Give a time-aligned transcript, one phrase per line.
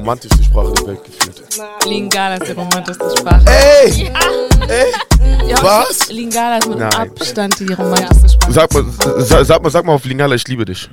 [0.00, 1.42] romantischste Sprache der Welt gefühlt.
[1.86, 3.44] Lingala ist die romantischste Sprache.
[3.46, 4.10] Ey!
[4.68, 4.92] Ey!
[5.48, 6.08] Ja, Was?
[6.10, 6.92] Lingala ist mit Nein.
[6.94, 8.52] Abstand die romantischste Sprache.
[8.52, 8.84] Sag mal,
[9.22, 10.88] sag, sag mal, sag mal auf Lingala, ich liebe dich.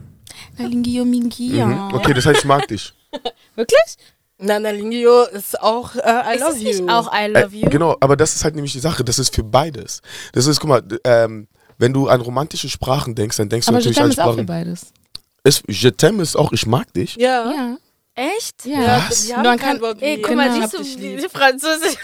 [0.57, 1.65] Na, Lingio Mingio.
[1.65, 1.93] Mhm.
[1.93, 2.93] Okay, das heißt, ich mag dich.
[3.55, 3.97] Wirklich?
[4.39, 5.99] Nana Lingio ist auch äh,
[6.33, 6.87] I Ist love you.
[6.89, 7.69] auch I Äh, love you?
[7.69, 9.03] genau, aber das ist halt nämlich die Sache.
[9.03, 10.01] Das ist für beides.
[10.33, 11.47] Das ist, guck mal, ähm,
[11.79, 14.25] wenn du an romantische Sprachen denkst, dann denkst du Aber natürlich Jitem an ist auch
[14.25, 14.45] für Sprachen.
[14.45, 14.87] beides.
[15.43, 17.15] Ist, Je t'aime ist auch, ich mag dich.
[17.15, 17.51] Ja.
[17.51, 17.77] Ja.
[18.17, 18.65] Echt?
[18.65, 18.81] Ja.
[18.81, 19.25] Ja, Was?
[19.27, 20.61] die haben Man kein kann- Wort Ey, guck mal, Genau.
[20.61, 21.23] siehst du, dich wie lieb.
[21.23, 21.95] wie Französisch.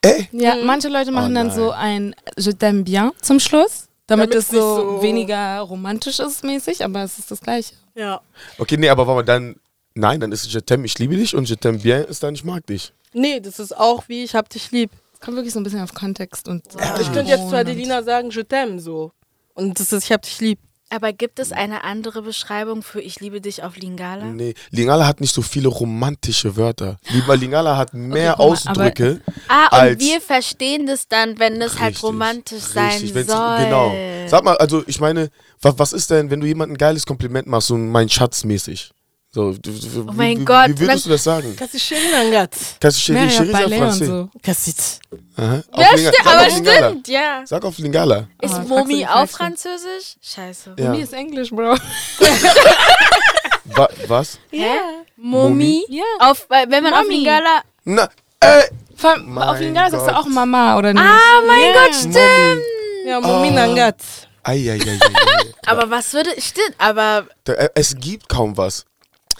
[0.00, 0.28] Ey!
[0.32, 4.34] Ja, manche Leute machen Oh dann so ein Je t'aime bien zum Schluss, damit, Damit
[4.34, 7.74] es es nicht so, so- weniger romantisch ist mäßig, aber es ist das Gleiche.
[7.94, 8.20] Ja.
[8.58, 9.56] Okay, nee, aber warte mal, dann,
[9.94, 12.44] nein, dann ist Je t'aime, ich liebe dich und Je t'aime bien ist dann, ich
[12.44, 12.92] mag dich.
[13.12, 14.90] Nee, das ist auch wie ich hab dich lieb.
[15.14, 16.62] Es kommt wirklich so ein bisschen auf Kontext und.
[17.00, 19.10] Ich könnte jetzt zu Adelina sagen, je t'aime so.
[19.54, 20.58] Und das ist, ich hab dich lieb.
[20.94, 24.26] Aber gibt es eine andere Beschreibung für Ich liebe dich auf Lingala?
[24.26, 26.98] Nee, Lingala hat nicht so viele romantische Wörter.
[27.10, 29.20] Lieber Lingala hat mehr mal, Ausdrücke.
[29.48, 33.64] Ah, und wir verstehen das dann, wenn es halt romantisch sein richtig, soll.
[33.64, 33.92] Genau.
[34.28, 37.48] Sag mal, also ich meine, was, was ist denn, wenn du jemandem ein geiles Kompliment
[37.48, 38.93] machst, so mein Schatz mäßig?
[39.34, 41.56] So, du- du- Oh mein wie, Gott, Wie würdest du das sagen?
[41.58, 44.06] Kannst du Mehrere Chérie, sag Ballet und Français.
[44.06, 44.28] so.
[44.40, 44.76] Kassit.
[45.36, 45.62] Aha.
[45.72, 46.88] Auf Ja, stimmt, aber auf Lingala.
[46.90, 47.42] stimmt, ja.
[47.44, 48.28] Sag auf Lingala.
[48.40, 49.28] Ist Oh, du Momi auch.
[49.28, 50.14] Französisch?
[50.22, 50.76] Scheiße.
[50.78, 50.90] Ja.
[50.90, 51.76] Mir ist Englisch, Bro.
[53.76, 54.38] Wa was?
[54.52, 54.70] Hä?
[55.16, 55.84] Momi?
[55.88, 56.04] Ja.
[56.20, 57.14] Auf, wenn man auf Mami.
[57.16, 57.62] Lingala.
[57.84, 58.08] Na,
[58.40, 58.62] ey!
[58.96, 61.02] Vor- Mein auf Lingala sagst du auch Mama, oder nicht?
[61.02, 61.72] Ah, mein Ja.
[61.72, 62.62] Gott, stimmt.
[63.06, 63.96] Ja, Mominangat.
[64.44, 64.98] Eieieiei.
[65.66, 66.30] Aber was würde.
[66.38, 67.26] Stimmt, aber.
[67.44, 68.84] Da- äh, Es gibt kaum was.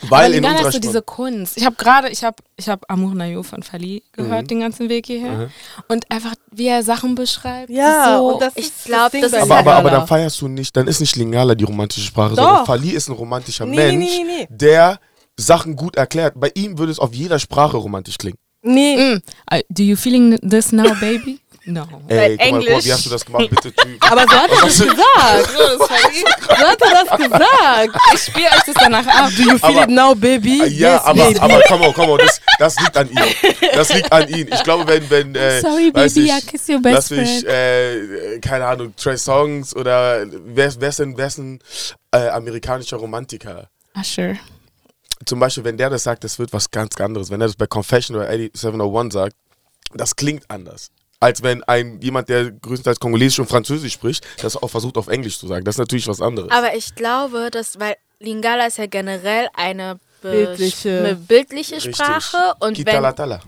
[0.06, 1.02] Aber Weil in Lingala unserer ist so diese.
[1.02, 1.56] Kunst.
[1.56, 4.46] Ich habe gerade, ich habe ich hab Amour Nayo von Fali gehört, Mhm.
[4.48, 5.50] den ganzen Weg hierher.
[5.88, 7.70] Und einfach, wie er Sachen beschreibt.
[7.70, 10.40] Ja, so, und das ich ist glaub, Ding das ist Aber, aber, aber dann feierst
[10.40, 12.42] du nicht, dann ist nicht Lingala die romantische Sprache, Doch.
[12.44, 14.48] sondern Fali ist ein romantischer Nee, Mensch, nee, nee.
[14.50, 14.98] der
[15.36, 16.34] Sachen gut erklärt.
[16.36, 18.38] Bei ihm würde es auf jeder Sprache romantisch klingen.
[18.62, 18.96] Nee.
[18.96, 19.22] Mm.
[19.52, 21.38] Uh, do you feeling this now, baby?
[21.66, 21.80] No.
[21.80, 22.84] Ey, guck mal, guck mal, Englisch.
[22.84, 24.10] wie hast du das gemacht, bitte Typ?
[24.10, 25.50] Aber so hat er das gesagt.
[25.50, 27.98] So hat er das gesagt.
[28.14, 29.30] Ich spiele euch das danach ab.
[29.34, 30.58] Do you feel Aber- it now, baby?
[30.68, 31.38] Ja, yes, aber, baby.
[31.40, 33.18] aber komm on, komm on, das, das liegt an ihm.
[33.72, 34.48] Das liegt an ihm.
[34.52, 37.40] Ich glaube, wenn, wenn, äh, Sorry, weiß baby, ich, I kiss your lass best mich,
[37.40, 37.46] friend.
[37.46, 41.60] äh, keine Ahnung, Trey Songs oder wer, wer ist denn, wer ist ein
[42.12, 43.68] äh, amerikanischer Romantiker?
[43.98, 44.36] Usher.
[45.24, 47.30] Zum Beispiel, wenn der das sagt, das wird was ganz anderes.
[47.30, 49.34] Wenn er das bei Confession oder 8701 sagt,
[49.94, 50.90] das klingt anders.
[51.24, 55.38] Als wenn ein jemand, der größtenteils Kongolesisch und Französisch spricht, das auch versucht auf Englisch
[55.38, 55.64] zu sagen.
[55.64, 56.50] Das ist natürlich was anderes.
[56.50, 60.98] Aber ich glaube, dass, weil Lingala ist ja generell eine Bildliche.
[60.98, 61.96] eine bildliche Richtig.
[61.96, 63.40] Sprache und wenn Kitalatala.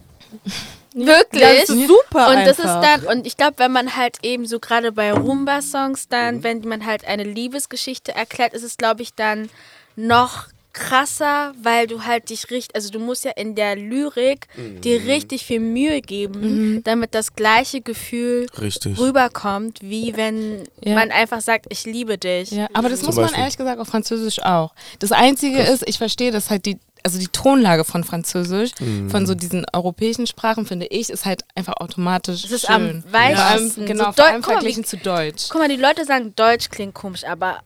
[0.94, 3.02] wirklich das ist super und das ist einfach.
[3.06, 6.10] dann und ich glaube, wenn man halt eben so gerade bei Rumba Songs Mhm.
[6.10, 9.50] dann, wenn man halt eine Liebesgeschichte erklärt, ist es glaube ich dann
[9.96, 14.82] noch krasser, weil du halt dich richtig, also du musst ja in der Lyrik Mhm.
[14.82, 18.98] dir richtig viel Mühe geben, damit das gleiche Gefühl Richtig.
[18.98, 20.94] rüberkommt, wie wenn Ja.
[20.94, 22.50] man einfach sagt, ich liebe dich.
[22.50, 23.40] Ja, aber das Zum muss man Beispiel.
[23.40, 24.74] ehrlich gesagt auf Französisch auch.
[24.98, 29.10] Das Einzige ist, ich verstehe, dass halt die, also die Tonlage von Französisch, Mhm.
[29.10, 32.74] von so diesen europäischen Sprachen, finde ich, ist halt einfach automatisch Es ist schön.
[32.74, 33.70] am weichesten.
[33.70, 35.44] Vor allem, genau, So vor allem mal, verglichen wie- zu Deutsch.
[35.50, 37.60] Guck mal, die Leute sagen, Deutsch klingt komisch, aber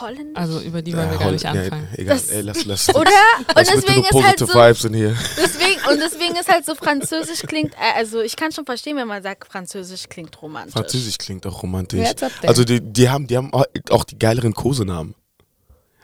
[0.00, 0.36] Holländisch?
[0.36, 1.88] Also über die wollen wir Ja, gar nicht Holl- ja, anfangen.
[1.96, 2.88] egal, Das- ey, lass, lass.
[2.94, 3.00] Oder?
[3.00, 5.16] Und deswegen ist halt positive so, Vibes in hier.
[5.38, 9.08] deswegen, und deswegen ist halt so Französisch klingt, äh, also ich kann schon verstehen, wenn
[9.08, 10.74] man sagt, Französisch klingt romantisch.
[10.74, 12.06] Französisch klingt auch romantisch.
[12.42, 13.50] Also die, die, haben, die haben
[13.90, 15.14] auch die geileren Kosenamen.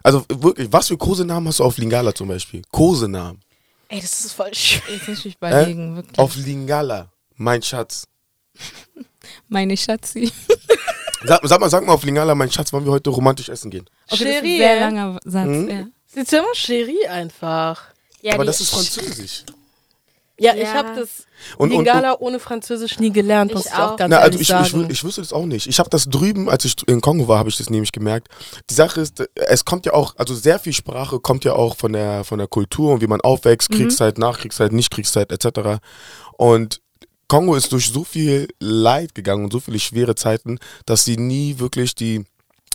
[0.02, 2.62] Also wirklich, was für Kosenamen hast du auf Lingala zum Beispiel?
[2.70, 3.40] Kosenamen.
[3.88, 4.82] Ey, das ist voll schön.
[4.88, 6.18] Jetzt muss ich überlegen, wirklich.
[6.18, 8.06] Auf Lingala, mein Schatz.
[9.48, 10.32] Meine Schatzi.
[11.24, 13.84] Sag, sag, mal, sag mal auf Lingala, mein Schatz, wollen wir heute romantisch essen gehen?
[14.08, 14.80] Okay, das ist ein Chérie, sehr äh?
[14.80, 15.46] langer Satz.
[15.46, 15.68] Mhm.
[15.68, 15.86] Ja.
[16.12, 17.82] C'est tellement chérie einfach.
[18.22, 19.44] Ja, Aber das ist Französisch.
[20.42, 20.72] Ja, ich Ja.
[20.74, 21.26] habe das
[21.58, 23.96] Und, und, und, Lingala ohne Französisch nie gelernt, muss Ich ich auch auch.
[23.96, 25.66] ganz na, also ich, ich, wü- ich wüsste das auch nicht.
[25.66, 28.28] Ich habe das drüben, als ich in Kongo war, habe ich das nämlich gemerkt.
[28.70, 31.92] Die Sache ist, es kommt ja auch, also sehr viel Sprache kommt ja auch von
[31.92, 35.78] der, von der Kultur und wie man aufwächst, Kriegszeit, Nachkriegszeit, Nichtkriegszeit etc.
[36.36, 36.80] Und
[37.28, 41.58] Kongo ist durch so viel Leid gegangen und so viele schwere Zeiten, dass sie nie
[41.58, 42.24] wirklich die,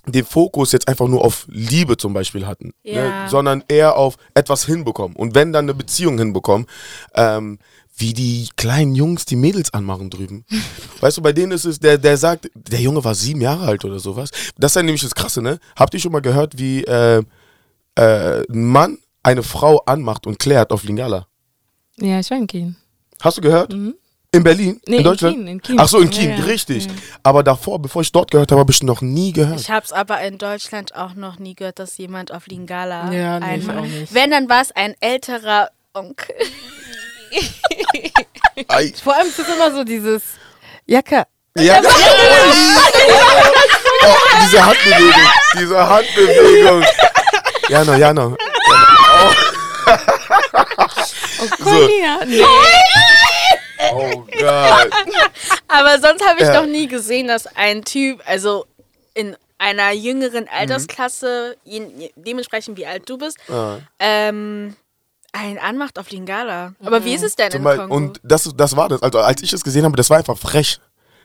[0.08, 3.24] den Fokus jetzt einfach nur auf Liebe zum Beispiel hatten, Ja.
[3.24, 3.30] ne?
[3.30, 5.16] sondern eher auf etwas hinbekommen.
[5.16, 6.68] Und wenn dann eine Beziehung hinbekommen,
[7.16, 7.60] ähm,
[7.98, 10.46] wie die kleinen Jungs die Mädels anmachen drüben.
[11.00, 13.86] weißt du, bei denen ist es, der, der sagt, der Junge war sieben Jahre alt
[13.86, 14.32] oder sowas.
[14.58, 15.60] Das ist ja nämlich das Krasse, ne?
[15.78, 17.24] Habt ihr schon mal gehört, wie äh,
[17.96, 21.28] äh, ein Mann eine Frau anmacht und klärt auf Lingala?
[21.98, 22.76] ja, ich in Kien.
[23.22, 23.72] Hast du gehört?
[23.74, 23.96] Mhm.
[24.36, 24.82] In Berlin?
[24.88, 25.36] Nee, in Deutschland?
[25.36, 25.80] In Kien, in Kien.
[25.80, 26.86] Ach so, in Kien, ja, richtig.
[26.86, 26.92] ja.
[27.24, 29.60] Aber davor, bevor ich dort gehört habe, habe ich noch nie gehört.
[29.60, 33.40] Ich habe es aber in Deutschland auch noch nie gehört, dass jemand auf Lingala Ja,
[33.40, 33.78] nee, ich einmal.
[33.80, 34.14] auch nicht.
[34.14, 36.36] Wenn, dann war es ein älterer Onkel.
[39.04, 40.22] Vor allem ist es immer so dieses
[40.86, 41.24] Jacke.
[41.58, 41.82] Ja.
[44.08, 45.14] Oh, diese Handbewegung.
[45.58, 46.84] Diese Handbewegung.
[47.70, 48.36] Jana, Jana.
[51.40, 52.20] Oh, Cornelia.
[52.28, 52.44] Nee.
[53.94, 54.90] Oh Gott.
[55.68, 56.62] Aber sonst habe ich Ja.
[56.62, 58.66] noch nie gesehen, dass ein Typ, also
[59.14, 63.78] in einer jüngeren Altersklasse, je, je, dementsprechend wie alt du bist, Ah.
[64.00, 64.76] ähm,
[65.32, 66.74] einen anmacht auf Lingala.
[66.84, 67.96] Aber wie ist es denn Zum in Kongo?
[67.96, 69.02] und das, das war das.
[69.02, 70.80] Also als ich es gesehen habe, das war einfach frech.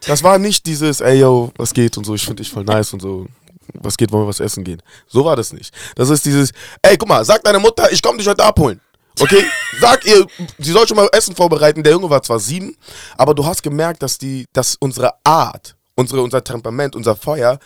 [0.07, 2.93] Das war nicht dieses, ey yo, was geht und so, ich finde dich voll nice
[2.93, 3.27] und so.
[3.75, 4.83] Was geht, wollen wir was essen gehen?
[5.07, 5.73] So war das nicht.
[5.95, 6.51] Das ist dieses,
[6.83, 8.81] ey, guck mal, sag deiner Mutter, ich komme dich heute abholen.
[9.19, 9.45] Okay?
[9.81, 10.27] Sag ihr,
[10.59, 11.83] sie soll schon mal Essen vorbereiten.
[11.83, 12.77] Der Junge war zwar sieben,
[13.17, 17.59] aber du hast gemerkt, dass die, dass unsere Art, unsere, unser Temperament, unser Feuer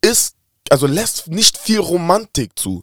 [0.00, 0.36] ist,
[0.70, 2.82] also lässt nicht viel Romantik zu.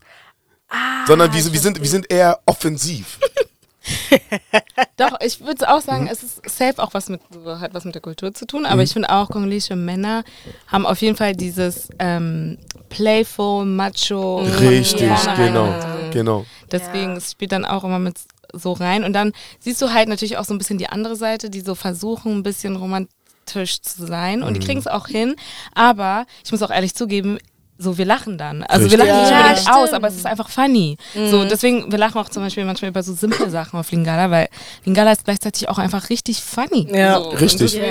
[1.08, 3.20] sondern wir, wir, sind, wir sind eher offensiv.
[4.98, 8.02] Doch, ich würde auch sagen, es ist safe auch was mit, hat was mit der
[8.02, 10.24] Kultur zu tun, aber ich finde auch, kongolesische Männer
[10.68, 12.60] haben auf jeden Fall dieses ähm,
[12.92, 14.38] playful, macho.
[14.40, 15.36] Richtig, Ja.
[15.36, 15.74] genau,
[16.12, 16.46] genau.
[16.72, 18.18] Deswegen, es spielt dann auch immer mit
[18.54, 19.04] so rein.
[19.04, 21.74] Und dann siehst du halt natürlich auch so ein bisschen die andere Seite, die so
[21.74, 24.44] versuchen, ein bisschen romantisch zu sein.
[24.44, 25.36] Und die kriegen es auch hin.
[25.74, 27.38] Aber ich muss auch ehrlich zugeben,
[27.78, 28.62] so, wir lachen dann.
[28.64, 29.08] Also wir Richtig.
[29.08, 29.76] lachen nicht Ja, unbedingt stimmt.
[29.78, 30.98] aus, aber es ist einfach funny.
[31.16, 34.50] So, deswegen, wir lachen auch zum Beispiel manchmal über so simple Sachen auf Lingala, weil
[34.86, 36.88] Lingala ist gleichzeitig auch einfach richtig funny.
[36.96, 37.20] Ja.
[37.22, 37.30] so.
[37.30, 37.74] Richtig.
[37.74, 37.84] Ja.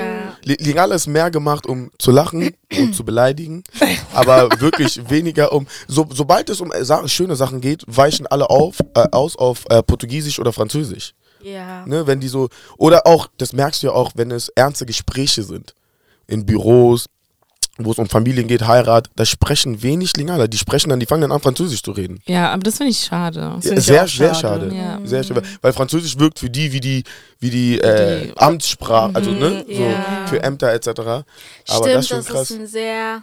[0.45, 3.65] Li- Lingala ist mehr gemacht, um zu lachen und zu beleidigen,
[4.15, 5.67] aber wirklich weniger um.
[5.89, 9.65] So, sobald es um äh, Sa schöne Sachen geht, weichen alle auf, äh, aus auf
[9.71, 11.15] äh, Portugiesisch oder Französisch.
[11.43, 11.85] Ja.
[11.87, 12.49] Ne, wenn die so.
[12.77, 15.75] Oder auch, das merkst du ja auch, wenn es ernste Gespräche sind.
[16.29, 17.07] In Büros,
[17.85, 20.47] wo es um Familien geht, Heirat, da sprechen wenig Lingala.
[20.47, 22.21] Die sprechen dann, die fangen dann an, Französisch zu reden.
[22.27, 23.57] Ja, aber das finde ich schade.
[23.61, 24.71] find ich sehr, auch sehr schade.
[24.71, 24.77] schade.
[24.77, 25.01] Ja.
[25.05, 25.43] Sehr schade.
[25.63, 27.05] Weil Französisch wirkt für die wie die,
[27.39, 30.27] wie die, äh, Die- Amtssprache, also ne, so Ja.
[30.27, 30.89] für Ämter etc.
[30.89, 31.25] Aber
[31.65, 32.51] Stimmt, das ist schon das krass.
[32.51, 33.23] ist ein sehr.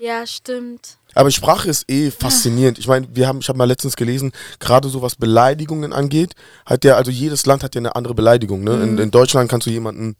[0.00, 0.96] Ja, stimmt.
[1.14, 2.78] Aber Sprache ist eh faszinierend.
[2.78, 4.30] Ich meine, wir haben, ich habe mal letztens gelesen,
[4.60, 6.34] gerade so was Beleidigungen angeht,
[6.64, 8.62] hat ja, also jedes Land hat ja eine andere Beleidigung.
[8.62, 8.74] Ne?
[8.82, 10.14] In, in Deutschland kannst du jemanden,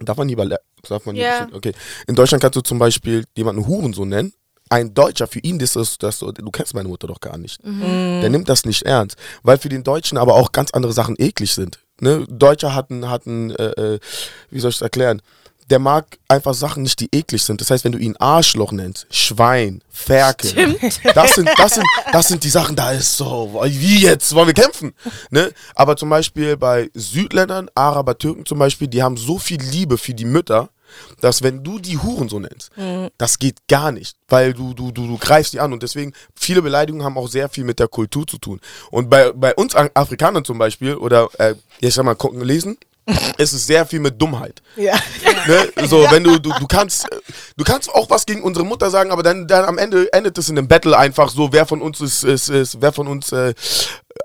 [0.00, 0.58] darf man nie bele-
[0.88, 1.38] darf man nie Ja.
[1.40, 1.72] bestimmt- okay.
[2.06, 4.32] In Deutschland kannst du zum Beispiel jemanden Hurensohn nennen.
[4.70, 7.58] Ein Deutscher, für ihn ist das, das so, du kennst meine Mutter doch gar nicht.
[7.64, 11.54] Der nimmt das nicht ernst, weil für den Deutschen aber auch ganz andere Sachen eklig
[11.54, 11.78] sind.
[12.00, 12.26] Ne?
[12.28, 13.98] Deutscher hatten, hatten äh, äh,
[14.50, 15.22] wie soll ich es erklären?
[15.70, 17.60] Der mag einfach Sachen nicht, die eklig sind.
[17.60, 20.78] Das heißt, wenn du ihn Arschloch nennst, Schwein, Ferkel,
[21.14, 24.54] das sind, das, sind, das sind die Sachen, da ist so, wie jetzt, wollen wir
[24.54, 24.94] kämpfen?
[25.30, 25.52] Ne?
[25.74, 30.14] Aber zum Beispiel bei Südländern, Araber, Türken zum Beispiel, die haben so viel Liebe für
[30.14, 30.70] die Mütter,
[31.20, 32.70] dass wenn du die Huren so nennst,
[33.18, 36.62] das geht gar nicht, weil du, du, du, du greifst die an und deswegen, viele
[36.62, 38.58] Beleidigungen haben auch sehr viel mit der Kultur zu tun.
[38.90, 42.78] Und bei, bei uns An- Afrikanern zum Beispiel, oder äh, ich sag mal, gucken, lesen,
[43.38, 44.62] ist es sehr viel mit Dummheit.
[44.76, 44.94] Ja.
[45.46, 45.86] Ne?
[45.86, 47.06] So, wenn du, du, du kannst,
[47.56, 50.48] du kannst auch was gegen unsere Mutter sagen, aber dann, dann am Ende endet es
[50.48, 53.54] in einem Battle einfach so, wer von uns ist, ist, ist wer von uns äh,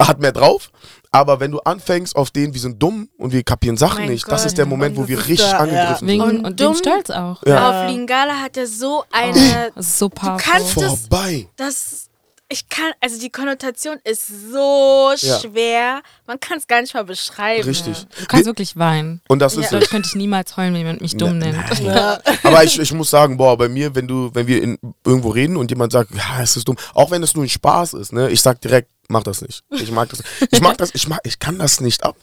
[0.01, 0.69] hat mehr drauf.
[1.11, 4.25] Aber wenn du anfängst auf den, wir sind dumm und wir kapieren Sachen Mein nicht,
[4.27, 4.47] das Gott.
[4.47, 6.39] ist der Moment, Und wo wir das ist richtig da, angegriffen Wegen, sind.
[6.39, 6.75] und, Und dumm.
[6.75, 7.43] Stolz auch.
[7.45, 7.83] Ja.
[7.85, 9.71] Auf Lingala hat er so eine.
[9.75, 10.41] Das ist so powerful.
[10.43, 11.47] kannst Vorbei.
[11.55, 12.09] Das.
[12.53, 12.91] Ich kann.
[13.01, 15.39] Also die Konnotation ist so Ja.
[15.39, 16.01] schwer.
[16.27, 17.63] Man kann es gar nicht mal beschreiben.
[17.67, 18.05] Richtig.
[18.19, 19.21] Du kannst wirklich weinen.
[19.27, 19.85] Und das ist So, es.
[19.85, 21.79] ich könnte ich niemals heulen, wenn jemand mich dumm Ne- nennt.
[21.79, 22.19] Ja.
[22.43, 25.57] Aber ich, ich muss sagen, boah, bei mir, wenn du, wenn wir in, irgendwo reden
[25.57, 28.29] und jemand sagt, ja, es ist dumm, auch wenn es nur ein Spaß ist, ne,
[28.29, 29.63] ich sag direkt, mach das nicht.
[29.71, 30.21] Ich mag das.
[30.51, 32.15] Ich mag das, ich mag, ich kann das nicht ab.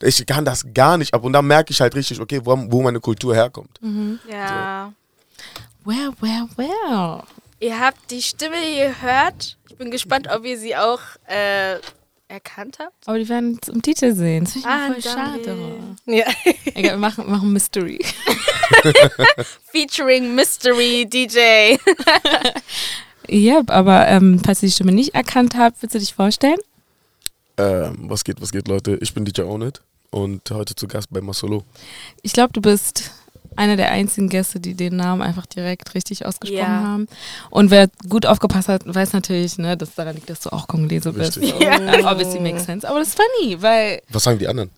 [0.00, 1.24] Ich kann das gar nicht ab.
[1.24, 3.80] Und dann merke ich halt richtig, okay, wo, wo meine Kultur herkommt.
[4.30, 4.92] Ja.
[5.84, 7.22] Well, well, well.
[7.64, 9.56] Ihr habt die Stimme gehört.
[9.70, 11.78] Ich bin gespannt, ob ihr sie auch äh,
[12.28, 12.92] erkannt habt.
[13.06, 14.44] Aber die werden es im Titel sehen.
[14.44, 15.96] Das finde ich Ah, voll schade.
[16.04, 16.26] Ja.
[16.74, 18.04] Egal, wir machen, machen Mystery.
[19.72, 21.78] Featuring Mystery DJ.
[23.26, 26.58] Ja, aber ähm, falls ihr die Stimme nicht erkannt habt, willst du dich vorstellen?
[27.56, 28.98] Ähm, was geht, was geht, Leute?
[29.00, 29.80] Ich bin DJ Ownit
[30.10, 31.64] und heute zu Gast bei Masolo.
[32.20, 33.12] Ich glaube, du bist
[33.56, 36.66] einer der einzigen Gäste, die den Namen einfach direkt richtig ausgesprochen Ja.
[36.82, 37.08] haben.
[37.50, 41.12] Und wer gut aufgepasst hat, weiß natürlich, ne, dass daran liegt, dass du auch Kongolese
[41.12, 41.36] bist.
[41.36, 41.78] Ja.
[42.10, 42.88] Obviously makes sense.
[42.88, 44.70] Aber das ist funny, weil, Was sagen die anderen?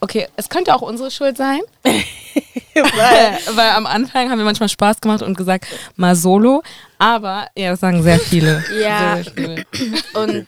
[0.00, 1.60] okay, es könnte auch unsere Schuld sein.
[2.74, 6.62] Weil, weil am Anfang haben wir manchmal Spaß gemacht und gesagt, mal solo.
[6.98, 8.64] Aber ja, das sagen sehr viele.
[8.80, 9.16] Ja.
[9.16, 9.64] Sehr, sehr viele.
[10.14, 10.46] Und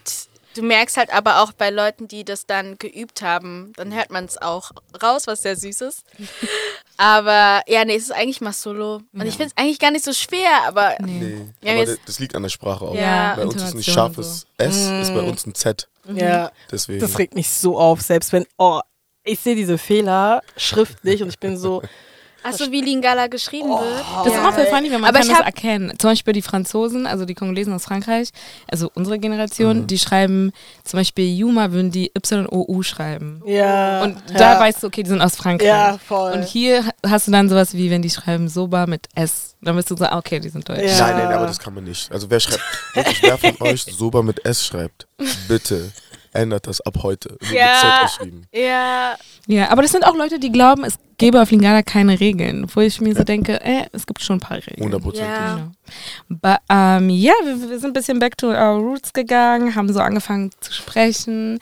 [0.54, 4.24] du merkst halt aber auch bei Leuten, die das dann geübt haben, dann hört man
[4.24, 6.04] es auch raus, was sehr süß ist.
[6.96, 9.02] aber ja, nee, es ist eigentlich mal solo.
[9.12, 11.46] Und ich finde es eigentlich gar nicht so schwer, aber Nee.
[11.62, 12.94] Ja, aber das, liegt an der Sprache auch.
[12.94, 14.76] Ja, bei uns ist ein scharfes und S,
[15.08, 15.88] ist bei uns ein Z.
[16.12, 17.00] Ja, Deswegen.
[17.00, 18.80] das regt mich so auf, selbst wenn, oh,
[19.24, 21.82] ich sehe diese Fehler schriftlich und ich bin so,
[22.42, 24.04] achso, wie Lingala geschrieben wird.
[24.24, 25.92] Das ist immer voll funny, wenn man Aber kann ich das erkennen.
[25.98, 28.30] Zum Beispiel die Franzosen, also die Kongolesen aus Frankreich,
[28.70, 30.52] also unsere Generation, die schreiben
[30.84, 33.42] zum Beispiel Yuma würden die Y-O-U schreiben.
[33.46, 34.02] ja.
[34.02, 34.38] Und ja.
[34.38, 35.68] da weißt du, okay, die sind aus Frankreich.
[35.68, 36.32] Ja, voll.
[36.32, 39.54] Und hier hast du dann sowas wie, wenn die schreiben Soba mit S.
[39.60, 40.80] Dann bist du so, ah, okay, die sind deutsch.
[40.80, 41.06] Ja.
[41.06, 42.10] Nein, nein, aber das kann man nicht.
[42.10, 42.62] Also wer schreibt,
[42.94, 45.06] wirklich, wer von euch Soba mit S schreibt,
[45.46, 45.92] bitte
[46.32, 47.36] ändert das ab heute.
[47.52, 48.08] Ja.
[48.52, 52.66] Ja, Ja, aber das sind auch Leute, die glauben, es gäbe auf Lingala keine Regeln.
[52.74, 54.84] Wo ich mir so denke, äh, es gibt schon ein paar Regeln.
[54.84, 55.28] Hundertprozentig.
[55.28, 55.54] Ja.
[55.54, 56.40] Genau.
[56.40, 60.00] But, ähm, ja, wir, wir sind ein bisschen back to our roots gegangen, haben so
[60.00, 61.58] angefangen zu sprechen.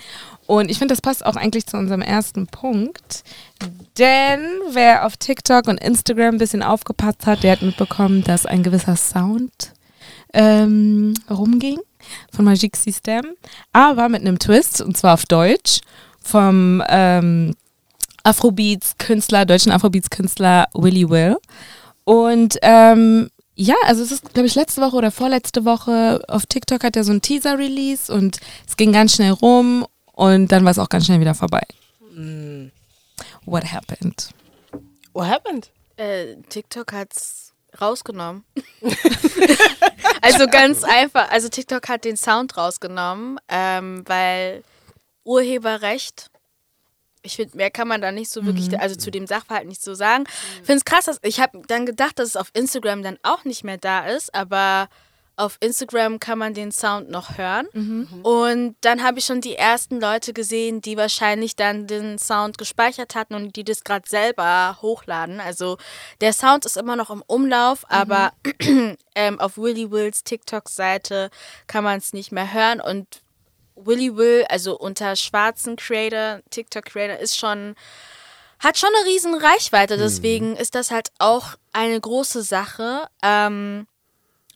[0.46, 3.22] Und ich finde, das passt auch eigentlich zu unserem ersten Punkt.
[3.98, 4.40] Denn
[4.72, 8.96] wer auf TikTok und Instagram ein bisschen aufgepasst hat, der hat mitbekommen, dass ein gewisser
[8.96, 9.72] Sound
[10.32, 11.78] ähm, rumging
[12.32, 13.34] von Magic System,
[13.72, 15.80] aber mit einem Twist, und zwar auf Deutsch,
[16.22, 17.54] vom ähm,
[18.24, 21.36] Afrobeats-Künstler, deutschen Afrobeats-Künstler Willy Will.
[22.04, 26.84] Und ähm, ja, also es ist, glaube ich, letzte Woche oder vorletzte Woche auf TikTok
[26.84, 30.78] hat er so einen Teaser-Release und es ging ganz schnell rum und dann war es
[30.78, 31.62] auch ganz schnell wieder vorbei.
[33.44, 34.30] What happened?
[35.12, 35.70] What happened?
[36.00, 37.49] äh, TikTok hat's
[37.80, 38.44] rausgenommen.
[40.22, 41.30] also ganz einfach.
[41.30, 44.62] Also TikTok hat den Sound rausgenommen, ähm, weil
[45.24, 46.30] Urheberrecht.
[47.22, 49.92] Ich finde, mehr kann man da nicht so wirklich, also zu dem Sachverhalt nicht so
[49.92, 50.24] sagen.
[50.60, 53.44] Ich finde es krass, dass ich habe dann gedacht, dass es auf Instagram dann auch
[53.44, 54.88] nicht mehr da ist, aber
[55.36, 57.66] auf Instagram kann man den Sound noch hören.
[58.22, 63.14] Und dann habe ich schon die ersten Leute gesehen, die wahrscheinlich dann den Sound gespeichert
[63.14, 65.40] hatten und die das gerade selber hochladen.
[65.40, 65.78] Also
[66.20, 68.32] der Sound ist immer noch im Umlauf, aber
[69.14, 71.30] ähm, auf Willy Wills TikTok-Seite
[71.66, 72.80] kann man es nicht mehr hören.
[72.80, 73.22] Und
[73.76, 77.74] Willy Will, also unter schwarzen Creator, TikTok-Creator, ist schon,
[78.58, 79.96] hat schon eine riesen Reichweite.
[79.96, 83.08] Deswegen ist das halt auch eine große Sache.
[83.22, 83.86] Ähm,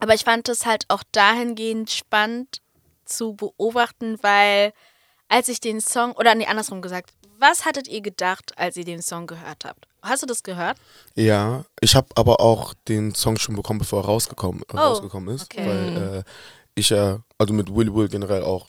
[0.04, 2.61] aber ich fand es halt auch dahingehend spannend
[3.06, 4.75] zu beobachten, weil
[5.28, 9.00] als ich den Song, oder nee, andersrum gesagt, was hattet ihr gedacht, als ihr den
[9.00, 9.88] Song gehört habt?
[10.02, 10.76] Hast du das gehört?
[11.14, 15.44] Ja, ich habe aber auch den Song schon bekommen, bevor er rausgekommen, Oh, rausgekommen ist.
[15.44, 15.66] okay.
[15.66, 16.23] Weil äh,
[16.75, 18.68] ich ja, also mit Willy Will generell auch,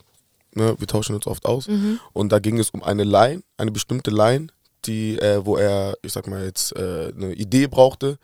[0.53, 1.67] ne, wir tauschen uns oft aus.
[1.67, 1.99] Mhm.
[2.13, 4.47] Und da ging es um eine Line, eine bestimmte Line,
[4.85, 8.19] die, äh, wo er, ich sag mal jetzt, äh, eine Idee brauchte.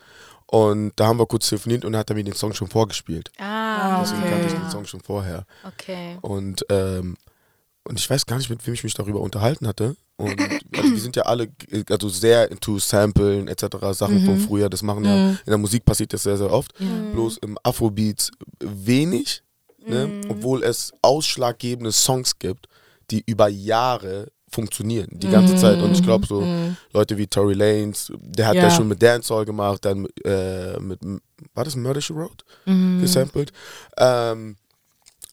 [0.51, 3.31] Und da haben wir kurz telefoniert und hat er mir den Song schon vorgespielt.
[3.39, 5.45] Ah, Deswegen kannte ich den Song schon vorher.
[5.65, 6.17] okay.
[6.19, 7.15] Und, ähm,
[7.85, 9.95] und ich weiß gar nicht, mit wem ich mich darüber unterhalten hatte.
[10.17, 10.37] Und
[10.77, 11.47] also wir sind ja alle
[11.89, 13.77] also sehr into Samplen etc.
[13.93, 14.69] Sachen von früher.
[14.69, 16.73] Das machen ja, in der Musik passiert das sehr, sehr oft.
[17.13, 18.29] Bloß im Afrobeats
[18.59, 19.43] wenig,
[19.87, 20.19] ne?
[20.27, 22.67] obwohl es ausschlaggebende Songs gibt,
[23.09, 25.81] die über Jahre funktionieren, die ganze Zeit.
[25.81, 26.45] Und ich glaube, so
[26.93, 28.63] Leute wie Tory Lanez, der hat Ja.
[28.63, 30.99] ja schon mit Dancehall gemacht, dann äh, mit,
[31.53, 32.43] war das Murder She Wrote?
[32.65, 33.51] Gesampelt.
[33.97, 34.57] Ähm,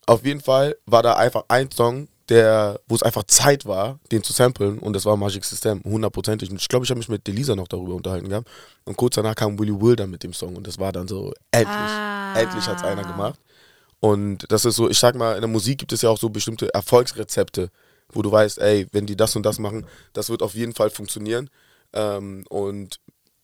[0.06, 4.22] auf jeden Fall war da einfach ein Song, der, wo es einfach Zeit war, den
[4.22, 6.50] zu samplen und das war Magic System, hundertprozentig.
[6.50, 8.48] Und ich glaube, ich habe mich mit Delisa noch darüber unterhalten gehabt.
[8.84, 11.32] Und kurz danach kam Willy Will dann mit dem Song und das war dann so,
[11.50, 12.38] endlich, Ah.
[12.38, 13.40] endlich hat es einer gemacht.
[14.00, 16.28] Und das ist so, ich sag mal, in der Musik gibt es ja auch so
[16.28, 17.70] bestimmte Erfolgsrezepte,
[18.12, 20.90] wo du weißt, ey, wenn die das und das machen, das wird auf jeden Fall
[20.90, 21.50] funktionieren.
[21.92, 22.98] Ähm, und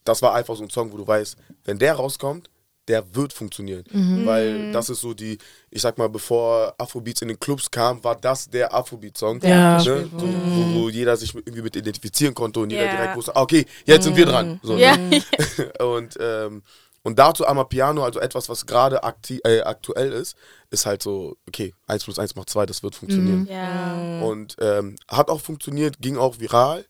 [0.05, 2.51] das war einfach so ein Song, wo du weißt, wenn der rauskommt,
[2.89, 3.83] der wird funktionieren.
[4.27, 5.39] Weil das ist so die,
[5.71, 9.41] ich sag mal, bevor Afrobeats in den Clubs kam, war das der Afrobeat-Song.
[9.43, 9.83] Ja.
[9.83, 10.11] Ne?
[10.19, 12.91] So, wo, wo jeder sich irgendwie mit identifizieren konnte und jeder Ja.
[12.91, 14.61] direkt wusste, ah, okay, jetzt sind wir dran.
[14.63, 14.97] So, Ja.
[14.97, 15.23] ne?
[15.83, 16.63] und, ähm,
[17.05, 19.01] und dazu einmal Piano, also etwas, was gerade
[19.45, 20.37] äh, aktuell ist,
[20.71, 23.47] ist halt so, okay, 1 plus 1 macht 2, das wird funktionieren.
[23.49, 24.21] Ja.
[24.23, 26.87] Und ähm, hat auch funktioniert, ging auch viral.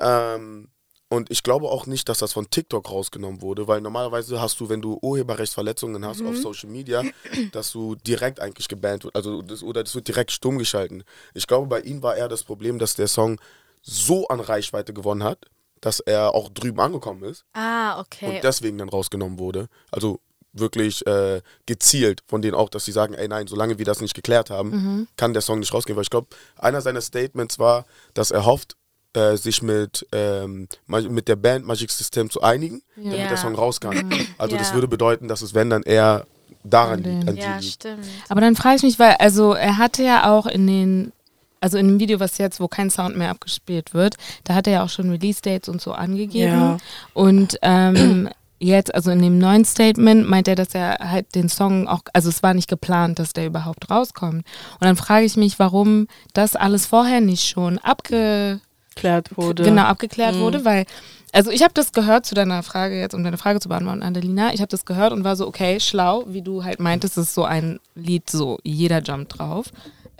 [0.00, 0.68] Ähm,
[1.10, 4.70] und ich glaube auch nicht, dass das von TikTok rausgenommen wurde, weil normalerweise hast du,
[4.70, 7.02] wenn du Urheberrechtsverletzungen hast auf Social Media,
[7.52, 11.04] dass du direkt eigentlich gebannt wird, also das, oder das wird direkt stumm geschalten.
[11.34, 13.38] Ich glaube, bei ihm war eher das Problem, dass der Song
[13.82, 15.50] so an Reichweite gewonnen hat,
[15.82, 18.36] dass er auch drüben angekommen ist Ah, okay.
[18.36, 19.68] und deswegen dann rausgenommen wurde.
[19.90, 20.20] Also
[20.54, 24.14] wirklich äh, gezielt von denen auch, dass sie sagen, ey nein, solange wir das nicht
[24.14, 25.96] geklärt haben, kann der Song nicht rausgehen.
[25.96, 27.84] Weil ich glaube, einer seiner Statements war,
[28.14, 28.76] dass er hofft,
[29.14, 33.26] äh, sich mit, ähm, mit der Band Magic System zu einigen, damit Ja.
[33.28, 34.26] der Song raus kann.
[34.38, 34.74] Also das Ja.
[34.74, 36.26] würde bedeuten, dass es wenn dann eher
[36.64, 37.28] daran liegt.
[37.28, 38.06] An Ja, stimmt.
[38.28, 41.12] Aber dann frage ich mich, weil, also er hatte ja auch in den,
[41.62, 44.72] also in dem Video, was jetzt, wo kein Sound mehr abgespielt wird, da hat er
[44.74, 46.52] ja auch schon Release-Dates und so angegeben.
[46.52, 46.76] Ja.
[47.14, 48.28] Und ähm,
[48.58, 52.28] jetzt, also in dem neuen Statement, meint er, dass er halt den Song auch, also
[52.28, 54.44] es war nicht geplant, dass der überhaupt rauskommt.
[54.44, 58.60] Und dann frage ich mich, warum das alles vorher nicht schon abge
[58.94, 59.62] Klärt wurde.
[59.62, 60.40] genau abgeklärt Mhm.
[60.40, 60.84] wurde, weil
[61.34, 64.52] also ich habe das gehört zu deiner Frage jetzt, um deine Frage zu beantworten, Adelina.
[64.52, 67.34] Ich habe das gehört und war so, okay, schlau, wie du halt meintest, es ist
[67.34, 69.72] so ein Lied, so jeder jumpt drauf.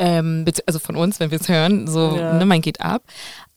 [0.04, 2.32] Ähm, also von uns, wenn wir es hören, so, Ja.
[2.34, 3.02] ne, man geht ab.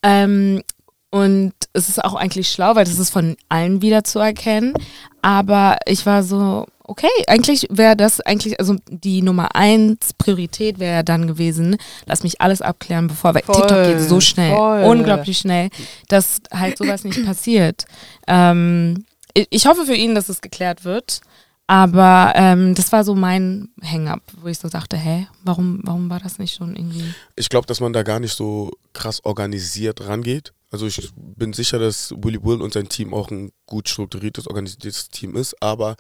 [0.03, 0.61] Ähm,
[1.09, 4.73] und es ist auch eigentlich schlau, weil das ist von allen wieder zu erkennen.
[5.21, 11.03] Aber ich war so, okay, eigentlich wäre das eigentlich, also die Nummer eins Priorität wäre
[11.03, 14.83] dann gewesen, lass mich alles abklären, bevor, weil Voll, TikTok geht so schnell, voll.
[14.83, 15.69] unglaublich schnell,
[16.09, 17.85] dass halt sowas nicht passiert.
[18.27, 21.21] Ähm, ich hoffe für ihn, dass es geklärt wird.
[21.67, 26.19] Aber ähm, das war so mein Hang-up, wo ich so dachte, hä, warum, warum war
[26.19, 27.13] das nicht schon irgendwie?
[27.36, 30.53] Ich glaube, dass man da gar nicht so krass organisiert rangeht.
[30.72, 35.10] Also ich bin sicher, dass Willy Will und sein Team auch ein gut strukturiertes, organisiertes
[35.10, 35.95] Team ist, aber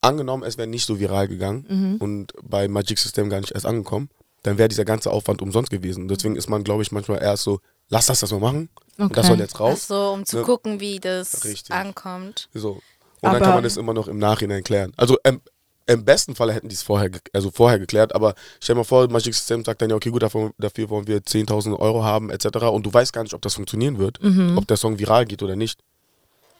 [0.00, 1.96] angenommen, es wäre nicht so viral gegangen Mhm.
[1.96, 4.10] und bei Magic System gar nicht erst angekommen,
[4.42, 6.08] dann wäre dieser ganze Aufwand umsonst gewesen.
[6.08, 9.24] Deswegen ist man, glaube ich, manchmal erst so, lass das das mal machen und das
[9.24, 9.28] Okay.
[9.28, 9.86] soll jetzt Ach raus.
[9.86, 10.42] so, um zu Ne?
[10.42, 11.72] gucken, wie das Richtig.
[11.74, 12.50] ankommt.
[12.52, 12.82] So.
[13.24, 14.92] Und dann Aber- kann man das immer noch im Nachhinein klären.
[14.96, 15.40] Also im,
[15.86, 19.08] im besten Falle hätten die es vorher, also vorher geklärt, aber stell dir mal vor,
[19.10, 22.46] Magic System sagt dann ja, okay, gut, dafür, dafür wollen wir 10.000 Euro haben, etc.
[22.72, 24.56] Und du weißt gar nicht, ob das funktionieren wird, Mhm.
[24.56, 25.80] ob der Song viral geht oder nicht.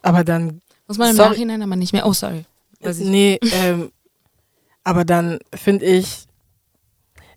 [0.03, 1.31] Aber dann Muss man im Sorry.
[1.31, 2.07] Nachhinein aber nicht mehr.
[2.07, 2.45] Oh, sorry.
[2.81, 3.91] Weiß ich- Nee, ähm,
[4.83, 6.27] aber dann finde ich,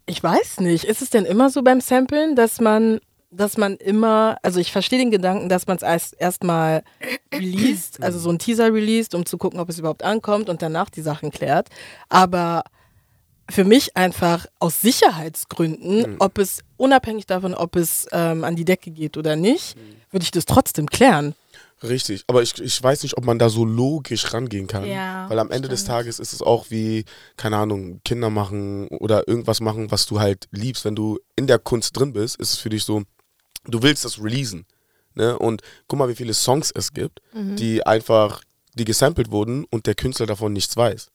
[0.06, 3.00] ich weiß nicht, ist es denn immer so beim Samplen, dass man,
[3.38, 6.84] dass man immer, also ich verstehe den Gedanken, dass man es erst erstmal
[7.34, 10.90] released, also so ein Teaser released, um zu gucken, ob es überhaupt ankommt und danach
[10.90, 11.70] die Sachen klärt.
[12.10, 12.64] Aber
[13.50, 18.92] für mich einfach aus Sicherheitsgründen, ob es unabhängig davon, ob es ähm, an die Decke
[18.92, 19.78] geht oder nicht,
[20.12, 21.34] würde ich das trotzdem klären.
[21.84, 24.86] Richtig, aber ich, ich weiß nicht, ob man da so logisch rangehen kann.
[24.86, 25.92] Ja, Weil am Ende des stimmt.
[25.92, 27.06] Tages ist es auch wie,
[27.38, 30.86] keine Ahnung, Kinder machen oder irgendwas machen, was du halt liebst.
[30.86, 33.04] Wenn du in der Kunst drin bist, ist es für dich so,
[33.68, 34.66] du willst das releasen.
[35.16, 35.38] Ne?
[35.38, 38.42] Und guck mal, wie viele Songs es gibt, die einfach,
[38.76, 41.10] die gesampelt wurden und der Künstler davon nichts weiß.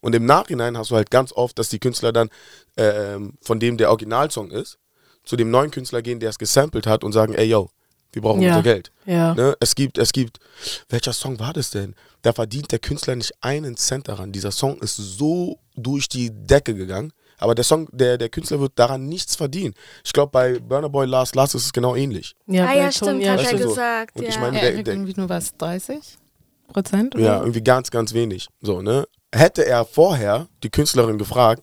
[0.00, 2.30] Und im Nachhinein hast du halt ganz oft, dass die Künstler dann,
[2.76, 4.78] ähm, von dem der Originalsong ist,
[5.24, 7.70] zu dem neuen Künstler gehen, der es gesampelt hat und sagen, ey yo,
[8.12, 8.50] wir brauchen Ja.
[8.50, 8.92] unser Geld.
[9.06, 9.34] Ja.
[9.34, 9.56] Ne?
[9.60, 10.38] Es gibt, es gibt,
[10.88, 11.94] welcher Song war das denn?
[12.22, 14.30] Da verdient der Künstler nicht einen Cent daran.
[14.32, 18.72] Dieser Song ist so durch die Decke gegangen, aber der Song, der, der Künstler wird
[18.76, 19.74] daran nichts verdienen.
[20.04, 22.34] Ich glaube, bei Burner Boy Last Last ist es genau ähnlich.
[22.46, 23.68] Ja, ah ja, stimmt, ja, hat Weißt er so?
[23.68, 24.16] gesagt.
[24.16, 24.28] Und ja.
[24.28, 25.98] ich meine, Er der- der- irgendwie nur was, 30
[26.68, 27.14] Prozent?
[27.14, 27.24] oder?
[27.24, 28.48] Ja, irgendwie ganz, ganz wenig.
[28.60, 29.06] So, ne?
[29.34, 31.62] Hätte er vorher die Künstlerin gefragt,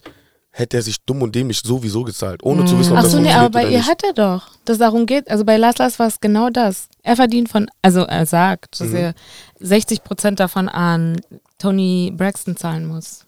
[0.52, 3.18] hätte er sich dumm und dämlich sowieso gezahlt, ohne zu wissen, ob Ach das so,
[3.20, 3.90] nee, funktioniert aber bei ihr nicht.
[3.90, 4.48] hat er doch.
[4.64, 5.30] Das darum geht.
[5.30, 6.88] Also bei Lars Lars war es genau das.
[7.04, 8.96] Er verdient von, also er sagt, dass Mhm.
[8.96, 9.14] er
[9.60, 11.20] 60 Prozent davon an
[11.58, 13.26] Tony Braxton zahlen muss.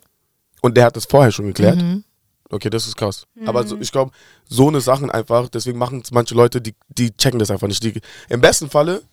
[0.61, 1.75] Und der hat das vorher schon geklärt.
[1.77, 2.03] Mhm.
[2.49, 3.27] Okay, das ist krass.
[3.45, 4.11] Aber so, ich glaube,
[4.45, 7.83] so eine Sachen einfach, deswegen machen es manche Leute, die, die checken das einfach nicht.
[7.83, 9.03] Die, Im besten Falle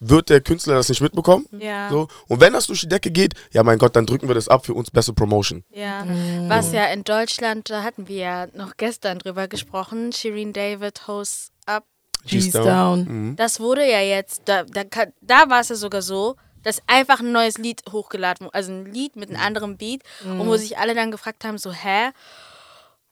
[0.00, 1.46] wird der Künstler das nicht mitbekommen.
[1.58, 1.88] Ja.
[1.88, 2.08] So.
[2.28, 4.66] Und wenn das durch die Decke geht, ja mein Gott, dann drücken wir das ab
[4.66, 5.64] für uns bessere Promotion.
[5.70, 6.04] Ja,
[6.48, 11.52] was ja in Deutschland, da hatten wir ja noch gestern drüber gesprochen, Shireen David Hosts
[11.66, 11.84] Up.
[12.26, 13.04] G's G's down.
[13.04, 13.36] Mhm.
[13.36, 14.82] Das wurde ja jetzt, da, da,
[15.20, 18.86] da war es ja sogar so, dass einfach ein neues Lied hochgeladen wurde, also ein
[18.86, 22.10] Lied mit einem anderen Beat und wo sich alle dann gefragt haben, so, hä?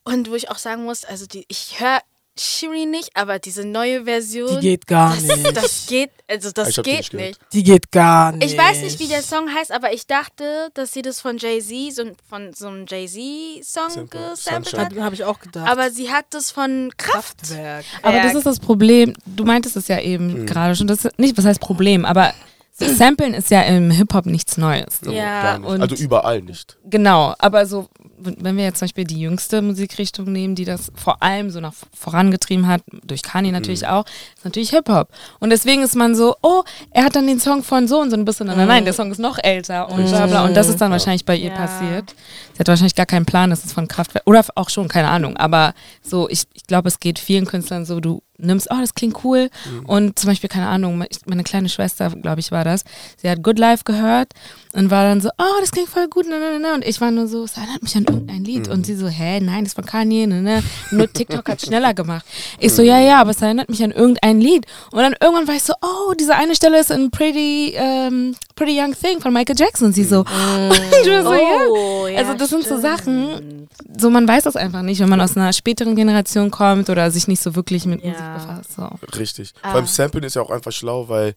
[0.04, 2.00] Und wo ich auch sagen muss, also die, ich höre
[2.38, 5.54] Shireen nicht, aber diese neue Version, Die geht gar das, nicht.
[5.56, 7.40] das geht, also das Ich hab die geht nicht.
[7.52, 8.50] Die geht gar nicht.
[8.50, 11.94] Ich weiß nicht, wie der Song heißt, aber ich dachte, dass sie das von Jay-Z,
[11.94, 14.96] so, von so einem Jay-Z-Song gesampelt hat.
[14.98, 15.68] Habe ich auch gedacht.
[15.70, 17.38] Aber sie hat das von Kraft.
[17.42, 17.84] Kraftwerk.
[18.02, 19.12] Aber das ist das Problem.
[19.26, 20.02] Du meintest es ja Mhm.
[20.02, 20.86] eben gerade schon.
[20.86, 22.32] Das nicht, was heißt Problem, aber
[22.74, 25.00] so Samplen ist ja im Hip-Hop nichts Neues.
[25.02, 25.12] So.
[25.12, 25.68] Ja, nicht.
[25.68, 26.78] und- also überall nicht.
[26.88, 31.22] Genau, aber so, wenn wir jetzt zum Beispiel die jüngste Musikrichtung nehmen, die das vor
[31.22, 33.54] allem so nach vorangetrieben hat, durch Kanye Mhm.
[33.54, 34.04] natürlich auch,
[34.36, 35.08] ist natürlich Hip-Hop.
[35.40, 38.16] Und deswegen ist man so, oh, er hat dann den Song von so und so
[38.16, 40.44] ein bisschen, nein, nein, der Song ist noch älter und bla bla.
[40.44, 41.56] Und das ist dann wahrscheinlich bei ihr Ja.
[41.56, 42.14] passiert.
[42.54, 45.36] Sie hat wahrscheinlich gar keinen Plan, dass es von Kraftwerk, oder auch schon, keine Ahnung.
[45.36, 49.24] Aber so, ich, ich glaube, es geht vielen Künstlern so, du nimmst, oh, das klingt
[49.24, 49.48] cool.
[49.70, 49.86] Mhm.
[49.86, 52.84] Und zum Beispiel, keine Ahnung, meine kleine Schwester, glaube ich, war das,
[53.20, 54.32] sie hat Good Life gehört
[54.72, 56.74] und war dann so, oh, das klingt voll gut, ne, ne, ne.
[56.74, 58.66] Und ich war nur so, es erinnert mich an irgendein Lied.
[58.66, 58.72] Mhm.
[58.72, 60.62] Und sie so, hä, nein, das war Kanye, ne, ne.
[60.90, 62.24] Nur TikTok hat schneller gemacht.
[62.58, 64.66] Ich so, ja, ja, aber es erinnert mich an irgendein Lied.
[64.90, 68.80] Und dann irgendwann war ich so, oh, diese eine Stelle ist in Pretty, ähm, Pretty
[68.80, 69.88] Young Thing von Michael Jackson.
[69.88, 70.22] Und sie so,
[71.02, 71.40] ich war so, ja.
[71.70, 72.82] Oh, ja, Also das sind so stimmt.
[72.82, 73.68] Sachen,
[73.98, 77.28] so man weiß das einfach nicht, wenn man aus einer späteren Generation kommt oder sich
[77.28, 78.10] nicht so wirklich mit Ja.
[78.10, 78.72] Musik befasst.
[78.72, 79.18] So.
[79.18, 79.52] Richtig.
[79.62, 79.72] Ah.
[79.72, 81.34] Beim Samplen ist ja auch einfach schlau, weil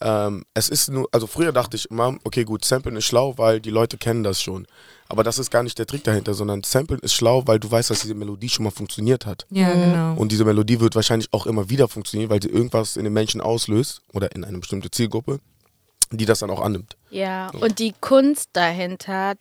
[0.00, 3.60] ähm, es ist nur, also früher dachte ich immer, okay gut, Samplen ist schlau, weil
[3.60, 4.66] die Leute kennen das schon.
[5.08, 7.90] Aber das ist gar nicht der Trick dahinter, sondern Samplen ist schlau, weil du weißt,
[7.90, 9.46] dass diese Melodie schon mal funktioniert hat.
[9.50, 10.14] Ja, genau.
[10.14, 13.40] Und diese Melodie wird wahrscheinlich auch immer wieder funktionieren, weil sie irgendwas in den Menschen
[13.40, 15.40] auslöst oder in eine bestimmte Zielgruppe,
[16.12, 16.96] die das dann auch annimmt.
[17.10, 19.34] Ja, und die Kunst dahinter,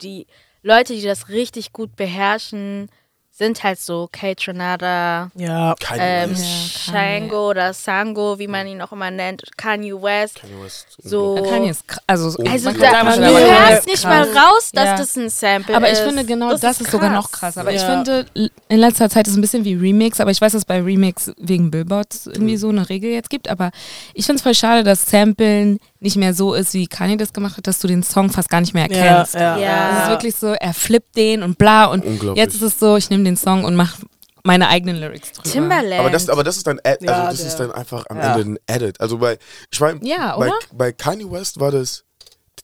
[0.00, 0.26] die
[0.62, 2.88] Leute, die das richtig gut beherrschen,
[3.36, 5.74] sind halt so Kate Renata, Ja.
[5.80, 6.86] Kanye ähm, West.
[6.86, 10.36] Ja, Shango oder Sango, wie man ihn auch immer nennt, Kanye West.
[10.40, 10.86] Kanye West.
[11.02, 11.34] So.
[11.42, 14.96] Kanye ist also, Also Also man da, man hörst nicht mal raus, dass Ja.
[14.96, 15.98] das ein Sample Aber ist.
[15.98, 17.58] ich finde genau das, ist, sogar noch krass.
[17.58, 17.88] Aber ich Ja.
[17.96, 20.60] finde, l- in letzter Zeit ist es ein bisschen wie Remix, aber ich weiß, dass
[20.60, 23.48] es bei Remix wegen Billboard irgendwie so eine Regel jetzt gibt.
[23.48, 23.72] Aber
[24.14, 27.56] ich finde es voll schade, dass Samplen nicht mehr so ist, wie Kanye das gemacht
[27.56, 29.34] hat, dass du den Song fast gar nicht mehr Ja, erkennst.
[29.34, 29.56] ja.
[29.58, 29.90] Ja.
[29.98, 32.44] Es ist wirklich so, er flippt den und bla und Unglaublich.
[32.44, 34.02] jetzt ist es so, ich nehme den Song und mache
[34.44, 35.50] meine eigenen Lyrics drüber.
[35.50, 36.00] Timberland.
[36.00, 38.18] Aber das, aber das ist dann, Ad, also Ja, das der- ist dann einfach am
[38.18, 38.36] ja.
[38.36, 39.00] Ende ein Edit.
[39.00, 39.38] Also bei,
[39.72, 42.04] ich meine, Ja, bei, bei Kanye West war das,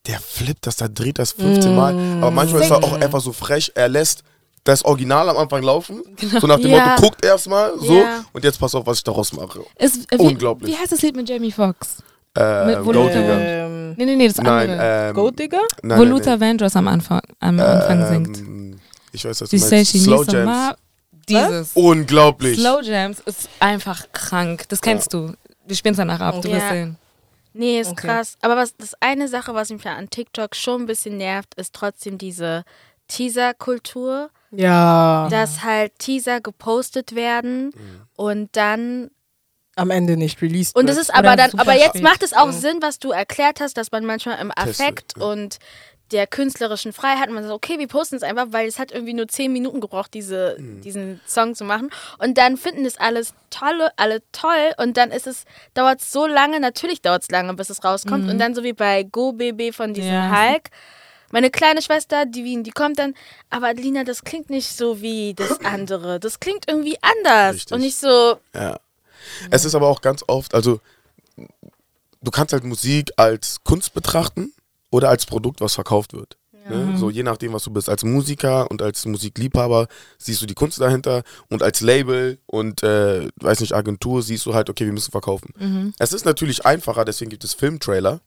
[0.07, 1.95] der flippt das, der dreht das 15 Mal.
[2.21, 4.23] Aber manchmal ist er auch einfach so frech, er lässt
[4.65, 6.03] das Original am Anfang laufen.
[6.39, 6.89] So nach dem Ja.
[6.91, 8.25] Motto, guckt erstmal so Ja.
[8.35, 9.61] und jetzt pass auf, was ich daraus mache.
[9.79, 10.71] Ist, äh, wie, Unglaublich.
[10.71, 12.03] Wie heißt das Lied mit Jamie Foxx?
[12.37, 13.41] Äh, Mit Gold Voluta- Digger.
[13.41, 15.09] Ähm, Nee, nee, nee, das Nein, andere.
[15.09, 15.61] ähm, Gold Digger?
[15.83, 16.41] nein, Wo nein, Luther nein.
[16.41, 18.39] Vandross am Anfang, am Anfang singt.
[18.39, 18.77] Ähm,
[19.13, 19.93] Ich weiß, was Die du meinst.
[19.93, 20.47] Slow Jams.
[20.47, 20.77] more.
[21.29, 21.71] Dieses.
[21.75, 22.59] Unglaublich.
[22.59, 24.65] Slow Jams ist einfach krank.
[24.69, 25.33] Das kennst du.
[25.67, 26.55] Wir spielen es danach ab, du Ja.
[26.57, 26.97] wirst sehen.
[27.53, 28.07] Nee, ist Okay.
[28.07, 28.37] krass.
[28.43, 32.17] Aber was das eine Sache, was mich an TikTok schon ein bisschen nervt, ist trotzdem
[32.17, 32.65] diese
[33.09, 35.29] Teaser-Kultur, Ja.
[35.31, 37.73] dass halt Teaser gepostet werden
[38.17, 39.11] und dann
[39.81, 40.77] Am Ende nicht released.
[40.77, 41.09] und es wird.
[41.09, 42.03] ist aber dann, aber jetzt spät.
[42.03, 45.25] macht es auch Sinn, was du erklärt hast, dass man manchmal im Testet, Affekt ja.
[45.25, 45.59] und
[46.13, 49.29] der künstlerischen Freiheit, man sagt, okay, wir posten es einfach, weil es hat irgendwie nur
[49.29, 50.81] zehn Minuten gebraucht, diese, Mhm.
[50.81, 51.89] diesen Song zu machen.
[52.19, 56.27] Und dann finden es alles tolle, alle toll und dann ist es, dauert es so
[56.27, 58.29] lange, natürlich dauert es lange, bis es rauskommt.
[58.29, 60.31] Und dann so wie bei Go Baby von diesem Ja.
[60.51, 60.71] Hulk.
[61.33, 63.15] Meine kleine Schwester, die Wien, die kommt dann,
[63.51, 66.19] aber Adelina, das klingt nicht so wie das andere.
[66.19, 67.55] Das klingt irgendwie anders.
[67.55, 67.73] Richtig.
[67.73, 68.81] Und nicht so, Ja.
[69.51, 70.81] Es ist aber auch ganz oft, also
[71.37, 74.53] du kannst halt Musik als Kunst betrachten
[74.91, 76.37] oder als Produkt, was verkauft wird.
[76.69, 76.97] Ne?
[76.99, 77.89] So je nachdem, was du bist.
[77.89, 83.29] Als Musiker und als Musikliebhaber siehst du die Kunst dahinter und als Label und äh,
[83.37, 85.53] weiß nicht, Agentur siehst du halt, okay, wir müssen verkaufen.
[85.99, 88.21] Es ist natürlich einfacher, deswegen gibt es Filmtrailer,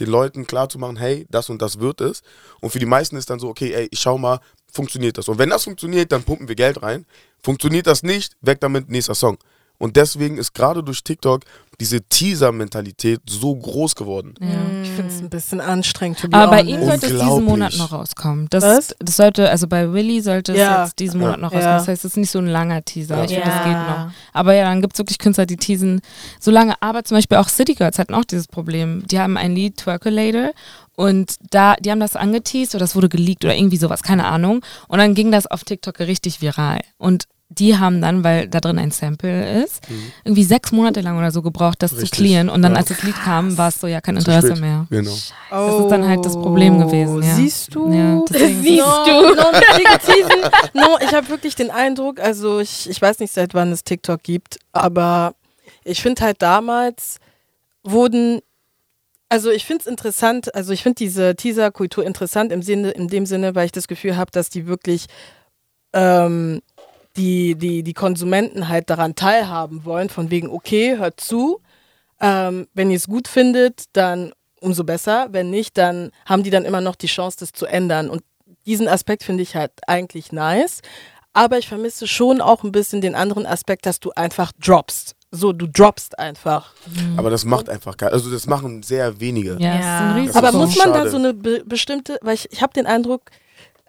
[0.00, 2.22] den Leuten klarzumachen, hey, das und das wird es.
[2.60, 4.40] Und für die meisten ist dann so, okay, ey, ich schau mal,
[4.72, 5.28] funktioniert das?
[5.28, 7.04] Und wenn das funktioniert, dann pumpen wir Geld rein.
[7.42, 9.36] Funktioniert das nicht, weg damit, nächster Song.
[9.78, 11.42] Und deswegen ist gerade durch TikTok
[11.80, 14.34] diese Teaser-Mentalität so groß geworden.
[14.84, 16.20] Ich finde es ein bisschen anstrengend.
[16.20, 17.44] To be Aber bei ihm sollte es diesen.
[17.44, 18.46] Monat noch rauskommen.
[18.50, 18.94] Das, Was?
[19.00, 20.84] das sollte, also bei Willy sollte es Ja.
[20.84, 21.58] jetzt diesen Monat noch Ja.
[21.58, 21.78] rauskommen.
[21.78, 23.24] Das heißt, es ist nicht so ein langer Teaser.
[23.24, 23.64] Ich finde, das Ja.
[23.64, 24.12] geht noch.
[24.32, 26.00] Aber ja, dann gibt es wirklich Künstler, die teasen
[26.38, 26.74] so lange.
[26.80, 29.04] Aber zum Beispiel auch City Girls hatten auch dieses Problem.
[29.08, 30.52] Die haben ein Lied, Twerkulator,
[30.96, 34.62] und da, die haben das angeteased oder das wurde geleakt oder irgendwie sowas, keine Ahnung.
[34.88, 36.80] Und dann ging das auf TikTok richtig viral.
[36.98, 37.24] Und
[37.58, 39.82] die haben dann, weil da drin ein Sample ist,
[40.24, 42.10] irgendwie sechs Monate lang oder so gebraucht, das Richtig.
[42.10, 42.48] zu clearen.
[42.48, 42.78] Und dann, Ja.
[42.78, 44.86] als das Lied kam, war es so, ja, kein Interesse mehr.
[44.90, 45.10] Genau.
[45.50, 47.32] Das ist dann halt das Problem gewesen, ja.
[47.32, 47.92] Oh, Siehst du?
[47.92, 50.78] Ja, Siehst ist du?
[50.78, 53.84] No, no ich habe wirklich den Eindruck, also ich, ich weiß nicht, seit wann es
[53.84, 55.34] TikTok gibt, aber
[55.84, 57.18] ich finde halt damals
[57.84, 58.40] wurden,
[59.32, 63.24] also ich finde es interessant, also ich finde diese Teaser-Kultur interessant im Sinne, in dem
[63.24, 65.06] Sinne, weil ich das Gefühl habe, dass die wirklich
[65.94, 66.60] ähm,
[67.16, 71.62] die, die, die Konsumenten halt daran teilhaben wollen, von wegen, okay, hört zu,
[72.20, 75.28] ähm, wenn ihr es gut findet, dann umso besser.
[75.30, 78.10] Wenn nicht, dann haben die dann immer noch die Chance, das zu ändern.
[78.10, 78.22] Und
[78.66, 80.82] diesen Aspekt finde ich halt eigentlich nice.
[81.32, 85.16] Aber ich vermisse schon auch ein bisschen den anderen Aspekt, dass du einfach droppst.
[85.34, 86.72] So, du droppst einfach.
[87.16, 88.10] Aber das macht einfach geil.
[88.10, 89.56] Also das machen sehr wenige.
[89.58, 90.30] Ja, Ja.
[90.34, 91.10] Aber muss man da schade.
[91.10, 93.22] so eine be bestimmte, weil ich, ich habe den Eindruck,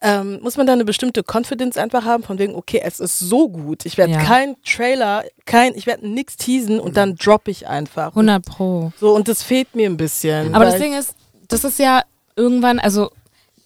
[0.01, 3.49] ähm, muss man da eine bestimmte Confidence einfach haben, von wegen, okay, es ist so
[3.49, 3.85] gut.
[3.85, 4.23] Ich werde Ja.
[4.23, 8.07] kein Trailer, kein, ich werde nichts teasen und dann droppe ich einfach.
[8.09, 8.91] 100 Pro.
[8.99, 10.55] So, und das fehlt mir ein bisschen.
[10.55, 11.13] Aber das Ding ist,
[11.49, 12.03] das ist ja
[12.37, 13.11] irgendwann, also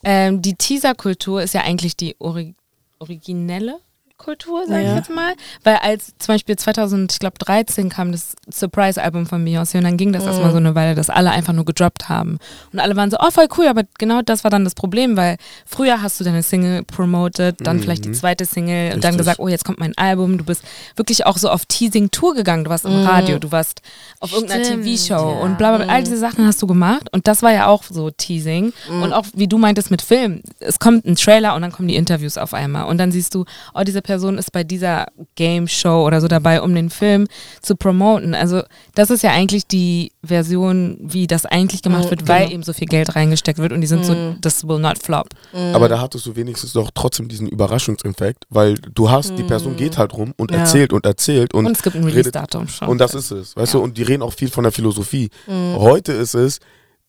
[0.04, 2.56] ähm, die Teaser-Kultur ist ja eigentlich die Ori
[3.00, 3.80] originelle
[4.18, 4.90] Kultur, sag Ja.
[4.92, 5.34] ich jetzt mal.
[5.64, 10.30] Weil als zum Beispiel 2013 kam das Surprise-Album von Beyoncé und dann ging das Mhm.
[10.30, 12.40] erstmal so eine Weile, dass alle einfach nur gedroppt haben.
[12.74, 15.38] Und alle waren so, oh voll cool, aber genau das war dann das Problem, weil
[15.66, 19.18] früher hast du deine Single promoted, dann vielleicht die zweite Single und dann Richtig.
[19.20, 20.38] gesagt, oh jetzt kommt mein Album.
[20.38, 20.64] Du bist
[20.96, 22.64] wirklich auch so auf Teasing-Tour gegangen.
[22.64, 23.82] Du warst im Radio, du warst
[24.20, 25.40] auf irgendeiner TV-Show ja.
[25.44, 25.94] und bla bla bla.
[25.94, 28.74] All diese Sachen hast du gemacht und das war ja auch so Teasing.
[28.90, 31.96] Und auch wie du meintest mit Film, es kommt ein Trailer und dann kommen die
[31.96, 36.06] Interviews auf einmal und dann siehst du, oh, diese Person ist bei dieser Game Show
[36.08, 37.28] oder so dabei, um den Film
[37.62, 38.34] zu promoten.
[38.34, 38.64] Also
[38.96, 42.88] das ist ja eigentlich die Version, wie das eigentlich gemacht wird, weil eben so viel
[42.88, 45.28] Geld reingesteckt wird und die sind so, das will not flop.
[45.74, 49.98] Aber da hattest du wenigstens doch trotzdem diesen Überraschungseffekt, weil du hast, die Person geht
[49.98, 50.60] halt rum und Ja.
[50.60, 52.88] erzählt und erzählt und, Und, es gibt ein Release-Datum schon.
[52.88, 53.80] Und das ist es, weißt Ja.
[53.80, 55.30] du, und die reden auch viel von der Philosophie.
[55.76, 56.60] Heute ist es,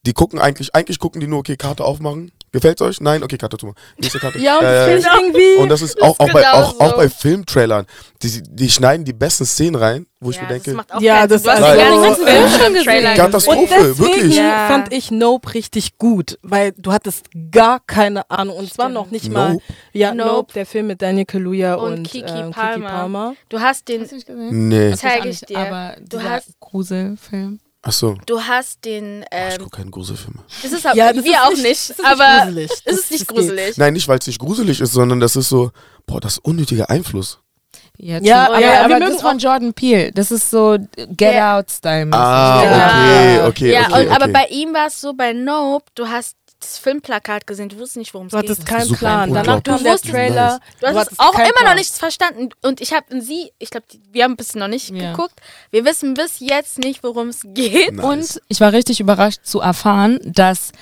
[0.04, 2.32] die gucken eigentlich, eigentlich gucken die nur, okay, Karte aufmachen.
[2.52, 3.00] Gefällt's euch?
[3.00, 3.22] Nein?
[3.22, 3.76] Okay, Karte zumachen.
[3.98, 4.38] Nächste Karte.
[4.40, 5.62] Ja, und das Äh, finde ich irgendwie.
[5.62, 6.96] und das ist Das auch, ist auch, bei, genau auch, auch so.
[6.96, 7.86] bei Filmtrailern.
[8.22, 11.00] Die, die schneiden die besten Szenen rein, wo ich ja, mir denke, das macht auch
[11.00, 13.14] Ja, das hast also- den ganzen Film schon gesehen.
[13.16, 14.36] Katastrophe, Und deswegen wirklich.
[14.36, 14.66] Ja.
[14.68, 19.30] fand ich Nope richtig gut, weil du hattest gar keine Ahnung und zwar noch nicht
[19.30, 19.64] mal Nope?
[19.92, 20.30] ja Nope.
[20.30, 22.88] Nope, der Film mit Daniel Kaluuya und, Und Kiki ähm, Palmer.
[22.88, 23.34] Palmer.
[23.48, 24.68] Du hast den, Hast du nicht gesehen?
[24.68, 24.90] nee.
[24.90, 25.58] Das Zeig auch ich dir.
[25.58, 27.60] Aber Du hast- Gruselfilm.
[27.88, 28.16] Achso.
[28.26, 30.42] du hast den, Ich ähm, gucke keine Gruselfilme.
[30.62, 32.70] das ist aber, Ja, das wir ist auch nicht- nicht, das ist nicht aber gruselig.
[32.70, 33.36] es Das- ist nicht das geht.
[33.36, 33.76] gruselig.
[33.78, 35.70] Nein, nicht, weil es nicht gruselig ist, sondern das ist so,
[36.06, 37.38] boah, das ist unnötiger Einfluss.
[38.00, 40.12] Ja, Ja, aber aber, wir aber mögen das ist von Jordan Peele.
[40.12, 41.58] Das ist so Get Ja.
[41.58, 42.12] Out-Style.
[42.12, 43.46] Ah, Ja.
[43.46, 44.06] okay, okay, ja, okay.
[44.06, 44.32] und, aber okay.
[44.32, 48.14] bei ihm war es so, bei Nope, du hast das Filmplakat gesehen, du wusstest nicht,
[48.14, 48.50] worum es Du geht.
[48.50, 49.32] hattest keinen Plan.
[49.32, 50.60] Danach kam der Trailer.
[50.80, 51.64] Du hast es auch immer Plan.
[51.66, 52.48] noch nichts verstanden.
[52.62, 55.12] Und ich habe sie, ich glaube, wir haben bis noch nicht Ja.
[55.12, 55.40] geguckt.
[55.70, 57.94] Wir wissen bis jetzt nicht, worum es geht.
[57.94, 58.04] Nice.
[58.04, 60.72] Und ich war richtig überrascht zu erfahren, dass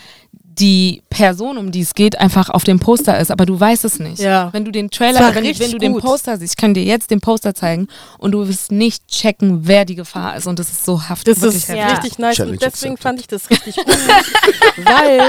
[0.58, 3.98] die Person, um die es geht, einfach auf dem Poster ist, aber du weißt es
[3.98, 4.20] nicht.
[4.20, 4.48] Ja.
[4.52, 6.02] Wenn du den Trailer, wenn, richtig wenn du den gut.
[6.02, 7.88] Poster siehst, ich kann dir jetzt den Poster zeigen
[8.18, 11.34] und du wirst nicht checken, wer die Gefahr ist und das ist so haftig.
[11.38, 11.68] Das ist.
[11.68, 11.88] Ja.
[11.88, 13.02] richtig nice Challenge und deswegen accepted.
[13.02, 13.86] fand ich das richtig gut,
[14.84, 15.20] weil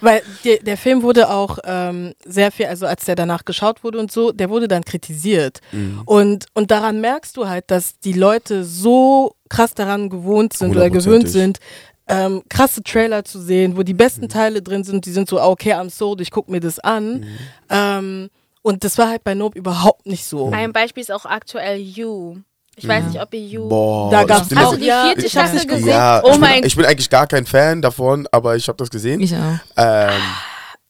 [0.00, 3.98] weil der, der Film wurde auch ähm, sehr viel, also als der danach geschaut wurde
[3.98, 6.02] und so, der wurde dann kritisiert Mhm.
[6.04, 10.90] und und daran merkst du halt, dass die Leute so krass daran gewohnt sind oder
[10.90, 11.58] gewöhnt sind.
[12.08, 15.48] Ähm, krasse Trailer zu sehen, wo die besten Teile drin sind, die sind so, ah,
[15.48, 17.20] okay, I'm sold, ich guck mir das an.
[17.20, 17.26] Mhm.
[17.70, 18.30] Ähm,
[18.62, 20.50] und das war halt bei Nope überhaupt nicht so.
[20.52, 22.36] Ein Beispiel ist auch aktuell You.
[22.76, 23.68] Ich weiß nicht, ob ihr You.
[23.68, 25.88] Boah, Da gab's Hast auch- du die Ja, vierte Staffel nicht gesehen?
[25.88, 28.76] Ja, oh ich, mein bin, ich bin eigentlich gar kein Fan davon, aber ich habe
[28.76, 29.20] das gesehen.
[29.20, 29.58] Ich auch.
[29.76, 30.10] Ähm,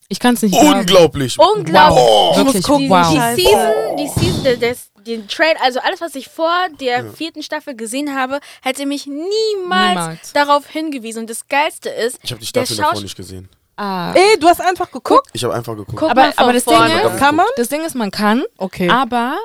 [0.08, 1.36] Ich kann es nicht unglaublich.
[1.38, 2.04] Unglaublich.
[2.04, 3.08] Oh, Ich muss gucken, wow.
[3.36, 3.42] Die.
[3.42, 8.14] Season, die Season, des, den Trailer, also alles, was ich vor der vierten Staffel gesehen
[8.14, 10.32] habe, hätte mich niemals, Niemals.
[10.32, 11.20] darauf hingewiesen.
[11.20, 13.48] Und das Geilste ist, ich habe die Staffel davor nicht gesehen.
[13.76, 14.12] Ah.
[14.14, 15.28] Ey, du hast einfach geguckt?
[15.34, 15.98] Ich habe einfach geguckt.
[15.98, 17.46] Guck Aber, aber das Ding ist, Kann man?
[17.56, 18.88] das Ding ist, man kann, Okay.
[18.88, 19.36] aber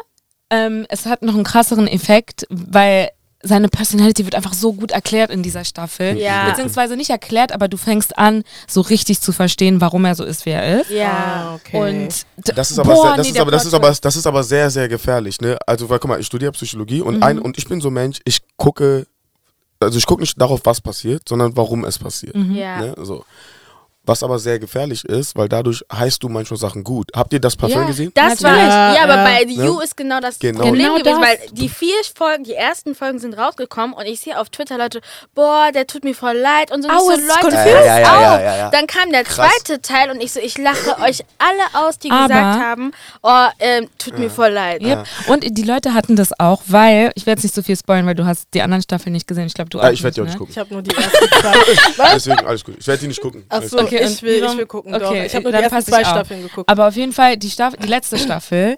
[0.50, 3.10] ähm, es hat noch einen krasseren Effekt, weil
[3.44, 6.18] seine Personality wird einfach so gut erklärt in dieser Staffel.
[6.18, 6.50] Ja.
[6.50, 10.46] Beziehungsweise nicht erklärt, aber du fängst an, so richtig zu verstehen, warum er so ist,
[10.46, 10.92] wie er ist.
[10.92, 11.56] Ah, Ja.
[11.56, 11.78] okay.
[12.00, 12.26] Und
[12.56, 14.44] Das ist aber, boah, sehr, das, nee, ist aber, das, ist aber, das ist aber
[14.44, 15.42] sehr, sehr gefährlich.
[15.42, 15.58] Ne?
[15.66, 18.20] Also, weil, guck mal, ich studiere Psychologie und, ein, und ich bin so ein Mensch,
[18.26, 19.08] ich gucke,
[19.80, 22.36] also ich gucke nicht darauf, was passiert, sondern warum es passiert.
[22.36, 22.82] Ja.
[22.82, 22.96] Ne?
[23.02, 23.26] So.
[24.12, 27.10] Was aber sehr gefährlich ist, weil dadurch heißt du manchmal Sachen gut.
[27.16, 27.88] Habt ihr das Parfum Ja.
[27.88, 28.12] gesehen?
[28.14, 29.24] Das war, ja, Ja, aber ja.
[29.24, 29.54] bei Ne?
[29.66, 30.64] You ist genau das Genau.
[30.64, 31.30] Problem Genau gewesen, das.
[31.30, 35.00] weil die vier Folgen, die ersten Folgen sind rausgekommen und ich sehe auf Twitter Leute,
[35.34, 36.90] boah, der tut mir voll leid und so.
[36.90, 38.42] Au, ich es so, ist Leute, Ja, ja, ja, auf.
[38.42, 38.70] ja, ja.
[38.70, 39.50] Dann kam der Krass.
[39.54, 42.92] zweite Teil und ich so, ich lache euch alle aus, die Aber- gesagt haben,
[43.24, 44.82] oh, ähm, tut mir voll leid.
[44.84, 45.06] Yep.
[45.28, 48.16] Und die Leute hatten das auch, weil, ich werde jetzt nicht so viel spoilern, weil
[48.16, 49.46] du hast die anderen Staffeln nicht gesehen.
[49.48, 50.30] Ich glaube, du auch Ah, ich werde die auch ne?
[50.32, 50.52] nicht gucken.
[50.52, 52.12] Ich habe nur die ersten zwei.
[52.16, 52.76] Deswegen alles gut.
[52.80, 53.46] Ich werde die nicht gucken.
[53.50, 53.80] Ach so.
[53.80, 54.94] Okay, ich, will, ich will gucken.
[54.94, 55.14] okay, doch.
[55.14, 56.08] Ich habe nur die dann ersten zwei auf.
[56.08, 56.70] Staffeln geguckt.
[56.70, 58.78] Aber auf jeden Fall, die, Staff die letzte Staffel,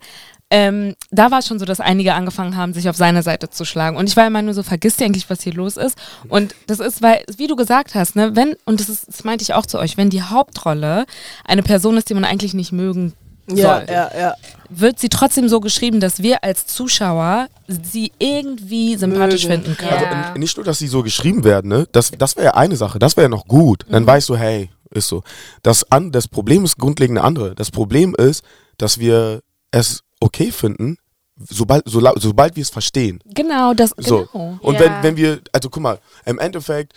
[0.49, 3.65] ähm, da war es schon so, dass einige angefangen haben, sich auf seine Seite zu
[3.65, 3.97] schlagen.
[3.97, 5.97] Und ich war immer nur so, vergisst ihr eigentlich, was hier los ist?
[6.29, 9.41] Und das ist, weil, wie du gesagt hast, ne, wenn, und das ist, das meinte
[9.41, 11.05] ich auch zu euch, wenn die Hauptrolle
[11.43, 13.13] eine Person ist, die man eigentlich nicht mögen
[13.49, 14.35] ja, soll, ja, ja.
[14.69, 19.63] wird sie trotzdem so geschrieben, dass wir als Zuschauer sie irgendwie sympathisch Mögen.
[19.63, 19.91] finden können.
[19.91, 21.87] Also nicht nur, dass sie so geschrieben werden, ne?
[21.91, 23.85] Das, das wäre ja eine Sache, das wäre ja noch gut.
[23.89, 25.23] Dann weißt du, hey, ist so.
[25.61, 27.55] Das, an, das Problem ist grundlegend eine andere.
[27.55, 28.43] Das Problem ist,
[28.77, 30.97] dass wir es okay finden,
[31.37, 33.19] sobald, so, sobald wir es verstehen.
[33.25, 34.27] Genau, das, So.
[34.31, 34.57] genau.
[34.61, 34.79] Und Ja.
[34.79, 36.93] wenn, wenn wir, also guck mal, im Endeffekt,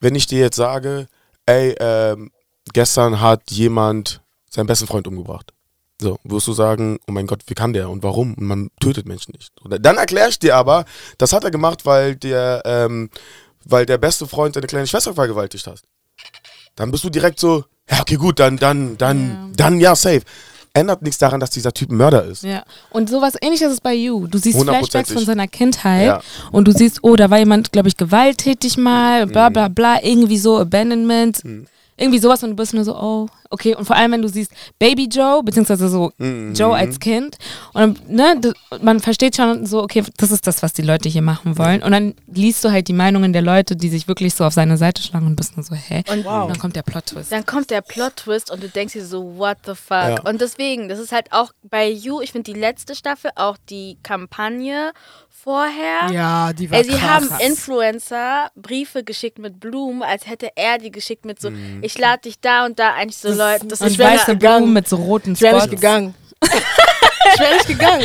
[0.00, 1.06] wenn ich dir jetzt sage,
[1.46, 2.30] ey, ähm,
[2.72, 5.52] gestern hat jemand seinen besten Freund umgebracht.
[6.00, 8.34] So, wirst du sagen, oh mein Gott, wie kann der und warum?
[8.34, 9.52] Und man tötet Menschen nicht.
[9.64, 10.84] Oder dann erkläre ich dir aber,
[11.18, 13.10] das hat er gemacht, weil der, ähm,
[13.64, 15.80] weil der beste Freund seine kleine Schwester vergewaltigt hat.
[16.76, 19.48] Dann bist du direkt so, ja, okay, gut, dann, dann, dann, Ja.
[19.56, 20.22] dann ja, safe.
[20.76, 22.42] ändert nichts daran, dass dieser Typ ein Mörder ist.
[22.42, 22.64] Ja.
[22.90, 24.26] Und sowas ähnliches ist bei You.
[24.26, 26.20] Du siehst Flashbacks von seiner Kindheit Ja.
[26.50, 30.36] und du siehst, oh, da war jemand, glaube ich, gewalttätig mal, bla bla bla, irgendwie
[30.38, 31.42] so Abandonment.
[31.96, 33.74] Irgendwie sowas und du bist nur so, oh, okay.
[33.76, 37.36] Und vor allem, wenn du siehst Baby Joe, beziehungsweise so Joe als Kind.
[37.72, 38.40] Und ne,
[38.82, 41.82] man versteht schon so, okay, das ist das, was die Leute hier machen wollen.
[41.82, 44.76] Und dann liest du halt die Meinungen der Leute, die sich wirklich so auf seine
[44.76, 46.02] Seite schlagen und bist nur so, hä?
[46.10, 47.30] Und Und dann kommt der Plot-Twist.
[47.30, 49.90] Dann kommt der Plot-Twist und du denkst dir so, what the fuck?
[49.90, 50.20] Ja.
[50.22, 53.98] Und deswegen, das ist halt auch bei You, ich finde die letzte Staffel, auch die
[54.02, 54.92] Kampagne
[55.44, 56.10] vorher.
[56.10, 57.02] Ja, die war Ey, sie krass.
[57.02, 61.80] haben Influencer Briefe geschickt mit Blumen, als hätte er die geschickt mit so, Mhm.
[61.82, 63.66] ich lade dich da und da eigentlich so Das- Leute.
[63.66, 64.58] Das und Und ist wär weiße gegangen.
[64.64, 65.80] Blumen mit so roten Ich wäre nicht Spots.
[65.80, 66.14] gegangen.
[67.32, 68.04] ich wäre nicht gegangen.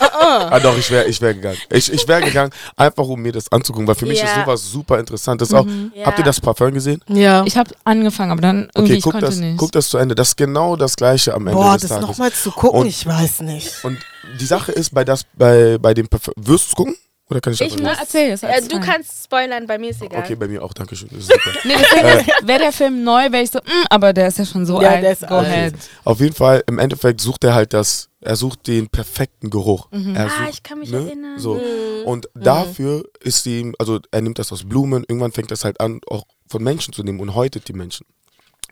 [0.00, 1.56] Ah, doch, ich wäre ich wär gegangen.
[1.70, 4.44] Ich, ich wäre gegangen, einfach um mir das anzugucken, weil für mich ist Ja.
[4.44, 5.40] sowas super interessant.
[5.40, 6.06] Das ist auch, Ja.
[6.06, 7.02] Habt ihr das Parfum gesehen?
[7.08, 7.44] Ja.
[7.46, 9.56] Ich habe angefangen, aber dann irgendwie, Okay, ich guck konnte das, nicht.
[9.58, 10.14] guck das zu Ende.
[10.14, 12.06] Das ist genau das Gleiche am Ende Boah, des das Tages.
[12.08, 13.84] nochmal zu gucken, Und- ich weiß nicht.
[13.84, 13.98] Und
[14.40, 16.34] die Sache ist, bei, das, bei, bei dem Parfum.
[16.36, 16.96] Wirst du es gucken?
[17.30, 18.42] Oder kann ich Ich muss, erzähl es.
[18.42, 20.22] äh, du kannst spoilern, bei mir ist egal.
[20.22, 21.10] Okay, bei mir auch, danke schön.
[21.64, 24.64] Nee, deswegen wäre der Film neu, wäre ich so, mm, aber der ist ja schon
[24.64, 25.02] so Ja, alt.
[25.04, 25.46] der ist Go alt.
[25.46, 25.74] ahead.
[26.04, 29.88] Auf jeden Fall, im Endeffekt sucht er halt das, er sucht den perfekten Geruch.
[29.92, 31.38] Er Ah, sucht, ich kann mich ne, erinnern.
[31.38, 31.60] So.
[32.06, 36.00] Und dafür ist ihm, also er nimmt das aus Blumen, irgendwann fängt das halt an,
[36.08, 38.06] auch von Menschen zu nehmen und häutet die Menschen.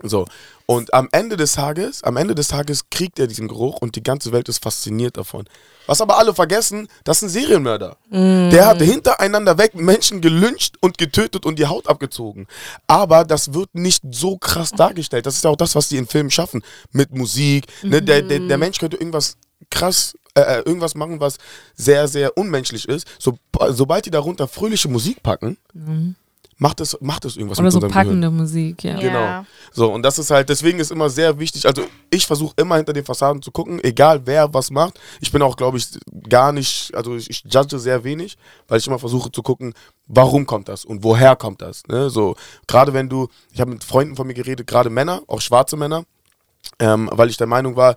[0.02, 0.26] So.
[0.66, 4.02] Und am Ende des Tages, am Ende des Tages kriegt er diesen Geruch und die
[4.02, 5.44] ganze Welt ist fasziniert davon.
[5.86, 7.96] Was aber alle vergessen, das ist ein Serienmörder.
[8.50, 12.46] Der hat hintereinander weg Menschen gelyncht und getötet und die Haut abgezogen.
[12.86, 15.26] Aber das wird nicht so krass dargestellt.
[15.26, 16.62] Das ist ja auch das, was die in Filmen schaffen.
[16.92, 17.66] Mit Musik.
[17.82, 18.02] Ne?
[18.02, 19.36] Der, der, der Mensch könnte irgendwas
[19.70, 21.38] krass, äh, äh, irgendwas machen, was
[21.74, 23.06] sehr, sehr unmenschlich ist.
[23.18, 23.38] So,
[23.70, 25.56] sobald die darunter fröhliche Musik packen,
[26.58, 28.06] macht es, macht es irgendwas Oder mit so unserem Gehirn.
[28.06, 28.98] packende Musik, ja.
[28.98, 29.00] Ja.
[29.00, 29.46] Genau.
[29.72, 32.92] So, und das ist halt, deswegen ist immer sehr wichtig, also ich versuche immer hinter
[32.92, 34.98] den Fassaden zu gucken, egal wer was macht.
[35.20, 35.86] Ich bin auch, glaube ich,
[36.28, 38.38] gar nicht, also ich, ich judge sehr wenig,
[38.68, 39.74] weil ich immer versuche zu gucken,
[40.06, 41.86] warum kommt das und woher kommt das.
[41.88, 42.08] Ne?
[42.08, 45.76] So, gerade wenn du, ich habe mit Freunden von mir geredet, gerade Männer, auch schwarze
[45.76, 46.04] Männer,
[46.78, 47.96] ähm, weil ich der Meinung war,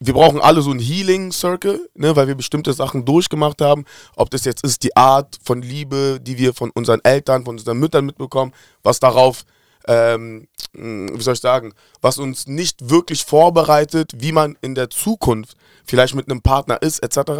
[0.00, 3.84] wir brauchen alle so einen Healing Circle, ne, weil wir bestimmte Sachen durchgemacht haben.
[4.16, 7.78] Ob das jetzt ist die Art von Liebe, die wir von unseren Eltern, von unseren
[7.78, 8.52] Müttern mitbekommen,
[8.82, 9.44] was darauf,
[9.86, 15.56] ähm, wie soll ich sagen, was uns nicht wirklich vorbereitet, wie man in der Zukunft
[15.84, 17.30] vielleicht mit einem Partner ist, etc.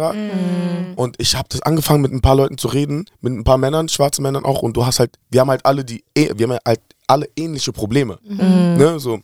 [0.95, 3.89] Und ich habe das angefangen mit ein paar Leuten zu reden, mit ein paar Männern,
[3.89, 4.61] schwarzen Männern auch.
[4.61, 8.19] Und du hast halt, wir haben halt alle die, wir haben halt alle ähnliche Probleme,
[8.23, 9.19] ne, so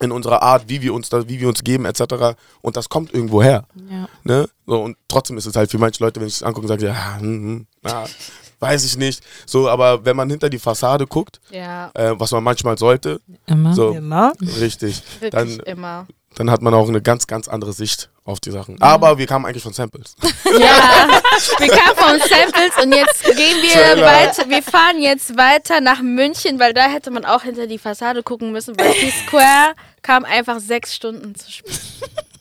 [0.00, 2.36] in unserer Art, wie wir uns da, wie wir uns geben, etc.
[2.60, 3.64] Und das kommt irgendwo her.
[3.90, 4.08] Ja.
[4.24, 4.48] Ne?
[4.66, 7.16] So, und trotzdem ist es halt für manche Leute, wenn ich es angucke, sagen, ja,
[7.18, 8.04] hm, hm, ja,
[8.60, 9.22] weiß ich nicht.
[9.46, 13.74] So, aber wenn man hinter die Fassade guckt, Ja, äh, was man manchmal sollte, Immer.
[13.74, 14.32] so, Immer.
[14.60, 16.06] richtig, wirklich dann, immer.
[16.36, 18.80] Dann hat man auch eine ganz, ganz andere Sicht auf die Sachen.
[18.80, 20.14] Aber wir kamen eigentlich von Samples.
[20.46, 21.20] Ja,
[21.58, 24.06] wir kamen von Samples und jetzt gehen wir Trailer.
[24.06, 24.48] weiter.
[24.48, 28.52] Wir fahren jetzt weiter nach München, weil da hätte man auch hinter die Fassade gucken
[28.52, 31.78] müssen, weil P-Square kam einfach sechs Stunden zu spät.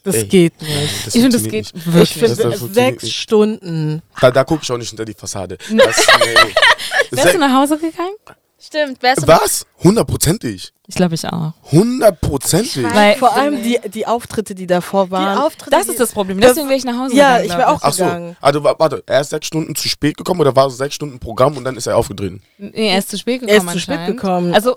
[0.03, 0.25] Das Ey.
[0.27, 1.07] geht nicht.
[1.07, 1.75] Ich finde, das geht nicht.
[1.75, 2.13] Ich wirklich.
[2.13, 3.15] finde, das funktioniert sechs nicht.
[3.15, 4.01] Stunden.
[4.21, 5.57] Da, da gucke ich auch nicht hinter die Fassade.
[5.69, 7.17] Das, nee.
[7.17, 8.15] Wärst du nach Hause gegangen?
[8.65, 9.65] Stimmt, wärst du Was?
[9.83, 10.71] Hundertprozentig.
[10.87, 11.53] Ich glaube, ich auch.
[11.71, 12.77] Hundertprozentig.
[12.77, 12.93] Ich.
[12.93, 15.37] Weil Vor allem die, die Auftritte, die davor waren.
[15.37, 15.71] Auftritte?
[15.71, 16.39] das ist das Problem.
[16.39, 17.43] Deswegen wäre ich nach Hause ja, gegangen.
[17.45, 18.37] ich glaub wäre auch Ach so, gegangen.
[18.41, 21.19] also wa- warte, er ist sechs Stunden zu spät gekommen oder war es sechs Stunden
[21.19, 22.41] Programm und dann ist er aufgetreten?
[22.57, 23.67] Nee, er ist zu spät Er gekommen.
[23.67, 24.53] ist zu spät gekommen.
[24.53, 24.75] Also,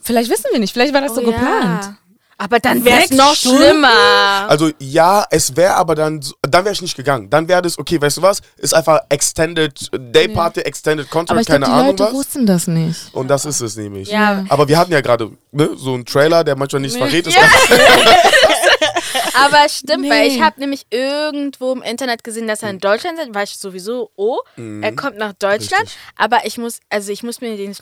[0.00, 0.72] vielleicht wissen wir nicht.
[0.72, 1.94] Vielleicht war das so Oh, geplant.
[2.40, 2.44] Ja.
[2.44, 3.58] Aber dann wäre es noch Stunden?
[3.62, 4.48] schlimmer.
[4.48, 7.28] Also ja, es wäre aber dann, so- dann wäre ich nicht gegangen.
[7.28, 11.40] Dann wäre das, okay, weißt du was, ist einfach Extended Day Party, Extended Contract, Aber
[11.42, 12.12] ich keine die Ahnung Leute was.
[12.14, 13.12] wussten das nicht.
[13.14, 14.08] Und das ist es nämlich.
[14.08, 14.44] Ja.
[14.48, 17.26] Aber wir hatten ja gerade ne, so einen Trailer, der manchmal nichts verrät.
[17.26, 17.36] Ist
[19.34, 20.34] Aber stimmt, weil Nee.
[20.36, 24.10] ich habe nämlich irgendwo im Internet gesehen, dass er in Deutschland ist, war ich sowieso,
[24.16, 25.98] oh, er kommt nach Deutschland, Richtig.
[26.16, 27.74] aber ich muss, also ich muss mir den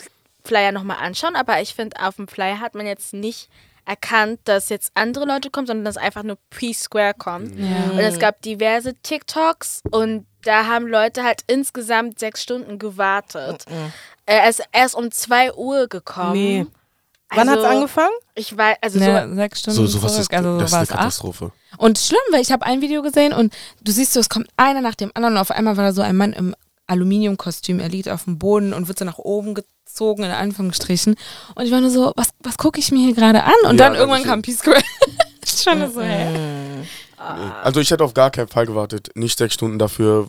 [0.44, 3.48] Flyer nochmal anschauen, aber ich finde, auf dem Flyer hat man jetzt nicht
[3.88, 7.52] erkannt, dass jetzt andere Leute kommen, sondern dass einfach nur P-Square kommt.
[7.56, 13.64] Und es gab diverse TikToks und da haben Leute halt insgesamt sechs Stunden gewartet.
[14.26, 16.32] Er ist erst um 2 Uhr gekommen.
[16.32, 16.66] Nee.
[17.30, 18.14] Wann hat's Also, angefangen?
[18.34, 20.32] Ich weiß, also Ja, so, sechs Stunden so, sowas zurück.
[20.32, 20.90] ist, also das ist eine acht.
[20.90, 21.52] Katastrophe.
[21.76, 24.80] Und schlimm, weil ich habe ein Video gesehen und du siehst so, es kommt einer
[24.80, 26.54] nach dem anderen und auf einmal war da so ein Mann im
[26.86, 29.74] Aluminiumkostüm, er liegt auf dem Boden und wird so nach oben gezogen,
[30.24, 31.14] in Anführungsstrichen.
[31.54, 33.52] Und ich war nur so, was, was gucke ich mir hier gerade an?
[33.64, 34.82] Und Ja, dann irgendwann danke kam Peace Square.
[35.46, 36.84] Schon so, hä?
[37.64, 39.10] Also ich hätte auf gar keinen Fall gewartet.
[39.16, 40.28] Nicht sechs Stunden dafür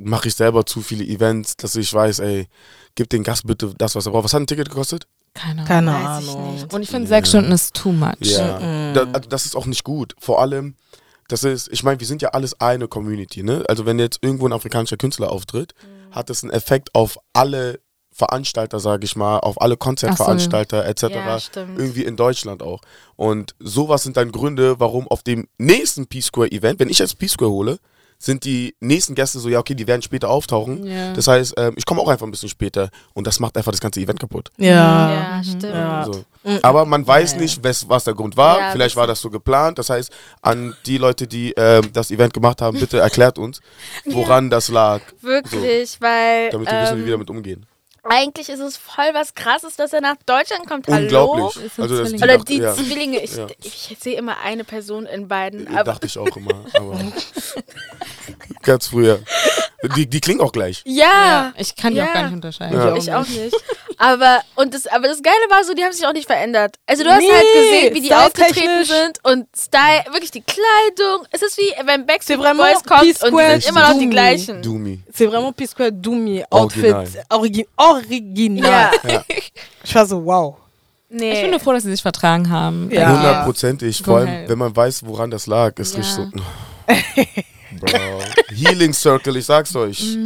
[0.00, 2.48] mache ich selber zu viele Events, dass ich weiß, ey,
[2.96, 4.24] gib den Gast bitte das, was er braucht.
[4.24, 5.06] Was hat ein Ticket gekostet?
[5.34, 5.66] Keine Ahnung.
[5.66, 6.52] Keine ich Ahnung.
[6.54, 6.72] nicht.
[6.74, 8.14] Und ich finde, sechs Stunden ist too much.
[8.20, 10.14] Ja, da, also das ist auch nicht gut.
[10.18, 10.74] Vor allem,
[11.28, 13.64] das ist, ich meine, wir sind ja alles eine Community, ne?
[13.68, 16.14] Also wenn jetzt irgendwo ein afrikanischer Künstler auftritt, Mhm.
[16.14, 17.80] hat das einen Effekt auf alle
[18.16, 21.02] Veranstalter, sage ich mal, auf alle Konzertveranstalter etc.
[21.10, 21.78] Ja, stimmt.
[21.78, 22.80] irgendwie in Deutschland auch.
[23.16, 27.78] Und sowas sind dann Gründe, warum auf dem nächsten P-Square-Event, wenn ich jetzt P-Square hole,
[28.18, 30.86] sind die nächsten Gäste so, ja, okay, die werden später auftauchen.
[30.86, 31.12] Ja.
[31.12, 33.80] Das heißt, ähm, ich komme auch einfach ein bisschen später und das macht einfach das
[33.80, 34.50] ganze Event kaputt.
[34.56, 35.10] Ja.
[35.38, 35.64] Ja, stimmt.
[35.64, 36.04] Ja.
[36.04, 36.24] So.
[36.62, 38.60] Aber man weiß nicht, wes, was der Grund war.
[38.60, 39.78] Ja, Vielleicht das- war das so geplant.
[39.78, 43.60] Das heißt, an die Leute, die ähm, das Event gemacht haben, bitte erklärt uns,
[44.06, 47.66] woran das lag, Wirklich, weil damit wir wissen, wie wir ähm, damit umgehen.
[48.04, 50.88] Eigentlich ist es voll was Krasses, dass er nach Deutschland kommt.
[50.88, 51.56] Unglaublich.
[51.56, 52.22] Ein Also, das, Zwilling.
[52.22, 53.22] Oder die ja, Zwillinge.
[53.22, 53.46] Ich, Ja.
[53.62, 55.66] ich sehe immer eine Person in beiden.
[55.84, 56.64] dachte ich auch immer.
[56.74, 57.00] Aber
[58.64, 59.20] ganz früher.
[59.96, 60.80] Die, die klingen auch gleich.
[60.86, 62.06] ja, Ja, ich kann die Ja.
[62.08, 62.74] auch gar nicht unterscheiden.
[62.78, 62.96] Ja.
[62.96, 63.54] ich auch nicht.
[63.98, 66.76] Aber, und das, aber das Geile war so, die haben sich auch nicht verändert.
[66.86, 71.26] Also du hast Nee, halt gesehen, wie die aufgetreten sind und Style, wirklich die Kleidung.
[71.30, 73.92] Es ist wie wenn Backstreet C'est vraiment Boys kommt und die P-Square sind immer noch
[73.98, 74.10] die Doom.
[74.10, 74.62] gleichen.
[74.62, 75.00] Doomy.
[75.12, 76.94] C'est vraiment P-Square Doomy Original.
[77.02, 77.24] Outfit.
[77.28, 78.90] Origi original.
[79.06, 79.22] Ja.
[79.84, 80.56] Ich war so, wow.
[81.10, 81.32] Nee.
[81.34, 82.88] Ich bin nur froh, dass sie sich vertragen haben.
[82.90, 83.14] Ja.
[83.14, 84.02] Hundertprozentig.
[84.02, 84.44] Vor allem, Geil.
[84.48, 86.00] wenn man weiß, woran das lag, ist Ja.
[86.00, 86.30] richtig so.
[87.80, 88.23] Bro.
[88.48, 90.16] Healing Circle, ich sag's euch.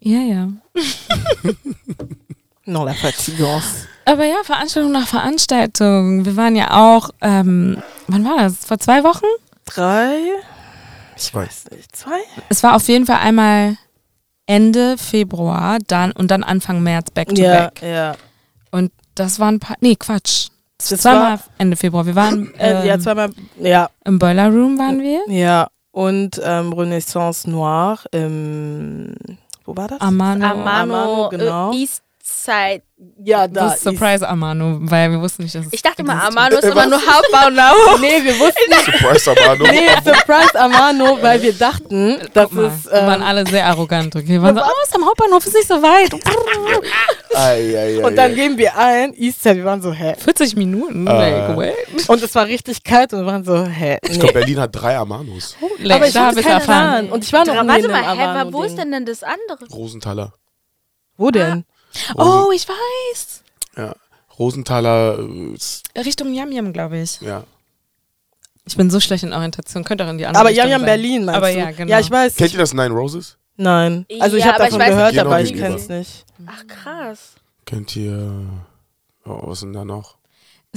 [0.00, 0.48] Ja, ja.
[2.64, 3.86] Non, la fatigance.
[4.04, 6.24] Aber ja, Veranstaltung nach Veranstaltung.
[6.24, 8.64] Wir waren ja auch, ähm, wann war das?
[8.64, 9.24] Vor zwei Wochen?
[9.64, 10.18] Drei?
[11.16, 11.94] Ich weiß nicht.
[11.96, 12.18] Zwei?
[12.48, 13.76] Es war auf jeden Fall einmal
[14.46, 17.82] Ende Februar dann und dann Anfang März back to Ja, back.
[17.82, 18.14] ja.
[18.70, 20.48] Und das waren ein paar, nee, Quatsch.
[20.78, 22.06] Das Zweimal war, Ende Februar.
[22.06, 23.30] Wir waren äh, ja, ähm, zweimal,
[23.60, 25.20] ja, im Boiler Room waren wir.
[25.28, 25.68] ja.
[25.98, 29.16] Und ähm, Renaissance Noir im,
[29.64, 30.00] wo war das?
[30.00, 30.46] Amano.
[30.46, 31.72] Amano, Amano, genau.
[31.72, 31.76] äh,
[32.28, 32.82] Eastside.
[33.24, 36.26] ja, Das ist Surprise Amano, weil wir wussten nicht, dass es Ich dachte mal.
[36.26, 37.48] Amano ist immer nur Hauptbau
[38.00, 39.64] Nee, wir wussten Surprise Amano.
[39.64, 42.84] Nee, Surprise Amano, weil wir dachten, das Guck mal, ist.
[42.86, 44.14] wir waren Ähm, alle sehr arrogant.
[44.14, 46.12] Okay, wir waren so, oh, ist am Hauptbahnhof, ist nicht so weit.
[47.34, 50.14] Ei, ei, ei, und dann gehen wir ein, Eastside, wir waren so, hä?
[50.18, 51.06] 40 Minuten.
[51.06, 51.12] Äh.
[51.12, 52.08] Like, what?
[52.08, 53.98] Und es war richtig kalt und wir waren so, hä?
[54.02, 54.18] Ich Nee.
[54.18, 55.56] glaube, Berlin hat drei Amanos.
[55.78, 57.10] Like, Aber ich da habe ich erfahren.
[57.10, 59.66] Und ich war noch Dra- nie Warte mal, hä, wo ist denn denn das andere?
[59.72, 60.32] Rosenthaler.
[61.16, 61.64] Wo denn?
[62.16, 63.42] Oh, ich weiß.
[63.76, 63.94] Ja.
[64.38, 67.20] Rosenthaler, äh, Richtung Yam Yam, glaube ich.
[67.20, 67.44] ja.
[68.66, 69.82] Ich bin so schlecht in Orientation.
[69.82, 70.86] Könnte auch in die andere Aber Richtung Yam Yam sein.
[70.86, 71.58] Berlin, meinst Aber du?
[71.58, 71.90] ja, genau.
[71.90, 72.36] Ja, ich weiß.
[72.36, 73.38] Kennt ihr das Nine Roses?
[73.56, 74.04] Nein.
[74.20, 75.68] Also ich Ja, habe ich davon weiß gehört, aber ich gegenüber.
[75.76, 76.26] kenn's nicht.
[76.46, 77.32] Ach krass.
[77.64, 78.44] Kennt ihr.
[79.24, 80.17] Oh, was ist denn da noch?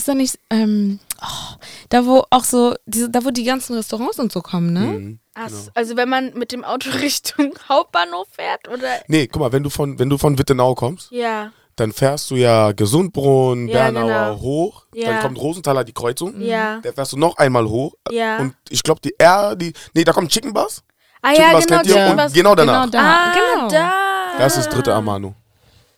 [0.02, 1.56] Ist da nicht, ähm, oh,
[1.90, 4.80] da wo auch so, diese, da wo die ganzen Restaurants und so kommen, ne?
[4.80, 5.20] Mhm.
[5.36, 5.60] Ach, Genau.
[5.76, 9.70] Also wenn man mit dem Auto Richtung Hauptbahnhof fährt oder Nee, guck mal, wenn du
[9.70, 14.40] von, wenn du von Wittenau kommst, ja, dann fährst du ja Gesundbrunn, Ja, Bernauer genau.
[14.42, 15.10] hoch, Ja.
[15.12, 18.40] dann kommt Rosenthaler die Kreuzung, ja, da fährst du noch einmal hoch ja.
[18.40, 20.82] und ich glaube die R, die, nee, da kommt Chicken Bus,
[21.22, 22.34] ah Chicken ja, Bus genau, kennt ihr Chicken und Bus.
[22.34, 23.00] genau danach, Genau da.
[23.04, 23.68] Ah, genau.
[23.70, 23.94] da.
[24.40, 25.36] das ist das dritte Amano.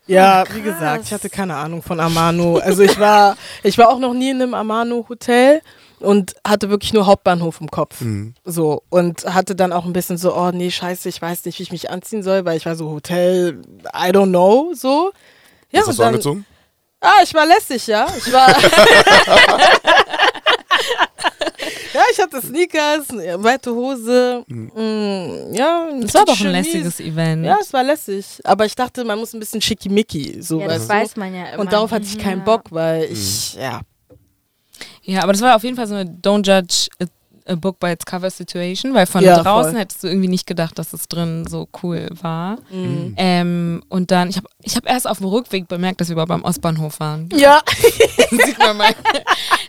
[0.05, 2.57] Ja, wie gesagt, ich hatte keine Ahnung von Amano.
[2.57, 5.61] Also ich war, ich war auch noch nie in einem Amano-Hotel
[5.99, 8.01] und hatte wirklich nur Hauptbahnhof im Kopf.
[8.01, 8.33] Mhm.
[8.43, 8.83] So.
[8.89, 11.71] Und hatte dann auch ein bisschen so, oh nee, scheiße, ich weiß nicht, wie ich
[11.71, 13.61] mich anziehen soll, weil ich war so Hotel,
[13.95, 15.11] I don't know, so.
[15.71, 16.45] Ja, Was hast du angezogen?
[16.99, 18.07] Ah, ich war lässig, ja.
[18.17, 18.47] Ich war.
[21.93, 23.07] ja, ich hatte Sneakers,
[23.43, 24.43] weite Hose.
[24.47, 27.45] mm, ja, Das war auch ein lässiges Event.
[27.45, 28.25] Ja, es war lässig.
[28.43, 30.41] Aber ich dachte, man muss ein bisschen schickimicki.
[30.41, 31.59] So, Ja, das weiß man ja immer.
[31.61, 32.43] Und darauf hatte ich keinen.
[32.43, 33.81] Bock, weil ich, ja.
[35.03, 36.87] Ja, aber das war auf jeden Fall so eine Don't judge
[37.47, 39.81] a, a book by its cover Situation, weil von Ja, draußen voll.
[39.81, 42.57] hättest du irgendwie nicht gedacht, dass es drin so cool war.
[42.69, 43.13] Mhm.
[43.17, 46.31] Ähm, und dann, ich habe ich hab erst auf dem Rückweg bemerkt, dass wir überhaupt
[46.31, 47.29] am Ostbahnhof waren.
[47.43, 47.61] Ja.
[48.29, 48.93] Sieht man mal.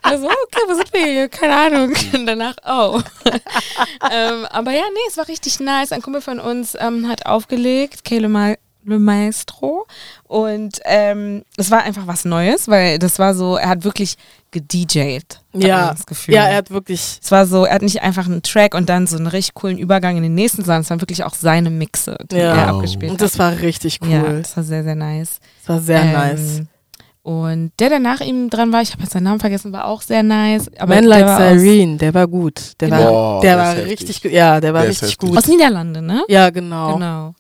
[0.06, 1.28] Also, okay, wo sind wir hier?
[1.30, 1.94] Keine Ahnung.
[2.12, 3.00] Und danach, oh.
[4.12, 5.92] ähm, aber ja, nee, es war richtig nice.
[5.92, 8.52] Ein Kumpel von uns ähm, hat aufgelegt, Kele Ma
[8.84, 9.86] Le Maestro.
[10.24, 14.16] Und ähm, es war einfach was Neues, weil das war so, er hat wirklich
[14.50, 15.40] gedjed.
[15.52, 15.92] Ja.
[15.92, 16.34] Das Gefühl.
[16.34, 17.18] Ja, er hat wirklich.
[17.22, 19.78] es war so, er hat nicht einfach einen Track und dann so einen richtig coolen
[19.78, 22.54] Übergang in den nächsten, sondern es waren wirklich auch seine Mixe, die Ja.
[22.54, 23.22] er abgespielt Und hat.
[23.28, 24.40] das war richtig Ja, cool.
[24.42, 25.38] das war sehr, sehr nice.
[25.60, 26.62] Das war sehr Ähm, nice.
[27.22, 30.02] Und der, der nach ihm dran war, ich habe jetzt seinen Namen vergessen, war auch
[30.02, 30.68] sehr nice.
[30.78, 32.72] Aber Man der Like Cyrene, der war gut.
[32.80, 33.90] Der war, Boah, der war heftig.
[33.92, 34.32] richtig gut.
[34.32, 35.36] Ja, der war Der richtig gut.
[35.38, 36.22] aus Niederlande, ne?
[36.28, 36.94] Ja, genau.
[36.94, 37.34] Genau.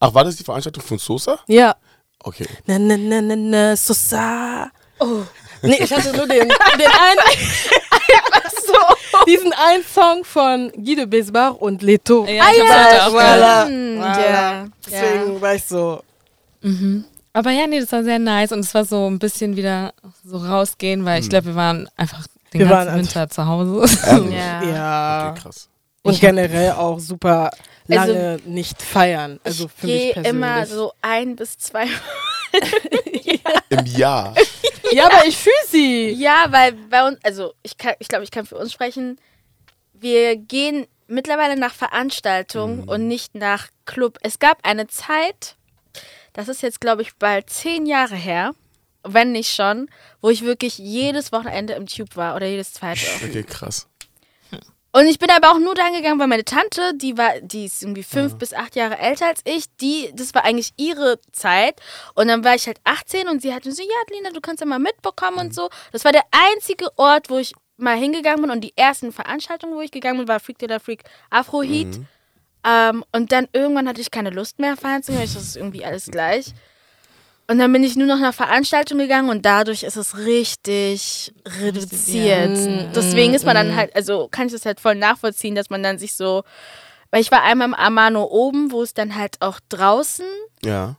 [0.00, 1.38] Ach, war das die Veranstaltung von Sosa?
[1.46, 1.76] Ja.
[2.20, 2.46] Okay.
[2.66, 4.70] Na, na, na, na, na, Sosa.
[4.98, 5.22] Oh.
[5.62, 7.20] Nee, ich hatte nur den, den einen.
[8.66, 8.72] so.
[9.26, 12.26] Diesen einen Song von Guido Besbar und Leto.
[12.26, 13.66] Ja, ich hab's heute auch voilà.
[13.66, 13.68] gehört.
[13.68, 14.30] Hm, Voilà.
[14.30, 14.66] ja.
[14.86, 16.02] Deswegen war ich so.
[16.62, 17.04] Mhm.
[17.32, 19.92] Aber ja, nee, das war sehr nice und es war so ein bisschen wieder
[20.24, 23.84] so rausgehen, weil ich glaube, wir waren einfach den Wir ganzen waren Winter zu Hause.
[24.30, 24.62] Ja.
[24.62, 25.30] Ja.
[25.30, 25.68] Okay, krass.
[26.02, 27.50] Und Ich generell auch super
[27.88, 29.40] Also, lange nicht feiern.
[29.44, 30.30] Also ich für mich gehe persönlich.
[30.30, 31.86] immer so ein bis zwei.
[33.70, 34.34] Im Jahr.
[34.92, 36.10] Ja, aber ich fühle sie.
[36.10, 39.18] Ja, weil bei uns, also ich kann, ich glaube, ich kann für uns sprechen.
[39.92, 42.88] Wir gehen mittlerweile nach Veranstaltungen Mhm.
[42.88, 44.18] und nicht nach Club.
[44.22, 45.56] Es gab eine Zeit,
[46.32, 48.52] das ist jetzt, glaube ich, bald zehn Jahre her,
[49.02, 49.88] wenn nicht schon,
[50.20, 53.06] wo ich wirklich jedes Wochenende im Tube war oder jedes zweite.
[53.24, 53.86] Okay, krass.
[54.96, 57.82] Und ich bin aber auch nur dahin gegangen, weil meine Tante, die war, die ist
[57.82, 61.78] irgendwie fünf bis acht Jahre älter als ich, die, das war eigentlich ihre Zeit.
[62.14, 64.62] Und dann war ich halt 18 und sie hat mir so, ja, Lina, du kannst
[64.62, 65.68] ja mal mitbekommen und so.
[65.92, 69.82] Das war der einzige Ort, wo ich mal hingegangen bin und die ersten Veranstaltungen, wo
[69.82, 72.00] ich gegangen bin, war Freak the Freak Afro Heat.
[72.64, 74.78] Ähm, und dann irgendwann hatte ich keine Lust mehr
[75.24, 76.54] ich, das ist irgendwie alles gleich.
[77.48, 82.56] Und dann bin ich nur noch nach Veranstaltung gegangen und dadurch ist es richtig reduziert.
[82.56, 82.82] ja.
[82.94, 85.98] Deswegen ist man dann halt, also kann ich das halt voll nachvollziehen, dass man dann
[85.98, 86.42] sich so,
[87.10, 90.26] weil ich war einmal im Amano oben, wo es dann halt auch draußen.
[90.64, 90.96] Ja.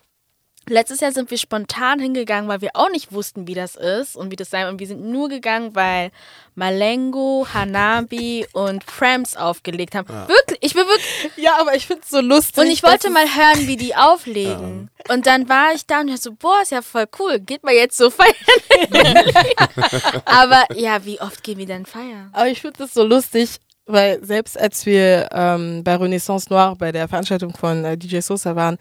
[0.70, 4.32] Letztes Jahr sind wir spontan hingegangen, weil wir auch nicht wussten, wie das ist und
[4.32, 4.68] wie das sein.
[4.68, 6.12] Und wir sind nur gegangen, weil
[6.56, 10.08] Malengo, Hanabi und Frams aufgelegt haben.
[10.10, 12.58] Wirklich, ich will wirklich, Ja, aber ich finde es so lustig.
[12.58, 14.90] und ich wollte mal hören, wie die auflegen.
[15.10, 17.40] Und dann war ich da und ich so, boah, ist ja voll cool.
[17.40, 18.34] Geht mal jetzt so feiern.
[20.26, 22.30] Aber ja, wie oft gehen wir denn feiern?
[22.34, 26.92] Aber ich finde das so lustig, weil selbst als wir ähm, bei Renaissance Noir bei
[26.92, 28.78] der Veranstaltung von äh, DJ Sosa waren,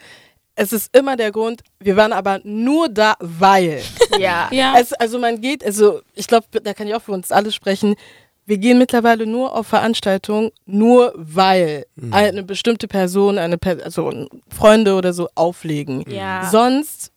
[0.56, 3.82] es ist immer der Grund, wir waren aber nur da, weil.
[4.18, 4.48] Ja.
[4.50, 4.74] Ja.
[4.80, 7.94] Es, also man geht, also ich glaube, da kann ich auch für uns alle sprechen.
[8.46, 14.94] Wir gehen mittlerweile nur auf Veranstaltungen, nur weil eine bestimmte Person, eine Per- also Freunde
[14.94, 16.02] oder so auflegen.
[16.08, 16.48] Ja.
[16.50, 17.10] Sonst,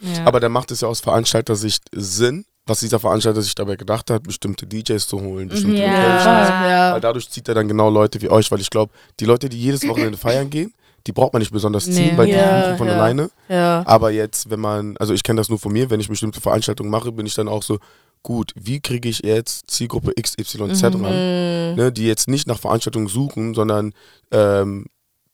[0.00, 0.24] ja.
[0.24, 4.22] Aber dann macht es ja aus Veranstalter-Sicht Sinn, was dieser Veranstalter sich dabei gedacht hat,
[4.22, 5.88] bestimmte DJs zu holen, bestimmte Ja.
[5.90, 6.48] Locations.
[6.48, 9.48] ja, Weil dadurch zieht er dann genau Leute wie euch, weil ich glaube, die Leute,
[9.48, 10.72] die jedes Wochenende feiern gehen,
[11.06, 12.16] die braucht man nicht besonders ziehen, Nee.
[12.16, 12.94] weil die Ja, buchen von ja.
[12.94, 13.30] alleine.
[13.48, 13.82] ja.
[13.86, 16.90] Aber jetzt, wenn man, also ich kenne das nur von mir, wenn ich bestimmte Veranstaltungen
[16.90, 17.78] mache, bin ich dann auch so,
[18.22, 20.54] gut, wie kriege ich jetzt Zielgruppe XYZ
[20.94, 21.04] Mhm.
[21.04, 23.92] ran, ne, die jetzt nicht nach Veranstaltungen suchen, sondern
[24.30, 24.86] ähm,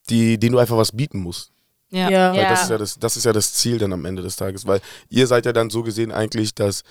[0.09, 1.51] die, denen du einfach was bieten musst.
[1.91, 2.09] ja.
[2.11, 2.33] ja.
[2.33, 2.49] Weil Ja.
[2.51, 4.81] das ist ja das, das ist ja das Ziel dann am Ende des Tages, weil
[5.11, 6.83] ihr seid ja dann so gesehen eigentlich das,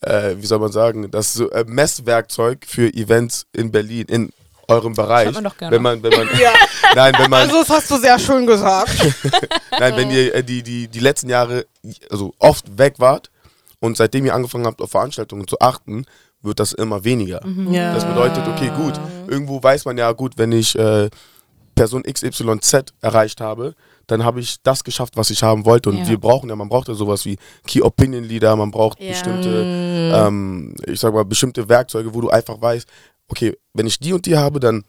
[0.00, 4.30] äh, wie soll man sagen, das äh, Messwerkzeug für Events in Berlin, in
[4.72, 5.26] eurem Bereich.
[5.28, 5.74] Hat man doch gerne.
[5.76, 6.52] Wenn man, wenn man, Ja.
[6.94, 8.90] nein, wenn man, Also das hast du sehr schön gesagt.
[9.78, 11.66] nein, wenn ihr äh, die, die, die letzten Jahre
[12.10, 13.30] also oft weg wart
[13.80, 16.04] und seitdem ihr angefangen habt, auf Veranstaltungen zu achten,
[16.42, 17.40] wird das immer weniger.
[17.70, 17.92] ja.
[17.94, 18.94] Das bedeutet, okay, gut,
[19.28, 21.08] irgendwo weiß man ja, gut, wenn ich äh,
[21.74, 23.74] Person XYZ erreicht habe,
[24.08, 25.88] dann habe ich das geschafft, was ich haben wollte.
[25.88, 26.06] Und Ja.
[26.08, 29.08] wir brauchen ja, man braucht ja sowas wie Key Opinion Leader, man braucht Ja.
[29.08, 32.86] bestimmte, ähm, ich sag mal, bestimmte Werkzeuge, wo du einfach weißt,
[33.32, 34.84] okay, wenn ich die und die habe, dann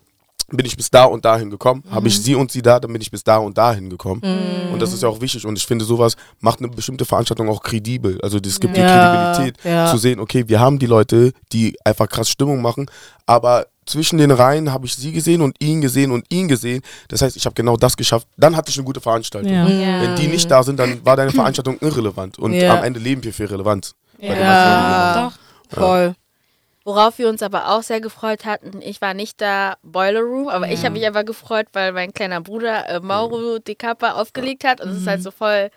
[0.51, 1.83] bin ich bis da und dahin gekommen.
[1.89, 4.21] Habe ich sie und sie da, dann bin ich bis da und dahin gekommen.
[4.71, 5.45] Und das ist ja auch wichtig.
[5.45, 8.19] Und ich finde, sowas macht eine bestimmte Veranstaltung auch kredibel.
[8.21, 9.89] Also es gibt die Ja, Kredibilität ja.
[9.89, 12.85] zu sehen, okay, wir haben die Leute, die einfach krass Stimmung machen,
[13.25, 16.81] aber zwischen den Reihen habe ich sie gesehen und ihn gesehen und ihn gesehen.
[17.07, 18.27] Das heißt, ich habe genau das geschafft.
[18.37, 19.51] Dann hatte ich eine gute Veranstaltung.
[19.51, 19.67] Ja.
[19.67, 20.01] Ja.
[20.01, 22.37] Wenn die nicht da sind, dann war deine Veranstaltung irrelevant.
[22.37, 22.77] Und Ja.
[22.77, 23.95] am Ende leben wir für Relevanz.
[24.19, 25.31] Ja.
[25.69, 25.77] Doch.
[25.79, 26.15] Voll.
[26.85, 30.67] Worauf wir uns aber auch sehr gefreut hatten, ich war nicht da Boiler Room, aber
[30.67, 34.81] ich habe mich aber gefreut, weil mein kleiner Bruder äh, Mauro De Capa aufgelegt hat.
[34.81, 35.69] Und es ist halt so voll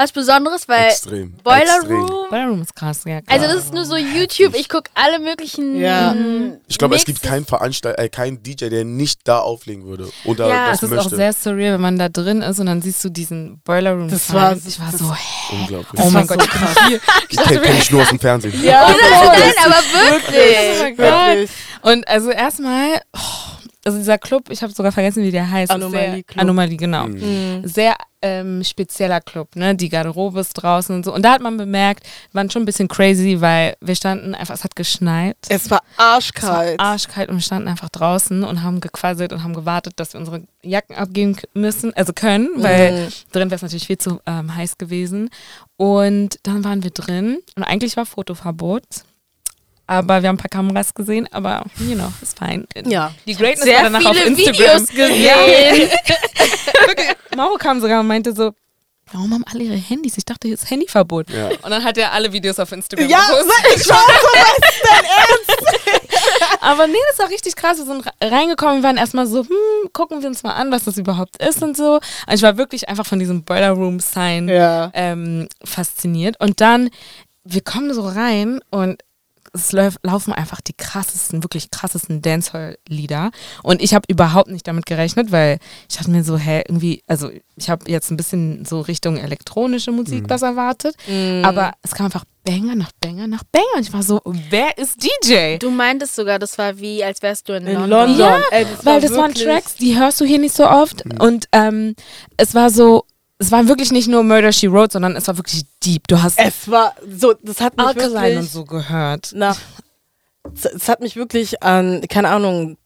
[0.00, 1.32] was Besonderes, weil Extrem.
[1.44, 2.00] Boiler Extrem.
[2.00, 3.20] Room, Ballroom ist krass, ja.
[3.20, 3.38] Klar.
[3.40, 6.14] also das ist nur so YouTube, ich gucke alle möglichen Ja.
[6.68, 10.08] Ich glaube, es gibt keinen Veranstalter, äh, keinen DJ, der nicht da auflegen würde.
[10.24, 10.66] Oder Ja.
[10.70, 11.16] das es ist auch möchte.
[11.16, 14.08] sehr surreal, wenn man da drin ist und dann siehst du diesen Boiler Room.
[14.08, 15.56] Das war- ich war so, hä?
[15.60, 16.00] Unglaublich.
[16.02, 17.00] oh mein Gott, so ich bin hier.
[17.28, 18.64] ich kenne kenn ich nur aus dem Fernsehen.
[18.64, 20.56] Ja, Nein, aber wirklich.
[20.78, 21.06] Oh mein Gott.
[21.06, 21.50] Wirklich.
[21.82, 25.70] Und also erstmal, oh, also dieser Club, ich habe sogar vergessen, wie der heißt.
[25.70, 26.42] Anomalie Sehr, Club.
[26.42, 27.06] Anomalie, genau.
[27.06, 27.62] Mhm.
[27.66, 29.74] Sehr ähm, spezieller Club, ne?
[29.74, 31.14] Die Garderobe ist draußen und so.
[31.14, 34.54] Und da hat man bemerkt, wir waren schon ein bisschen crazy, weil wir standen einfach,
[34.54, 35.38] es hat geschneit.
[35.48, 36.78] Es war Es war arschkalt.
[36.78, 40.42] arschkalt und wir standen einfach draußen und haben gequasselt und haben gewartet, dass wir unsere
[40.62, 43.08] Jacken abgeben müssen, also können, weil Mhm.
[43.32, 45.30] drin wäre es natürlich viel zu ähm, heiß gewesen.
[45.78, 48.84] Und dann waren wir drin und eigentlich war Fotoverbot.
[49.90, 52.64] Aber wir haben ein paar Kameras gesehen, aber you know, ist fein.
[52.86, 53.12] Ja.
[53.26, 54.54] Die Greatness Sehr war danach auf viele Instagram.
[54.54, 55.88] Videos gesehen.
[56.86, 58.52] Wirklich, Mauro kam sogar und meinte so,
[59.12, 60.16] warum haben alle ihre Handys?
[60.16, 61.28] Ich dachte, hier ist Handyverbot.
[61.30, 61.48] Ja.
[61.48, 63.52] Und dann hat er alle Videos auf Instagram Ja, gepostet.
[63.82, 66.00] ich war so, was denn
[66.60, 67.78] Aber nee, das war richtig krass.
[67.78, 70.84] Wir sind re- reingekommen, wir waren erstmal so, hm, gucken wir uns mal an, was
[70.84, 71.94] das überhaupt ist und so.
[71.96, 74.92] Und ich war wirklich einfach von diesem Boiler Room Sign Ja.
[74.94, 76.36] ähm, fasziniert.
[76.38, 76.90] Und dann,
[77.42, 79.02] wir kommen so rein und
[79.52, 83.30] es laufen einfach die krassesten, wirklich krassesten Dancehall-Lieder.
[83.62, 87.30] Und ich habe überhaupt nicht damit gerechnet, weil ich dachte mir so, hä, irgendwie, also
[87.56, 90.94] ich habe jetzt ein bisschen so Richtung elektronische Musik was erwartet.
[91.42, 93.66] Aber es kam einfach Banger nach Banger nach Banger.
[93.76, 95.58] Und ich war so, wer ist DJ?
[95.58, 97.90] Du meintest sogar, das war wie, als wärst du in, In London.
[97.90, 98.18] London.
[98.18, 101.04] Ja, Ey, das weil war das waren Tracks, die hörst du hier nicht so oft.
[101.20, 101.94] Und ähm,
[102.36, 103.04] es war so,
[103.40, 106.06] es war wirklich nicht nur Murder She Wrote, sondern es war wirklich deep.
[106.08, 109.32] Du hast Es war so, das hat mich Alkaline wirklich und so gehört.
[109.34, 109.58] nach.
[110.54, 112.76] Es, hat mich wirklich an, keine Ahnung,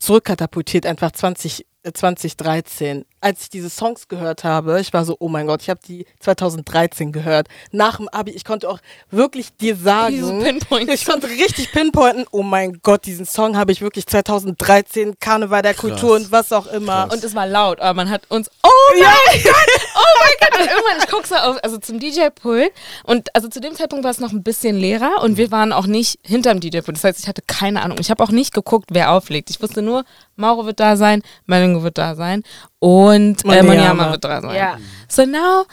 [0.00, 3.04] zurückkatapultiert, einfach 20, äh, 2013.
[3.22, 6.06] Als ich diese Songs gehört habe, ich war so, oh mein Gott, ich habe die
[6.18, 7.46] 2013 gehört.
[7.70, 8.80] Nach dem Abi, ich konnte auch
[9.12, 10.44] wirklich dir sagen,
[10.88, 15.74] ich konnte richtig pinpointen, oh mein Gott, diesen Song habe ich wirklich 2013, Karneval der
[15.74, 17.08] Kultur und was auch immer.
[17.12, 19.54] Und es war laut, aber man hat uns, oh mein Gott,
[19.94, 20.60] oh mein Gott.
[20.60, 22.72] Und irgendwann, ich gucke so auf, also zum DJ-Pult
[23.04, 25.86] und also zu dem Zeitpunkt war es noch ein bisschen leerer und wir waren auch
[25.86, 26.96] nicht hinterm DJ-Pult.
[26.96, 27.98] Das heißt, ich hatte keine Ahnung.
[28.00, 29.48] Ich habe auch nicht geguckt, wer auflegt.
[29.50, 30.04] Ich wusste nur,
[30.34, 32.42] Mauro wird da sein, Melingo wird da sein
[32.82, 33.62] und äh.
[33.62, 34.56] Manyama wird da sein.
[34.56, 34.76] Ja.
[35.06, 35.66] So now,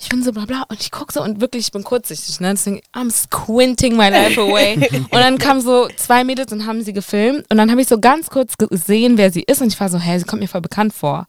[0.00, 2.50] ich bin so bla bla und ich gucke so und wirklich, ich bin kurzsichtig, ne?
[2.50, 4.74] Deswegen, I'm squinting my life away.
[4.92, 8.00] und dann kamen so zwei Mädels und haben sie gefilmt und dann habe ich so
[8.00, 10.60] ganz kurz gesehen, wer sie ist und ich war so, hä, sie kommt mir voll
[10.60, 11.26] bekannt vor.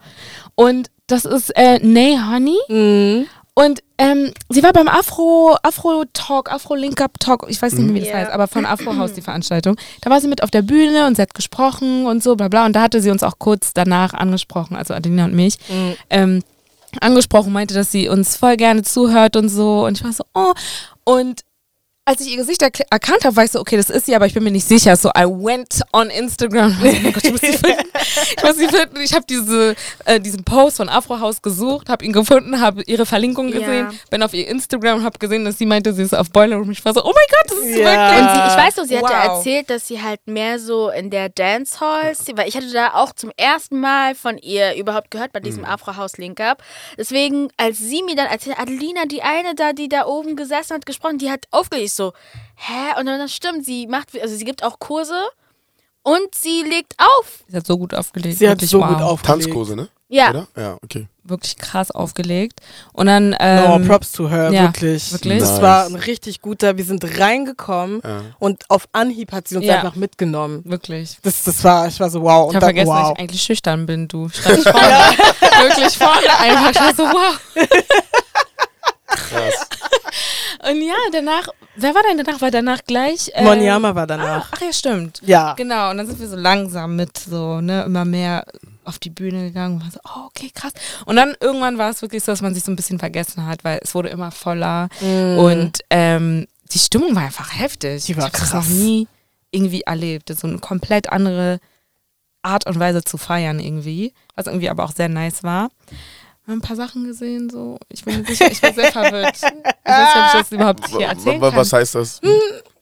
[0.56, 2.58] Und das ist äh, Nay Honey.
[2.68, 3.28] Mhm.
[3.58, 7.88] Und ähm, sie war beim Afro, Afro Talk, Afro Link Up Talk, ich weiß nicht
[7.88, 9.78] mehr, wie das heißt, aber von Afro House die Veranstaltung.
[10.01, 12.68] Da war sie mit auf der Bühne und sie hat gesprochen und so, bla bla.
[12.68, 15.58] Und da hatte sie uns auch kurz danach angesprochen, also Adelina und mich,
[16.12, 16.43] ähm,
[17.01, 19.88] angesprochen, meinte, dass sie uns voll gerne zuhört und so.
[19.88, 20.53] Und ich war so, oh.
[21.03, 21.41] Und
[22.08, 24.26] als ich ihr Gesicht erk- erkannt habe, war ich so, okay, das ist sie, aber
[24.26, 24.95] ich bin mir nicht sicher.
[24.95, 26.78] So, I went on Instagram.
[26.82, 27.84] Ich war so, oh mein Gott, ich muss sie finden.
[28.38, 29.01] Ich muss sie finden.
[29.01, 33.05] Ich habe diese, äh, diesen Post von Afro House gesucht, habe ihn gefunden, habe ihre
[33.05, 33.60] Verlinkung Ja.
[33.60, 36.72] gesehen, bin auf ihr Instagram, habe gesehen, dass sie meinte, sie ist auf Boiler Room.
[36.72, 37.86] Ich war so, oh mein Gott, das ist Ja.
[37.86, 38.22] wirklich.
[38.22, 39.38] Und sie, ich weiß noch, sie hat ja Wow.
[39.38, 43.32] erzählt, dass sie halt mehr so in der Dancehalls, weil ich hatte da auch zum
[43.36, 46.64] ersten Mal von ihr überhaupt gehört bei diesem Afro House Link Up.
[46.97, 50.86] Deswegen, als sie mir dann erzählt, Adelina, die eine da, die da oben gesessen hat,
[50.86, 52.14] gesprochen, die hat aufgelegt, so,
[52.56, 53.00] hä?
[53.00, 55.20] Und dann das stimmt, sie macht, also sie gibt auch Kurse
[56.04, 57.43] und sie legt auf.
[57.50, 58.39] Sie hat so gut aufgelegt.
[58.39, 58.88] Sie hat so wow.
[58.88, 59.43] gut aufgelegt.
[59.43, 59.89] Tanzkurse, ne?
[60.10, 60.30] Ja.
[60.30, 60.48] Oder?
[60.56, 61.08] Ja, okay.
[61.26, 62.62] Wirklich krass aufgelegt.
[62.93, 63.36] Und dann.
[63.41, 65.12] Ähm, no, Props to her, ja, wirklich.
[65.12, 65.39] wirklich.
[65.39, 65.62] Das Nice.
[65.62, 68.22] war ein richtig guter, wir sind reingekommen Ja.
[68.39, 69.82] und auf Anhieb hat sie uns Ja.
[69.82, 70.62] einfach mitgenommen.
[70.64, 71.18] Wirklich.
[71.24, 72.50] Das, das war, ich war so, wow.
[72.50, 73.02] Ich habe dann, vergessen, wow.
[73.02, 74.30] dass ich eigentlich schüchtern bin, du.
[74.30, 74.80] Stand ich vorne.
[75.62, 76.72] Wirklich vorne einfach.
[76.72, 77.39] Ich war so, wow.
[79.18, 79.68] Krass.
[80.70, 82.41] Und ja, danach, wer war denn danach?
[82.41, 83.30] War danach gleich.
[83.34, 84.49] äh, Monyama war Ah, danach.
[84.51, 85.22] ach ja, stimmt.
[85.24, 85.53] Ja.
[85.53, 88.43] Genau, und dann sind wir so langsam mit so, ne, immer mehr
[88.84, 90.72] auf die Bühne gegangen und war so, oh, okay, krass.
[91.05, 93.63] Und dann irgendwann war es wirklich so, dass man sich so ein bisschen vergessen hat,
[93.63, 98.05] weil es wurde immer voller und ähm, die Stimmung war einfach heftig.
[98.05, 98.68] Die war ich habe das krass.
[98.70, 99.07] noch nie
[99.51, 100.30] irgendwie erlebt.
[100.38, 101.59] So eine komplett andere
[102.41, 105.70] Art und Weise zu feiern irgendwie, was irgendwie aber auch sehr nice war.
[106.48, 107.78] Wir haben ein paar Sachen gesehen, so.
[107.89, 109.36] Ich bin mir sicher, ich war sehr verwirrt.
[109.36, 111.56] Ich weiß nicht, ob ich das überhaupt hier erzählen kann.
[111.58, 112.22] Was heißt das?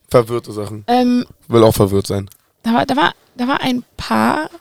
[0.07, 0.83] Verwirrte Sachen.
[0.85, 2.29] Ähm, Will auch verwirrt sein.
[2.61, 4.51] da war, da war, da war ein Paar,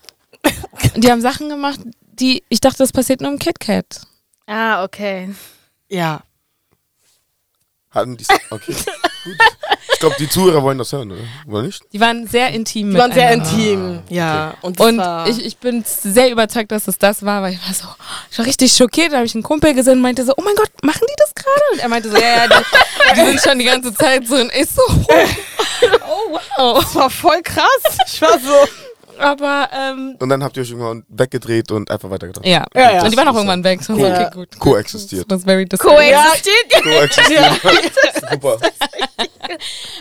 [0.95, 1.81] die haben Sachen gemacht,
[2.13, 4.07] die, ich dachte, das passiert nur im KitKat.
[4.47, 5.35] Ah, okay.
[5.87, 6.23] Ja.
[7.91, 8.25] Hatten die.
[8.49, 8.73] Okay.
[9.23, 9.37] Gut.
[9.95, 11.13] Ich glaube, die Zuhörer wollen das hören,
[11.45, 11.61] oder?
[11.61, 11.81] Nicht?
[11.93, 13.99] Die waren sehr intim Die waren sehr intim.
[14.09, 14.53] Ja.
[14.59, 17.65] Und, das Und war, ich, ich bin sehr überzeugt, dass es das war, weil ich
[17.65, 17.87] war so,
[18.29, 19.13] ich war richtig schockiert.
[19.13, 21.33] Da habe ich einen Kumpel gesehen und meinte so, oh mein Gott, machen die das
[21.33, 21.61] gerade?
[21.71, 24.35] Und er meinte so, ja, ja, die, die sind schon die ganze Zeit so.
[24.35, 26.83] Und ich so, oh wow.
[26.83, 27.97] das war voll krass.
[28.05, 28.67] Ich war so.
[29.19, 32.45] Aber, ähm, Und dann habt ihr euch irgendwann weggedreht und einfach weitergedacht.
[32.45, 32.65] ja.
[32.73, 33.03] Ja, ja.
[33.03, 33.81] Und die waren auch irgendwann weg.
[33.83, 34.27] So, Ja.
[34.27, 34.59] okay, gut.
[34.59, 35.31] Koexistiert.
[35.31, 35.65] Das was very.
[35.67, 36.83] Coexistiert.
[36.83, 37.61] Koexistiert.
[38.31, 38.57] Super.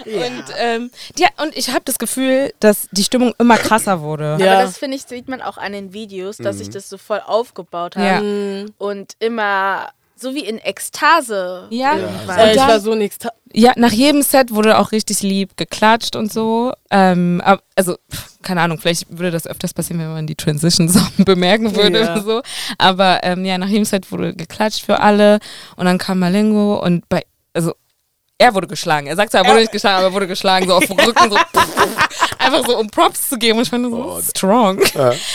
[0.07, 4.37] Und, ähm, ja, und ich habe das Gefühl, dass die Stimmung immer krasser wurde.
[4.41, 4.55] Ja.
[4.55, 7.21] Aber das finde ich, sieht man auch an den Videos, dass sich das so voll
[7.25, 8.23] aufgebaut hat.
[8.23, 8.65] Ja.
[8.79, 9.91] Und immer
[10.25, 11.69] so wie in Ekstase.
[11.71, 11.97] Ja.
[11.97, 12.39] irgendwann.
[12.39, 13.19] Äh, ich dann- war so nichts.
[13.53, 16.73] Ja, nach jedem Set wurde auch richtig lieb geklatscht und so.
[16.91, 17.41] Ähm,
[17.77, 17.95] also,
[18.43, 22.13] keine Ahnung, vielleicht würde das öfters passieren, wenn man die Transitions bemerken würde Ja.
[22.15, 22.43] oder so.
[22.79, 25.39] Aber ähm, ja, nach jedem Set wurde geklatscht für alle
[25.77, 27.23] und dann kam Malengo und bei,
[28.39, 29.07] er wurde geschlagen.
[29.07, 31.31] Er sagt zwar, er wurde nicht geschlagen, aber er wurde geschlagen, so auf dem Rücken,
[31.31, 31.37] so
[32.39, 33.59] einfach so um Props zu geben.
[33.59, 34.81] Und ich fand das so strong.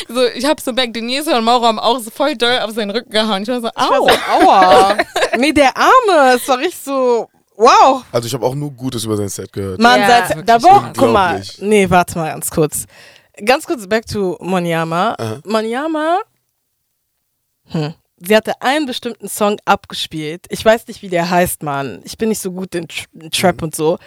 [0.07, 2.91] So, ich habe so Back Denise und Mauro haben auch so voll doll auf seinen
[2.91, 3.43] Rücken gehauen.
[3.43, 4.07] Ich war so, au.
[4.31, 4.97] Aua.
[5.37, 8.03] nee, der Arme, es war richtig so, wow.
[8.11, 9.79] Also ich habe auch nur Gutes über sein Set gehört.
[9.79, 10.25] Man, Ja.
[10.27, 12.85] seit, da war, guck mal, nee, warte mal ganz kurz.
[13.45, 15.15] Ganz kurz back to Monyama.
[15.17, 15.39] Aha.
[15.45, 16.19] Monyama,
[17.69, 17.93] hm,
[18.25, 20.45] sie hatte einen bestimmten Song abgespielt.
[20.49, 22.01] Ich weiß nicht, wie der heißt, Mann.
[22.03, 23.97] Ich bin nicht so gut in, Tr in Trap und so.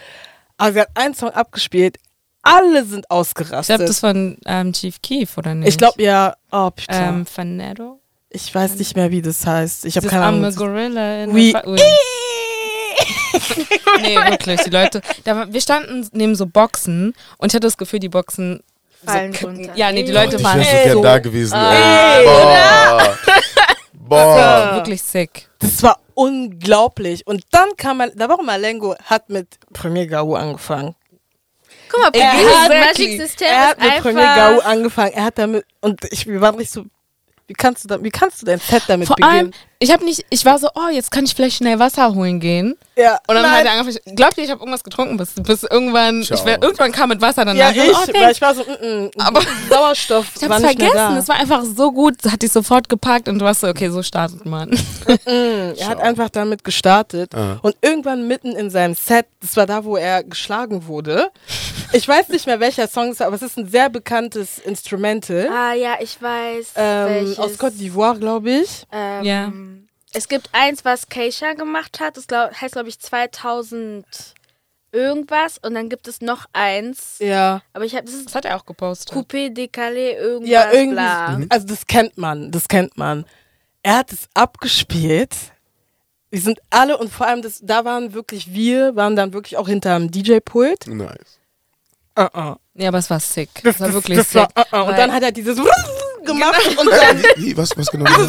[0.59, 1.97] Aber sie hat einen Song abgespielt.
[2.43, 3.77] Alle sind Ich ausgerastet.
[3.77, 5.69] glaube, das von ähm, Chief Keef, oder nicht?
[5.69, 6.89] ich glaube ja, oh, bitte.
[6.91, 8.01] Ähm, Fanetto?
[8.35, 9.85] ich weiß nicht mehr, wie das heißt.
[9.85, 10.55] Ich habe keine Ahnung.
[10.55, 11.53] Gorilla in Oui.
[11.53, 11.79] der Fa- Ui.
[14.01, 15.01] Nee, wirklich, die Leute.
[15.25, 18.63] Da, wir standen neben so Boxen und ich hatte das Gefühl, die Boxen.
[19.05, 19.73] Fallen so, runter.
[19.75, 20.13] ja, nee, die.
[20.13, 21.55] Leute ich waren wäre so gern so da gewesen.
[21.55, 23.09] Ey, ey.
[24.09, 24.35] Boah.
[24.71, 24.75] Boah.
[24.77, 25.49] wirklich sick.
[25.61, 27.27] Das war unglaublich.
[27.27, 30.95] Und dann kam, Mal- da war auch Malengo, hat mit Premier Gau angefangen.
[31.91, 35.13] Guck mal, Er dieses hat- Magic System Er hat mit Premier Gau angefangen.
[35.13, 36.85] Er hat damit, und ich, wir waren richtig so,
[37.53, 39.37] wie kannst du, da, wie kannst du dein Set damit Vor beginnen?
[39.37, 42.41] allem, ich habe nicht, ich war so, oh, jetzt kann ich vielleicht schnell Wasser holen
[42.41, 42.77] gehen.
[42.97, 43.51] ja, Und dann nein.
[43.53, 46.39] hat er angefangen, glaubt ihr, ich habe irgendwas getrunken, bis, bis irgendwann, Ciao.
[46.39, 47.75] ich wär, irgendwann kam mit Wasser danach.
[47.75, 50.61] ja, Ich so, oh, weil ich war so, mm, mm, Aber- Sauerstoff ich nicht mehr
[50.61, 53.91] vergessen, es war einfach so gut, hat dich sofort gepackt und du warst so, okay,
[53.91, 54.71] so startet man.
[54.71, 57.59] Mm, er hat einfach damit gestartet Ah.
[57.63, 61.31] und irgendwann mitten in seinem Set, das war da, wo er geschlagen wurde.
[61.93, 65.49] Ich weiß nicht mehr welcher Song es ist, aber es ist ein sehr bekanntes Instrumental
[65.49, 66.73] Ah ja, ich weiß.
[66.77, 68.85] ähm, aus Côte d'Ivoire, glaube ich.
[68.93, 69.53] Ähm, Ja.
[70.15, 72.17] Es gibt eins, was Keisha gemacht hat.
[72.19, 74.05] Das glaub, heißt, glaube ich, 2000
[74.93, 75.59] irgendwas.
[75.59, 77.17] Und dann gibt es noch eins.
[77.19, 79.17] Ja, Aber ich habe, das Das hat er auch gepostet.
[79.17, 80.51] Coupé décalé irgendwas.
[80.51, 80.95] ja irgendwie.
[80.95, 81.41] Bla.
[81.49, 83.25] Also das kennt man, das kennt man.
[83.83, 85.35] Er hat es abgespielt.
[86.31, 89.69] Wir sind alle und vor allem das, da waren wirklich wir, waren dann wirklich auch
[89.69, 90.87] hinterm DJ-Pult.
[90.87, 91.39] Nice.
[92.19, 92.57] Uh -uh.
[92.75, 93.49] Ja, aber es war sick.
[93.63, 94.37] Das, war wirklich das sick.
[94.37, 94.89] war, uh -uh.
[94.89, 98.11] Und dann hat er dieses gemacht und dann Wie, was, was genau?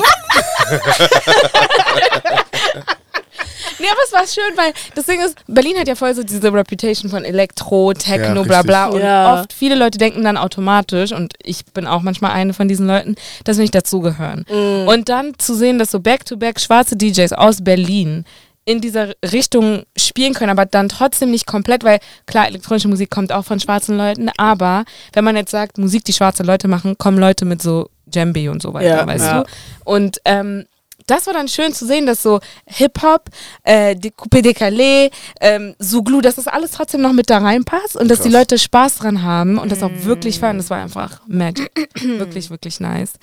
[3.80, 6.54] Nee, aber es war schön, weil das Ding ist, Berlin hat ja voll so diese
[6.54, 8.86] Reputation von Elektro, Techno, Ja, bla bla.
[8.88, 9.42] Und Ja.
[9.42, 13.16] oft viele Leute denken dann automatisch, und ich bin auch manchmal eine von diesen Leuten,
[13.44, 14.46] dass wir nicht dazugehören.
[14.50, 14.88] Mm.
[14.88, 18.24] Und dann zu sehen, dass so back-to-back schwarze DJs aus Berlin
[18.66, 23.32] in dieser Richtung spielen können, aber dann trotzdem nicht komplett, weil klar, elektronische Musik kommt
[23.32, 27.18] auch von schwarzen Leuten, aber wenn man jetzt sagt, Musik, die schwarze Leute machen, kommen
[27.18, 29.44] Leute mit so Djembe und so weiter, Ja, weißt ja.
[29.44, 29.50] du?
[29.84, 30.66] Und ähm,
[31.08, 33.26] das war dann schön zu sehen, dass so Hip-Hop,
[33.64, 35.12] äh, die Coupé décalé,
[35.42, 38.42] ähm, Zuglu, dass das alles trotzdem noch mit da reinpasst und dass die Krass.
[38.42, 40.58] Leute Spaß dran haben und das auch wirklich feiern.
[40.58, 41.72] Das war einfach magic.
[42.02, 43.14] wirklich, wirklich nice.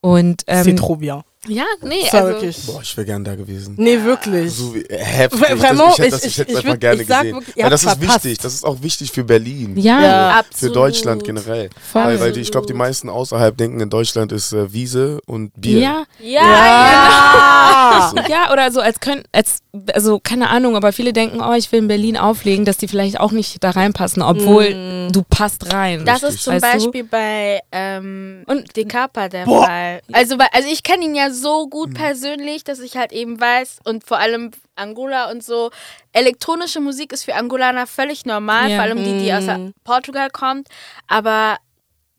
[0.00, 1.22] Und c'est ähm, trop bien.
[1.48, 2.66] Ja, nee, Das war also, wirklich.
[2.66, 3.74] Boah, ich wäre gern da gewesen.
[3.76, 4.52] Nee, wirklich.
[4.52, 5.40] So wie, äh, heftig.
[5.40, 7.08] Vra- vraiment, das, ich hätte das, ich- ich hätte ich- es einfach ich gerne ich
[7.08, 7.34] sag gesehen.
[7.36, 8.24] wirklich, Weil das ist verpasst.
[8.24, 8.38] wichtig.
[8.38, 9.76] Das ist auch wichtig für Berlin.
[9.76, 10.30] ja, Ja.
[10.30, 10.76] Für Absolut.
[10.76, 11.70] Deutschland generell.
[11.92, 12.04] Voll.
[12.04, 15.52] Weil, weil die, ich glaube, die meisten außerhalb denken, in Deutschland ist äh, Wiese und
[15.60, 15.78] Bier.
[15.80, 18.14] ja, Ja, Ja.
[18.28, 19.58] ja, oder so als können, als,
[19.92, 23.18] also keine Ahnung, aber viele denken, oh, ich will in Berlin auflegen, dass die vielleicht
[23.20, 26.04] auch nicht da reinpassen, obwohl du passt rein.
[26.04, 26.36] Das Richtig.
[26.36, 26.68] ist zum Weißt du?
[26.86, 29.66] Beispiel bei ähm, Und- Dekapa der Boah.
[29.66, 30.00] Fall.
[30.12, 33.78] Also, weil- also ich kenne ihn ja so gut persönlich, dass ich halt eben weiß
[33.84, 35.70] und vor allem Angola und so.
[36.12, 38.76] Elektronische Musik ist für Angolaner völlig normal, Ja.
[38.76, 39.46] vor allem die, die aus
[39.84, 40.68] Portugal kommt.
[41.08, 41.56] Aber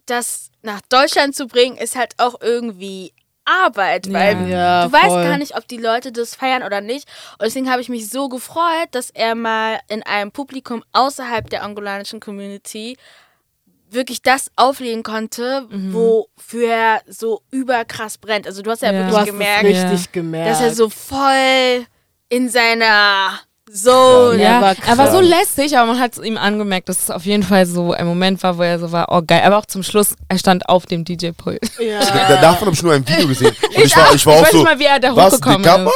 [0.05, 3.13] das nach Deutschland zu bringen, ist halt auch irgendwie
[3.45, 5.23] Arbeit, weil Ja, du weißt voll.
[5.23, 7.09] gar nicht, ob die Leute das feiern oder nicht.
[7.33, 11.63] Und deswegen habe ich mich so gefreut, dass er mal in einem Publikum außerhalb der
[11.63, 12.97] angolanischen Community
[13.93, 18.47] wirklich das auflegen konnte, wofür er so überkrass brennt.
[18.47, 18.99] Also du hast ja, Ja.
[18.99, 20.51] Du wirklich hast gemerkt, richtig gemerkt.
[20.51, 21.85] dass er so voll
[22.29, 23.39] in seiner
[23.73, 24.41] Zone.
[24.41, 27.09] Ja, Er war er war so lästig, aber man hat es ihm angemerkt, dass es
[27.09, 29.41] auf jeden Fall so ein Moment war, wo er so war, oh geil.
[29.45, 31.59] Aber auch zum Schluss, er stand auf dem DJ-Pult.
[31.79, 31.99] ja.
[32.27, 33.55] Da, davon habe ich nur ein Video gesehen.
[33.75, 34.57] Und ich, war, ich war Ich auch weiß so.
[34.59, 35.91] nicht mal, wie er da Was, hochgekommen die Kappa?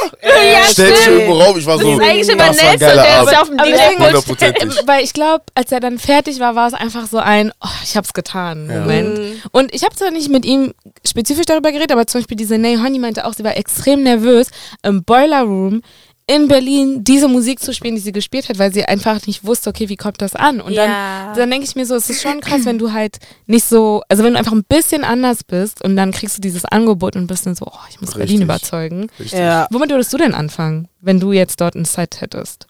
[0.64, 0.72] ist.
[0.72, 1.56] Stellt sich irgendwo rauf.
[1.56, 1.92] Ich war so.
[1.92, 3.38] ist eigentlich immer das war ein Nelson, geiler der ist Abend.
[3.38, 4.82] auf dem Aber DJ deswegen- Hundertprozentig.
[4.86, 7.96] Weil ich glaube, als er dann fertig war, war es einfach so ein, oh, ich
[7.96, 8.80] hab's getan, Ja.
[8.80, 9.20] Moment.
[9.52, 10.74] Und ich habe zwar nicht mit ihm
[11.06, 14.48] spezifisch darüber geredet, aber zum Beispiel diese Nay Honey meinte auch, sie war extrem nervös
[14.82, 15.82] im Boiler Room
[16.30, 19.70] in Berlin diese Musik zu spielen, die sie gespielt hat, weil sie einfach nicht wusste,
[19.70, 20.60] okay, wie kommt das an?
[20.60, 20.84] Und Ja.
[21.26, 23.16] dann, dann denke ich mir so, es ist schon krass, wenn du halt
[23.46, 26.66] nicht so, also wenn du einfach ein bisschen anders bist und dann kriegst du dieses
[26.66, 28.44] Angebot und bist dann so, oh, ich muss Berlin Richtig.
[28.44, 29.06] überzeugen.
[29.18, 29.38] Richtig.
[29.40, 29.66] ja.
[29.70, 32.66] Womit würdest du denn anfangen, wenn du jetzt dort ein Set hättest?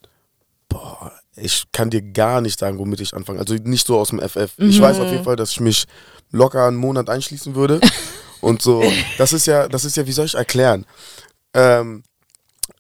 [0.69, 3.41] Boah, ich kann dir gar nicht sagen, womit ich anfange.
[3.41, 4.53] Also nicht so aus dem FF.
[4.59, 5.87] Ich weiß auf jeden Fall, dass ich mich
[6.31, 7.81] locker einen Monat einschließen würde.
[8.41, 8.85] Und so,
[9.17, 10.87] das ist ja, das ist ja, wie soll ich erklären?
[11.55, 12.05] Ähm,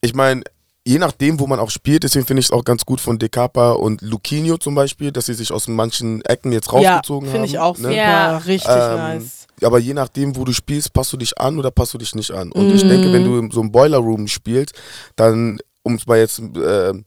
[0.00, 0.42] ich meine,
[0.89, 3.72] je nachdem, wo man auch spielt, deswegen finde ich es auch ganz gut von Decapa
[3.72, 7.32] und Luquinho zum Beispiel, dass sie sich aus manchen Ecken jetzt Ja, rausgezogen haben.
[7.32, 7.89] finde ich auch super.
[7.91, 7.97] ne?
[7.97, 8.36] Ja.
[8.39, 9.47] Richtig Ähm, nice.
[9.62, 12.30] Aber je nachdem, wo du spielst, passt du dich an oder passt du dich nicht
[12.30, 12.51] an.
[12.53, 14.72] Und ich denke, wenn du in so einem Boiler Room spielst,
[15.16, 17.05] dann, um es mal jetzt äh, ein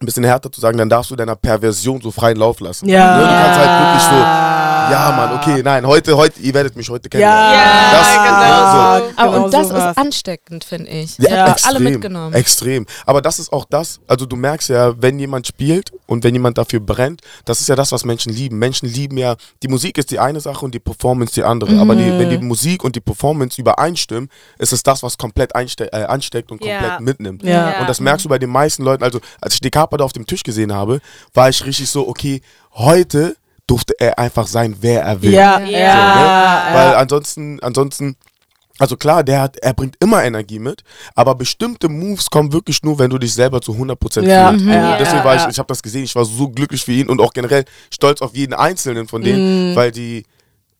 [0.00, 2.88] bisschen härter zu sagen, dann darfst du deiner Perversion so freien Lauf lassen.
[2.88, 3.16] Ja.
[3.16, 3.22] Ne?
[3.22, 4.16] Du kannst halt wirklich so,
[4.90, 7.54] ja Mann, okay, nein, heute, heute, ihr werdet mich heute kennenlernen.
[7.54, 9.12] Ja, Das- genau.
[9.16, 11.18] Aber genau und das ist ansteckend, finde ich.
[11.18, 12.34] Ja, Ja, extrem, alle mitgenommen.
[12.34, 12.86] Extrem.
[13.06, 16.58] Aber das ist auch das, also du merkst ja, wenn jemand spielt und wenn jemand
[16.58, 18.58] dafür brennt, das ist ja das, was Menschen lieben.
[18.58, 21.78] Menschen lieben ja, die Musik ist die eine Sache und die Performance die andere.
[21.80, 24.28] Aber die, wenn die Musik und die Performance übereinstimmen,
[24.58, 27.00] ist es das, was komplett einste äh, ansteckt und komplett Ja.
[27.00, 27.42] mitnimmt.
[27.42, 27.80] Ja.
[27.80, 29.02] Und das merkst du bei den meisten Leuten.
[29.04, 31.00] Also, als ich die Kaper da auf dem Tisch gesehen habe,
[31.32, 32.40] war ich richtig so, okay,
[32.74, 35.32] heute durfte er einfach sein, wer er will.
[35.32, 35.78] Ja, Ja.
[35.78, 36.74] ja, Ne?
[36.78, 38.16] Weil ansonsten, ansonsten,
[38.78, 40.82] also klar, der hat, er bringt immer Energie mit,
[41.14, 44.64] aber bestimmte Moves kommen wirklich nur, wenn du dich selber zu 100% Ja, fühlst.
[44.64, 44.70] mhm.
[44.70, 45.48] Und ja, deswegen ja, war ich, ja.
[45.50, 48.34] ich habe das gesehen, ich war so glücklich für ihn und auch generell stolz auf
[48.34, 49.76] jeden einzelnen von denen, Mhm.
[49.76, 50.24] weil die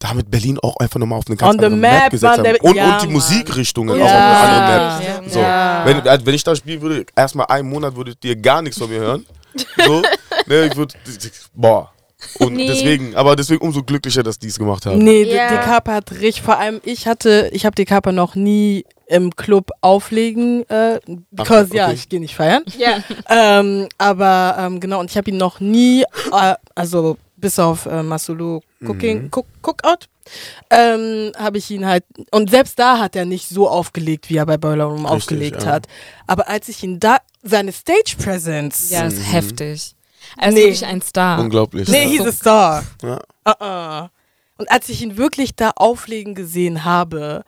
[0.00, 2.56] damit Berlin auch einfach nochmal auf eine ganz On andere map, Map, gesetzt haben.
[2.60, 3.12] Und, ja, und die Mann.
[3.14, 4.04] Musikrichtungen Ja.
[4.04, 4.98] auch auf eine andere.
[4.98, 5.22] Map.
[5.26, 5.30] Ja.
[5.32, 5.38] So.
[5.40, 5.82] Ja.
[5.86, 8.90] Wenn, also wenn ich da spielen würde, erstmal einen Monat würdet ihr gar nichts von
[8.90, 9.24] mir hören.
[9.86, 10.02] So,
[10.46, 10.94] ne, ich würde,
[11.54, 11.90] boah.
[12.38, 12.66] Und Nee.
[12.66, 14.98] deswegen, aber deswegen umso glücklicher, dass die es gemacht haben.
[14.98, 15.48] Nee, Ja.
[15.48, 19.70] die Dekapa hat richtig, vor allem ich hatte, ich habe Dekapa noch nie im Club
[19.82, 20.98] auflegen, äh,
[21.30, 21.76] because, okay.
[21.76, 22.62] ja, ich gehe nicht feiern.
[22.78, 22.98] Ja.
[23.28, 26.02] ähm, aber ähm, genau, und ich habe ihn noch nie,
[26.32, 30.06] äh, also bis auf äh, Masulu Cooking, Cook, Cookout,
[30.70, 34.46] ähm, habe ich ihn halt, und selbst da hat er nicht so aufgelegt, wie er
[34.46, 35.72] bei Boiler Room Richtig, aufgelegt ja.
[35.72, 35.86] hat.
[36.26, 39.94] Aber als ich ihn da, seine Stage Presence, Ja, ist heftig.
[40.38, 40.60] Er ist Nee.
[40.62, 41.38] wirklich ein Star.
[41.40, 41.88] Unglaublich.
[41.88, 42.84] nee, he's a star.
[43.02, 43.20] Ja.
[43.46, 44.08] Uh-uh.
[44.58, 47.44] Und als ich ihn wirklich da auflegen gesehen habe,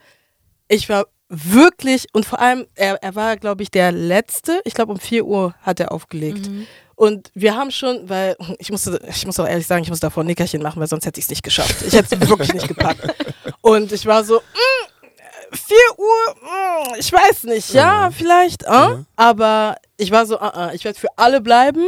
[0.69, 4.61] ich war wirklich, und vor allem, er, er war, glaube ich, der Letzte.
[4.65, 6.49] Ich glaube, um 4 Uhr hat er aufgelegt.
[6.95, 10.23] Und wir haben schon, weil ich musste, ich muss auch ehrlich sagen, ich muss davor
[10.25, 11.83] ein Nickerchen machen, weil sonst hätte ich es nicht geschafft.
[11.87, 13.01] Ich hätte es wirklich nicht gepackt.
[13.61, 18.97] Und ich war so, mm, 4 Uhr, mm, ich weiß nicht, ja, vielleicht, äh?
[19.17, 21.85] aber ich war so, uh -uh, ich werde für alle bleiben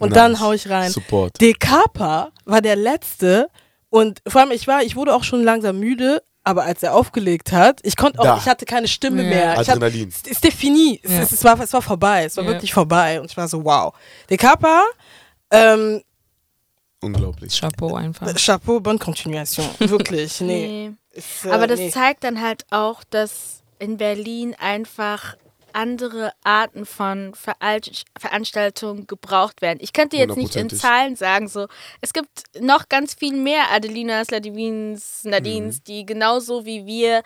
[0.00, 0.40] und dann Nice.
[0.40, 0.90] hau ich rein.
[0.90, 1.40] Support.
[1.40, 3.48] Dekapa war der letzte
[3.90, 7.52] und vor allem ich war, ich wurde auch schon langsam müde, aber als er aufgelegt
[7.52, 8.36] hat, ich konnte auch, Da.
[8.38, 9.28] ich hatte keine Stimme Ja.
[9.28, 9.52] mehr.
[9.52, 10.08] Ich hatte, Adrenalin.
[10.08, 11.18] es ist fini, es, Ja.
[11.20, 12.50] es, es, war, es war vorbei, es war Ja.
[12.50, 13.94] wirklich vorbei und ich war so wow.
[14.28, 14.82] Dekapa,
[15.50, 16.02] ähm,
[17.02, 17.58] Unglaublich.
[17.58, 18.34] Chapeau einfach.
[18.34, 20.88] Chapeau, bonne continuation, wirklich, nee.
[20.88, 20.92] Nee.
[21.12, 21.90] Ist, äh, Aber das nee.
[21.90, 25.36] zeigt dann halt auch, dass in Berlin einfach
[25.74, 27.32] andere Arten von
[28.18, 29.78] Veranstaltungen gebraucht werden.
[29.80, 30.70] Ich könnte jetzt nicht in.
[30.70, 31.66] Zahlen sagen, so
[32.00, 35.84] es gibt noch ganz viel mehr Adelinas, Ladivins, Nadines, Mhm.
[35.84, 37.22] die genauso wie wir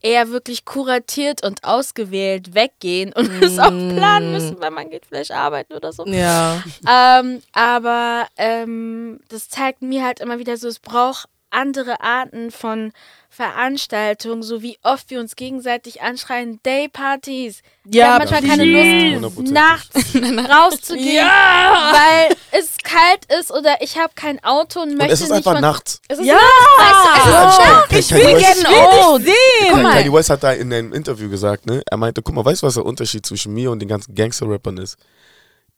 [0.00, 5.32] eher wirklich kuratiert und ausgewählt weggehen und es auch planen müssen, weil man geht vielleicht
[5.32, 6.06] arbeiten oder so.
[6.06, 12.50] Ja, Ähm, aber ähm, das zeigt mir halt immer wieder so, es braucht andere Arten
[12.50, 12.92] von
[13.30, 17.62] Veranstaltungen, so wie oft wir uns gegenseitig anschreien, Daypartys.
[17.84, 18.64] Wir Ja, haben manchmal keine.
[19.18, 24.96] Lust, nachts rauszugehen, ja, weil es kalt ist oder ich habe kein Auto und Und
[24.98, 26.00] möchte es ist nicht einfach nachts.
[26.08, 26.34] Es ist Ja.
[26.34, 27.98] nachts, es ist Ja, nachts.
[27.98, 28.66] ich will
[29.06, 29.26] old.
[29.70, 29.92] Guck mal.
[29.94, 31.82] Kanye West hat da in einem Interview gesagt, ne?
[31.90, 34.78] Er meinte, guck mal, weißt du, was der Unterschied zwischen mir und den ganzen Gangster-Rappern
[34.78, 34.96] ist?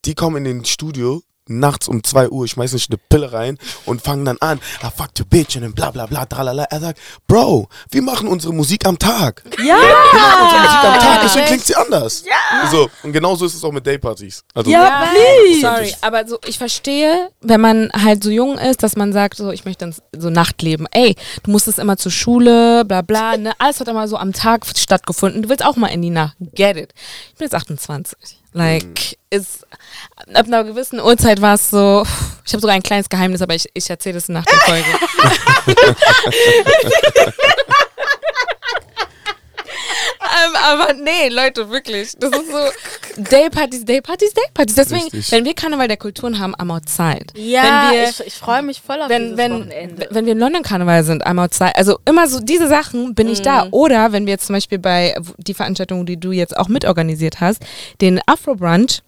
[0.05, 4.01] Die kommen in den Studio nachts um 2 Uhr, schmeißen sich eine Pille rein und
[4.03, 6.65] fangen dann an, ah, fuck your bitch und dann bla bla bla, tralala.
[6.65, 9.43] Er sagt, Bro, wir machen unsere Musik am Tag.
[9.59, 12.25] ja, Wir machen unsere Musik am Tag, deswegen klingt sie anders.
[12.27, 12.71] Ja.
[12.71, 14.45] So, und genauso ist es auch mit Daypartys.
[14.55, 15.61] Also, Ja, please.
[15.61, 19.51] Sorry, aber so ich verstehe, wenn man halt so jung ist, dass man sagt, so
[19.51, 20.87] ich möchte dann so Nachtleben.
[20.93, 23.53] Ey, du musstest immer zur Schule, bla bla, ne?
[23.59, 25.43] Alles hat immer so am Tag stattgefunden.
[25.43, 26.37] Du willst auch mal in die Nacht.
[26.55, 26.93] Get it.
[27.33, 28.40] Ich bin jetzt 28.
[28.53, 29.65] Like, ist
[30.35, 32.05] ab einer gewissen Uhrzeit war es so.
[32.45, 34.87] Ich habe sogar ein kleines Geheimnis, aber ich, ich erzähle es nach der Folge.
[40.47, 42.13] ähm, aber nee, Leute, wirklich.
[42.19, 44.75] Das ist so Daypartys, Daypartys, Daypartys.
[44.75, 45.33] Deswegen, Richtig.
[45.33, 47.27] wenn wir Karneval der Kulturen haben, I'm outside.
[47.35, 50.09] Ja, wenn wir, ich, ich freue mich voll auf wenn, dieses wenn, Wochenende.
[50.11, 51.77] wenn wir in London Karneval sind, I'm outside.
[51.77, 53.69] Also immer so diese Sachen bin ich da.
[53.71, 57.63] Oder wenn wir jetzt zum Beispiel bei die Veranstaltung, die du jetzt auch mitorganisiert hast,
[58.01, 59.03] den Afro Brunch.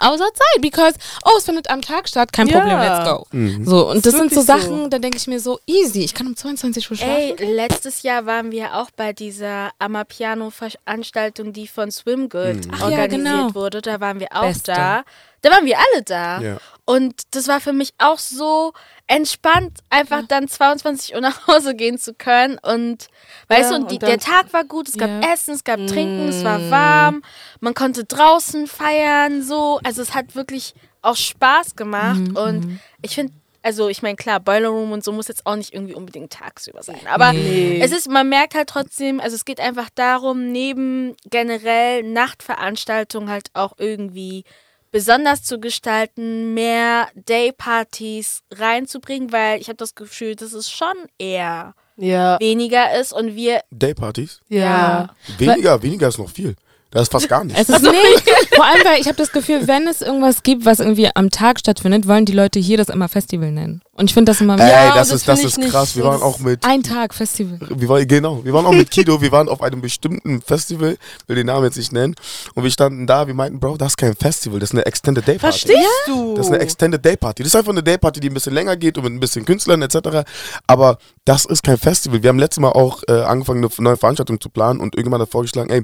[0.00, 2.60] I was outside because, oh, es findet am Tag statt, kein Ja.
[2.60, 3.26] Problem, let's go.
[3.32, 3.64] Mhm.
[3.64, 4.70] So, und das sind so wirklich so.
[4.70, 7.14] Sachen, da denke ich mir so, easy, ich kann um 22 Uhr schlafen.
[7.38, 13.10] Ey, letztes Jahr waren wir auch bei dieser Amapiano-Veranstaltung, die von Swim Ach ja, organisiert
[13.10, 13.54] genau.
[13.54, 13.80] wurde.
[13.80, 14.72] Da waren wir auch Beste.
[14.72, 15.04] da.
[15.40, 16.40] Da waren wir alle da.
[16.40, 16.56] Ja.
[16.84, 18.72] Und das war für mich auch so
[19.08, 22.58] entspannt, einfach dann 22 Uhr nach Hause gehen zu können.
[22.62, 23.08] Und
[23.48, 25.32] weißt Ja, du, und die, und der Tag war gut, es gab Ja.
[25.32, 26.46] Essen, es gab Trinken, es Mm.
[26.46, 27.22] war warm,
[27.60, 29.80] man konnte draußen feiern, so.
[29.82, 32.22] Also es hat wirklich auch Spaß gemacht.
[32.30, 32.66] Mhm, Und
[33.02, 33.32] ich finde,
[33.62, 36.82] also ich meine, klar, Boiler Room und so muss jetzt auch nicht irgendwie unbedingt tagsüber
[36.82, 37.00] sein.
[37.08, 37.80] Aber Nee.
[37.82, 43.48] es ist, man merkt halt trotzdem, also es geht einfach darum, neben generell Nachtveranstaltungen halt
[43.54, 44.44] auch irgendwie
[44.90, 51.74] besonders zu gestalten, mehr Daypartys reinzubringen, weil ich habe das Gefühl, dass es schon eher
[51.96, 52.38] Ja.
[52.40, 54.40] weniger ist und wir Daypartys?
[54.48, 55.10] Ja.
[55.38, 56.54] Weniger, weniger ist noch viel.
[56.90, 57.60] Das ist fast gar nichts.
[57.60, 60.80] Es ist nicht, vor allem, weil ich habe das Gefühl, wenn es irgendwas gibt, was
[60.80, 63.82] irgendwie am Tag stattfindet, wollen die Leute hier das immer Festival nennen.
[63.92, 65.96] Und ich finde das immer Ey, Ja, das und ist, das das ist nicht- krass.
[65.96, 67.58] Wir waren auch mit, ein Tag Festival.
[67.68, 71.36] wir waren, genau, wir waren auch mit Kido, wir waren auf einem bestimmten Festival, will
[71.36, 72.14] den Namen jetzt nicht nennen,
[72.54, 75.26] und wir standen da, wir meinten, Bro, das ist kein Festival, das ist eine Extended
[75.26, 75.58] Day Party.
[75.58, 76.34] Verstehst du?
[76.36, 77.42] Das ist eine Extended Day Party.
[77.42, 79.44] Das ist einfach eine Day Party, die ein bisschen länger geht und mit ein bisschen
[79.44, 80.24] Künstlern etc.
[80.66, 82.22] Aber das ist kein Festival.
[82.22, 85.30] Wir haben letztes Mal auch äh, angefangen, eine neue Veranstaltung zu planen und irgendjemand hat
[85.30, 85.82] vorgeschlagen, ey,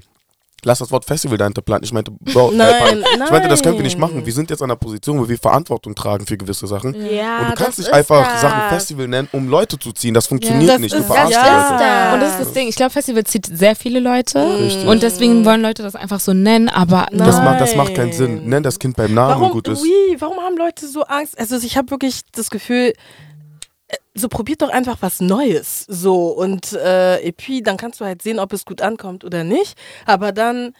[0.64, 1.84] lass das Wort Festival dahinter planen.
[1.84, 4.24] Ich meinte, Bro, Nein, ich meinte, das können wir nicht machen.
[4.26, 6.94] Wir sind jetzt an einer Position, wo wir Verantwortung tragen für gewisse Sachen.
[6.94, 8.40] ja, und du kannst nicht einfach das.
[8.40, 10.14] Sachen Festival nennen, um Leute zu ziehen.
[10.14, 10.94] Das funktioniert das nicht.
[10.94, 11.84] Du ist- verarschst das die ist Leute.
[11.84, 12.14] das.
[12.14, 12.68] Und das ist das Ding.
[12.68, 14.38] Ich glaube, Festival zieht sehr viele Leute.
[14.58, 14.86] Richtig.
[14.86, 17.26] Und deswegen wollen Leute das einfach so nennen, aber Nein.
[17.26, 18.44] Das macht, das macht keinen Sinn.
[18.48, 19.82] Nenn das Kind beim Namen Warum, und gut ist.
[19.82, 21.38] oui, warum haben Leute so Angst?
[21.38, 22.92] Also ich habe wirklich das Gefühl,
[24.14, 25.84] so probiert doch einfach was Neues.
[25.88, 29.44] So und äh, et puis, dann kannst du halt sehen, ob es gut ankommt oder
[29.44, 29.76] nicht.
[30.06, 30.72] Aber dann,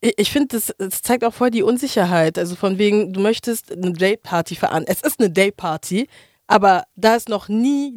[0.00, 2.38] ich, ich finde, das, das zeigt auch voll die Unsicherheit.
[2.38, 4.84] Also von wegen, du möchtest eine Dayparty veran.
[4.86, 6.08] Es ist eine Dayparty,
[6.46, 7.92] aber da es noch nie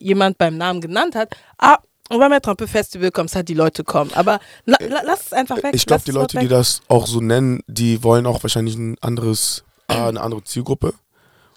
[0.00, 1.78] jemand beim Namen genannt hat, ah,
[2.10, 4.12] on va mettre un peu Festival, comme ça die Leute kommen.
[4.14, 5.74] Aber la, la, lass es einfach weg.
[5.74, 9.64] Ich glaube, die Leute, die das auch so nennen, die wollen auch wahrscheinlich ein anderes,
[9.88, 10.94] A, eine andere Zielgruppe.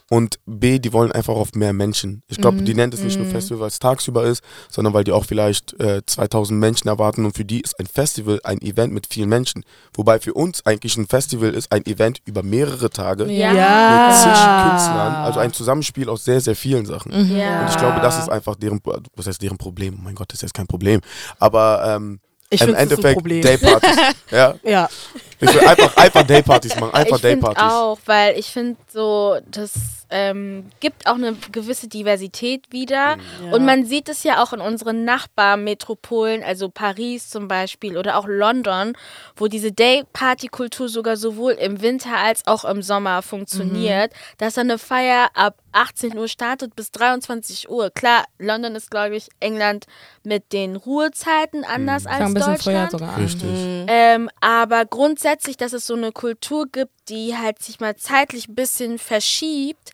[0.10, 2.24] Und B, die wollen einfach auf mehr Menschen.
[2.28, 5.12] Ich glaube, die nennen es nicht nur Festival, weil es tagsüber ist, sondern weil die
[5.12, 9.06] auch vielleicht äh, 2000 Menschen erwarten und für die ist ein Festival ein Event mit
[9.06, 9.64] vielen Menschen.
[9.94, 13.50] Wobei für uns eigentlich ein Festival ist ein Event über mehrere Tage Ja.
[13.52, 14.70] mit zig Ja.
[14.70, 17.12] Künstlern, also ein Zusammenspiel aus sehr, sehr vielen Sachen.
[17.38, 17.62] Ja.
[17.62, 18.82] Und ich glaube, das ist einfach deren,
[19.16, 19.98] was heißt deren Problem?
[20.00, 21.02] Oh mein Gott, das ist jetzt kein Problem.
[21.38, 23.44] Aber ähm, Ich im Endeffekt Problem.
[23.44, 23.96] Daypartys.
[24.32, 24.90] ja, Ja.
[25.40, 27.64] ich will einfach, einfach Daypartys machen, einfach ich finde Daypartys.
[27.74, 29.72] auch, weil ich finde so, das
[30.10, 33.18] ähm, gibt auch eine gewisse Diversität wieder.
[33.18, 33.52] Ja.
[33.52, 38.28] Und man sieht es ja auch in unseren Nachbarmetropolen, also Paris zum Beispiel oder auch
[38.28, 38.94] London,
[39.36, 44.78] wo diese Day-Party-Kultur sogar sowohl im Winter als auch im Sommer funktioniert, dass da eine
[44.78, 47.92] Feier ab 18 Uhr startet bis 23 Uhr.
[47.92, 49.86] Klar, London ist, glaube ich, England
[50.24, 52.92] mit den Ruhezeiten anders als Fang ein bisschen früher Deutschland.
[52.92, 53.22] sogar an.
[53.22, 53.50] Richtig.
[53.88, 58.56] Ähm, aber grundsätzlich, dass es so eine Kultur gibt, die halt sich mal zeitlich ein
[58.56, 59.92] bisschen verschiebt,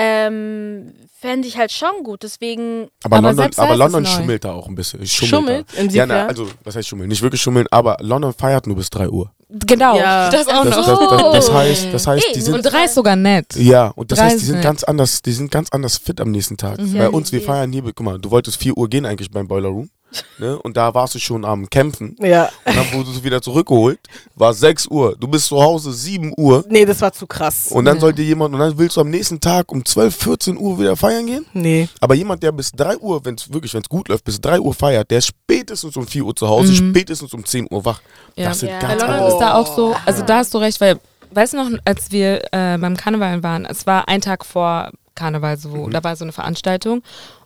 [0.00, 2.22] ähm, fände ich halt schon gut.
[2.22, 5.04] Deswegen, Aber, Aber London, aber London schummelt da auch ein bisschen.
[5.06, 5.66] Schummelt?
[5.76, 5.82] Da.
[5.82, 7.08] Ja, na, also, was heißt schummeln?
[7.08, 9.32] Nicht wirklich schummeln, aber London feiert nur bis 3 Uhr.
[9.50, 10.28] Genau, Ja.
[10.30, 11.32] das auch Das, das, noch.
[11.32, 13.56] das, das heißt, das heißt, die sind Und drei ist sogar nett.
[13.56, 14.64] Ja, und das Drei heißt, die sind nett.
[14.64, 16.78] ganz anders, die sind ganz anders fit am nächsten Tag.
[16.92, 19.70] Bei uns, wir feiern hier, guck mal, du wolltest 4 Uhr gehen eigentlich beim Boiler
[19.70, 19.90] Room.
[20.38, 20.58] Ne?
[20.58, 22.16] Und da warst du schon am Kämpfen.
[22.20, 22.48] Ja.
[22.64, 23.98] Und dann wurdest du wieder zurückgeholt.
[24.34, 25.14] War 6 Uhr.
[25.18, 26.64] Du bist zu Hause 7 Uhr.
[26.68, 27.68] Nee, das war zu krass.
[27.70, 30.78] Und dann sollte jemand, und dann willst du am nächsten Tag um 12, 14 Uhr
[30.78, 31.46] wieder feiern gehen?
[31.52, 31.88] Nee.
[32.00, 34.60] Aber jemand, der bis 3 Uhr, wenn es wirklich, wenn es gut läuft, bis 3
[34.60, 38.00] Uhr feiert, der ist spätestens um 4 Uhr zu Hause, spätestens um 10 Uhr wach.
[38.36, 38.48] Ja.
[38.48, 38.78] Das sind Ja.
[38.78, 39.32] Ganz London andere.
[39.32, 40.98] ist da auch so, also da hast du recht, weil,
[41.32, 45.58] weißt du noch, als wir äh, beim Karneval waren, es war ein Tag vor Karneval,
[45.58, 45.90] so, Mhm.
[45.90, 47.02] da war so eine Veranstaltung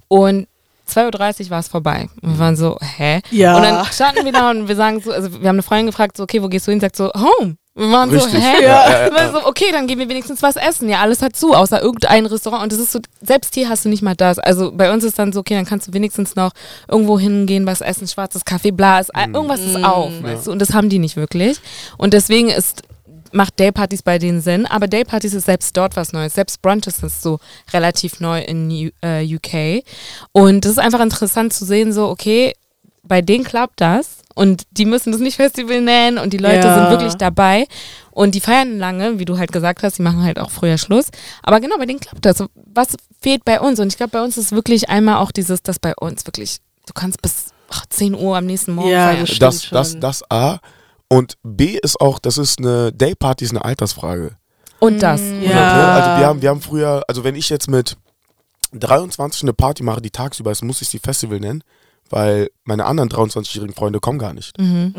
[0.09, 0.47] und
[0.89, 2.09] 2.30 Uhr war es vorbei.
[2.21, 3.21] Und wir waren so, hä?
[3.31, 3.57] Ja.
[3.57, 6.17] Und dann standen wir da und wir sagen so, also wir haben eine Freundin gefragt,
[6.17, 6.81] so, okay, wo gehst du hin?
[6.81, 7.57] Sagt so, home.
[7.75, 8.33] Wir waren Richtig.
[8.33, 8.63] so, hä?
[8.63, 9.11] Ja, ja, ja.
[9.11, 10.91] Wir waren so, okay, dann gehen wir wenigstens was essen.
[10.91, 12.65] Ja, alles hat zu, außer irgendein Restaurant.
[12.65, 14.39] Und das ist so, selbst hier hast du nicht mal das.
[14.39, 16.53] Also bei uns ist dann so, okay, dann kannst du wenigstens noch
[16.87, 20.53] irgendwo hingehen, was essen, schwarzes Kaffee, bla, ist, irgendwas ist auf, weißt du?
[20.53, 21.59] Und das haben die nicht wirklich.
[21.97, 22.83] Und deswegen ist
[23.33, 26.35] macht Daypartys bei denen Sinn, aber Daypartys ist selbst dort was Neues.
[26.35, 27.39] Selbst Brunches ist so
[27.73, 29.83] relativ neu in U äh, UK.
[30.33, 32.53] Und das ist einfach interessant zu sehen, so, okay,
[33.05, 36.75] bei denen klappt das und die müssen das nicht Festival nennen und die Leute Ja.
[36.75, 37.67] sind wirklich dabei
[38.13, 41.07] und die feiern lange, wie du halt gesagt hast, die machen halt auch früher Schluss.
[41.43, 42.45] Aber genau, bei denen klappt das.
[42.73, 42.89] Was
[43.21, 43.81] fehlt bei uns?
[43.81, 46.93] Und ich glaube, bei uns ist wirklich einmal auch dieses, dass bei uns wirklich, du
[46.95, 49.27] kannst bis ach, 10 Uhr am nächsten Morgen Ja, feiern.
[49.27, 50.59] das Das, das, das A.
[51.13, 54.37] Und B ist auch, das ist eine Dayparty, ist eine Altersfrage.
[54.79, 55.21] Und das.
[55.21, 55.27] Ja.
[55.29, 55.93] Ne?
[55.93, 57.99] Also wir haben, wir haben früher, also wenn ich jetzt mit
[58.73, 61.63] 23 eine Party mache, die tagsüber ist, muss ich sie Festival nennen,
[62.09, 64.59] weil meine anderen 23-jährigen Freunde kommen gar nicht.
[64.59, 64.95] Mhm.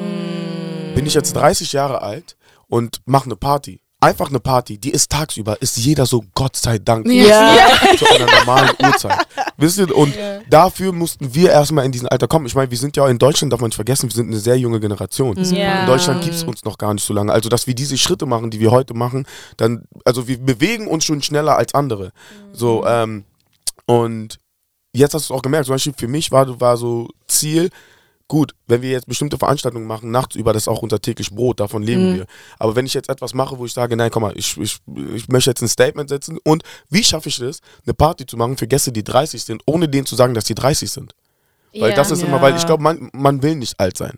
[0.94, 2.38] Bin ich jetzt 30 Jahre alt
[2.68, 6.78] und mache eine Party, einfach eine Party, die ist tagsüber, ist jeder so Gott sei
[6.78, 7.56] Dank Ja.
[7.98, 9.26] zu einer normalen Uhrzeit.
[9.58, 10.14] Wisst ihr, und
[10.50, 12.46] dafür mussten wir erstmal in diesen Alter kommen.
[12.46, 14.58] Ich meine, wir sind ja in Deutschland, darf man nicht vergessen, wir sind eine sehr
[14.58, 15.36] junge Generation.
[15.54, 15.82] Ja.
[15.82, 17.32] In Deutschland gibt es uns noch gar nicht so lange.
[17.32, 19.26] Also, dass wir diese Schritte machen, die wir heute machen,
[19.58, 22.12] dann, also wir bewegen uns schon schneller als andere.
[22.52, 23.24] So, ähm,
[23.86, 24.40] und
[24.94, 27.70] jetzt hast du es auch gemerkt, zum Beispiel für mich war, war so Ziel,
[28.34, 31.60] gut, wenn wir jetzt bestimmte Veranstaltungen machen, nachts über, das ist auch unser täglich Brot,
[31.60, 32.26] davon leben wir.
[32.58, 34.80] Aber wenn ich jetzt etwas mache, wo ich sage, nein, komm mal, ich, ich,
[35.14, 38.58] ich möchte jetzt ein Statement setzen und wie schaffe ich es, eine Party zu machen
[38.58, 41.14] für Gäste, die 30 sind, ohne denen zu sagen, dass die 30 sind?
[41.80, 41.96] Weil Ja.
[41.96, 42.28] das ist Ja.
[42.28, 44.18] immer, weil ich glaube, man, man will nicht alt sein.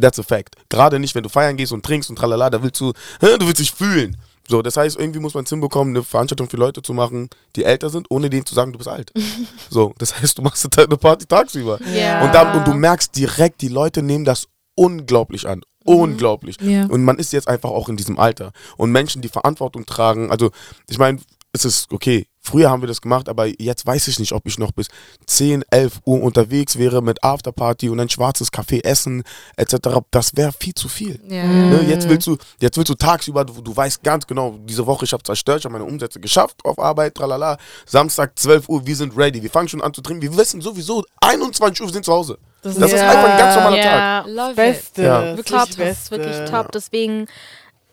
[0.00, 0.56] That's a fact.
[0.70, 3.58] Gerade nicht, wenn du feiern gehst und trinkst und tralala, da willst du, du willst
[3.60, 4.16] dich fühlen.
[4.50, 7.62] So, das heißt, irgendwie muss man es hinbekommen, eine Veranstaltung für Leute zu machen, die
[7.62, 9.12] älter sind, ohne denen zu sagen, du bist alt.
[9.70, 11.78] so, das heißt, du machst halt eine Party tagsüber.
[11.94, 12.24] Ja.
[12.24, 15.62] Und, dann, und du merkst direkt, die Leute nehmen das unglaublich an.
[15.84, 16.56] Unglaublich.
[16.60, 16.86] Ja.
[16.86, 18.52] Und man ist jetzt einfach auch in diesem Alter.
[18.76, 20.50] Und Menschen, die Verantwortung tragen, also
[20.88, 21.20] ich meine,
[21.52, 24.58] es ist okay, früher haben wir das gemacht, aber jetzt weiß ich nicht, ob ich
[24.58, 24.88] noch bis
[25.26, 29.22] 10, 11 Uhr unterwegs wäre mit Afterparty und ein schwarzes Kaffee essen
[29.56, 29.76] etc.
[30.10, 31.20] Das wäre viel zu viel.
[31.28, 31.44] Ja.
[31.46, 35.04] Ne, jetzt willst du, jetzt willst du tagsüber, du, du weißt ganz genau, diese Woche
[35.04, 37.58] ich habe zerstört, ich habe meine Umsätze geschafft auf Arbeit, tralala.
[37.86, 40.22] Samstag 12 Uhr, wir sind ready, wir fangen schon an zu trinken.
[40.22, 42.38] Wir wissen sowieso, 21 Uhr, wir sind zu Hause.
[42.62, 43.10] Das, ist Ja.
[43.10, 43.86] einfach ein ganz normaler Tag.
[43.86, 44.24] ja.
[44.26, 44.56] Love it.
[44.56, 45.02] Beste.
[45.02, 45.20] Ja.
[45.30, 46.10] Das ist Top, die das ist Beste.
[46.10, 46.72] wirklich top.
[46.72, 47.26] Deswegen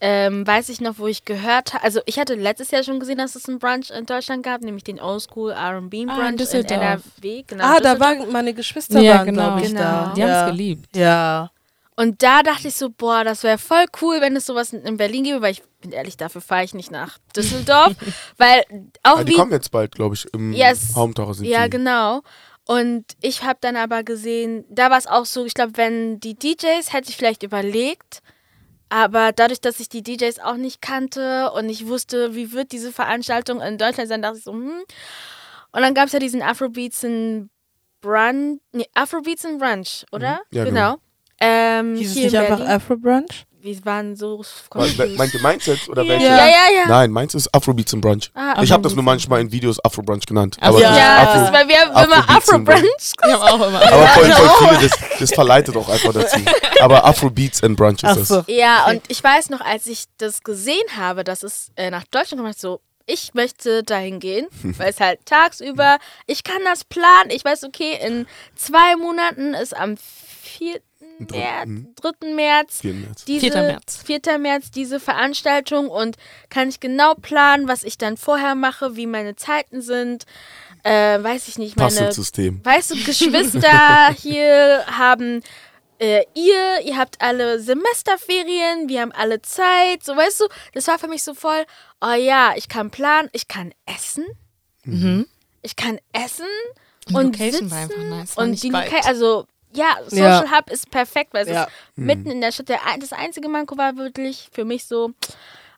[0.02, 1.84] ähm, weiß ich noch, wo ich gehört habe.
[1.84, 4.84] Also ich hatte letztes Jahr schon gesehen, dass es einen Brunch in Deutschland gab, nämlich
[4.84, 6.80] den Oldschool R&B Brunch Ah, in in Düsseldorf.
[6.82, 7.44] NRW.
[7.48, 9.44] Genau, Ah, da waren meine Geschwister Ja, waren, genau.
[9.48, 9.80] glaube ich, Genau.
[9.82, 10.14] da.
[10.16, 10.46] Die haben ja.
[10.46, 10.96] es geliebt.
[10.96, 11.52] Ja.
[12.00, 14.98] Und da dachte ich so, boah, das wäre voll cool, wenn es sowas in- in
[14.98, 17.94] Berlin gäbe, weil ich bin ehrlich, dafür fahre ich nicht nach Düsseldorf,
[18.38, 18.64] weil
[19.02, 20.96] auch Ja, die wie kommen jetzt bald, glaube ich, im Yes.
[20.96, 21.72] Haumtaucher sind Ja, die.
[21.72, 22.22] genau.
[22.66, 26.36] Und ich habe dann aber gesehen, da war es auch so, ich glaube, wenn die
[26.36, 28.22] DJs, hätte ich vielleicht überlegt,
[28.90, 32.92] aber dadurch, dass ich die DJs auch nicht kannte und ich wusste, wie wird diese
[32.92, 34.84] Veranstaltung in Deutschland sein, dachte ich so, hm.
[35.72, 37.50] Und dann gab es ja diesen Afrobeats in
[38.02, 40.40] Brunch, nee, Afrobeats in Brunch, oder?
[40.52, 40.98] Ja, genau.
[41.40, 42.74] Ähm, Hieß es hier nicht in einfach Berlin.
[42.74, 43.46] Afro-Brunch?
[43.68, 44.42] Wir waren so
[44.74, 46.26] Meint ihr meins jetzt oder welche?
[46.26, 46.88] Ja, ja, ja.
[46.88, 48.32] Nein, meins ist Afrobeats und Brunch.
[48.34, 50.56] Ah, ich habe das nur manchmal in Videos Afro-Brunch genannt.
[50.62, 50.84] Ach Aber so.
[50.84, 53.14] das ist ja, Afro, weil wir haben immer Afrobeats und Afro-Brunch.
[53.26, 53.82] Ich habe auch immer.
[53.92, 56.40] aber voll, voll viele, das, das verleitet auch einfach dazu.
[56.82, 58.28] Aber Afrobeats and Brunch ist das.
[58.30, 58.44] so.
[58.48, 62.42] Ja, und ich weiß noch, als ich das gesehen habe, dass es äh, nach Deutschland
[62.42, 64.48] kommt, so, ich möchte dahin gehen,
[64.78, 67.32] weil es halt tagsüber, ich kann das planen.
[67.32, 70.80] Ich weiß, okay, in zwei Monaten ist am 4.
[71.20, 71.96] März, Mhm.
[71.96, 72.34] 3.
[72.36, 72.94] März, 4.
[72.94, 73.26] März.
[73.26, 73.62] diese, 4.
[73.64, 74.04] März.
[74.06, 74.38] 4.
[74.40, 76.18] März diese Veranstaltung und
[76.50, 80.26] kann ich genau planen, was ich dann vorher mache, wie meine Zeiten sind.
[80.84, 81.90] Äh, weiß ich nicht, meine.
[82.64, 85.42] Weißt du, Geschwister hier haben
[86.00, 91.00] äh, ihr, ihr habt alle Semesterferien, wir haben alle Zeit, so weißt du, das war
[91.00, 91.66] für mich so voll,
[92.02, 94.26] oh ja, ich kann planen, ich kann essen,
[94.84, 95.26] Mhm.
[95.64, 96.46] ich kann essen
[97.12, 98.86] und Location sitzen war einfach nice, war und nicht die weit.
[98.92, 99.48] Location, also
[99.78, 100.52] ja, Social Ja.
[100.58, 101.64] Hub ist perfekt, weil es Ja.
[101.64, 102.70] ist mitten in der Stadt.
[102.70, 105.12] Der, das einzige Manko war wirklich für mich so,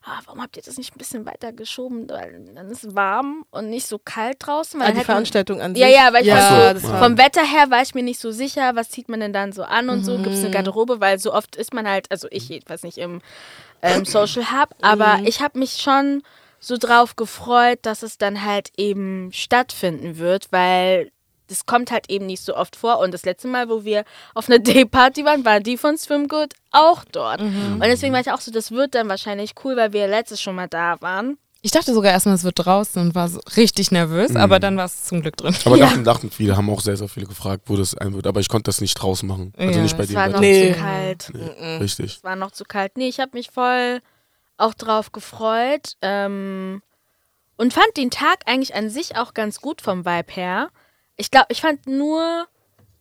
[0.02, 3.44] ah, warum habt ihr das nicht ein bisschen weiter geschoben, weil dann ist es warm
[3.50, 4.80] und nicht so kalt draußen.
[4.80, 5.82] weil Ah, die Veranstaltung an sich.
[5.82, 8.74] ja, ja, weil ich ja, so, vom Wetter her war ich mir nicht so sicher,
[8.74, 10.16] was zieht man denn dann so an und so.
[10.16, 13.20] Gibt es eine Garderobe, weil so oft ist man halt, also ich jedenfalls nicht im
[13.82, 16.22] ähm, Social Hub, aber ich habe mich schon
[16.62, 21.10] so drauf gefreut, dass es dann halt eben stattfinden wird, weil
[21.50, 22.98] das kommt halt eben nicht so oft vor.
[23.00, 27.04] Und das letzte Mal, wo wir auf einer Dayparty waren, war die von Swimgood auch
[27.12, 27.40] dort.
[27.42, 30.54] Und deswegen war ich auch so, das wird dann wahrscheinlich cool, weil wir letztes schon
[30.54, 31.36] mal da waren.
[31.62, 34.86] Ich dachte sogar erstmal, es wird draußen und war so richtig nervös, aber dann war
[34.86, 35.54] es zum Glück drin.
[35.66, 38.26] Aber dachten, dachten viele, haben auch sehr, sehr viele gefragt, wo das ein wird.
[38.26, 39.52] Aber ich konnte das nicht draußen machen.
[39.58, 40.36] Also Ja, nicht bei Es dem war Wetter.
[40.36, 40.72] noch Nee.
[40.72, 41.30] zu kalt.
[41.34, 42.16] Nee, richtig.
[42.16, 42.96] Es war noch zu kalt.
[42.96, 44.00] Nee, ich habe mich voll
[44.56, 45.96] auch drauf gefreut.
[46.00, 46.80] Ähm,
[47.58, 50.70] und fand den Tag eigentlich an sich auch ganz gut vom Vibe her.
[51.20, 52.46] Ich glaube, ich fand nur,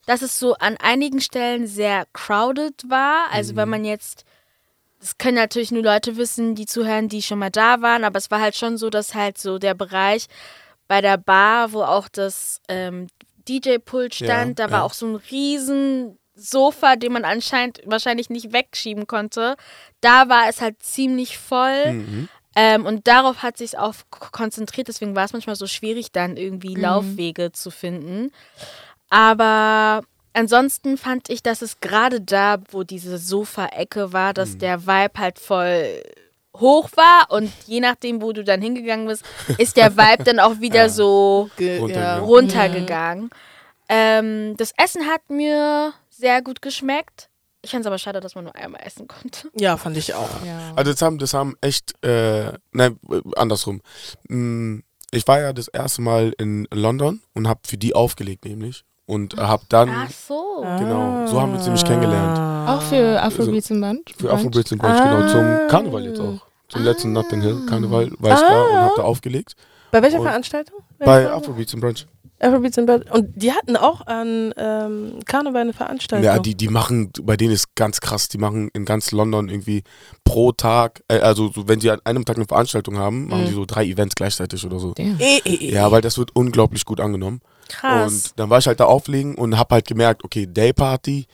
[0.06, 3.32] dass es so an einigen Stellen sehr crowded war.
[3.32, 4.26] Also wenn man jetzt,
[5.00, 8.30] das können natürlich nur Leute wissen, die zuhören, die schon mal da waren, aber es
[8.30, 10.28] war halt schon so, dass halt so der Bereich
[10.88, 13.08] bei der Bar, wo auch das ähm,
[13.48, 14.86] DJ-Pult stand, Ja, da war ja.
[14.86, 19.56] auch so ein riesen Sofa, den man anscheinend wahrscheinlich nicht wegschieben konnte.
[20.02, 21.94] Da war es halt ziemlich voll.
[21.94, 22.30] Mhm.
[22.62, 26.76] Ähm, und darauf hat sich auch konzentriert, deswegen war es manchmal so schwierig, dann irgendwie
[26.82, 28.32] Laufwege zu finden.
[29.10, 30.02] Aber
[30.34, 35.40] ansonsten fand ich, dass es gerade da, wo diese Sofa-Ecke war, dass der Vibe halt
[35.40, 36.04] voll
[36.58, 39.24] hoch war und je nachdem, wo du dann hingegangen bist,
[39.58, 42.18] ist der Vibe dann auch wieder so Ge- Runtergegangen.
[42.18, 42.18] ja.
[42.26, 43.30] runtergegangen.
[43.88, 47.30] Ähm, das Essen hat mir sehr gut geschmeckt.
[47.62, 49.50] Ich fand es aber schade, dass man nur einmal essen konnte.
[49.58, 50.30] Ja, fand ich auch.
[50.46, 50.72] Ja.
[50.76, 52.98] Also das haben, das haben echt, äh, nein,
[53.36, 53.82] andersrum.
[54.30, 54.80] Mm,
[55.12, 59.36] Ich war ja das erste Mal in London und habe für die aufgelegt nämlich und
[59.38, 60.62] habe dann, Ach so.
[60.78, 62.70] genau, so haben wir uns nämlich kennengelernt.
[62.70, 64.10] Auch für Afrobeats im Band?
[64.18, 66.40] Für Afrobeats und Brunch, genau, zum Karneval jetzt auch.
[66.70, 69.56] Zum letzten Notting Hill Karneval war ich da und habe da aufgelegt.
[69.92, 70.78] Bei welcher Und- Veranstaltung?
[71.00, 72.06] Bei Afrobeats und Brunch.
[72.40, 73.12] Afrobeats in Bad.
[73.12, 76.26] Und die hatten auch an ähm, Karneval eine Veranstaltung.
[76.26, 79.84] Ja, die, die machen, bei denen ist ganz krass, die machen in ganz London irgendwie
[80.24, 83.48] pro Tag, äh, also so, wenn sie an einem Tag eine Veranstaltung haben, machen Mhm.
[83.48, 84.94] die so drei Events gleichzeitig oder so.
[84.94, 85.20] Damn.
[85.20, 85.72] Eh.
[85.72, 87.42] Ja, weil das wird unglaublich gut angenommen.
[87.68, 88.14] Krass.
[88.14, 91.28] Und dann war ich halt da auflegen und habe halt gemerkt, okay, Dayparty,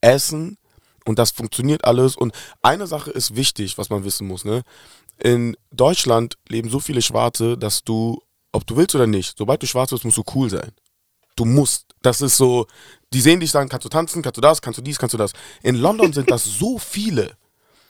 [0.00, 0.58] Essen
[1.06, 2.16] und das funktioniert alles.
[2.16, 2.32] Und
[2.62, 4.62] eine Sache ist wichtig, was man wissen muss, ne?
[5.18, 8.20] In Deutschland leben so viele Schwarze, dass du,
[8.52, 10.72] ob du willst oder nicht, sobald du schwarz bist, musst du cool sein.
[11.36, 11.86] Du musst.
[12.02, 12.66] Das ist so,
[13.12, 15.18] die sehen dich, sagen, kannst du tanzen, kannst du das, kannst du dies, kannst du
[15.18, 15.32] das.
[15.62, 17.36] In London sind das so viele,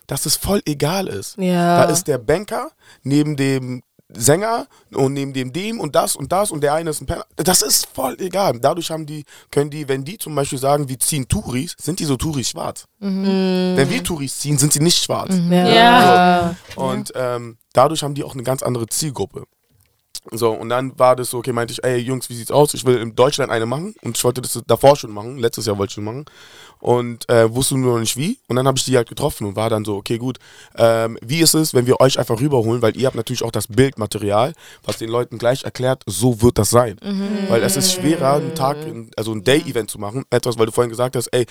[0.07, 1.37] dass es voll egal ist.
[1.39, 1.85] Ja.
[1.85, 2.71] Da ist der Banker
[3.03, 3.83] neben dem
[4.15, 7.25] Sänger und neben dem dem und das und das und der eine ist ein Penner.
[7.37, 8.59] Das ist voll egal.
[8.61, 12.05] Dadurch haben die, können die, wenn die zum Beispiel sagen, wir ziehen Touris, sind die
[12.05, 12.85] so Touris schwarz.
[12.99, 15.35] Wenn wir Touris ziehen, sind sie nicht schwarz.
[15.51, 15.69] Ja.
[15.69, 16.57] Ja.
[16.77, 19.45] Und ähm, dadurch haben die auch eine ganz andere Zielgruppe.
[20.31, 22.75] So, und dann war das so, okay, meinte ich, ey Jungs, wie sieht's aus?
[22.75, 25.79] Ich will in Deutschland eine machen und ich wollte das davor schon machen, letztes Jahr
[25.79, 26.27] wollte ich schon machen
[26.79, 28.39] und äh, wusste nur noch nicht wie.
[28.47, 30.39] Und dann habe ich die halt getroffen und war dann so, okay, gut,
[30.77, 33.67] ähm, wie ist es, wenn wir euch einfach rüberholen, weil ihr habt natürlich auch das
[33.67, 34.53] Bildmaterial,
[34.85, 36.99] was den Leuten gleich erklärt, so wird das sein.
[37.49, 38.77] Weil es ist schwerer, einen Tag,
[39.17, 41.47] also ein Day-Event zu machen, etwas, weil du vorhin gesagt hast, ey,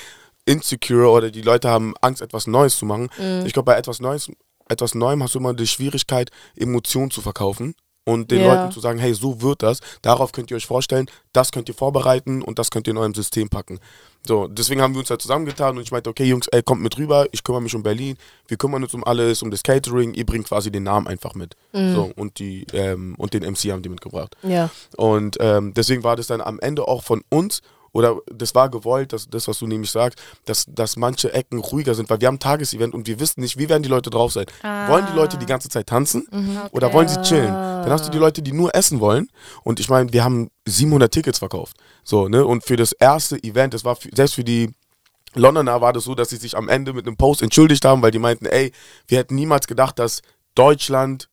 [0.45, 3.09] insecure oder die Leute haben Angst, etwas Neues zu machen.
[3.45, 4.31] Ich glaube, bei etwas Neues,
[4.69, 8.53] etwas Neuem hast du immer die Schwierigkeit, Emotionen zu verkaufen und den Ja.
[8.53, 11.75] Leuten zu sagen, hey, so wird das, darauf könnt ihr euch vorstellen, das könnt ihr
[11.75, 13.79] vorbereiten und das könnt ihr in eurem System packen.
[14.25, 16.97] So, deswegen haben wir uns halt zusammengetan und ich meinte, okay, Jungs, ey, kommt mit
[16.97, 18.17] rüber, ich kümmere mich um Berlin,
[18.47, 21.55] wir kümmern uns um alles, um das Catering, ihr bringt quasi den Namen einfach mit.
[21.73, 24.35] So, und die, ähm, und den MC haben die mitgebracht.
[24.43, 24.69] Ja.
[24.97, 27.61] Und ähm, deswegen war das dann am Ende auch von uns,
[27.93, 31.93] oder das war gewollt, dass, das, was du nämlich sagst, dass, dass manche Ecken ruhiger
[31.93, 34.31] sind, weil wir haben ein Tagesevent und wir wissen nicht, wie werden die Leute drauf
[34.31, 34.45] sein.
[34.87, 36.27] Wollen die Leute die ganze Zeit tanzen
[36.71, 37.53] oder wollen sie chillen?
[37.53, 39.29] Dann hast du die Leute, die nur essen wollen.
[39.63, 41.77] Und ich meine, wir haben 700 Tickets verkauft.
[42.03, 42.45] So, ne?
[42.45, 44.71] Und für das erste Event, das war für, selbst für die
[45.33, 48.11] Londoner war das so, dass sie sich am Ende mit einem Post entschuldigt haben, weil
[48.11, 48.71] die meinten, ey,
[49.07, 50.21] wir hätten niemals gedacht, dass
[50.55, 51.29] Deutschland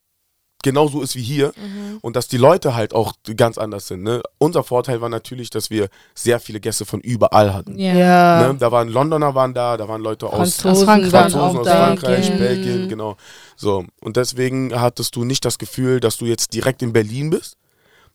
[0.62, 1.52] genauso ist wie hier
[2.00, 4.02] und dass die Leute halt auch ganz anders sind.
[4.02, 4.22] Ne?
[4.38, 7.78] Unser Vorteil war natürlich, dass wir sehr viele Gäste von überall hatten.
[7.78, 7.94] Ja.
[7.94, 8.52] Ja.
[8.52, 8.58] Ne?
[8.58, 11.60] Da waren Londoner waren da, da waren Leute aus Franzosen, Aus Frankreich waren Franzosen auch
[11.60, 11.86] aus da.
[11.86, 12.38] Frankreich, Belgien.
[12.38, 13.16] Belgien, genau.
[13.56, 13.84] So.
[14.00, 17.56] Und deswegen hattest du nicht das Gefühl, dass du jetzt direkt in Berlin bist.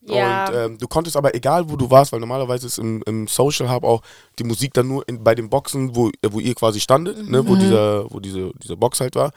[0.05, 0.47] Ja.
[0.47, 3.71] Und ähm, du konntest aber, egal wo du warst, weil normalerweise ist im, im Social
[3.71, 4.01] Hub auch
[4.37, 7.55] die Musik dann nur in, bei den Boxen, wo, wo ihr quasi standet, ne, wo,
[7.55, 9.31] dieser, wo diese, diese Box halt war.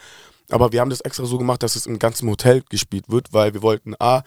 [0.51, 3.55] Aber wir haben das extra so gemacht, dass es im ganzen Hotel gespielt wird, weil
[3.55, 4.23] wir wollten A,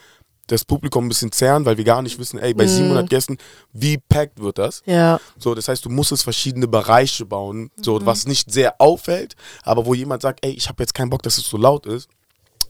[0.47, 3.37] das Publikum ein bisschen zerren, weil wir gar nicht wissen, ey, bei 700 Gästen,
[3.71, 4.81] wie packed wird das?
[4.85, 5.19] Ja.
[5.37, 9.93] So, das heißt, du musstest verschiedene Bereiche bauen, so was nicht sehr auffällt, aber wo
[9.93, 12.09] jemand sagt, ey, ich habe jetzt keinen Bock, dass es so laut ist.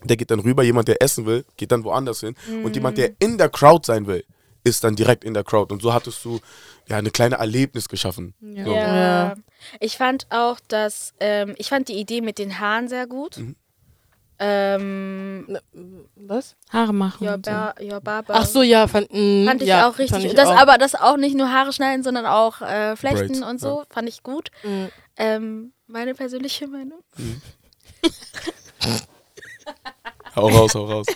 [0.04, 2.36] Der geht dann rüber, jemand, der essen will, geht dann woanders hin.
[2.64, 4.24] Und jemand, der in der Crowd sein will,
[4.64, 5.74] ist dann direkt in der Crowd.
[5.74, 6.40] Und so hattest du
[6.90, 8.34] ja eine kleine Erlebnis geschaffen.
[8.41, 8.66] Ja.
[8.66, 8.74] So.
[8.74, 8.95] Ja.
[8.95, 9.36] Ja.
[9.80, 13.40] Ich fand auch, dass ähm, ich fand die Idee mit den Haaren sehr gut.
[14.41, 15.57] Ähm,
[16.16, 16.56] Was?
[16.70, 17.26] Haare machen.
[17.26, 17.41] ja, so.
[17.41, 18.36] ba, ja, Barber.
[18.36, 20.24] Ach so, ja, fand, mh, Fand ich ja, auch richtig.
[20.24, 20.57] ich das, auch.
[20.57, 23.84] Aber das auch nicht nur Haare schneiden, sondern auch äh, Flechten Braids, und so.
[23.90, 24.49] Fand ich gut.
[24.64, 24.90] Mhm.
[25.18, 27.03] Ähm, meine persönliche Meinung.
[30.36, 31.07] Hau raus, hau raus.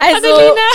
[0.00, 0.26] Also,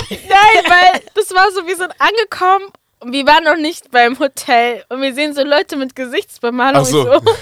[0.09, 4.83] nein, weil das war so, wir sind angekommen und wir waren noch nicht beim Hotel
[4.89, 6.81] und wir sehen so Leute mit Gesichtsbemalung.
[6.81, 7.11] Ach so.
[7.11, 7.21] und so.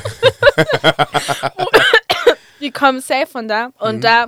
[2.60, 4.28] wir kommen safe von da und da.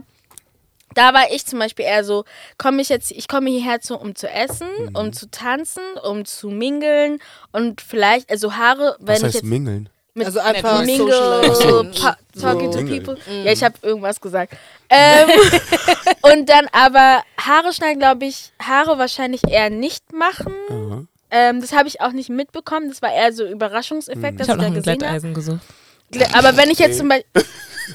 [0.94, 2.26] Da war ich zum Beispiel eher so,
[2.58, 6.50] komme ich jetzt, ich komme hierher zu, um zu essen, um zu tanzen, um zu
[6.50, 7.20] mingeln
[7.52, 9.90] und vielleicht, also Haare, wenn Was ich heißt jetzt mingeln?
[10.18, 11.84] mit Also einfach Mingle, so.
[12.42, 13.18] talking to people.
[13.44, 14.54] Ja, ich habe irgendwas gesagt.
[14.90, 15.30] Ähm,
[16.24, 20.56] und dann aber Haare schneiden, glaube ich, Haare wahrscheinlich eher nicht machen.
[20.70, 21.04] Aha.
[21.30, 22.90] Ähm, das habe ich auch nicht mitbekommen.
[22.90, 24.98] Das war eher so Überraschungseffekt, Ich dass habe ich noch da ein gesehen habe.
[25.00, 25.60] Glätteisen gesucht.
[26.14, 27.44] Gle- Aber wenn ich jetzt zum Beispiel.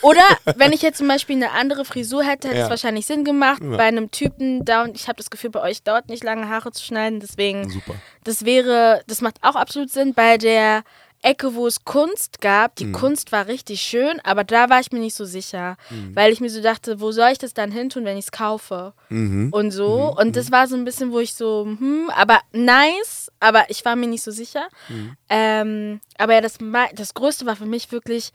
[0.01, 0.23] Oder
[0.57, 2.71] wenn ich jetzt zum Beispiel eine andere Frisur hätte, hätte es Ja.
[2.71, 3.63] wahrscheinlich Sinn gemacht.
[3.63, 3.77] Ja.
[3.77, 6.73] Bei einem Typen da und ich habe das Gefühl, bei euch dauert nicht lange Haare
[6.73, 7.21] zu schneiden.
[7.21, 7.95] Deswegen, Super.
[8.25, 10.15] das wäre, das macht auch absolut Sinn.
[10.15, 10.83] Bei der
[11.23, 12.77] Ecke, wo es Kunst gab.
[12.77, 12.93] Die Mhm.
[12.93, 16.15] Kunst war richtig schön, aber da war ich mir nicht so sicher, Mhm.
[16.17, 18.33] weil ich mir so dachte, wo soll ich das dann hin tun, wenn ich es
[18.33, 18.93] kaufe?
[19.09, 19.49] Mhm.
[19.53, 20.15] Und so.
[20.19, 23.97] Und das war so ein bisschen, wo ich so, hm, aber nice, aber ich war
[23.97, 24.67] mir nicht so sicher.
[24.89, 25.17] Mhm.
[25.29, 26.59] Ähm, aber ja, das,
[26.95, 28.31] das Größte war für mich wirklich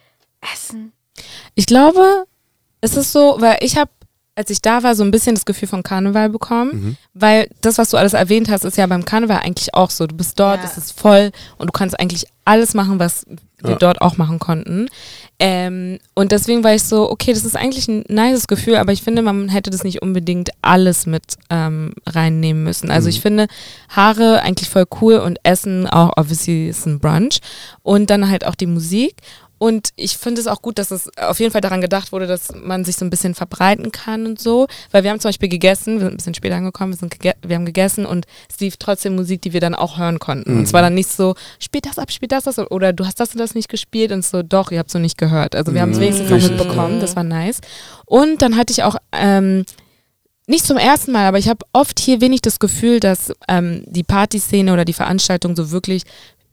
[0.54, 0.94] Essen.
[1.56, 2.26] Ich glaube,
[2.82, 3.92] es ist so, weil ich habe,
[4.38, 6.98] als ich da war, so ein bisschen das Gefühl von Karneval bekommen, Mhm.
[7.16, 10.06] weil das, was du alles erwähnt hast, ist ja beim Karneval eigentlich auch so.
[10.06, 10.66] Du bist dort, Ja.
[10.70, 13.26] es ist voll und du kannst eigentlich alles machen, was
[13.62, 13.76] wir Ja.
[13.78, 14.88] dort auch machen konnten.
[15.40, 19.02] Ähm, und deswegen war ich so, okay, das ist eigentlich ein nices Gefühl, aber ich
[19.02, 22.90] finde, man hätte das nicht unbedingt alles mit ähm, reinnehmen müssen.
[22.92, 23.10] Also Mhm.
[23.10, 23.48] ich finde
[23.90, 27.40] Haare eigentlich voll cool und Essen auch, obviously ist ein Brunch.
[27.82, 29.16] Und dann halt auch die Musik.
[29.60, 32.54] Und ich finde es auch gut, dass es auf jeden Fall daran gedacht wurde, dass
[32.54, 34.68] man sich so ein bisschen verbreiten kann und so.
[34.92, 37.36] Weil wir haben zum Beispiel gegessen, wir sind ein bisschen später angekommen, wir, sind gege
[37.42, 40.58] wir haben gegessen und es lief trotzdem Musik, die wir dann auch hören konnten.
[40.58, 43.20] Und es war dann nicht so, spielt das ab, spielt das das oder du hast
[43.20, 45.56] das und das nicht gespielt und so, doch, ihr habt so nicht gehört.
[45.56, 46.02] Also wir haben es Mhm.
[46.02, 47.60] wenigstens noch mitbekommen, das war nice.
[48.06, 49.66] Und dann hatte ich auch ähm,
[50.46, 54.04] nicht zum ersten Mal, aber ich habe oft hier wenig das Gefühl, dass ähm, die
[54.04, 56.04] Partyszene oder die Veranstaltung so wirklich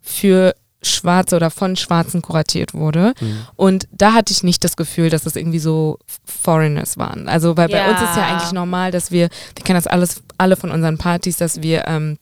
[0.00, 0.54] für
[0.84, 3.14] Schwarze oder von Schwarzen kuratiert wurde.
[3.56, 7.28] Und da hatte ich nicht das Gefühl, dass das irgendwie so Foreigners waren.
[7.28, 7.90] Also weil bei Ja.
[7.90, 11.36] uns ist ja eigentlich normal, dass wir, wir kennen das alles, alle von unseren Partys,
[11.38, 12.18] dass wir ähm,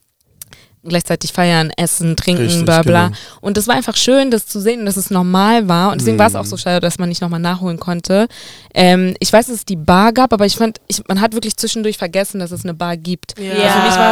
[0.85, 3.07] gleichzeitig feiern, essen, trinken, Richtig, bla bla.
[3.07, 3.17] genau.
[3.41, 5.93] Und das war einfach schön, das zu sehen und dass es normal war.
[5.93, 6.39] Und deswegen war es Mhm.
[6.41, 8.27] auch so schade, dass man nicht nochmal nachholen konnte.
[8.75, 11.57] Ähm, ich weiß, dass es die Bar gab, aber ich fand, ich, man hat wirklich
[11.57, 13.35] zwischendurch vergessen, dass es eine Bar gibt.
[13.39, 13.53] Ja.
[13.53, 14.11] Also für mich war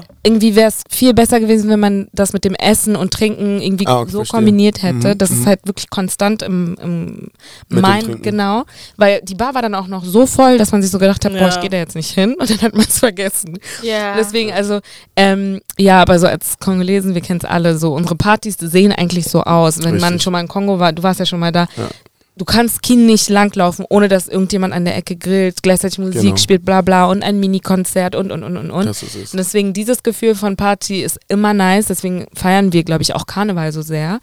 [0.00, 3.12] es so, irgendwie wäre es viel besser gewesen, wenn man das mit dem Essen und
[3.12, 4.36] Trinken irgendwie Ah, okay, so verstehe.
[4.38, 5.08] kombiniert hätte.
[5.14, 5.46] Mhm, dass es mhm.
[5.46, 7.28] halt wirklich konstant im, im
[7.68, 8.22] Mit Trinken.
[8.22, 8.64] genau.
[8.96, 11.32] Weil die Bar war dann auch noch so voll, dass man sich so gedacht hat,
[11.32, 11.48] boah, Ja.
[11.48, 12.34] ich gehe da jetzt nicht hin.
[12.38, 13.58] Und dann hat man es vergessen.
[13.82, 14.14] Ja.
[14.16, 14.80] Deswegen, also,
[15.16, 19.26] ähm, ja, aber so als Kongolesen, wir kennen es alle, so unsere Partys sehen eigentlich
[19.26, 19.78] so aus.
[19.82, 20.22] Wenn man Richtig.
[20.22, 21.88] schon mal in Kongo war, du warst ja schon mal da, Ja.
[22.36, 26.36] du kannst Kien nicht langlaufen, ohne dass irgendjemand an der Ecke grillt, gleichzeitig Musik Genau.
[26.36, 28.86] spielt, bla bla und ein Mini-Konzert und und und und und.
[28.86, 29.32] Das ist es.
[29.32, 33.26] Und deswegen dieses Gefühl von Party ist immer nice, deswegen feiern wir, glaube ich, auch
[33.26, 34.20] Karneval so sehr.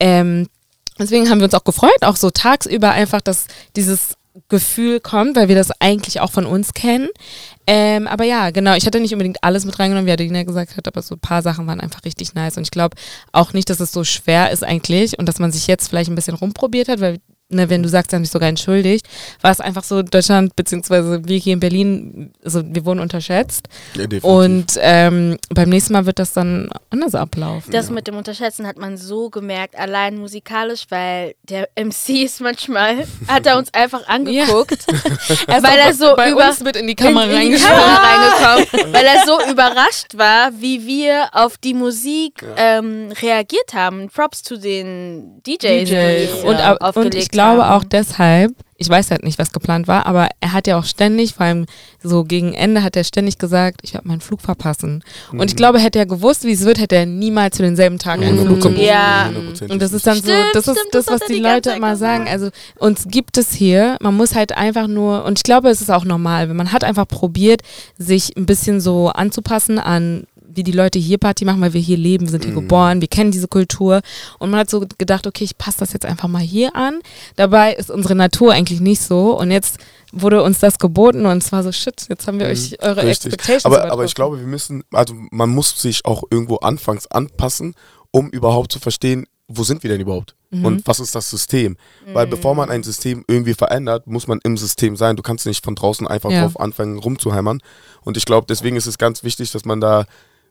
[0.00, 0.48] Ähm,
[0.98, 4.16] deswegen haben wir uns auch gefreut, auch so tagsüber einfach, dass dieses
[4.48, 7.08] Gefühl kommt, weil wir das eigentlich auch von uns kennen.
[7.66, 10.88] Ähm, aber ja, genau, ich hatte nicht unbedingt alles mit reingenommen, wie Adelina gesagt hat,
[10.88, 12.56] aber so ein paar Sachen waren einfach richtig nice.
[12.56, 12.96] Und ich glaube
[13.32, 16.14] auch nicht, dass es so schwer ist eigentlich und dass man sich jetzt vielleicht ein
[16.14, 17.18] bisschen rumprobiert hat, weil
[17.52, 19.06] ne, wenn du sagst, dann dich sogar entschuldigt,
[19.40, 23.68] war es einfach so, Deutschland, beziehungsweise wir hier in Berlin, also wir wurden unterschätzt.
[23.94, 24.24] Ja, definitiv.
[24.24, 27.70] Und ähm, beim nächsten Mal wird das dann anders ablaufen.
[27.72, 33.06] Das mit dem Unterschätzen hat man so gemerkt, allein musikalisch, weil der MC ist manchmal,
[33.28, 34.84] hat er uns einfach angeguckt,
[35.46, 37.58] Er ist weil er so bei über- uns mit in die Kamera in, in die.
[37.62, 44.08] Kamera reingekommen, weil er so überrascht war, wie wir auf die Musik ähm, reagiert haben.
[44.08, 48.88] Props zu den DJs, DJs, die Und, äh, aufgelegt und ich glaube auch deshalb, ich
[48.88, 51.66] weiß halt nicht, was geplant war, aber er hat ja auch ständig, vor allem
[52.02, 55.04] so gegen Ende, hat er ständig gesagt, ich werde meinen Flug verpassen.
[55.30, 58.20] Und ich glaube, hätte er gewusst, wie es wird, hätte er niemals zu denselben Tag
[58.20, 58.62] einen Flug 100%.
[58.62, 58.82] gebucht.
[58.82, 59.30] Ja.
[59.30, 59.70] 100%.
[59.70, 62.26] Und das ist dann so, das ist stimmt, das, was die Leute immer sagen.
[62.28, 62.48] Also
[62.78, 66.04] uns gibt es hier, man muss halt einfach nur, und ich glaube, es ist auch
[66.04, 67.62] normal, wenn man hat einfach probiert,
[67.98, 71.96] sich ein bisschen so anzupassen an wie die Leute hier Party machen, weil wir hier
[71.96, 74.00] leben, sind hier geboren, wir kennen diese Kultur.
[74.38, 77.00] Und man hat so gedacht, okay, ich passe das jetzt einfach mal hier an.
[77.36, 79.38] Dabei ist unsere Natur eigentlich nicht so.
[79.38, 79.78] Und jetzt
[80.12, 83.08] wurde uns das geboten und es war so, shit, jetzt haben wir euch eure Mhm.
[83.08, 83.32] Richtig.
[83.32, 87.74] Expectations Aber, aber ich glaube, wir müssen, also man muss sich auch irgendwo anfangs anpassen,
[88.10, 90.34] um überhaupt zu verstehen, wo sind wir denn überhaupt?
[90.50, 90.64] Mhm.
[90.64, 91.76] Und was ist das System?
[92.12, 95.16] Weil bevor man ein System irgendwie verändert, muss man im System sein.
[95.16, 96.42] Du kannst nicht von draußen einfach Ja.
[96.42, 97.60] drauf anfangen rumzuhämmern.
[98.02, 100.04] Und ich glaube, deswegen ist es ganz wichtig, dass man da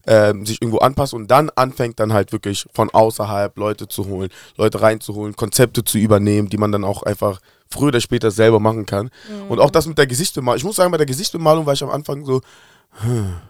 [0.07, 4.29] ähm, sich irgendwo anpasst und dann anfängt dann halt wirklich von außerhalb Leute zu holen,
[4.57, 8.85] Leute reinzuholen, Konzepte zu übernehmen, die man dann auch einfach früher oder später selber machen
[8.85, 9.09] kann.
[9.47, 10.57] Und auch das mit der Gesichtsbemalung.
[10.57, 12.41] Ich muss sagen, bei der Gesichtsbemalung war ich am Anfang so,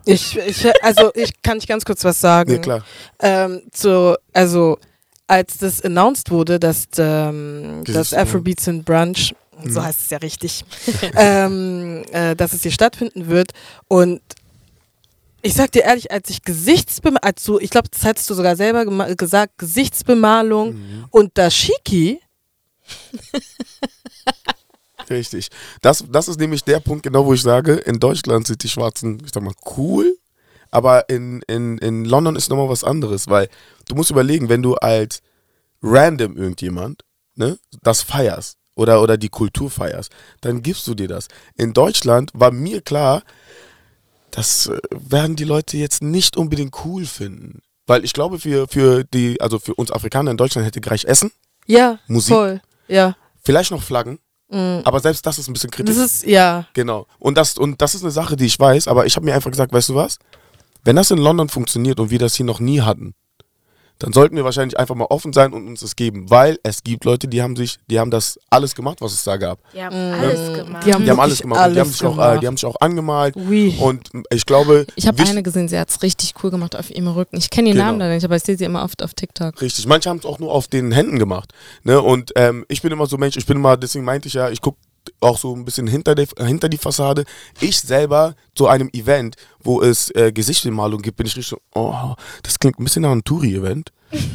[0.05, 2.51] Ich, ich, also ich kann nicht ganz kurz was sagen.
[2.51, 2.83] nee, klar.
[3.19, 4.77] Ähm, zu, also
[5.27, 8.13] als das announced wurde, dass ähm, das.
[8.13, 9.33] Afrobeats in Brunch,
[9.65, 9.83] so Mhm.
[9.85, 10.65] heißt es ja richtig,
[11.15, 13.51] ähm, äh, dass es hier stattfinden wird
[13.87, 14.21] und
[15.41, 18.55] ich sag dir ehrlich, als ich Gesichtsbemalung, als du, ich glaube, das hattest du sogar
[18.55, 18.85] selber
[19.15, 21.05] gesagt, Gesichtsbemalung Mhm.
[21.11, 22.19] und Dashiki,
[25.09, 25.49] Richtig.
[25.81, 29.21] Das, das ist nämlich der Punkt, genau wo ich sage, in Deutschland sind die Schwarzen,
[29.25, 30.17] ich sag mal, cool,
[30.69, 33.49] aber in, in, in London ist nochmal was anderes, weil
[33.87, 35.21] du musst überlegen, wenn du als
[35.81, 37.03] random irgendjemand
[37.35, 40.11] ne, das feierst oder, oder die Kultur feierst,
[40.41, 41.27] dann gibst du dir das.
[41.55, 43.23] In Deutschland war mir klar,
[44.31, 47.61] das äh, werden die Leute jetzt nicht unbedingt cool finden.
[47.87, 51.31] Weil ich glaube, für, für die, also für uns Afrikaner in Deutschland hätte gereicht Essen,
[51.67, 52.33] Ja, Musik.
[52.33, 52.61] voll.
[52.87, 53.15] Ja.
[53.43, 54.81] vielleicht noch Flaggen, Mhm.
[54.83, 55.95] aber selbst das ist ein bisschen kritisch.
[55.95, 56.67] Das ist, ja.
[56.73, 57.07] Genau.
[57.19, 59.49] Und das, und das ist eine Sache, die ich weiß, aber ich habe mir einfach
[59.51, 60.17] gesagt, weißt du was?
[60.83, 63.13] Wenn das in London funktioniert und wir das hier noch nie hatten,
[64.01, 67.05] dann sollten wir wahrscheinlich einfach mal offen sein und uns das geben, weil es gibt
[67.05, 69.59] Leute, die haben sich, die haben das alles gemacht, was es da gab.
[69.73, 70.85] Die haben alles gemacht.
[70.85, 71.67] Die haben, Die haben alles gemacht.
[71.67, 72.41] und die, haben alles sich auch, äh, gemacht.
[72.43, 73.35] die haben sich auch angemalt.
[73.37, 73.75] Oui.
[73.79, 77.07] Und ich glaube, Ich habe eine gesehen, sie hat es richtig cool gemacht auf ihrem
[77.07, 77.37] Rücken.
[77.37, 77.85] Ich kenne den Genau.
[77.87, 79.61] Namen da nicht, aber ich sehe sie immer oft auf TikTok.
[79.61, 79.85] Richtig.
[79.87, 81.53] Manche haben es auch nur auf den Händen gemacht.
[81.83, 82.01] Ne?
[82.01, 84.61] Und ähm, ich bin immer so Mensch, ich bin immer, deswegen meinte ich ja, ich
[84.61, 84.77] gucke
[85.19, 87.23] auch so ein bisschen hinter, der, hinter die Fassade.
[87.59, 92.13] Ich selber zu einem Event, wo es äh, Gesichtsmalung gibt, bin ich richtig so, oh,
[92.43, 93.91] das klingt ein bisschen nach einem Touri-Event.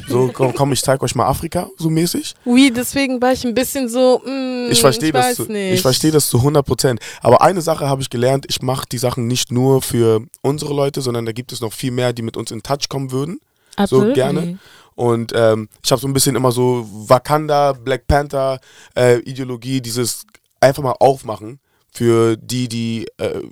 [0.09, 2.35] So, komm, komm, ich zeig euch mal Afrika, so mäßig.
[2.45, 5.75] Oui, deswegen war ich ein bisschen so, mm, Ich verstehe das, weiß zu- nicht.
[5.75, 7.01] ich verstehe das zu 100 Prozent.
[7.21, 11.01] Aber eine Sache habe ich gelernt, ich mache die Sachen nicht nur für unsere Leute,
[11.03, 13.39] sondern da gibt es noch viel mehr, die mit uns in Touch kommen würden.
[13.87, 14.59] So gerne.
[14.95, 18.59] Und ähm, ich habe so ein bisschen immer so Wakanda, Black Panther
[18.97, 20.25] äh, Ideologie, dieses
[20.61, 21.61] einfach mal aufmachen
[21.93, 23.43] für die, die, äh,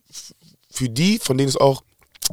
[0.70, 1.82] für die, von denen es auch,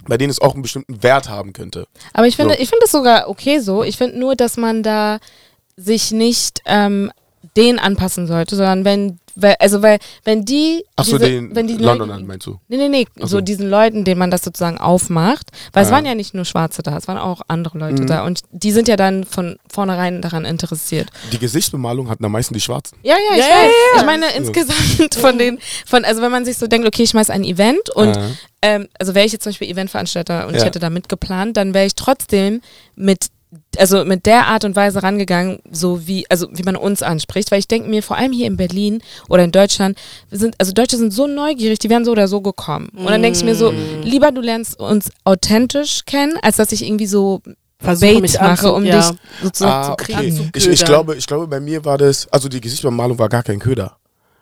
[0.07, 1.85] bei denen es auch einen bestimmten Wert haben könnte.
[2.13, 2.61] Aber ich finde, So.
[2.61, 3.83] ich finde es sogar okay so.
[3.83, 5.19] Ich finde nur, dass man da
[5.77, 7.11] sich nicht ähm,
[7.57, 11.75] den anpassen sollte, sondern wenn, weil, also weil, wenn die, Achso, diese, den wenn die
[11.77, 12.59] Londonern Leute, meinst du?
[12.67, 13.41] Nee, nee, nee, Ach so so.
[13.41, 15.93] diesen Leuten, denen man das sozusagen aufmacht, weil es Ah.
[15.93, 18.07] waren ja nicht nur Schwarze da, es waren auch andere Leute Mhm.
[18.07, 21.09] da und die sind ja dann von vornherein daran interessiert.
[21.31, 22.97] Die Gesichtsbemalung hatten am meisten die Schwarzen.
[23.03, 23.71] Ja, ja, ich Ja, ja, weiß.
[23.95, 23.99] ja.
[24.01, 27.29] Ich meine insgesamt von den, von, also wenn man sich so denkt, okay, ich schmeiß
[27.29, 28.29] ein Event und Ah.
[28.61, 30.65] ähm, also wäre ich jetzt zum Beispiel Eventveranstalter und ich Ja.
[30.67, 32.61] hätte da mitgeplant, dann wäre ich trotzdem
[32.95, 33.27] mit
[33.77, 37.59] also mit der Art und Weise rangegangen, so wie, also wie man uns anspricht, weil
[37.59, 39.97] ich denke mir, vor allem hier in Berlin oder in Deutschland,
[40.29, 42.89] wir sind, also Deutsche sind so neugierig, die wären so oder so gekommen.
[42.95, 44.01] Und dann denke ich mir so, Mm.
[44.03, 47.41] lieber du lernst uns authentisch kennen, als dass ich irgendwie so
[47.79, 48.97] Versuche Bait mich mache, um ja.
[49.09, 50.13] dich sozusagen Ah, zu okay.
[50.13, 50.51] kriegen.
[50.55, 50.85] Ich, ich, Ködern.
[50.85, 53.97] glaube, ich glaube, bei mir war das, also die Gesichtsbemalung war gar kein Köder.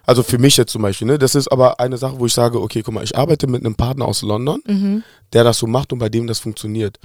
[0.06, 1.18] Also für mich jetzt zum Beispiel, ne?
[1.18, 3.76] Das ist aber eine Sache, wo ich sage, okay, guck mal, ich arbeite mit einem
[3.76, 5.03] Partner aus London, Mhm.
[5.31, 6.99] der das so macht und bei dem das funktioniert.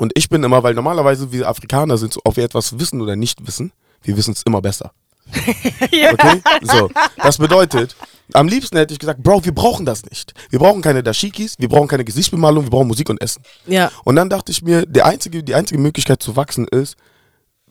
[0.00, 3.16] Und ich bin immer, weil normalerweise wir Afrikaner sind, so, ob wir etwas wissen oder
[3.16, 3.70] nicht wissen,
[4.02, 4.92] wir wissen es immer besser.
[5.32, 6.42] Okay?
[6.62, 6.90] So.
[7.18, 7.94] Das bedeutet,
[8.32, 10.32] am liebsten hätte ich gesagt, Bro, wir brauchen das nicht.
[10.48, 13.42] Wir brauchen keine Dashikis, wir brauchen keine Gesichtsbemalung, wir brauchen Musik und Essen.
[13.66, 13.90] Ja.
[14.04, 16.96] Und dann dachte ich mir, der einzige, die einzige Möglichkeit zu wachsen ist,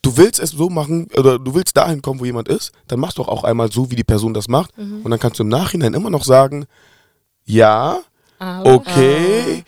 [0.04, 3.18] du willst es so machen oder du willst dahin kommen, wo jemand ist, dann machst
[3.18, 4.78] du auch einmal so, wie die Person das macht.
[4.78, 6.68] Und dann kannst du im Nachhinein immer noch sagen,
[7.44, 8.00] ja,
[8.40, 9.66] Ah, okay,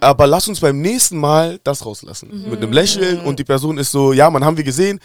[0.00, 2.46] aber lass uns beim nächsten Mal das rauslassen.
[2.50, 4.98] Mit einem Lächeln und die Person ist so, ja, man haben wir gesehen,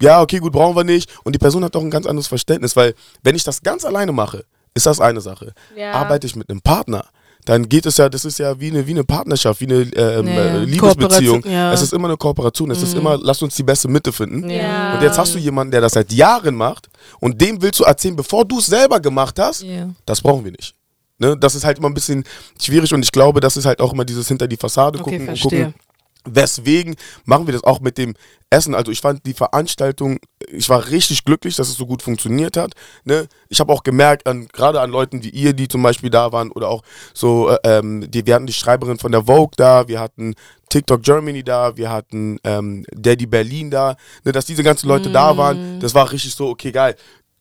[0.00, 1.10] ja, okay, gut, brauchen wir nicht.
[1.24, 4.12] Und die Person hat doch ein ganz anderes Verständnis, weil wenn ich das ganz alleine
[4.12, 4.44] mache,
[4.74, 5.52] ist das eine Sache.
[5.76, 5.92] Ja.
[5.92, 7.04] Arbeite ich mit einem Partner,
[7.44, 10.26] dann geht es ja, das ist ja wie eine, wie eine Partnerschaft, wie eine ähm,
[10.26, 10.34] ja.
[10.34, 11.42] äh, Liebesbeziehung.
[11.46, 11.72] Ja.
[11.72, 14.48] Es ist immer eine Kooperation, es ist immer, lass uns die beste Mitte finden.
[14.50, 14.94] Ja.
[14.94, 16.88] Und jetzt hast du jemanden, der das seit Jahren macht
[17.20, 19.64] und dem willst du erzählen, bevor du es selber gemacht hast,
[20.04, 20.74] das brauchen wir nicht.
[21.18, 21.36] Ne?
[21.36, 22.24] Das ist halt immer ein bisschen
[22.60, 25.20] schwierig und ich glaube, das ist halt auch immer dieses hinter die Fassade Okay, gucken
[25.28, 25.64] und verstehe.
[25.66, 25.80] gucken.
[26.24, 28.14] Weswegen machen wir das auch mit dem
[28.50, 28.74] Essen?
[28.74, 30.18] Also ich fand die Veranstaltung,
[30.50, 32.74] ich war richtig glücklich, dass es so gut funktioniert hat.
[33.04, 33.28] Ne?
[33.48, 36.50] Ich habe auch gemerkt, an, gerade an Leuten wie ihr, die zum Beispiel da waren
[36.50, 36.82] oder auch
[37.14, 40.34] so, äh, ähm, die, wir hatten die Schreiberin von der Vogue da, wir hatten
[40.68, 44.32] TikTok Germany da, wir hatten ähm, Daddy Berlin da, ne?
[44.32, 46.96] dass diese ganzen Leute da waren, das war richtig so, okay, geil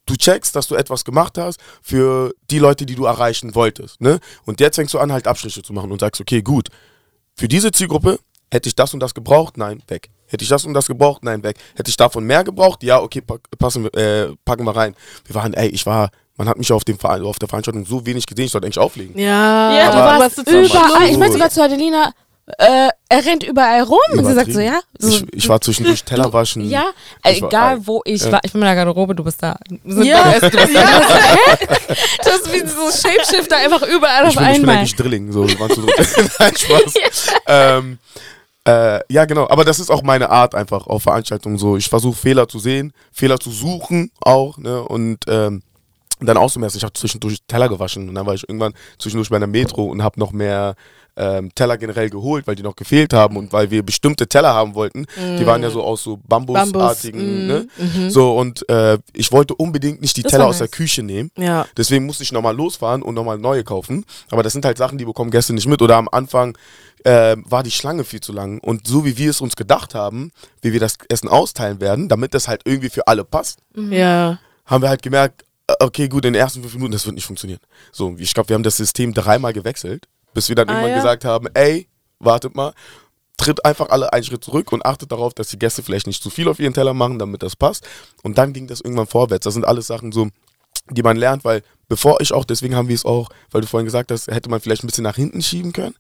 [0.08, 4.02] du checkst, dass du etwas gemacht hast für die Leute, die du erreichen wolltest.
[4.02, 4.20] Ne?
[4.46, 6.70] Und jetzt fängst du an, halt Abstriche zu machen und sagst, okay, gut,
[7.36, 8.20] für diese Zielgruppe
[8.52, 10.10] hätte ich das und das gebraucht, nein, weg.
[10.26, 11.58] Hätte ich das und das gebraucht, nein, weg.
[11.76, 14.96] Hätte ich davon mehr gebraucht, ja, okay, pack, passen wir, äh, packen wir rein.
[15.26, 18.26] Wir waren, ey, ich war, man hat mich auf, dem, auf der Veranstaltung so wenig
[18.26, 19.18] gesehen, ich sollte eigentlich auflegen.
[19.18, 21.10] Ja, Ja, Du warst überall.
[21.10, 22.12] Ich meinte sogar zu Adelina,
[22.58, 24.00] äh, er rennt überall rum.
[24.14, 24.80] Und sie sagt so, ja.
[25.00, 26.70] So, Ich, ich war zwischendurch Teller waschen.
[26.70, 26.86] ja,
[27.24, 28.32] äh, Ich war- egal wo ich Ja.
[28.32, 28.40] war.
[28.44, 29.58] Ich bin in der Garderobe, du bist da.
[29.86, 30.32] Sind Ja.
[30.40, 30.62] du bist da.
[30.62, 31.68] Hä?
[32.24, 34.78] Du hast wie so Shapeshifter einfach überall Ich auf bin, ich bin einmal.
[34.78, 35.82] eigentlich Drilling, so, waren so
[36.40, 36.94] Nein, Spaß.
[37.48, 37.98] ähm,
[38.66, 39.48] äh, ja, genau.
[39.50, 41.78] Aber das ist auch meine Art einfach auf Veranstaltungen so.
[41.78, 44.82] Ich versuche Fehler zu sehen, Fehler zu suchen auch, ne?
[44.84, 45.64] Und ähm,
[46.20, 46.78] dann auszumessen.
[46.78, 50.02] Ich habe zwischendurch Teller gewaschen und dann war ich irgendwann zwischendurch bei der Metro und
[50.04, 50.76] habe noch mehr
[51.18, 54.76] ähm, Teller generell geholt, weil die noch gefehlt haben und weil wir bestimmte Teller haben
[54.76, 55.06] wollten.
[55.18, 58.04] Die waren ja so aus so Bambusartigen, Bambus, ne?
[58.06, 58.10] mhm.
[58.10, 60.68] So und äh, ich wollte unbedingt nicht die Das Teller aus der.
[60.68, 61.32] Küche nehmen.
[61.38, 61.66] Ja.
[61.76, 64.06] Deswegen musste ich nochmal losfahren und nochmal neue kaufen.
[64.30, 65.82] Aber das sind halt Sachen, die bekommen Gäste nicht mit.
[65.82, 66.58] Oder am Anfang
[67.04, 68.60] äh, war die Schlange viel zu lang.
[68.60, 70.32] Und so wie wir es uns gedacht haben,
[70.62, 74.40] wie wir das Essen austeilen werden, damit das halt irgendwie für alle passt, Ja.
[74.66, 77.26] haben wir halt gemerkt, äh, okay, gut, in den ersten fünf Minuten, das wird nicht
[77.26, 77.60] funktionieren.
[77.92, 80.08] So, ich glaube, wir haben das System dreimal gewechselt,
[80.38, 80.98] bis wir dann Ah, irgendwann ja?
[80.98, 81.88] gesagt haben, ey,
[82.20, 82.72] wartet mal.
[83.38, 86.30] tritt einfach alle einen Schritt zurück und achtet darauf, dass die Gäste vielleicht nicht zu
[86.30, 87.88] viel auf ihren Teller machen, damit das passt.
[88.22, 89.46] Und dann ging das irgendwann vorwärts.
[89.46, 90.28] Das sind alles Sachen so,
[90.92, 93.86] die man lernt, weil bevor ich auch, deswegen haben wir es auch, weil du vorhin
[93.86, 95.96] gesagt hast, hätte man vielleicht ein bisschen nach hinten schieben können.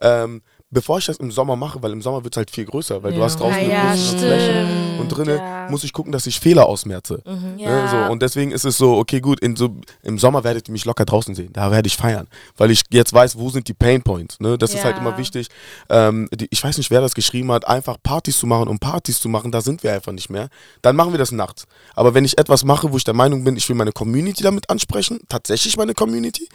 [0.00, 3.02] Ähm, bevor ich das im Sommer mache, weil im Sommer wird es halt viel größer,
[3.02, 3.24] weil du Ja.
[3.24, 4.66] hast draußen Ah, eine ja, größere Fläche
[5.00, 5.66] und drinnen Ja.
[5.70, 7.22] muss ich gucken, dass ich Fehler ausmerze.
[7.26, 7.56] Mhm.
[7.56, 7.88] Ne, Ja.
[8.06, 8.12] so.
[8.12, 9.70] Und deswegen ist es so, okay, gut, in so,
[10.02, 11.50] im Sommer werdet ihr mich locker draußen sehen.
[11.52, 12.28] Da werde ich feiern.
[12.56, 14.38] Weil ich jetzt weiß, wo sind die Pain Points.
[14.40, 14.56] Ne?
[14.58, 15.02] Das ist halt Ja.
[15.02, 15.48] immer wichtig.
[15.88, 19.20] Ähm, die, ich weiß nicht, wer das geschrieben hat, einfach Partys zu machen, um Partys
[19.20, 20.48] zu machen, da sind wir einfach nicht mehr.
[20.82, 21.66] Dann machen wir das nachts.
[21.94, 24.70] Aber wenn ich etwas mache, wo ich der Meinung bin, ich will meine Community damit
[24.70, 26.48] ansprechen, tatsächlich meine Community,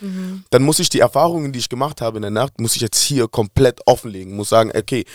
[0.51, 3.01] dann muss ich die Erfahrungen, die ich gemacht habe in der Nacht, muss ich jetzt
[3.01, 4.35] hier komplett offenlegen.
[4.35, 5.05] Muss sagen, okay,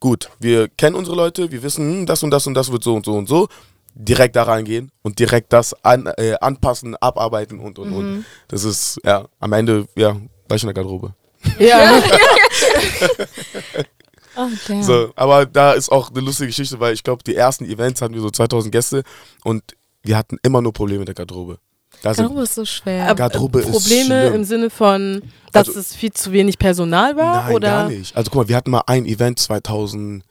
[0.00, 2.94] gut, wir kennen unsere Leute, wir wissen, hm, das und das und das wird so
[2.94, 3.48] und so und so.
[3.94, 8.24] Direkt da reingehen und direkt das an, äh, anpassen, abarbeiten und und und.
[8.48, 10.16] Das ist, ja, am Ende, ja,
[10.48, 11.14] gleich in der Garderobe.
[11.58, 12.02] Ja.
[14.34, 14.82] Oh, damn.
[14.82, 18.14] So, aber da ist auch eine lustige Geschichte, weil ich glaube, die ersten Events hatten
[18.14, 19.02] wir so 2000 Gäste
[19.44, 19.62] und
[20.02, 21.58] wir hatten immer nur Probleme mit der Garderobe.
[22.02, 23.04] Da sind, Garderobe ist so schwer.
[23.04, 24.34] Aber Garderobe ist Probleme schlimm.
[24.34, 25.22] im Sinne von,
[25.52, 27.44] dass Also- es viel zu wenig Personal war?
[27.44, 27.68] Nein, oder?
[27.68, 28.16] gar nicht.
[28.16, 30.22] Also guck mal, wir hatten mal ein Event 2015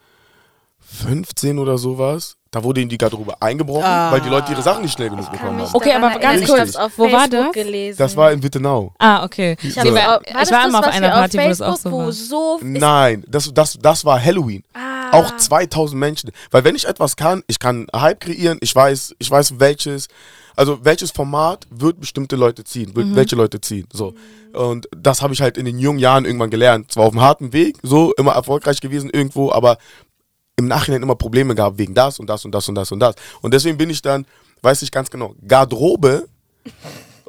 [1.60, 2.36] oder sowas.
[2.54, 4.12] Da wurde in die Garderobe eingebrochen, Ah.
[4.12, 5.70] weil die Leute ihre Sachen nicht schnell genug Ich bekommen haben.
[5.74, 7.64] Okay, aber ganz ich kurz, auf wo war Facebook das?
[7.64, 7.98] gelesen.
[7.98, 8.94] Das war in Wittenau.
[9.00, 9.56] ah, okay.
[9.64, 9.84] So.
[9.84, 11.68] Nee, war, war ich das war das, immer auf was einer Party, wo das Facebook,
[11.68, 12.12] auch so war.
[12.12, 14.64] so Nein, das, das, das war Halloween.
[14.74, 15.12] Ah.
[15.14, 16.32] Auch 2000 Menschen.
[16.52, 20.10] Weil wenn ich etwas kann, ich kann Hype kreieren, ich weiß, ich weiß welches,
[20.56, 23.88] also welches Format wird bestimmte Leute ziehen, wird welche Leute ziehen.
[23.94, 24.14] So.
[24.54, 26.92] Und das habe ich halt in den jungen Jahren irgendwann gelernt.
[26.92, 29.78] Zwar auf einem harten Weg, so immer erfolgreich gewesen irgendwo, aber
[30.58, 33.16] im Nachhinein immer Probleme gehabt wegen das und das und das und das und das.
[33.42, 34.26] Und deswegen bin ich dann,
[34.62, 36.28] weiß ich ganz genau, Garderobe,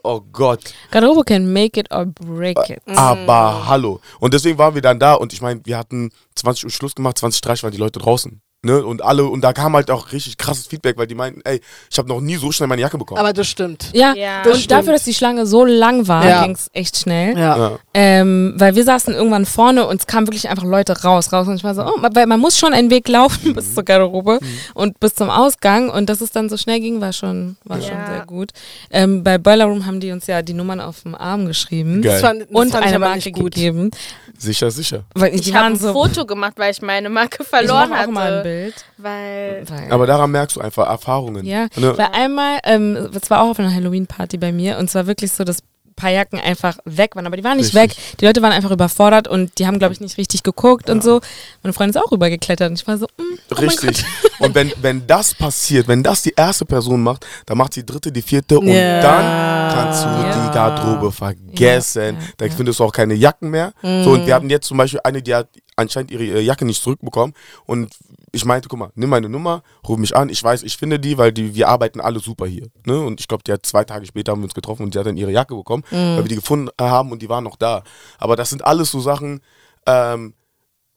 [0.02, 2.82] oh Gott, Garderobe can make it or break it.
[2.86, 4.00] aber hallo.
[4.20, 7.18] Und deswegen waren wir dann da und ich meine, wir hatten 20 Uhr Schluss gemacht,
[7.18, 8.41] 20, 30 waren die Leute draußen.
[8.64, 8.84] Ne?
[8.84, 11.60] Und alle, und da kam halt auch richtig krasses Feedback, weil die meinten, ey,
[11.90, 13.18] ich habe noch nie so schnell meine Jacke bekommen.
[13.18, 13.90] Aber das stimmt.
[13.92, 14.44] Ja, Ja.
[14.44, 14.70] Das und stimmt.
[14.70, 16.42] dafür, dass die Schlange so lang war, Ja.
[16.44, 17.36] ging es echt schnell.
[17.36, 17.56] Ja.
[17.56, 17.78] ja.
[17.92, 21.48] Ähm, weil wir saßen irgendwann vorne und es kamen wirklich einfach Leute raus, raus.
[21.48, 24.38] Und ich war so, oh, weil man muss schon einen Weg laufen bis zur Garderobe
[24.74, 25.90] und bis zum Ausgang.
[25.90, 27.88] Und dass es dann so schnell ging, war schon, war Ja.
[27.88, 28.50] schon sehr gut.
[28.92, 32.12] Ähm, bei Boiler Room haben die uns ja die Nummern auf dem Arm geschrieben Geil.
[32.12, 33.54] Das fand, das und fand ich eine aber Marke nicht gut.
[33.56, 33.90] gegeben.
[34.38, 35.02] Sicher, sicher.
[35.14, 35.92] Weil Ich die habe ein so.
[35.92, 38.51] Foto gemacht, weil ich meine Marke ich verloren mache auch mal ein hatte.
[38.52, 38.74] Bild.
[38.98, 41.44] Weil Weil, Aber daran merkst du einfach Erfahrungen.
[41.44, 41.96] Ja, Ne?
[41.96, 45.44] weil einmal, ähm, es war auch auf einer Halloween-Party bei mir und zwar wirklich so,
[45.44, 47.98] dass ein paar Jacken einfach weg waren, aber die waren nicht Richtig.
[47.98, 48.18] weg.
[48.18, 51.20] Die Leute waren einfach überfordert und die haben, glaube ich, nicht richtig geguckt und so.
[51.62, 53.60] Meine Freundin ist auch rübergeklettert und ich war so, mm, oh mein Gott.
[53.60, 54.04] Richtig.
[54.38, 58.10] Und wenn, wenn das passiert, wenn das die erste Person macht, dann macht die dritte,
[58.10, 59.00] die vierte und Ja.
[59.02, 60.46] dann kannst du Ja.
[60.48, 62.02] die Garderobe vergessen.
[62.02, 62.52] Ja, ja, da ja.
[62.52, 63.72] findest du auch keine Jacken mehr.
[63.82, 66.82] So, und wir hatten jetzt zum Beispiel eine, die hat anscheinend ihre äh, Jacke nicht
[66.82, 67.34] zurückbekommen
[67.66, 67.94] und
[68.32, 71.18] ich meinte, guck mal, nimm meine Nummer, ruf mich an, ich weiß, ich finde die,
[71.18, 72.68] weil die, wir arbeiten alle super hier.
[72.86, 72.98] Ne?
[72.98, 75.06] Und ich glaube, die hat zwei Tage später haben wir uns getroffen und die hat
[75.06, 77.82] dann ihre Jacke bekommen, weil wir die gefunden haben und die waren noch da.
[78.18, 79.40] Aber das sind alles so Sachen,
[79.86, 80.34] ähm,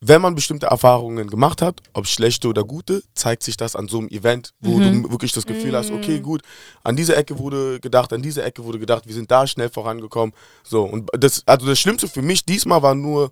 [0.02, 4.00] wenn man bestimmte Erfahrungen gemacht hat, ob schlechte oder gute, zeigt sich das an so
[4.00, 6.42] einem Event, wo du wirklich das Gefühl hast, okay, gut,
[6.84, 10.36] an dieser Ecke wurde gedacht, an dieser Ecke wurde gedacht, wir sind da schnell vorangekommen.
[10.64, 13.32] So, und das, also das Schlimmste für mich diesmal war nur,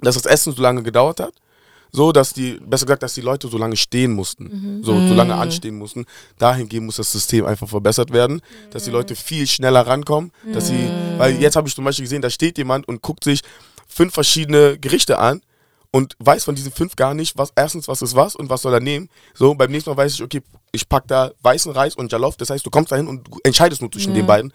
[0.00, 1.34] dass das Essen so lange gedauert hat.
[1.90, 5.34] So, dass die, besser gesagt, dass die Leute so lange stehen mussten, so, so lange
[5.34, 6.04] anstehen mussten.
[6.38, 10.90] Dahingehend muss das System einfach verbessert werden, dass die Leute viel schneller rankommen, dass sie,
[11.16, 13.40] weil jetzt habe ich zum Beispiel gesehen, da steht jemand und guckt sich
[13.88, 15.40] fünf verschiedene Gerichte an
[15.90, 18.74] und weiß von diesen fünf gar nicht, was erstens, was ist was und was soll
[18.74, 19.08] er nehmen.
[19.34, 20.42] So, beim nächsten Mal weiß ich, okay,
[20.72, 23.80] ich pack da weißen Reis und Jalof, das heißt, du kommst dahin und du entscheidest
[23.80, 24.52] nur zwischen den beiden.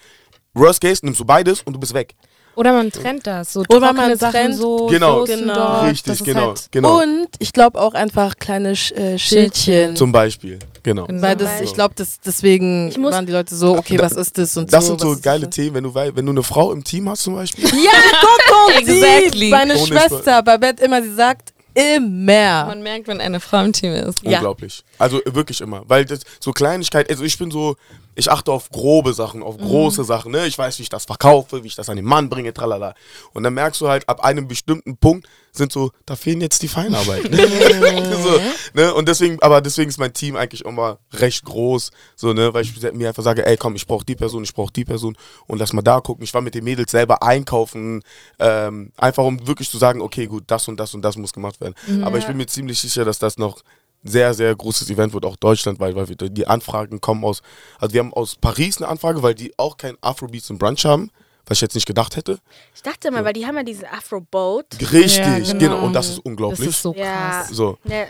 [0.53, 2.13] Worst case, nimmst du beides und du bist weg.
[2.55, 3.53] Oder man trennt das.
[3.53, 5.19] So Oder man Sachen trennt- so, Genau.
[5.25, 5.53] Soßen Genau.
[5.55, 5.83] dort.
[5.85, 7.01] Richtig, das ist genau, Halt, genau.
[7.01, 9.95] Und ich glaube auch einfach kleine Sch äh, Schildchen.
[9.95, 11.05] Zum Beispiel, genau.
[11.05, 11.21] Genau.
[11.21, 11.63] Weil das, So.
[11.63, 14.71] ich glaube, das, deswegen Ich muss- waren die Leute so, okay, was ist das und
[14.71, 14.89] Das so.
[14.97, 15.55] sind so geile das?
[15.55, 17.63] Themen, wenn du, wenn du eine Frau im Team hast zum Beispiel.
[17.65, 19.49] Ja, guck, guck, Exactly.
[19.49, 22.65] meine Ohne Schwester, Babette immer, sie sagt immer.
[22.67, 24.21] man merkt, wenn eine Frau im Team ist.
[24.23, 24.37] Ja.
[24.37, 24.83] Unglaublich.
[24.99, 25.83] Also wirklich immer.
[25.87, 27.75] Weil das so Kleinigkeit, also ich bin so,
[28.15, 30.31] ich achte auf grobe Sachen, auf große Sachen.
[30.31, 30.45] Ne?
[30.47, 32.93] Ich weiß, wie ich das verkaufe, wie ich das an den Mann bringe, tralala.
[33.33, 36.67] Und dann merkst du halt, ab einem bestimmten Punkt sind so, da fehlen jetzt die
[36.67, 37.33] Feinarbeiten.
[38.23, 38.39] so,
[38.73, 38.93] ne?
[38.93, 42.53] Und deswegen, aber deswegen ist mein Team eigentlich immer recht groß, so, ne?
[42.53, 45.15] weil ich mir einfach sage, ey komm, ich brauche die Person, ich brauche die Person
[45.47, 46.23] und lass mal da gucken.
[46.23, 48.03] Ich war mit den Mädels selber einkaufen,
[48.39, 51.61] ähm, einfach um wirklich zu sagen, okay, gut, das und das und das muss gemacht
[51.61, 51.75] werden.
[52.03, 53.61] Aber ich bin mir ziemlich sicher, dass das noch
[54.03, 57.41] sehr, sehr großes Event wird, auch deutschlandweit, weil wir, die Anfragen kommen aus,
[57.79, 61.09] also wir haben aus Paris eine Anfrage, weil die auch kein Afrobeats und Brunch haben,
[61.45, 62.39] was ich jetzt nicht gedacht hätte.
[62.75, 64.65] Ich dachte mal, weil die haben ja diese Afro-Boat.
[64.91, 65.57] Richtig, Ja, genau.
[65.59, 65.85] genau.
[65.85, 66.67] Und das ist Das unglaublich.
[66.69, 67.03] ist so Ja.
[67.43, 67.49] krass.
[67.49, 68.07] so, Ne,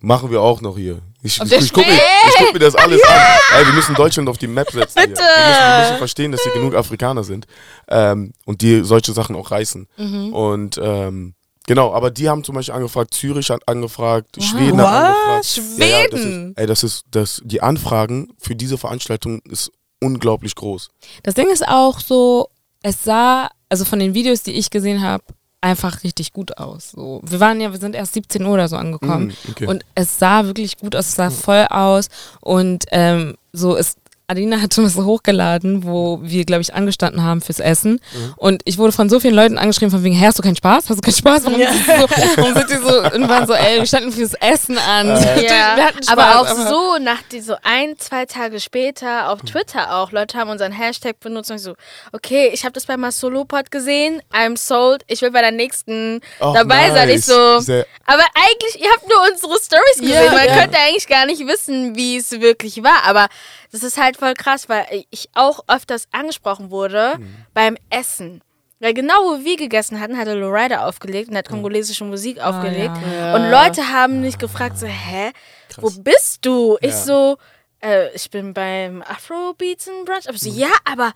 [0.00, 1.00] machen wir auch noch hier.
[1.22, 1.98] Ich, ich, ich gucke mir,
[2.38, 3.18] guck mir das alles an.
[3.58, 4.98] Ey, wir müssen Deutschland auf die Map setzen.
[4.98, 5.08] Hier.
[5.08, 7.46] Wir, müssen, wir müssen verstehen, dass hier genug Afrikaner sind
[7.88, 9.86] ähm, und die solche Sachen auch reißen.
[9.98, 10.32] Mhm.
[10.32, 11.34] Und ähm,
[11.66, 14.44] genau, aber die haben zum Beispiel angefragt, Zürich hat angefragt, Wow.
[14.44, 15.58] Schweden hat Was?
[15.58, 15.78] angefragt.
[15.78, 16.52] Ja, ja, das ist, Schweden?
[16.56, 19.70] ey, das ist, das, die Anfragen für diese Veranstaltung ist
[20.02, 20.88] unglaublich groß.
[21.22, 22.48] Das Ding ist auch so,
[22.82, 25.22] es sah, also von den Videos, die ich gesehen habe,
[25.62, 26.92] einfach richtig gut aus.
[26.92, 29.66] So, wir waren ja, wir sind erst 17 Uhr oder so angekommen Mm, okay.
[29.66, 32.08] und es sah wirklich gut aus, es sah voll aus
[32.40, 33.98] und ähm, so ist
[34.30, 38.00] Adina hatte was hochgeladen, wo wir, glaube ich, angestanden haben fürs Essen.
[38.14, 38.34] Mhm.
[38.36, 40.88] Und ich wurde von so vielen Leuten angeschrieben, von wegen, hey, hast du keinen Spaß?
[40.88, 41.44] Hast du keinen Spaß?
[41.46, 45.08] Warum, sind, die so, warum sind die so ey, wir standen fürs Essen an.
[45.08, 45.46] Äh.
[45.46, 49.40] Ja, wir hatten Spaß, aber auch so nach die, so ein, zwei Tage später auf
[49.40, 50.12] Twitter auch.
[50.12, 51.74] Leute haben unseren Hashtag benutzt und ich so,
[52.12, 56.54] okay, ich habe das bei Masolopod gesehen, I'm sold, ich will bei der nächsten Ach,
[56.54, 57.08] dabei sein.
[57.08, 57.26] Ich nice.
[57.26, 60.24] so, Sehr- aber eigentlich, ihr habt nur unsere Stories gesehen.
[60.24, 60.60] Ja, Man ja.
[60.60, 63.04] könnte eigentlich gar nicht wissen, wie es wirklich war.
[63.04, 63.26] Aber
[63.72, 67.34] das ist halt voll krass, weil ich auch öfters angesprochen wurde Mhm.
[67.54, 68.42] beim Essen.
[68.82, 72.96] Weil genau wo wir gegessen hatten, hatte Lorida aufgelegt und hat kongolesische Musik aufgelegt.
[73.12, 73.34] ja.
[73.36, 75.32] Und Leute haben mich gefragt, so, hä,
[75.76, 76.78] wo bist du?
[76.80, 76.96] Ich Ja.
[76.96, 77.36] so,
[77.82, 80.26] äh, ich bin beim Afrobeats and Brunch.
[80.28, 81.12] Aber so, ja, aber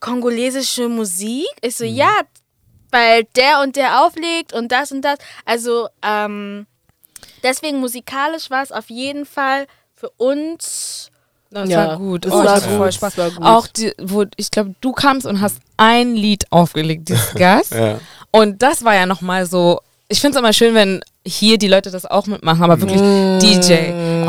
[0.00, 1.46] kongolesische Musik?
[1.62, 2.10] Ich so, ja,
[2.90, 5.18] weil der und der auflegt und das und das.
[5.46, 6.66] Also, ähm,
[7.42, 11.10] deswegen musikalisch war es auf jeden Fall für uns.
[11.50, 12.24] Das Ja, war gut.
[12.24, 13.18] das oh, war gut, voll das Spaß.
[13.18, 13.42] war gut.
[13.44, 17.72] Auch die, wo ich glaube, du kamst und hast ein Lied aufgelegt, dieses Gast.
[17.72, 17.98] Ja.
[18.30, 19.80] Und das war ja nochmal so.
[20.10, 23.38] Ich finde es immer schön, wenn hier die Leute das auch mitmachen, aber wirklich Mm.
[23.40, 23.72] DJ,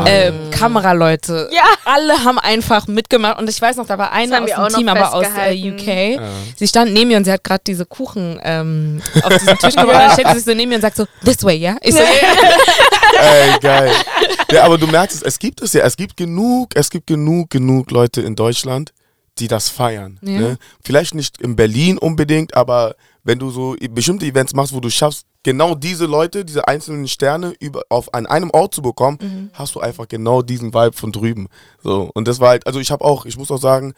[0.06, 1.62] ähm, Kameraleute, Ja.
[1.86, 3.38] alle haben einfach mitgemacht.
[3.38, 5.70] Und ich weiß noch, da war eine aus dem Team, aber aus äh.
[5.70, 6.20] UK.
[6.56, 9.86] Sie stand neben mir und sie hat gerade diese Kuchen ähm, auf diesen Tisch gebracht.
[9.88, 11.76] Und dann stellt sie sich so neben mir und sagt so, this way, ja?
[11.80, 13.92] Ich so, Ey, geil.
[14.52, 17.48] Ja, aber du merkst es, es gibt es ja, es gibt genug, es gibt genug,
[17.50, 18.92] genug Leute in Deutschland,
[19.38, 20.18] die das feiern.
[20.22, 20.40] Ja.
[20.40, 20.58] Ne?
[20.84, 22.94] Vielleicht nicht in Berlin unbedingt, aber
[23.24, 27.54] wenn du so bestimmte Events machst, wo du schaffst, genau diese Leute, diese einzelnen Sterne
[27.60, 29.50] über, auf, an einem Ort zu bekommen, Mhm.
[29.54, 31.48] hast du einfach genau diesen Vibe von drüben.
[31.82, 33.94] So, und das war halt, also ich habe auch, ich muss auch sagen,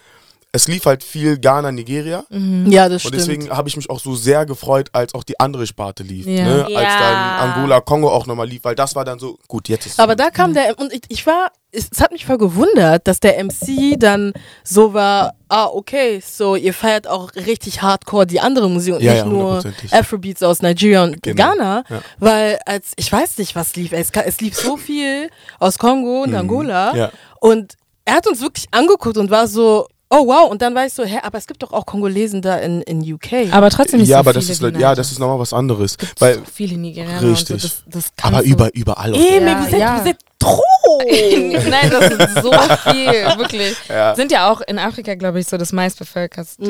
[0.55, 2.25] es lief halt viel Ghana, Nigeria.
[2.29, 3.15] Ja, das Und stimmt.
[3.15, 6.27] deswegen habe ich mich auch so sehr gefreut, als auch die andere Sparte lief.
[6.27, 6.45] Ja.
[6.45, 6.65] Ne?
[6.65, 6.99] Als Ja.
[7.01, 10.15] dann Angola, Kongo auch nochmal lief, weil das war dann so, gut, jetzt ist Aber
[10.15, 13.43] da kam der, und ich, ich war, es, es hat mich voll gewundert, dass der
[13.43, 18.93] MC dann so war, ah, okay, so ihr feiert auch richtig hardcore die andere Musik
[18.97, 19.63] und Ja, nicht ja, nur.
[19.91, 21.35] Afrobeats aus Nigeria und Genau.
[21.43, 22.01] Ghana, Ja.
[22.19, 26.35] weil als, ich weiß nicht, was lief, es, es lief so viel aus Kongo und
[26.35, 26.99] Angola Mhm.
[26.99, 27.11] Ja.
[27.41, 27.73] und
[28.05, 31.19] er hat uns wirklich angeguckt und war so, oh wow, und dann ich so, hä,
[31.23, 33.51] aber es gibt doch auch Kongolesen da in, in UK.
[33.51, 35.97] aber trotzdem nicht ja, so aber viele das ist, ja, das ist nochmal was anderes.
[35.97, 37.55] Gibt's Weil, so viele Nigerianer richtig.
[37.55, 37.69] und so.
[37.69, 40.05] Das, das aber du- über, überall Ey, Ja, vous êtes, ja.
[40.05, 40.63] êtes trop!
[41.71, 42.53] Nein, das ist so
[42.91, 43.77] viel, wirklich.
[43.89, 44.15] Ja.
[44.15, 46.65] Sind ja auch in Afrika, glaube ich, so das meistbevölkerste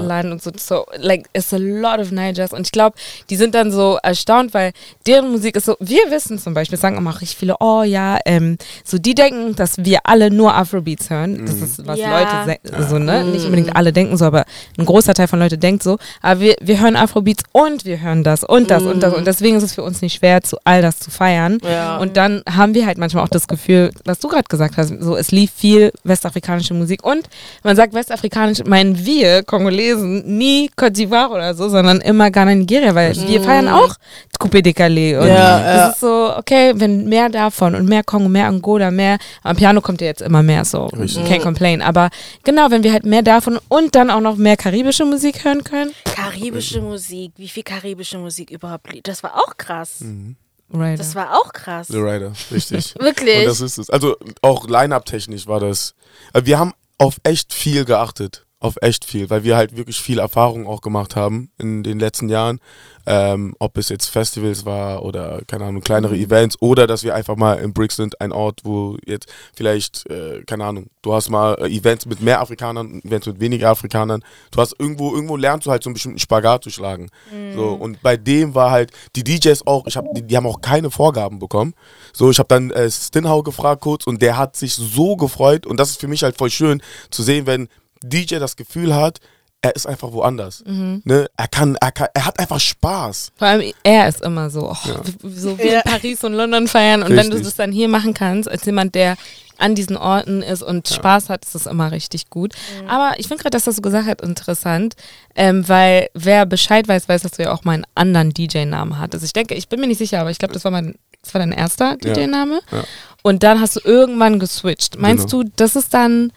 [0.00, 0.50] äh, Land und so.
[0.56, 2.52] So, like, it's a lot of Nigers.
[2.52, 2.96] Und ich glaube,
[3.28, 4.72] die sind dann so erstaunt, weil
[5.06, 8.56] deren Musik ist so, wir wissen zum Beispiel, sagen immer richtig viele, oh ja, ähm,
[8.84, 11.44] so die denken, dass wir alle nur Afrobeats hören.
[11.44, 12.18] Das ist, was Ja.
[12.18, 13.24] Leute so, ne?
[13.24, 14.44] Nicht unbedingt alle denken so, aber
[14.78, 15.98] ein großer Teil von Leuten denkt so.
[16.22, 19.12] Aber wir, wir hören Afrobeats und wir hören das und das und das.
[19.14, 21.58] Und deswegen ist es für uns nicht schwer, zu all das zu feiern.
[21.62, 21.98] Ja.
[21.98, 23.63] Und dann haben wir halt manchmal auch das Gefühl,
[24.04, 27.28] was du gerade gesagt hast, so es lief viel westafrikanische Musik und
[27.62, 32.94] man sagt westafrikanisch, meinen wir Kongolesen nie Côte d'Ivoire oder so, sondern immer Ghana, Nigeria,
[32.94, 33.94] weil wir feiern auch
[34.38, 35.88] Coupé décalé und Ja, das ja.
[35.88, 40.00] ist so, okay, wenn mehr davon und mehr Kongo, mehr Angola, mehr, am Piano kommt
[40.00, 41.24] ja jetzt immer mehr so, Richtig.
[41.24, 42.10] can't complain, aber
[42.42, 45.92] genau, wenn wir halt mehr davon und dann auch noch mehr karibische Musik hören können,
[46.14, 49.08] Karibische Musik, wie viel karibische Musik überhaupt liegt.
[49.08, 50.00] Das war auch krass.
[50.00, 50.36] Mhm.
[50.74, 50.98] Right.
[50.98, 51.88] Das war auch krass.
[51.88, 52.94] The Rider, richtig.
[52.98, 53.40] Wirklich.
[53.40, 53.90] Und das ist es.
[53.90, 55.94] Also auch Line-Up-technisch war das.
[56.34, 58.46] Wir haben auf echt viel geachtet.
[58.64, 62.30] Auf echt viel, weil wir halt wirklich viel Erfahrung auch gemacht haben in den letzten
[62.30, 62.60] Jahren.
[63.04, 67.36] Ähm, ob es jetzt Festivals war oder, keine Ahnung, kleinere Events oder dass wir einfach
[67.36, 71.56] mal in Briggs sind, ein Ort, wo jetzt vielleicht, äh, keine Ahnung, du hast mal
[71.60, 74.24] äh, Events mit mehr Afrikanern, Events mit weniger Afrikanern.
[74.50, 77.10] Du hast irgendwo, irgendwo lernst du halt so einen bestimmten Spagat zu schlagen.
[77.54, 80.62] So, und bei dem war halt, die DJs auch, ich hab, die, die haben auch
[80.62, 81.74] keine Vorgaben bekommen.
[82.14, 85.78] So, ich habe dann äh, Stinhau gefragt kurz und der hat sich so gefreut und
[85.78, 87.68] das ist für mich halt voll schön zu sehen, wenn
[88.08, 89.18] DJ das Gefühl hat,
[89.62, 90.62] er ist einfach woanders.
[90.66, 91.00] Mhm.
[91.04, 91.26] Ne?
[91.38, 93.32] Er kann, er kann, er hat einfach Spaß.
[93.34, 95.00] Vor allem er ist immer so, oh, Ja.
[95.22, 95.80] so wie Ja.
[95.80, 97.44] in Paris und London feiern und wenn du Richtig.
[97.44, 99.16] das dann hier machen kannst, als jemand, der
[99.56, 102.52] an diesen Orten ist und Spaß hat, ist das immer richtig gut.
[102.88, 104.96] Aber ich finde gerade, dass das so gesagt hat, interessant,
[105.36, 109.24] ähm, weil wer Bescheid weiß, weiß, dass du ja auch mal einen anderen DJ-Namen hattest.
[109.24, 111.38] Ich denke, ich bin mir nicht sicher, aber ich glaube, das war mein, das war
[111.38, 112.12] dein erster Ja.
[112.14, 112.60] DJ-Name.
[112.72, 112.84] Ja.
[113.22, 114.98] Und dann hast du irgendwann geswitcht.
[114.98, 115.44] Meinst Genau.
[115.44, 116.32] du, das ist dann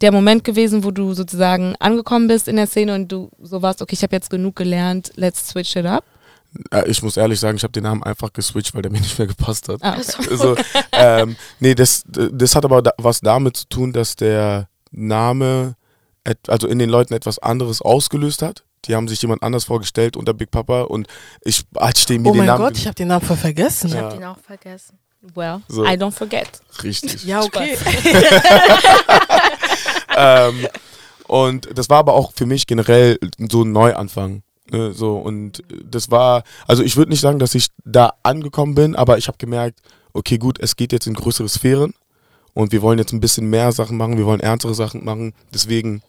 [0.00, 3.82] der Moment gewesen, wo du sozusagen angekommen bist in der Szene und du so warst,
[3.82, 6.04] okay, ich habe jetzt genug gelernt, let's switch it up?
[6.72, 9.18] Äh, Ich muss ehrlich sagen, ich habe den Namen einfach geswitcht, weil der mir nicht
[9.18, 9.82] mehr gepasst hat.
[9.82, 10.28] Ah, okay.
[10.30, 10.56] Also,
[10.92, 15.74] ähm, nee, das, das hat aber da, was damit zu tun, dass der Name
[16.24, 18.64] et, also in den Leuten etwas anderes ausgelöst hat.
[18.86, 21.06] Die haben sich jemand anders vorgestellt unter Big Papa und
[21.42, 21.64] ich
[22.08, 23.88] den mir Oh den mein Namen Gott, ich habe den Namen voll vergessen.
[23.88, 24.02] Ich Ja.
[24.04, 24.98] habe den auch vergessen.
[25.34, 25.84] Well, So.
[25.84, 26.48] I don't forget.
[26.82, 27.24] richtig.
[27.24, 27.76] Ja, okay.
[30.20, 30.66] ähm,
[31.26, 34.42] und das war aber auch für mich generell so ein Neuanfang.
[34.70, 38.94] Ne, so und das war, also ich würde nicht sagen, dass ich da angekommen bin,
[38.94, 39.80] aber ich habe gemerkt,
[40.12, 41.92] okay, gut, es geht jetzt in größere Sphären
[42.54, 45.34] und wir wollen jetzt ein bisschen mehr Sachen machen, wir wollen ernstere Sachen machen.
[45.52, 46.02] Deswegen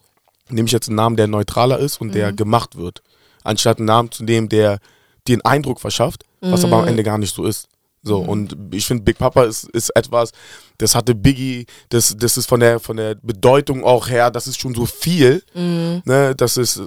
[0.49, 3.01] nehme ich jetzt einen Namen, der neutraler ist und der gemacht wird,
[3.43, 4.79] anstatt einen Namen zu nehmen, der
[5.27, 7.67] dir einen Eindruck verschafft, was aber am Ende gar nicht so ist.
[8.03, 10.31] So, und ich finde, Big Papa ist, ist etwas,
[10.79, 14.59] das hatte Biggie, das, das ist von der, von der Bedeutung auch her, das ist
[14.59, 15.43] schon so viel.
[15.53, 16.81] Ne, das ist,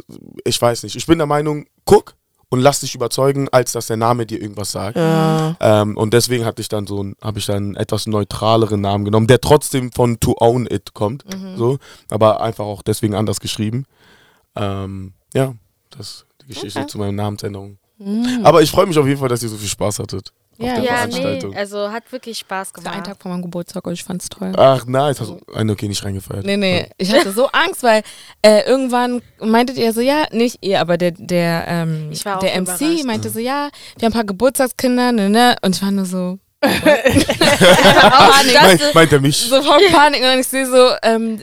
[0.44, 0.96] ich weiß nicht.
[0.96, 2.14] Ich bin der Meinung, guck
[2.48, 4.96] und lass dich überzeugen, als dass der Name dir irgendwas sagt.
[4.96, 5.56] Ja.
[5.60, 9.26] Ähm, und deswegen hatte ich dann so habe ich dann einen etwas neutraleren Namen genommen,
[9.28, 11.24] der trotzdem von To Own It kommt.
[11.56, 11.78] So,
[12.10, 13.86] aber einfach auch deswegen anders geschrieben.
[14.56, 15.54] Ähm, ja,
[15.90, 16.88] das ist die Geschichte Okay.
[16.88, 17.78] zu meiner Namensänderung.
[18.42, 20.32] Aber ich freue mich auf jeden Fall, dass ihr so viel Spaß hattet.
[20.58, 21.50] Auf Ja, der Ja, Veranstaltung.
[21.50, 23.10] nee, also hat wirklich Spaß Das war ein gemacht.
[23.16, 24.52] Tag vor meinem Geburtstag und ich fand's toll.
[24.56, 25.20] Ach, nice.
[25.20, 26.44] Hast du einen okay nicht reingefeiert?
[26.46, 28.02] Nee, nee, ich hatte so Angst, weil
[28.42, 32.40] äh, irgendwann meintet ihr so, ja, nicht ihr, aber der, der, ähm, Ich war auch
[32.40, 33.04] der MC überrascht.
[33.04, 33.68] meinte so, ja,
[33.98, 38.54] wir haben ein paar Geburtstagskinder, ne, ne, und ich war nur so, Panik.
[38.62, 39.36] Meint, meint er mich?
[39.38, 41.40] so voll Panik und ich sehe so, ähm,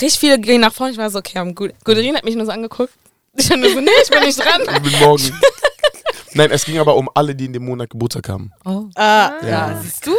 [0.00, 1.72] richtig viele gehen nach vorne, ich war so, okay, am gut.
[1.84, 2.92] Guderin hat mich nur so angeguckt.
[3.34, 4.60] Ich war nur so, nee, ich bin nicht dran.
[4.62, 5.22] Ich bin morgen.
[6.34, 8.52] Nein, es ging aber um alle, die in dem Monat Geburtstag haben.
[8.64, 8.84] Oh.
[8.94, 9.48] Ah, Ja.
[9.48, 9.78] ja.
[9.82, 10.10] siehst du?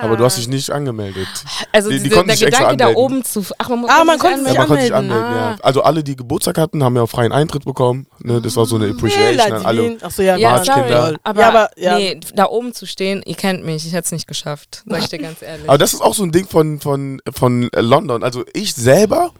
[0.00, 1.28] Aber du hast dich nicht angemeldet.
[1.70, 3.04] Also Die- die diese, konnten der sich extra Gedanke da anmelden.
[3.04, 4.62] oben zu, ach, man muss Ah, man sich konnte sich Ja, anmelden.
[4.62, 5.24] man konnte sich anmelden.
[5.24, 5.50] Ah.
[5.52, 5.56] ja.
[5.62, 8.06] Also alle, die Geburtstag hatten, haben ja auch freien Eintritt bekommen.
[8.20, 8.40] Ne?
[8.40, 9.98] Das war so eine Appreciation an alle.
[10.00, 11.02] Achso, ja, Ja, Marschkinder.
[11.06, 11.98] sorry, aber, ja, aber ja.
[11.98, 15.08] nee, da oben zu stehen, ihr kennt mich, ich hätte es nicht geschafft, sag ich
[15.08, 15.68] dir ganz ehrlich.
[15.68, 18.24] Aber das ist auch so ein Ding von, von, von London.
[18.24, 19.30] Also ich selber,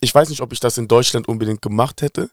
[0.00, 2.30] ich weiß nicht, ob ich das in Deutschland unbedingt gemacht hätte.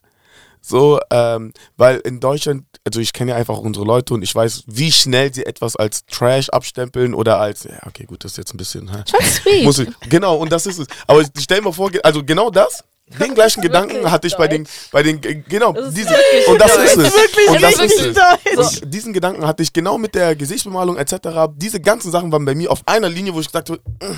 [0.61, 4.63] So, ähm, weil in Deutschland, also ich kenne ja einfach unsere Leute und ich weiß,
[4.67, 8.53] wie schnell sie etwas als Trash abstempeln oder als, ja, okay, gut, das ist jetzt
[8.53, 8.87] ein bisschen?
[8.87, 9.63] Schon sweet.
[9.63, 10.87] Muss ich, genau, und das ist es.
[11.05, 12.83] Aber stell mal vor, also genau das,
[13.19, 16.13] den gleichen Gedanken hatte ich bei den, bei den, genau, diese,
[16.47, 17.13] und das ist es.
[17.47, 18.81] Und das ist es.
[18.81, 21.49] Und diesen Gedanken hatte ich genau mit der Gesichtsbemalung etc.
[21.55, 23.81] Diese ganzen Sachen waren bei mir auf einer Linie, wo ich gesagt habe,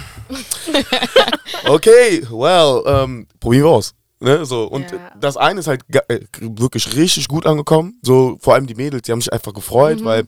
[1.65, 3.93] okay, well, ähm, probieren wir aus.
[4.21, 4.63] Ne, so.
[4.65, 4.97] Und Ja.
[5.19, 7.99] das eine ist halt äh, wirklich richtig gut angekommen.
[8.01, 10.25] So, vor allem die Mädels, die haben sich einfach gefreut, weil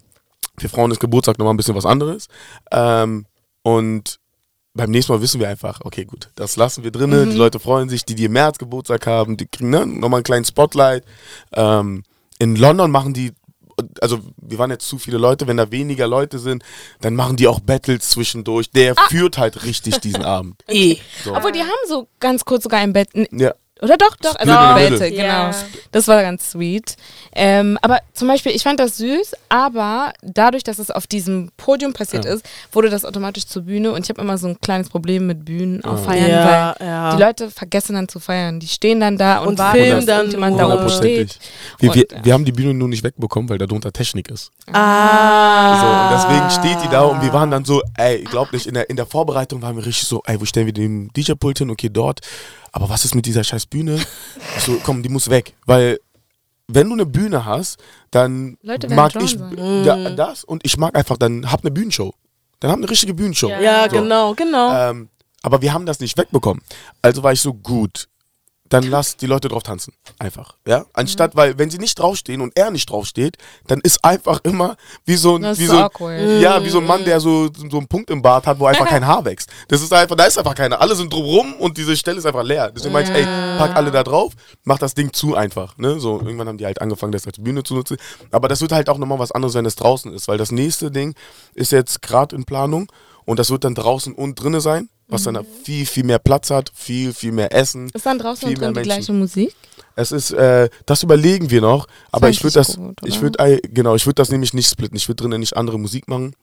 [0.57, 2.27] für Frauen ist Geburtstag nochmal ein bisschen was anderes.
[2.71, 3.25] Ähm,
[3.63, 4.19] und
[4.73, 7.31] beim nächsten Mal wissen wir einfach, okay, gut, das lassen wir drinnen.
[7.31, 10.23] Die Leute freuen sich, die, die im März Geburtstag haben, die kriegen ne, nochmal einen
[10.23, 11.03] kleinen Spotlight.
[11.51, 12.03] Ähm,
[12.39, 13.33] in London machen die,
[13.99, 16.63] also wir waren jetzt zu viele Leute, wenn da weniger Leute sind,
[17.01, 18.71] dann machen die auch Battles zwischendurch.
[18.71, 20.63] Der führt halt richtig diesen Abend.
[20.69, 20.95] Eh.
[21.25, 21.35] So.
[21.35, 23.09] Obwohl, die haben so ganz kurz sogar ein Bett.
[23.31, 23.53] Ja.
[23.81, 25.09] Oder doch, doch, also middle.
[25.09, 25.23] genau.
[25.23, 25.55] Ja.
[25.91, 26.95] Das war ganz sweet.
[27.33, 31.91] Ähm, aber zum Beispiel, ich fand das süß, aber dadurch, dass es auf diesem Podium
[31.93, 32.33] passiert Ja.
[32.33, 35.45] ist, wurde das automatisch zur Bühne und ich habe immer so ein kleines Problem mit
[35.45, 36.05] Bühnen auf Ja.
[36.05, 37.15] Feiern, Ja, weil ja.
[37.15, 38.59] die Leute vergessen dann zu feiern.
[38.59, 41.39] Die stehen dann da und, Und warten, filmen dass dann irgendjemand da oben steht.
[41.79, 42.25] Wir, wir, Und, ja.
[42.25, 44.51] wir haben die Bühne nur nicht wegbekommen, weil darunter Technik ist.
[44.71, 45.79] Ah.
[45.81, 48.73] So, und deswegen steht die da und wir waren dann so, ey, glaub nicht, in
[48.75, 51.69] der, in der Vorbereitung waren wir richtig so, ey, wo stellen wir den DJ-Pult hin?
[51.71, 52.19] Okay, dort.
[52.71, 53.99] Aber was ist mit dieser scheiß Bühne?
[54.57, 55.53] Ich so, komm, die muss weg.
[55.65, 55.99] Weil,
[56.67, 57.79] wenn du eine Bühne hast,
[58.11, 59.83] dann Leute mag ich sein.
[59.83, 62.13] ja, das und ich mag einfach, dann hab eine Bühnenshow.
[62.59, 63.49] Dann hab eine richtige Bühnenshow.
[63.49, 63.59] Ja.
[63.59, 63.97] Ja, So.
[63.97, 64.73] genau, genau.
[64.73, 65.09] Ähm,
[65.41, 66.61] aber wir haben das nicht wegbekommen.
[67.01, 68.07] Also war ich so gut.
[68.71, 69.93] Dann lass die Leute drauf tanzen.
[70.17, 70.55] Einfach.
[70.65, 70.85] Ja?
[70.93, 73.37] Anstatt, weil, wenn sie nicht draufstehen und er nicht draufsteht,
[73.67, 76.41] dann ist einfach immer wie so ein, wie so, awkward.
[76.41, 78.85] ja, wie so ein Mann, der so, so einen Punkt im Bart hat, wo einfach
[78.87, 79.49] kein Haar wächst.
[79.67, 80.79] Das ist einfach, da ist einfach keiner.
[80.79, 82.71] Alle sind drumrum und diese Stelle ist einfach leer.
[82.71, 84.33] Deswegen meinte ich, ey, pack alle da drauf,
[84.63, 85.77] mach das Ding zu einfach.
[85.77, 85.99] Ne?
[85.99, 87.97] So, irgendwann haben die halt angefangen, das als Bühne zu nutzen.
[88.31, 90.91] Aber das wird halt auch nochmal was anderes, wenn es draußen ist, weil das nächste
[90.91, 91.13] Ding
[91.53, 92.89] ist jetzt gerade in Planung
[93.25, 94.89] und das wird dann draußen und drinnen sein.
[95.11, 97.89] Was dann viel, viel mehr Platz hat, viel, viel mehr Essen.
[97.93, 99.55] Ist dann draußen Viel und drin die gleiche Musik?
[99.95, 103.95] Es ist, äh, das überlegen wir noch, aber ich würde das, gut, ich würde, genau,
[103.95, 104.95] ich würde das nämlich nicht splitten.
[104.95, 106.33] Ich würde drinnen nicht andere Musik machen.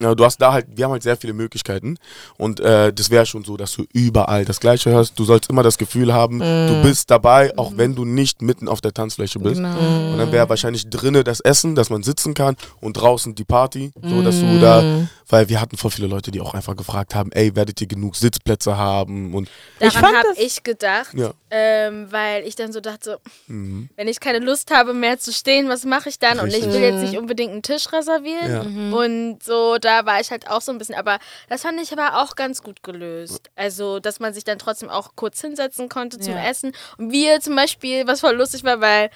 [0.00, 1.96] Ja, du hast da halt, wir haben halt sehr viele Möglichkeiten
[2.38, 5.18] und äh, das wäre schon so, dass du überall das Gleiche hörst.
[5.18, 8.80] Du sollst immer das Gefühl haben, du bist dabei, auch wenn du nicht mitten auf
[8.80, 9.56] der Tanzfläche bist.
[9.56, 9.78] Genau.
[10.12, 13.92] Und dann wäre wahrscheinlich drinnen das Essen, dass man sitzen kann und draußen die Party,
[14.02, 17.32] so dass du da, weil wir hatten voll viele Leute, die auch einfach gefragt haben,
[17.32, 19.48] ey, werdet ihr genug Sitzplätze haben und
[19.80, 21.32] Daran habe ich gedacht, Ja.
[21.50, 23.88] ähm, weil ich dann so dachte, Mhm.
[23.96, 26.38] wenn ich keine Lust habe mehr zu stehen, was mache ich dann?
[26.40, 26.72] Und ich Richtig.
[26.72, 28.50] will jetzt nicht unbedingt einen Tisch reservieren.
[28.50, 28.62] Ja.
[28.62, 28.92] Mhm.
[28.92, 32.22] Und so, da war ich halt auch so ein bisschen, aber das fand ich aber
[32.22, 33.50] auch ganz gut gelöst.
[33.56, 36.44] Also, dass man sich dann trotzdem auch kurz hinsetzen konnte zum Ja.
[36.48, 36.72] Essen.
[36.98, 39.10] Und wir zum Beispiel, was voll lustig war, weil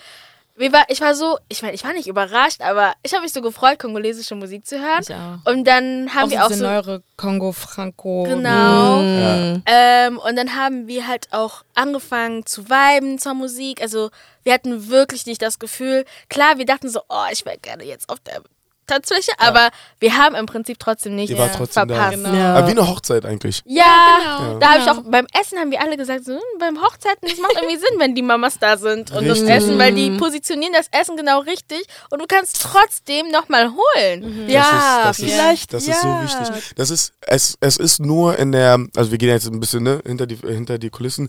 [0.56, 3.40] war, ich war so, ich meine, ich war nicht überrascht, aber ich habe mich so
[3.40, 5.02] gefreut, kongolesische Musik zu hören.
[5.02, 5.50] Ich auch.
[5.50, 6.66] Und dann haben Auch wir auch diese so.
[6.66, 8.24] neuere Kongo-Franco.
[8.24, 9.00] Genau.
[9.00, 9.60] Ja.
[9.66, 13.80] Ähm, und dann haben wir halt auch angefangen zu viben zur Musik.
[13.80, 14.10] Also
[14.42, 18.08] wir hatten wirklich nicht das Gefühl, klar, wir dachten so, oh, ich wäre gerne jetzt
[18.08, 18.42] auf der
[18.90, 21.94] Tanzfläche, aber wir haben im Prinzip trotzdem nichts trotzdem da.
[21.94, 22.16] verpasst.
[22.24, 22.34] Genau.
[22.34, 22.54] Ja.
[22.54, 23.62] Aber wie eine Hochzeit eigentlich.
[23.64, 23.84] Ja,
[24.18, 24.58] genau.
[24.58, 24.98] da habe ich Genau.
[24.98, 27.98] auch beim Essen haben wir alle gesagt, so, hm, beim Hochzeiten, das macht irgendwie Sinn,
[27.98, 29.48] wenn die Mamas da sind und das Richtig.
[29.56, 34.48] Essen, weil die positionieren das Essen genau richtig und du kannst trotzdem nochmal holen.
[34.48, 35.74] Ja, das ist, das vielleicht.
[35.74, 35.94] Ist, das ja.
[35.94, 36.74] ist so wichtig.
[36.76, 40.00] Das ist, es, es ist nur in der, also wir gehen jetzt ein bisschen ne,
[40.04, 41.28] hinter, die, hinter die Kulissen.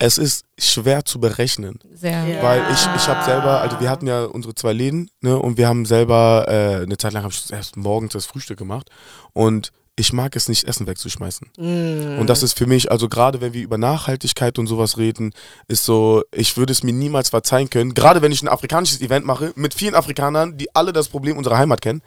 [0.00, 2.24] Es ist schwer zu berechnen, Sehr.
[2.24, 2.42] Ja.
[2.42, 5.66] weil ich, ich habe selber, also wir hatten ja unsere zwei Läden ne, und wir
[5.66, 8.88] haben selber, äh, eine Zeit lang habe ich erst morgens das Frühstück gemacht
[9.32, 11.48] und ich mag es nicht, Essen wegzuschmeißen.
[11.56, 12.20] Mm.
[12.20, 15.32] Und das ist für mich, also gerade wenn wir über Nachhaltigkeit und sowas reden,
[15.66, 19.26] ist so, ich würde es mir niemals verzeihen können, gerade wenn ich ein afrikanisches Event
[19.26, 22.02] mache, mit vielen Afrikanern, die alle das Problem unserer Heimat kennen,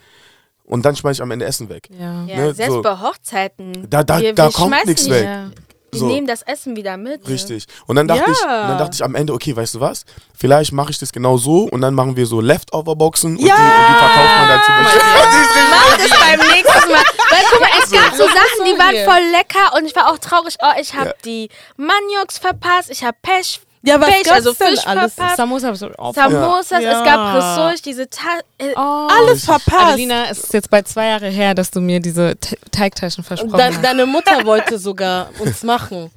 [0.64, 1.90] und dann schmeiße ich am Ende Essen weg.
[1.90, 2.24] Ja.
[2.24, 2.80] Ja, Ne, selbst so.
[2.80, 3.90] bei Hochzeiten.
[3.90, 5.24] Da- da- wir, da wir kommt nichts nicht- weg.
[5.24, 5.50] Ja.
[5.94, 6.06] Wir So.
[6.06, 7.28] nehmen das Essen wieder mit.
[7.28, 7.66] Richtig.
[7.86, 8.32] Und dann dachte Ja.
[8.32, 10.06] ich, dann dachte ich am Ende, okay, weißt du was?
[10.34, 13.48] Vielleicht mache ich das genau so und dann machen wir so Leftover-Boxen und, die, und
[13.50, 15.02] die verkauft man dann zum Beispiel.
[15.70, 17.02] Mach das beim nächsten Mal.
[17.30, 20.16] Weil guck mal, es gab so Sachen, die waren voll lecker und ich war auch
[20.18, 20.56] traurig.
[20.62, 21.14] Oh, ich habe Ja.
[21.26, 25.14] die Manioks verpasst, ich habe Pech, Ja, was gab's also Fisch alles?
[25.14, 25.36] verpasst.
[25.38, 26.14] Samosa habe ich so auf.
[26.14, 26.98] Samosas, Ja.
[27.00, 29.08] es gab Ressource, diese Ta äh, Oh.
[29.10, 29.72] Alles verpasst.
[29.88, 33.58] Adelina, es ist jetzt bald zwei Jahre her, dass du mir diese Te Teigtaschen versprochen
[33.58, 33.84] Dein, hast.
[33.84, 36.10] deine Mutter wollte sogar uns machen.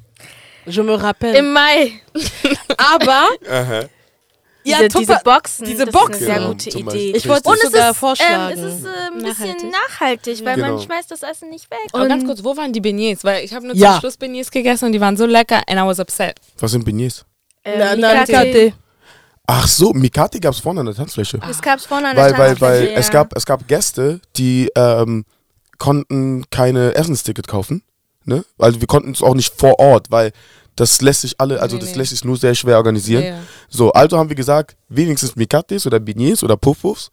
[0.68, 1.38] Je me rappelle.
[1.40, 1.94] im Mai.
[2.78, 3.86] Aber Aha.
[4.64, 5.66] ja, diese, diese Boxen.
[5.66, 6.14] diese das Boxen.
[6.14, 7.12] ist eine sehr Genau, gute zum Idee.
[7.16, 8.58] Ich wollte es es sogar ist, vorschlagen.
[8.60, 9.72] ähm, es ist äh, ein bisschen Nachhaltig.
[9.72, 10.68] nachhaltig, weil Genau.
[10.76, 11.80] man schmeißt das Essen nicht weg.
[11.94, 13.24] Aber Und ganz kurz, wo waren die Beignets?
[13.24, 13.94] Weil ich habe nur Ja.
[13.94, 16.36] zum Schluss Beignets gegessen und die waren so lecker and I was upset.
[16.60, 17.26] Was sind Beignets?
[17.66, 18.32] Äh, na, na, Mikate.
[18.32, 18.74] Mikate.
[19.48, 21.38] Ach so, Mikati gab es vorne an der Tanzfläche.
[21.40, 23.14] Das gab es vorne an der Weil, weil, weil Tanzfläche, es, ja.
[23.14, 25.26] gab, es gab Gäste, die ähm,
[25.78, 27.84] konnten keine Essensticket kaufen.
[28.24, 28.44] Ne?
[28.58, 30.32] Also wir konnten es auch nicht vor Ort, weil
[30.76, 31.98] das lässt sich alle, also Nee, das nee.
[31.98, 33.24] lässt sich nur sehr schwer organisieren.
[33.24, 33.40] Ja, ja.
[33.70, 37.12] So, also haben wir gesagt, wenigstens Mikates oder Beignets oder Puffpuffs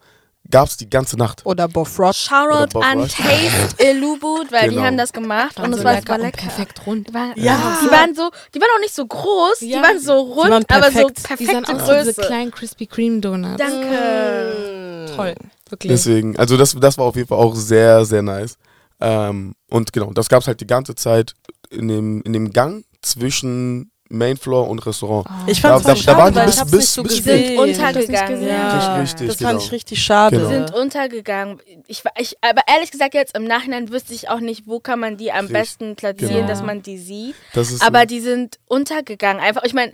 [0.53, 1.45] gab es die ganze Nacht.
[1.45, 2.15] Oder Bofrot.
[2.15, 3.15] Shoutout Bob an Ross.
[3.15, 4.87] Taste Illubut, weil die Genau.
[4.87, 6.43] haben das gemacht und Waren es war lecker super und lecker.
[6.43, 7.09] perfekt rund.
[7.09, 7.79] Die waren, Ja.
[7.85, 9.83] die waren so, die waren auch nicht so groß, die Ja.
[9.83, 11.41] waren so rund, waren aber so perfekt.
[11.41, 12.27] Die sahen perfekte aus wie diese Größe.
[12.29, 13.57] kleinen Crispy Kreme Donuts.
[13.59, 15.07] Danke.
[15.17, 15.35] Toll.
[15.69, 15.91] Wirklich.
[15.93, 18.57] Deswegen, also das, das war auf jeden Fall auch sehr, sehr nice.
[19.01, 21.35] Ähm, und genau, das gab es halt die ganze Zeit
[21.71, 25.27] in dem, in dem Gang zwischen Mainfloor und Restaurant.
[25.47, 27.03] Ich Da- fand's voll da- da schade, waren die weil bis- ich bis- nicht so
[27.03, 28.47] bis sind untergegangen.
[28.47, 29.51] Ja, Richtig, das genau.
[29.51, 30.37] fand ich richtig schade.
[30.37, 30.49] Genau.
[30.49, 31.61] Die sind untergegangen.
[31.87, 35.17] Ich, ich, aber ehrlich gesagt, jetzt im Nachhinein wüsste ich auch nicht, wo kann man
[35.17, 35.53] die am Richtig.
[35.53, 36.47] besten platzieren, Genau.
[36.49, 37.35] dass man die sieht.
[37.55, 39.43] Das ist Aber so- die sind untergegangen.
[39.43, 39.93] Einfach, ich meine,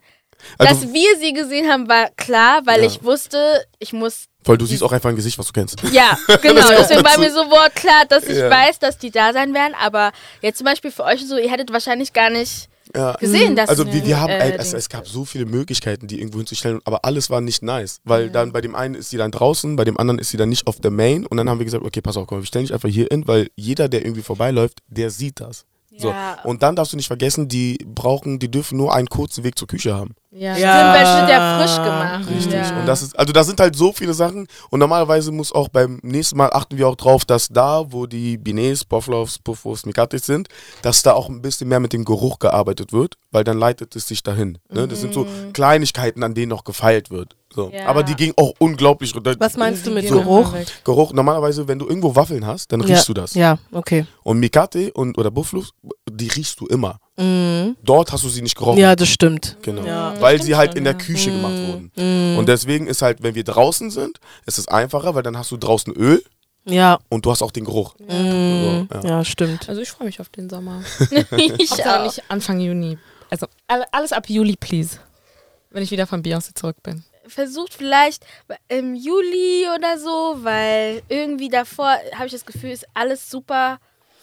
[0.58, 2.86] also, dass wir sie gesehen haben, war klar, weil Ja.
[2.86, 4.24] ich wusste, ich muss.
[4.44, 5.76] weil du siehst auch einfach ein Gesicht, was du kennst.
[5.92, 6.66] Ja, genau.
[6.70, 8.48] Deswegen war mir sofort klar, dass ich Ja.
[8.48, 9.74] weiß, dass die da sein werden.
[9.78, 13.14] Aber jetzt zum Beispiel für euch so, ihr hättet wahrscheinlich gar nicht Ja.
[13.14, 16.20] gesehen, dass Also wir, wir haben, äh, ey, es, es gab so viele Möglichkeiten, die
[16.20, 18.00] irgendwo hinzustellen, aber alles war nicht nice.
[18.04, 20.48] Weil dann bei dem einen ist sie dann draußen, bei dem anderen ist sie dann
[20.48, 22.64] nicht auf der Main und dann haben wir gesagt, okay, pass auf, komm, wir stellen
[22.64, 25.64] dich einfach hier hin, weil jeder, der irgendwie vorbeiläuft, der sieht das.
[25.98, 26.10] So.
[26.10, 26.38] Ja.
[26.44, 29.66] Und dann darfst du nicht vergessen, die brauchen, die dürfen nur einen kurzen Weg zur
[29.66, 30.14] Küche haben.
[30.30, 30.54] Ja.
[30.54, 32.30] Stimmt, weil ja frisch gemacht.
[32.30, 32.52] Richtig.
[32.52, 32.80] Ja.
[32.80, 34.46] Und das ist, also da sind halt so viele Sachen.
[34.70, 38.38] Und normalerweise muss auch beim nächsten Mal achten wir auch drauf, dass da, wo die
[38.38, 40.48] Binets, Buffalows, Puffos, Mikatis sind,
[40.82, 44.06] dass da auch ein bisschen mehr mit dem Geruch gearbeitet wird, weil dann leitet es
[44.06, 44.58] sich dahin.
[44.70, 44.86] Ne?
[44.86, 47.34] Das sind so Kleinigkeiten, an denen noch gefeilt wird.
[47.54, 47.70] So.
[47.72, 47.86] Ja.
[47.86, 49.34] Aber die ging auch unglaublich runter.
[49.38, 50.52] Was meinst du mit Gehen Geruch?
[50.84, 52.86] Geruch, normalerweise, wenn du irgendwo Waffeln hast, dann Ja.
[52.86, 53.32] riechst du das.
[53.34, 54.04] Ja, okay.
[54.22, 55.72] Und Mikate und, oder Buffalo's,
[56.10, 56.98] die riechst du immer.
[57.16, 57.76] Mhm.
[57.82, 58.78] Dort hast du sie nicht gerochen.
[58.78, 59.56] Ja, das stimmt.
[59.62, 59.82] Genau.
[59.84, 60.14] Ja.
[60.20, 60.98] Weil Stimmt sie halt schon, in der ja.
[60.98, 61.90] Küche gemacht wurden.
[61.96, 62.38] Mhm.
[62.38, 65.56] Und deswegen ist halt, wenn wir draußen sind, ist es einfacher, weil dann hast du
[65.56, 66.22] draußen Öl
[66.66, 67.94] Ja, und du hast auch den Geruch.
[67.98, 69.00] mm, So, ja.
[69.04, 69.24] ja.
[69.24, 69.68] stimmt.
[69.70, 70.82] Also ich freue mich auf den Sommer.
[71.58, 72.04] ich auch.
[72.04, 72.98] nicht Anfang Juni.
[73.30, 74.98] Also alle- alles ab Juli, please.
[75.70, 77.04] Wenn ich wieder von Beyoncé zurück bin.
[77.30, 78.24] Versucht vielleicht
[78.68, 83.78] im Juli oder so, weil irgendwie davor habe ich das Gefühl, ist alles super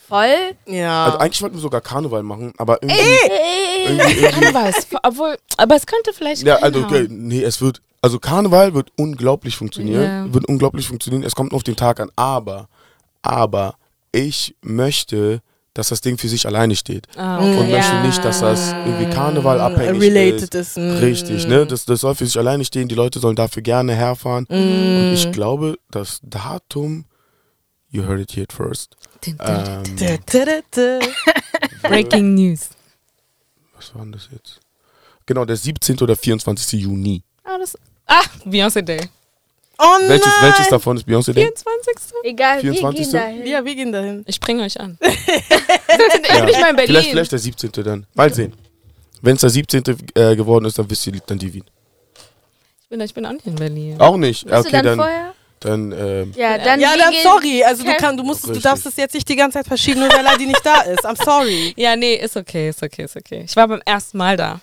[0.08, 0.56] voll.
[0.66, 1.06] Ja.
[1.06, 5.76] Also eigentlich wollten wir sogar Karneval machen, aber irgendwie, Ey, irgendwie, irgendwie Karnevals, obwohl, aber
[5.76, 10.34] es könnte vielleicht Ja, also okay, nee, es wird, also Karneval wird unglaublich funktionieren, Ja.
[10.34, 11.24] wird unglaublich funktionieren.
[11.24, 12.68] Es kommt nur auf den Tag an, aber,
[13.22, 13.76] aber
[14.12, 15.42] ich möchte,
[15.76, 17.70] dass das Ding für sich alleine steht Ah, und okay.
[17.72, 17.78] Ja.
[17.78, 20.76] möchte nicht, dass das irgendwie Karneval abhängig Related ist.
[20.76, 20.78] ist.
[20.78, 20.98] mm.
[20.98, 21.68] Richtig, ne?
[21.68, 22.88] Das, das soll für sich alleine stehen.
[22.88, 24.46] Die Leute sollen dafür gerne herfahren.
[24.50, 25.14] Und Mm.
[25.14, 27.06] ich glaube, das Datum,
[27.90, 28.96] you heard it here first.
[29.28, 29.84] Ähm.
[31.84, 32.70] Breaking News.
[33.76, 34.60] was war denn das jetzt?
[35.26, 36.00] Genau, der 17.
[36.02, 36.80] oder 24.
[36.82, 37.24] Juni.
[37.44, 37.78] Ah, das,
[38.08, 39.10] ah Beyoncé Day.
[39.78, 40.10] Oh nein.
[40.10, 41.44] Welches, welches davon ist Beyoncé Day?
[41.44, 41.96] 24.
[42.24, 42.84] Egal, 24.
[42.84, 43.48] wir gehen dahin.
[43.48, 44.24] Ja, wir gehen dahin.
[44.28, 44.98] Ich bringe euch an.
[45.02, 46.46] Wir sind ja.
[46.46, 46.88] nicht mal in Berlin.
[46.88, 47.72] Vielleicht, vielleicht der 17.
[47.84, 48.06] dann.
[48.14, 48.54] Mal sehen.
[49.22, 49.84] Wenn es der 17.
[50.14, 51.64] Äh, geworden ist, dann wisst ihr dann die Wien.
[52.82, 53.96] Ich, bin, ich bin auch nicht in Berlin.
[54.00, 54.46] Auch nicht.
[54.46, 55.34] Bist Okay, du dann, dann, vorher?
[55.60, 57.64] dann ähm, Ja, dann ja, dann sorry.
[57.64, 60.10] Also du, kann, du, musst, du darfst es jetzt nicht die ganze Zeit verschieben, nur
[60.10, 61.06] weil Ladi nicht da ist.
[61.06, 61.74] I'm sorry.
[61.78, 63.46] Ja, nee, ist okay, ist okay, ist okay.
[63.48, 64.62] Ich war beim ersten Mal da.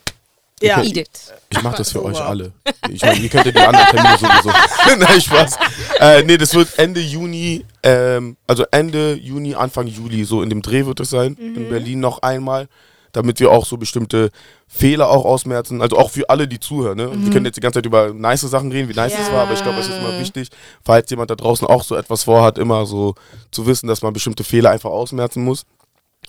[0.62, 0.82] Ja.
[0.82, 1.08] It.
[1.50, 2.22] ich mache das für Oh, euch wow.
[2.28, 2.52] alle.
[2.90, 4.50] Ich meine, ihr könnt ja die anderen Termine sowieso.
[4.98, 5.58] Nein, Spaß.
[6.00, 10.62] Äh, nee, das wird Ende Juni, ähm, also Ende Juni, Anfang Juli, so in dem
[10.62, 11.34] Dreh wird es sein.
[11.36, 12.68] In Berlin noch einmal.
[13.14, 14.30] Damit wir auch so bestimmte
[14.66, 15.82] Fehler auch ausmerzen.
[15.82, 16.96] Also auch für alle, die zuhören.
[16.96, 17.10] Ne?
[17.14, 19.34] Wir können jetzt die ganze Zeit über nice Sachen reden, wie nice es Ja.
[19.34, 20.48] war, aber ich glaube, es ist immer wichtig,
[20.82, 23.14] falls jemand da draußen auch so etwas vorhat, immer so
[23.50, 25.66] zu wissen, dass man bestimmte Fehler einfach ausmerzen muss.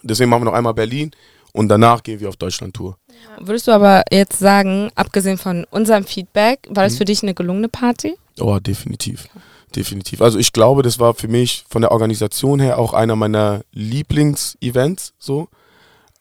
[0.01, 1.11] Deswegen machen wir noch einmal Berlin
[1.53, 2.97] und danach gehen wir auf Deutschland-Tour.
[3.40, 7.70] Würdest du aber jetzt sagen, abgesehen von unserem Feedback, war das für dich eine gelungene
[7.70, 8.16] Party?
[8.40, 9.28] Oh, definitiv.
[9.76, 10.22] Definitiv.
[10.22, 15.14] Also ich glaube, das war für mich von der Organisation her auch einer meiner Lieblingsevents.
[15.18, 15.48] So.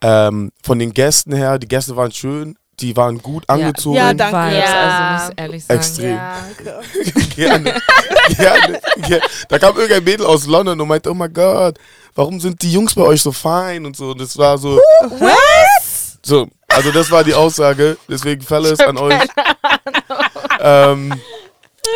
[0.01, 3.97] Ähm, von den Gästen her, die Gäste waren schön, die waren gut angezogen.
[3.97, 4.37] Ja, danke.
[4.57, 5.11] Vibes, Ja.
[5.11, 5.79] also muss ich ehrlich sagen.
[5.79, 6.17] Extrem.
[6.17, 6.37] Ja.
[7.37, 7.75] gerne,
[8.37, 9.23] gerne, gerne.
[9.49, 11.79] Da kam irgendein Mädel aus London und meinte, oh mein Gott,
[12.15, 14.11] warum sind die Jungs bei euch so fein und so.
[14.11, 14.81] Und das war so.
[16.25, 17.97] So, also das war die Aussage.
[18.09, 19.21] Deswegen Fellas an euch.
[20.61, 21.13] Ähm,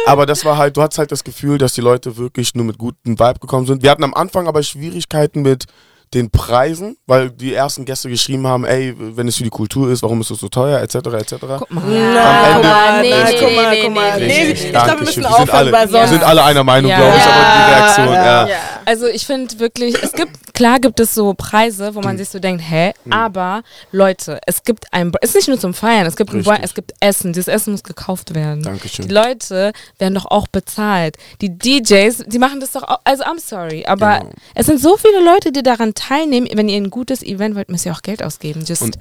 [0.06, 2.78] aber das war halt, du hattest halt das Gefühl, dass die Leute wirklich nur mit
[2.78, 3.82] gutem Vibe gekommen sind.
[3.82, 5.66] Wir hatten am Anfang aber Schwierigkeiten mit
[6.14, 10.02] den Preisen, weil die ersten Gäste geschrieben haben, ey, wenn es für die Kultur ist,
[10.02, 11.34] warum ist es so teuer, etc., etc.
[11.58, 11.82] Guck mal.
[11.86, 12.56] Na,
[13.00, 14.18] Ende- Nee, nee, guck mal, nee, guck mal.
[14.18, 16.10] nee, ich glaube, wir müssen Wir sind aufhören alle, bei wir sonst.
[16.10, 16.96] sind alle einer Meinung, Ja.
[16.98, 18.46] glaube ich, aber die Ja, Reaktion, ja.
[18.48, 18.56] ja.
[18.84, 22.04] Also ich finde wirklich, es gibt, klar gibt es so Preise, wo Mhm.
[22.04, 25.74] man sich so denkt, hä, aber Leute, es gibt ein, es ist nicht nur zum
[25.74, 26.58] Feiern, es gibt ein, Richtig.
[26.62, 28.62] es gibt Essen, dieses Essen muss gekauft werden.
[28.62, 29.08] Dankeschön.
[29.08, 31.16] Die Leute werden doch auch bezahlt.
[31.40, 34.30] Die DJs, die machen das doch auch, also I'm sorry, aber Genau.
[34.54, 36.46] es sind so viele Leute, die daran teilnehmen.
[36.54, 38.64] Wenn ihr ein gutes Event wollt, müsst ihr auch Geld ausgeben.
[38.64, 38.98] Just, Und-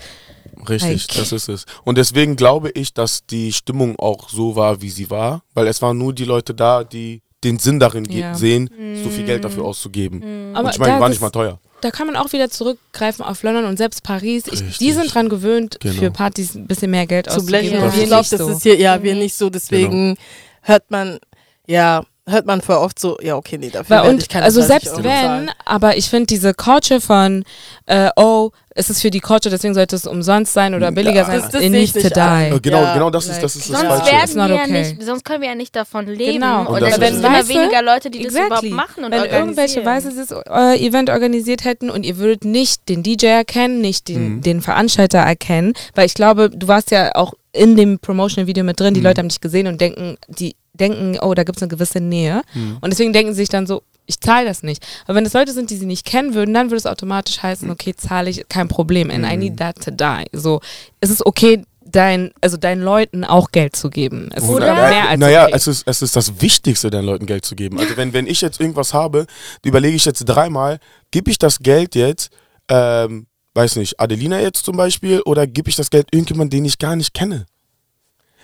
[0.67, 1.65] Richtig, Like- das ist es.
[1.83, 5.81] Und deswegen glaube ich, dass die Stimmung auch so war, wie sie war, weil es
[5.81, 8.33] waren nur die Leute da, die den Sinn darin Ja.
[8.33, 8.69] sehen,
[9.03, 10.23] so viel Geld dafür auszugeben.
[10.55, 11.59] aber Und ich meine, war nicht mal teuer.
[11.81, 14.45] da kann man auch wieder zurückgreifen auf London und selbst Paris.
[14.51, 15.93] Ich, die sind dran gewöhnt, Genau.
[15.99, 17.75] für Partys ein bisschen mehr Geld zu blechen.
[17.77, 17.91] auszugeben.
[17.91, 20.15] Das Ich glaube, das ist hier, ja, wir nicht so, deswegen
[20.61, 21.19] hört man,
[21.67, 24.59] ja, hört man voll oft so, ja, okay, nee, dafür Weil und, ich keine also
[24.61, 27.43] 30 selbst wenn, aber ich finde diese Culture von,
[27.85, 31.25] äh, oh, es ist für die Culture, deswegen sollte es umsonst sein oder billiger Ja.
[31.25, 32.49] sein, Das- das to nicht ein.
[32.51, 32.55] die.
[32.57, 34.15] Äh, genau, Ja, genau das like- ist das, ist das Sonst Falsche.
[34.23, 34.71] It's werden wir ja okay.
[34.95, 36.33] nicht, sonst können wir ja nicht davon leben.
[36.33, 36.61] Genau.
[36.61, 38.69] Und, Und es das werden ist immer weniger Leute, die das Exactly.
[38.69, 42.89] überhaupt machen und Wenn irgendwelche Weiße dieses äh, Event organisiert hätten und ihr würdet nicht
[42.89, 44.41] den DJ erkennen, nicht den, Mhm.
[44.41, 48.93] den Veranstalter erkennen, weil ich glaube, du warst ja auch in dem Promotional-Video mit drin,
[48.93, 49.05] die Mhm.
[49.05, 52.41] Leute haben dich gesehen und denken, die denken, oh, da gibt es eine gewisse Nähe.
[52.53, 52.77] Mhm.
[52.81, 54.85] Und deswegen denken sie sich dann so, ich zahle das nicht.
[55.05, 57.69] Aber wenn es Leute sind, die sie nicht kennen würden, dann würde es automatisch heißen,
[57.69, 59.09] okay, zahle ich, kein Problem.
[59.09, 60.25] And I need that to die.
[60.31, 60.61] So,
[60.99, 64.29] es ist okay, dein, also deinen Leuten auch Geld zu geben.
[64.33, 64.73] Es Oder?
[64.73, 65.53] ist mehr als naja, okay.
[65.55, 67.79] es, ist, es ist das Wichtigste, den Leuten Geld zu geben.
[67.79, 69.25] Also wenn, wenn ich jetzt irgendwas habe,
[69.63, 70.79] überlege ich jetzt dreimal,
[71.11, 72.31] gebe ich das Geld jetzt,
[72.69, 76.77] ähm, weiß nicht, Adelina jetzt zum Beispiel, oder gebe ich das Geld irgendjemand, den ich
[76.77, 77.45] gar nicht kenne?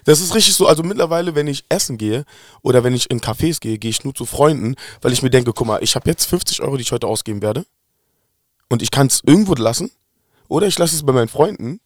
[0.05, 2.25] Das ist richtig so, also mittlerweile, wenn ich essen gehe
[2.61, 5.53] oder wenn ich in Cafés gehe, gehe ich nur zu Freunden, weil ich mir denke,
[5.53, 7.65] guck mal, ich habe jetzt 50 Euro, die ich heute ausgeben werde
[8.69, 9.91] und ich kann es irgendwo lassen
[10.47, 11.79] oder ich lasse es bei meinen Freunden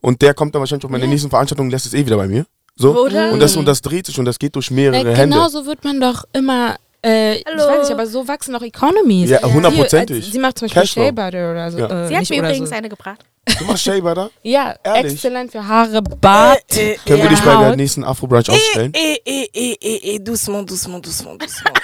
[0.00, 1.10] und der kommt dann wahrscheinlich auf meine Ja.
[1.10, 2.46] nächsten Veranstaltung und lässt es eh wieder bei mir.
[2.76, 2.98] So.
[3.04, 3.32] Oder?
[3.32, 5.36] Und das, und das dreht sich und das geht durch mehrere Äh, Hände.
[5.36, 7.58] genau so wird man doch immer, äh, ich Hallo.
[7.66, 9.28] weiß nicht, aber so wachsen auch Economies.
[9.30, 10.30] Ja, Sie, äh, hundertprozentig.
[10.32, 11.04] Sie macht zum Beispiel.
[11.04, 11.78] Shea Butter oder so.
[11.78, 12.04] Ja.
[12.04, 12.74] Äh, Sie hat mir übrigens so.
[12.74, 13.24] eine gebracht.
[13.58, 14.30] Du machst Shea Butter?
[14.42, 15.14] Ja, Ehrlich?
[15.14, 16.62] exzellent für Haare, Bart.
[16.76, 17.30] Äh, äh, Können wir ja.
[17.30, 18.92] dich bei der nächsten Afro-Brunch ausstellen?
[18.94, 21.80] Eh, eh, eh, eh, eh, eh, doucement, doucement, doucement, doucement.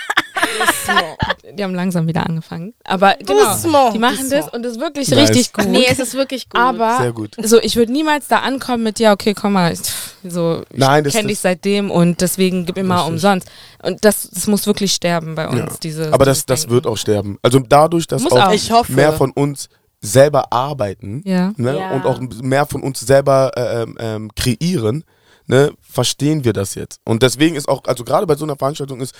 [1.53, 2.75] Die haben langsam wieder angefangen.
[2.85, 5.31] Aber genau, Doucement, die machen das und das ist wirklich Nice.
[5.31, 5.67] richtig gut.
[5.67, 6.61] Nee, es ist wirklich gut.
[6.61, 7.35] aber Sehr gut.
[7.43, 9.81] so, ich würde niemals da ankommen mit, ja, okay, komm mal, ich,
[10.25, 13.13] so, ich Nein, das- kenne dich das- seitdem und deswegen gib mir mal Richtig.
[13.15, 13.49] umsonst.
[13.83, 15.67] Und das, das muss wirklich sterben bei uns, Ja.
[15.83, 16.13] diese.
[16.13, 16.75] Aber das, dieses das Denken.
[16.75, 17.39] wird auch sterben.
[17.43, 18.53] Also dadurch, dass Muss auch, auch.
[18.53, 18.93] Ich hoffe.
[18.93, 19.69] mehr von uns
[20.01, 21.53] selber arbeiten Ja.
[21.57, 21.79] ne?
[21.79, 21.91] Ja.
[21.93, 25.05] und auch mehr von uns selber äh, ähm, ähm, kreieren,
[25.47, 25.73] ne?
[25.81, 27.01] verstehen wir das jetzt.
[27.05, 29.15] Und deswegen ist auch, also gerade bei so einer Veranstaltung ist,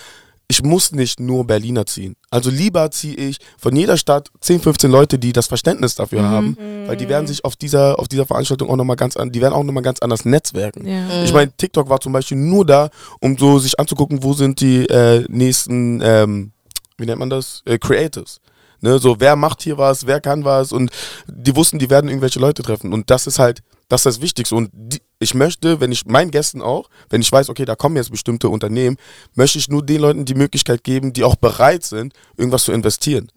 [0.51, 2.17] ich muss nicht nur Berliner ziehen.
[2.31, 6.57] Also lieber ziehe ich von jeder Stadt 10, 15 Leute, die das Verständnis dafür haben,
[6.87, 9.53] weil die werden sich auf dieser, auf dieser Veranstaltung auch nochmal ganz an, die werden
[9.53, 10.89] auch nochmal ganz anders netzwerken.
[10.89, 11.23] Ja.
[11.23, 12.89] Ich meine, TikTok war zum Beispiel nur da,
[13.21, 16.53] um so sich anzugucken, wo sind die äh, nächsten, ähm,
[16.97, 18.41] wie nennt man das, äh, Creatives.
[18.81, 20.91] Ne, so wer macht hier was, wer kann was und
[21.27, 24.55] die wussten, die werden irgendwelche Leute treffen und das ist halt, das ist das Wichtigste
[24.55, 27.97] und die, ich möchte, wenn ich meinen Gästen auch, wenn ich weiß, okay, da kommen
[27.97, 28.97] jetzt bestimmte Unternehmen,
[29.35, 33.29] möchte ich nur den Leuten die Möglichkeit geben, die auch bereit sind, irgendwas zu investieren.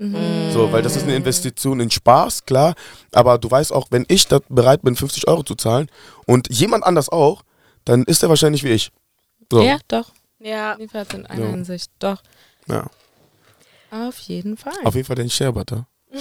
[0.53, 2.76] So, weil das ist eine Investition in Spaß, klar,
[3.11, 5.89] aber du weißt auch, wenn ich da bereit bin, 50 Euro zu zahlen
[6.27, 7.41] und jemand anders auch,
[7.84, 8.91] dann ist er wahrscheinlich wie ich.
[9.51, 9.61] So.
[9.63, 10.11] ja, doch.
[10.39, 10.76] ja.
[10.77, 11.49] Jedenfalls in einer Ja.
[11.51, 11.89] Hinsicht.
[11.97, 12.22] Doch.
[12.68, 12.85] Ja.
[13.91, 14.73] Auf jeden Fall.
[14.84, 15.85] Auf jeden Fall den Share-Butter.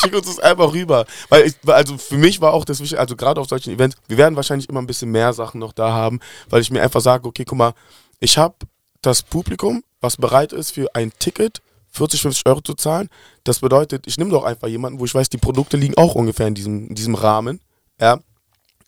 [0.00, 1.04] Schick uns das einfach rüber.
[1.28, 4.16] Weil ich, also für mich war auch das wichtig, also gerade auf solchen Events, wir
[4.16, 7.26] werden wahrscheinlich immer ein bisschen mehr Sachen noch da haben, weil ich mir einfach sage,
[7.26, 7.74] okay, guck mal,
[8.20, 8.54] ich habe
[9.02, 11.60] das Publikum, was bereit ist für ein Ticket
[11.92, 13.08] 40, 50 Euro zu zahlen.
[13.44, 16.46] Das bedeutet, ich nehme doch einfach jemanden, wo ich weiß, die Produkte liegen auch ungefähr
[16.46, 17.60] in diesem, in diesem Rahmen.
[18.00, 18.20] Ja.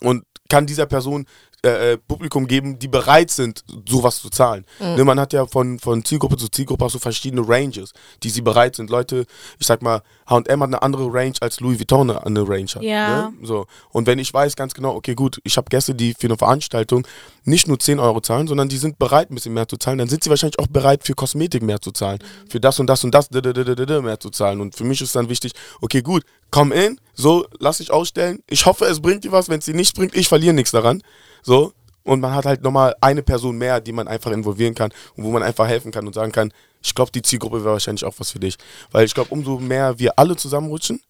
[0.01, 1.26] Und kann dieser Person
[1.64, 4.64] äh, äh, Publikum geben, die bereit sind, sowas zu zahlen.
[4.80, 7.93] Ne, man hat ja von, von Zielgruppe zu Zielgruppe auch so verschiedene Ranges,
[8.24, 8.90] die sie bereit sind.
[8.90, 9.26] Leute,
[9.60, 12.82] ich sag mal, H&M hat eine andere Range als Louis Vuitton eine, Range hat.
[12.82, 13.30] Ja.
[13.30, 13.47] Ne?
[13.47, 13.66] So.
[13.90, 17.06] Und wenn ich weiß ganz genau, okay, gut, ich habe Gäste, die für eine Veranstaltung
[17.44, 20.09] nicht nur 10 Euro zahlen, sondern die sind bereit, ein bisschen mehr zu zahlen, dann
[20.09, 22.18] sind sie wahrscheinlich auch bereit, für Kosmetik mehr zu zahlen,
[22.48, 24.60] für das und das und das mehr zu zahlen.
[24.60, 28.43] Und für mich ist dann wichtig, okay, gut, komm in, so, lass dich ausstellen.
[28.48, 29.48] Ich hoffe, es bringt dir was.
[29.48, 31.02] Wenn es dir nicht bringt, ich verliere nichts daran.
[31.43, 31.73] So.
[32.05, 35.31] Und man hat halt nochmal eine Person mehr, die man einfach involvieren kann und wo
[35.31, 36.52] man einfach helfen kann und sagen kann,
[36.82, 38.56] ich glaube, die Zielgruppe wäre wahrscheinlich auch was für dich.
[38.90, 41.01] Weil ich glaube, umso mehr wir alle zusammenrutschen,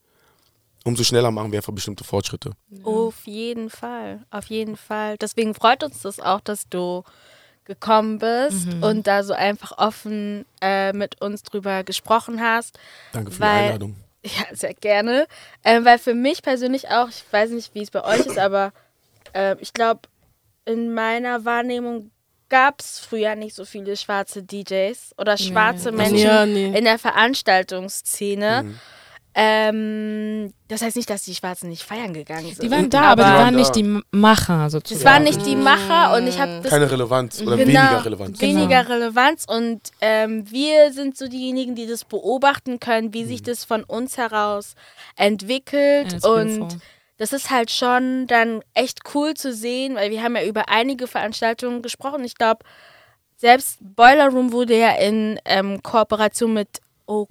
[0.84, 2.50] umso schneller machen wir einfach bestimmte Fortschritte.
[2.82, 5.16] Auf jeden Fall, auf jeden Fall.
[5.16, 7.04] Deswegen freut uns das auch, dass du
[7.64, 12.78] gekommen bist und da so einfach offen äh, mit uns drüber gesprochen hast.
[13.12, 13.96] Danke für Weil- die Einladung.
[14.24, 15.26] Ja, sehr gerne.
[15.64, 18.72] Ähm, weil für mich persönlich auch, ich weiß nicht, wie es bei euch ist, aber
[19.34, 20.02] ähm, ich glaube,
[20.64, 22.10] in meiner Wahrnehmung
[22.48, 25.96] gab es früher nicht so viele schwarze DJs oder schwarze Nee.
[25.96, 26.76] Menschen Ja, nee.
[26.76, 28.74] in der Veranstaltungsszene.
[29.34, 32.62] Ähm, das heißt nicht, dass die Schwarzen nicht feiern gegangen sind.
[32.62, 33.58] Die waren da, aber, die Aber waren da.
[33.60, 35.02] nicht die Macher sozusagen.
[35.04, 38.40] das waren nicht die Macher und ich habe das Keine Relevanz oder Genau, weniger Relevanz.
[38.42, 43.28] Weniger Relevanz und ähm, wir sind so diejenigen, die das beobachten können, wie Mhm.
[43.28, 44.74] sich das von uns heraus
[45.16, 46.80] entwickelt Ja, und Beautiful.
[47.18, 51.06] Das ist halt schon dann echt cool zu sehen, weil wir haben ja über einige
[51.06, 52.24] Veranstaltungen gesprochen.
[52.24, 52.64] Ich glaube,
[53.36, 56.68] selbst Boiler Room wurde ja in ähm, Kooperation mit
[57.06, 57.28] Oko,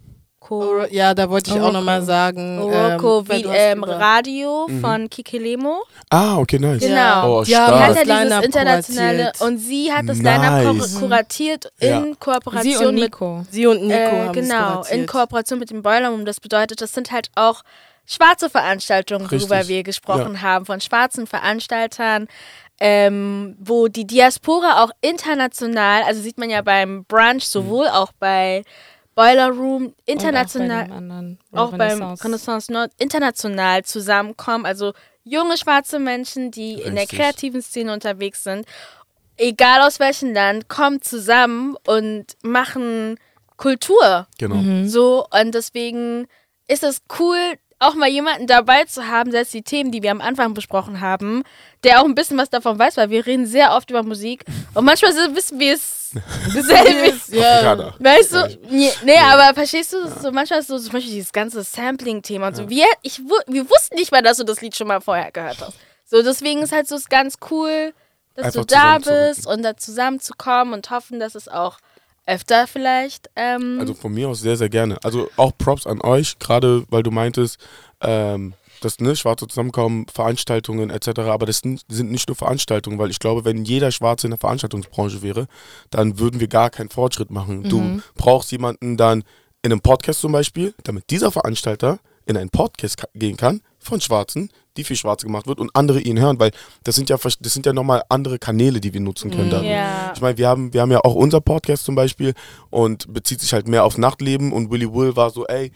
[0.50, 1.78] Oro- Ja, da wollte ich auch Oroco.
[1.78, 2.60] nochmal sagen.
[2.60, 4.82] Oroco ähm, wie, ähm, Radio Mhm.
[4.82, 5.84] von Kikelemo.
[6.10, 6.82] Ah, okay, nice.
[6.82, 7.40] Genau.
[7.40, 9.42] Oh, Ja, Die hat ja dieses internationale kuratiert.
[9.42, 10.42] und sie hat das Nice.
[10.42, 12.02] Line-Up kur- kuratiert in Ja.
[12.04, 13.46] Sie Kooperation und mit Nico.
[13.50, 15.06] Sie und Nico äh, haben es genau, in.
[15.06, 16.26] Kooperation mit dem Boiler Room.
[16.26, 17.62] Das bedeutet, das sind halt auch
[18.12, 19.50] schwarze Veranstaltungen, Richtig.
[19.50, 22.28] worüber wir gesprochen haben, von schwarzen Veranstaltern,
[22.80, 28.64] ähm, wo die Diaspora auch international, also sieht man ja beim Brunch, sowohl auch bei
[29.16, 32.24] Boiler Room, international, Und auch bei, anderen, auch beim Renaissance.
[32.24, 34.66] Renaissance Nord international zusammenkommen.
[34.66, 34.94] Also
[35.24, 37.20] junge schwarze Menschen, die in der Richtig.
[37.20, 38.66] kreativen Szene unterwegs sind,
[39.38, 43.18] egal aus welchem Land, kommen zusammen und machen
[43.58, 44.28] Kultur.
[44.38, 44.56] Genau.
[44.56, 44.88] Mhm.
[44.88, 46.28] So, und deswegen
[46.68, 47.38] ist es cool,
[47.82, 51.44] auch mal jemanden dabei zu haben, selbst die Themen, die wir am Anfang besprochen haben,
[51.84, 54.46] der auch ein bisschen was davon weiß, weil wir reden sehr oft über Musik
[54.76, 56.12] und manchmal so wissen wir es
[56.52, 57.30] selbst.
[57.34, 57.94] ja.
[58.00, 58.60] Weißt du?
[58.70, 62.56] Nee, nee aber verstehst du, so manchmal ist so zum Beispiel dieses ganze Sampling-Thema und
[62.56, 62.70] so.
[62.70, 65.74] Wir, ich, wir wussten nicht mal, dass du das Lied schon mal vorher gehört hast.
[66.06, 67.94] So, deswegen ist halt so ganz cool,
[68.36, 71.78] dass Einfach du da bist und da zusammenzukommen und hoffen, dass es auch
[72.26, 73.30] öfter vielleicht.
[73.36, 74.98] Ähm, Also von mir aus sehr, sehr gerne.
[75.04, 77.58] Also auch Props an euch, gerade weil du meintest,
[78.02, 81.20] ähm, dass ne, Schwarze zusammenkommen, Veranstaltungen etc.
[81.22, 85.22] Aber das sind nicht nur Veranstaltungen, weil ich glaube, wenn jeder Schwarze in der Veranstaltungsbranche
[85.22, 85.48] wäre,
[85.92, 87.64] dann würden wir gar keinen Fortschritt machen.
[87.64, 89.24] Du brauchst jemanden dann
[89.62, 94.50] in einem Podcast zum Beispiel, damit dieser Veranstalter in einen Podcast gehen kann von Schwarzen,
[94.78, 96.52] die für Schwarze gemacht wird und andere ihn hören, weil
[96.84, 99.66] das sind ja das sind ja nochmal andere Kanäle, die wir nutzen können dann.
[99.66, 100.12] Ja.
[100.16, 102.34] Ich meine, wir haben, wir haben ja auch unser Podcast zum Beispiel
[102.70, 105.72] und bezieht sich halt mehr aufs Nachtleben und Willy Will war so, ey,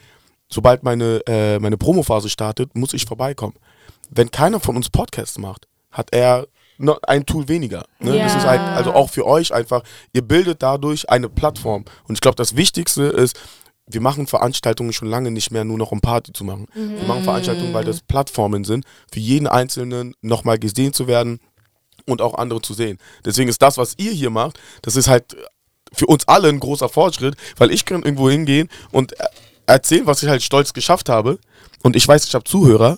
[0.47, 3.55] sobald meine, äh, meine Promophase startet, muss ich vorbeikommen.
[4.09, 6.47] Wenn keiner von uns Podcasts macht, hat er
[7.07, 7.85] ein Tool weniger.
[7.99, 8.17] Ne?
[8.19, 8.37] Das Ja.
[8.39, 9.81] ist halt, also auch für euch einfach,
[10.13, 11.85] ihr bildet dadurch eine Plattform.
[12.07, 13.39] Und ich glaube, das Wichtigste ist,
[13.87, 16.65] wir machen Veranstaltungen schon lange nicht mehr nur noch um Party zu machen.
[16.73, 21.39] Wir machen Veranstaltungen, weil das Plattformen sind, für jeden Einzelnen nochmal gesehen zu werden
[22.07, 22.97] und auch andere zu sehen.
[23.23, 25.35] Deswegen ist das, was ihr hier macht, das ist halt
[25.93, 29.29] für uns alle ein großer Fortschritt, weil ich kann irgendwo hingehen und er-
[29.67, 31.39] erzählen, was ich halt stolz geschafft habe.
[31.83, 32.97] Und ich weiß, ich habe Zuhörer,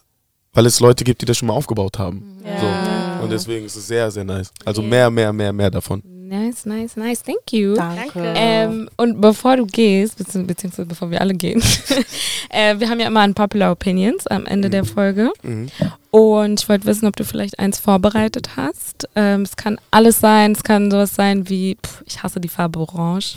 [0.54, 2.42] weil es Leute gibt, die das schon mal aufgebaut haben.
[2.44, 3.24] So.
[3.24, 4.52] Und deswegen ist es sehr, sehr nice.
[4.66, 6.02] Also mehr, mehr, mehr, mehr davon.
[6.30, 7.24] Nice, nice, nice.
[7.24, 7.76] Thank you.
[7.76, 8.34] Danke.
[8.36, 11.62] Ähm, und bevor du gehst, bezieh beziehungsweise bevor wir alle gehen,
[12.50, 15.32] äh, wir haben ja immer ein Popular Opinions am Ende der Folge.
[15.44, 15.70] Mhm.
[16.12, 19.08] Und ich wollte wissen, ob du vielleicht eins vorbereitet hast.
[19.16, 22.80] Ähm, es kann alles sein, es kann sowas sein wie, pff, ich hasse die Farbe
[22.80, 23.36] Orange.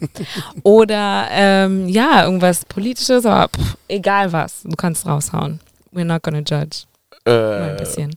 [0.64, 5.60] Oder ähm, ja, irgendwas Politisches, aber pff, egal was, du kannst raushauen.
[5.94, 6.84] We're not gonna judge.
[7.26, 8.10] Nur ein Äh, bisschen.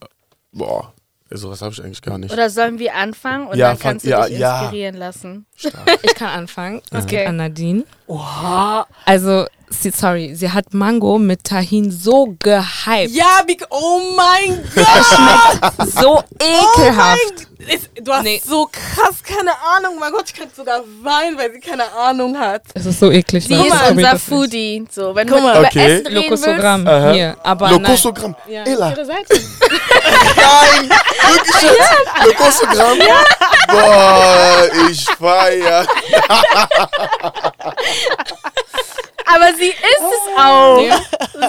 [0.52, 0.92] boah,
[1.36, 2.32] sowas habe ich eigentlich gar nicht.
[2.32, 4.60] Oder sollen wir anfangen und Ja, dann kannst du dich ja.
[4.62, 5.46] inspirieren lassen?
[5.68, 5.98] Stark.
[6.02, 6.82] Ich kann anfangen.
[6.90, 7.18] Es Okay.
[7.18, 7.84] geht an Nadine.
[8.06, 8.86] Oha.
[9.06, 13.10] Also, sie, sorry, sie hat Mango mit Tahin so gehypt.
[13.10, 15.88] Ja, Big, oh mein Gott.
[15.88, 17.48] So ekelhaft.
[17.68, 18.42] Ist, du hast Nee.
[18.44, 19.96] so krass keine Ahnung.
[20.00, 22.62] Mein Gott, ich könnte sogar weinen, weil sie keine Ahnung hat.
[22.74, 23.44] Es ist so eklig.
[23.46, 24.18] Sie ist unser.
[24.18, 24.84] Foodie.
[24.90, 25.58] So, wenn Guck du mal.
[25.60, 26.00] über Okay.
[26.00, 26.86] Essen reden willst, Lokosogramm.
[26.88, 27.12] Aha.
[27.12, 28.34] Hier, aber Lokosogramm.
[28.48, 28.66] nein.
[28.66, 29.28] Ja, ihre Seite.
[30.36, 32.26] Nein, wirklich jetzt?
[32.26, 32.98] Lokosogramm?
[33.68, 35.06] Boah, ich
[35.60, 35.86] feier.
[39.26, 40.80] aber sie ist es auch.
[40.80, 41.00] Ja.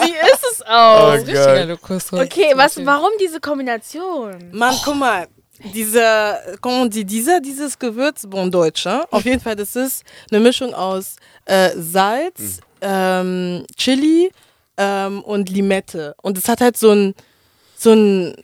[0.04, 1.08] Sie ist es auch.
[1.08, 1.78] Oh, Richtiger.
[2.12, 4.50] Okay, was, warum diese Kombination?
[4.52, 5.28] Mann, guck mal.
[6.62, 9.04] Comment dit, dieser, dieses Gewürz, bon Deutsch, hein?
[9.12, 11.16] auf jeden Fall, das ist eine Mischung aus
[11.46, 14.30] äh, Salz, ähm, Chili
[14.76, 16.16] ähm, und Limette.
[16.22, 17.16] Und es hat halt so ein,
[17.78, 18.36] so ein,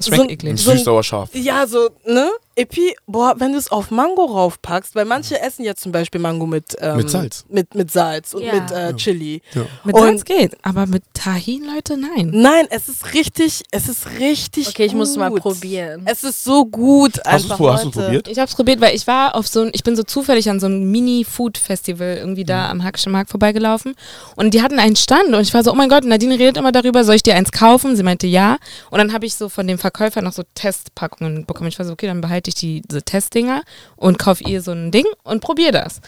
[0.00, 0.60] Schmeckt so ein, eklig.
[0.60, 1.30] so ein Süß, sauer, scharf.
[1.34, 2.30] Ja, so, ne?
[2.54, 6.20] Et puis, boah, wenn du es auf Mango raufpackst, weil manche essen jetzt zum Beispiel
[6.20, 7.44] Mango mit, ähm, Mit Salz.
[7.48, 8.54] Mit, mit Salz und Ja.
[8.54, 9.40] mit äh, Chili.
[9.84, 12.30] Mit Und- Salz geht, aber mit Tahin, Leute, nein.
[12.34, 15.40] Nein, es ist richtig, es ist richtig Okay, ich muss es mal gut.
[15.40, 16.02] probieren.
[16.04, 18.28] Es ist so gut Hast einfach, du es probiert?
[18.28, 20.66] Ich hab's probiert, weil ich war auf so ein, ich bin so zufällig an so
[20.66, 23.94] einem Mini-Food-Festival irgendwie da am Hackischen Markt vorbeigelaufen
[24.36, 26.72] und die hatten einen Stand und ich war so, oh mein Gott, Nadine redet immer
[26.72, 27.96] darüber, soll ich dir eins kaufen?
[27.96, 28.56] Sie meinte ja
[28.90, 31.68] und dann habe ich so von dem Verkäufer noch so Testpackungen bekommen.
[31.68, 33.62] Ich war so, okay, dann behalte ich die, diese Testdinger
[33.96, 36.00] und kaufe ihr so ein Ding und probiere das.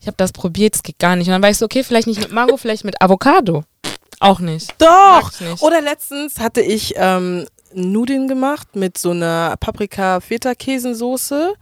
[0.00, 1.26] Ich habe das probiert, es geht gar nicht.
[1.26, 3.64] Und dann war ich so, okay, vielleicht nicht mit Mango, vielleicht mit Avocado.
[4.20, 4.74] Auch nicht.
[4.78, 5.32] Doch!
[5.40, 5.62] Nicht.
[5.62, 11.54] Oder letztens hatte ich ähm, Nudeln gemacht mit so einer Paprika-Feta-Käsensoße.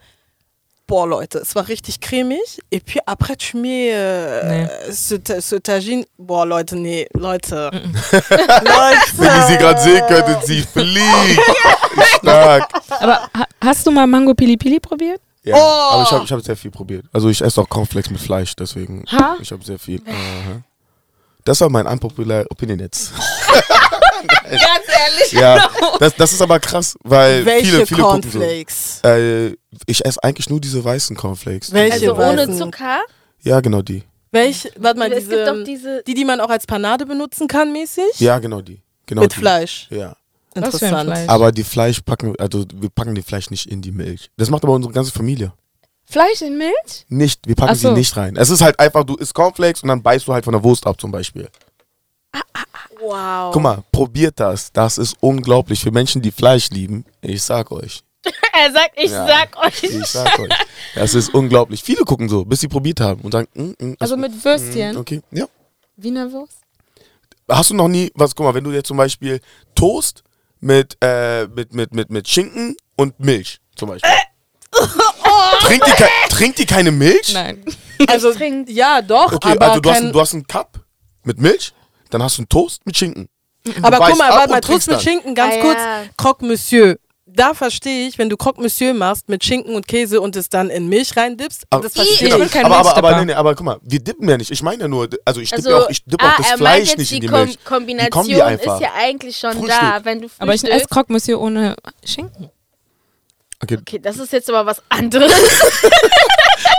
[0.89, 2.61] Boah, Leute, es war richtig cremig.
[2.71, 6.05] Et puis après, tu mets euh, ce, ta- ce tagine.
[6.17, 7.71] Boah, Leute, nee, Leute.
[7.73, 9.13] Leute.
[9.17, 11.41] Wenn ihr sie gerade sehen könntet, sie fliegt.
[12.19, 12.69] Stark.
[13.01, 15.21] Aber ha hast du mal Mango Pili Pili probiert?
[15.43, 15.59] Ja, Oh.
[15.95, 17.05] aber ich habe ich hab sehr viel probiert.
[17.13, 19.05] Also ich esse auch Cornflakes mit Fleisch, deswegen.
[19.11, 19.37] Ha?
[19.41, 20.01] Ich habe sehr viel.
[20.07, 20.61] Aha.
[21.45, 23.13] Das war mein unpopular Opinion jetzt.
[24.51, 25.33] Ganz ehrlich.
[25.33, 25.69] Ja,
[26.01, 28.39] das, das ist aber krass, weil Welche viele, viele gucken so.
[28.39, 29.01] Cornflakes?
[29.05, 31.73] Äh, ich esse eigentlich nur diese weißen Cornflakes.
[31.73, 32.57] Welche Also ohne?
[32.57, 33.01] Zucker?
[33.43, 34.03] Ja, genau die.
[34.33, 34.71] Welche?
[34.79, 38.19] Warte mal, es gibt doch diese, die, die man auch als Panade benutzen kann, mäßig?
[38.19, 38.81] Ja, genau die.
[39.07, 39.39] Genau Mit die.
[39.39, 39.89] Fleisch.
[39.91, 40.17] Ja.
[40.55, 41.11] Was für ein Interessant.
[41.11, 41.29] Fleisch?
[41.29, 44.31] Aber die Fleisch packen, also wir packen die Fleisch nicht in die Milch.
[44.37, 45.53] Das macht aber unsere ganze Familie.
[46.05, 47.05] Fleisch in Milch?
[47.09, 47.89] Nicht, wir packen so.
[47.89, 48.37] sie nicht rein.
[48.37, 50.87] Es ist halt einfach, du isst Cornflakes und dann beißt du halt von der Wurst
[50.87, 51.49] ab zum Beispiel.
[53.01, 53.53] Wow.
[53.53, 54.73] Guck mal, probiert das.
[54.73, 55.83] Das ist unglaublich.
[55.83, 58.03] Für Menschen, die Fleisch lieben, ich sag euch.
[58.53, 59.27] Er sagt, ich Ja.
[59.27, 59.83] sag euch.
[59.83, 60.49] Ich sag euch.
[60.95, 61.83] Das ist unglaublich.
[61.83, 64.97] Viele gucken so, bis sie probiert haben und sagen, mm, mm, Also mit Würstchen?
[64.97, 65.47] Okay, ja.
[65.97, 66.59] Wiener Wurst?
[67.51, 69.41] Hast du noch nie, was, guck mal, wenn du jetzt zum Beispiel
[69.75, 70.23] Toast
[70.61, 74.11] mit, äh, mit, mit, mit, mit Schinken und Milch zum Beispiel.
[75.61, 77.33] Trinkt, die trinkt die keine Milch?
[77.33, 77.65] Nein.
[78.09, 78.31] Also,
[78.69, 80.81] ja, doch, Okay, aber also du hast, du hast einen Cup
[81.25, 81.73] mit Milch,
[82.11, 83.29] dann hast du einen Toast mit Schinken.
[83.83, 85.01] Aber guck mal, warte mal, Toast mit.
[85.03, 85.79] Schinken, ganz Ah, kurz.
[85.79, 86.03] ja.
[86.17, 86.97] Croque Monsieur.
[87.37, 90.71] Da verstehe ich, wenn du Croque Monsieur machst mit Schinken und Käse und es dann
[90.71, 91.65] in Milch reindippst.
[91.69, 92.51] Aber- das verstehe ich ich.
[92.51, 94.51] kein aber, aber, aber, nee, nee, aber guck mal, wir dippen ja nicht.
[94.51, 96.51] Ich meine ja nur, also ich dippe Also, auch, ich dippe ah, auch das er
[96.53, 97.65] meint Fleisch jetzt nicht in die Kom Milch.
[97.65, 98.81] Kombination kommen die ist einfach.
[98.81, 99.69] ja eigentlich schon Frühstück.
[99.81, 100.87] da, wenn du Aber ich esse.
[100.89, 102.49] Croque Monsieur ohne Schinken.
[103.63, 105.31] Okay, Okay, das ist jetzt aber was anderes.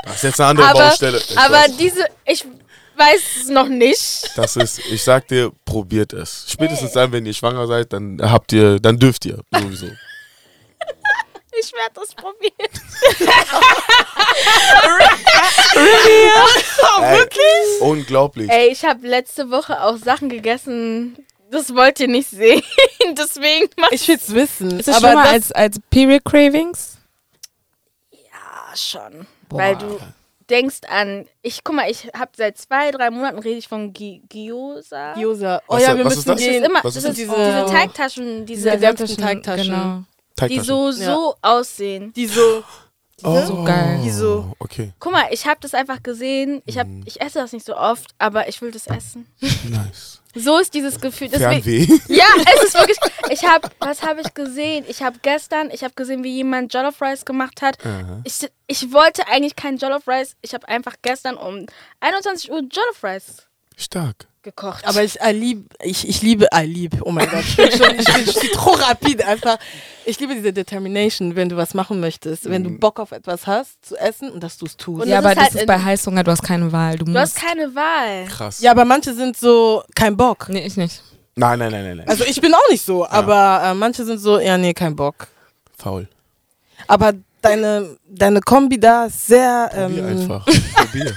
[0.05, 1.17] das ist jetzt eine andere aber Baustelle.
[1.19, 1.77] Ich aber weiß.
[1.77, 2.43] diese, ich
[2.97, 4.31] weiß es noch nicht.
[4.35, 6.45] Das ist, ich sag dir, probiert es.
[6.47, 9.87] Spätestens dann, wenn ihr schwanger seid, dann habt ihr, dann dürft ihr sowieso.
[11.59, 12.53] Ich werde das probieren.
[17.01, 17.27] Ey,
[17.81, 18.49] Unglaublich.
[18.49, 21.17] Ey, ich habe letzte Woche auch Sachen gegessen,
[21.51, 22.61] das wollt ihr nicht sehen.
[23.17, 24.79] Deswegen mach Ich will's wissen.
[24.79, 26.97] Ist es aber schlimmer das, als, als Period Cravings?
[28.11, 29.27] Ja, schon.
[29.49, 29.99] Weil du
[30.49, 34.21] denkst an, ich guck mal, ich habe seit zwei, drei Monaten rede ich von Gi
[34.29, 35.13] Gyoza.
[35.13, 35.61] Gyoza.
[35.67, 36.35] Oh Was- ja, wir was ist müssen das?
[36.37, 36.63] Das ist gehen.
[36.63, 37.15] immer, Was das ist das?
[37.15, 37.69] diese, Oh.
[37.69, 39.73] Teigtaschen, diese, gedämpften Teigtaschen.
[39.73, 40.03] Genau.
[40.45, 40.91] Die so, Ja.
[41.15, 42.13] so aussehen.
[42.13, 42.63] Die so.
[43.23, 43.99] oh, so geil.
[44.03, 44.53] Die so.
[44.59, 46.61] Okay, Guck mal, ich habe das einfach gesehen.
[46.65, 49.25] Ich, hab, ich esse das nicht so oft, aber ich will das essen.
[49.69, 50.21] nice.
[50.35, 51.29] So ist dieses Gefühl.
[51.29, 52.13] Deswegen, Fernweh.
[52.13, 52.97] ja, es ist wirklich.
[53.31, 54.85] Ich habe, was habe ich gesehen?
[54.87, 57.83] Ich habe gestern, ich habe gesehen, wie jemand Jollof Rice gemacht hat.
[57.83, 58.21] Aha.
[58.23, 60.35] Ich, ich wollte eigentlich kein Jollof Rice.
[60.41, 61.65] Ich habe einfach gestern um
[62.01, 64.27] 21 Uhr Jollof Rice Stark.
[64.47, 64.87] Gekocht.
[64.87, 66.97] Aber ich, I lieb, ich, ich liebe, I lieb.
[67.01, 69.57] Oh mein Gott, ich bin schon, ich bin, ich bin trop rapid einfach.
[70.05, 73.83] Ich liebe diese Determination, wenn du was machen möchtest, wenn du Bock auf etwas hast
[73.85, 75.03] zu essen und dass du es tust.
[75.03, 76.97] Und ja, das aber ist das halt ist in- bei Heißhunger, du hast keine Wahl.
[76.97, 77.21] Du, du musst.
[77.21, 78.25] hast keine Wahl.
[78.27, 78.61] Krass.
[78.61, 80.47] Ja, aber manche sind so, kein Bock.
[80.49, 81.01] nee, ich nicht.
[81.35, 82.07] Nein, nein, nein, nein, nein.
[82.07, 85.27] Also ich bin auch nicht so, aber äh, manche sind so, ja, nee, kein Bock.
[85.77, 86.07] Faul.
[86.87, 89.69] Aber deine, deine Kombi da ist sehr.
[89.73, 90.45] Probier Ähm, einfach.
[90.75, 91.13] Probier.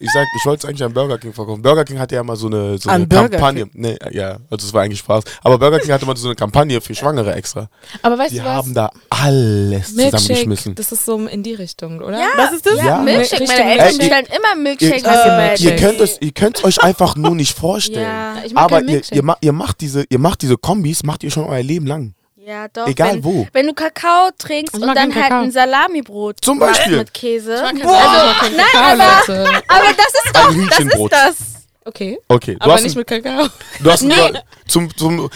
[0.00, 1.60] Ich sag, ich wollte es eigentlich an Burger King verkaufen.
[1.60, 3.68] Burger King hatte ja mal so eine, so eine Kampagne.
[3.72, 5.24] Nee, ja, also es war eigentlich Spaß.
[5.42, 7.68] Aber Burger King hatte mal so eine Kampagne für Schwangere extra.
[8.02, 8.52] Aber weißt Die du was?
[8.54, 10.74] haben da alles Milkshake, zusammengeschmissen.
[10.76, 12.16] das ist so in die Richtung, oder?
[12.16, 12.76] Ja, Was ist das?
[12.76, 12.98] Ja.
[13.02, 13.44] Milkshake.
[13.48, 14.92] Meine Eltern bestellen immer Ihr, Milkshake.
[15.02, 15.26] Milkshake.
[15.26, 15.76] ihr Magic.
[15.80, 18.02] könnt es, ihr könnt euch einfach nur nicht vorstellen.
[18.02, 21.32] Ja, Ich mag Aber ihr, ihr, ihr, macht diese, ihr macht diese Kombis, macht ihr
[21.32, 22.14] schon euer Leben lang.
[22.48, 22.86] Ja, doch.
[22.86, 23.46] Egal wenn, wo.
[23.52, 26.96] Wenn du Kakao trinkst Ich und dann halt ein Salamibrot Zum Beispiel.
[26.98, 27.54] mit Käse.
[27.54, 31.12] Ich kein Also, nein, aber, aber das ist Ein doch, das Hühnchenbrot.
[31.12, 31.36] ist das.
[31.84, 32.18] Okay.
[32.28, 33.48] Okay, du Aber hast, nicht ein, mit Kakao.
[33.80, 34.38] du hast ein, Nee.
[34.66, 35.30] zum, zum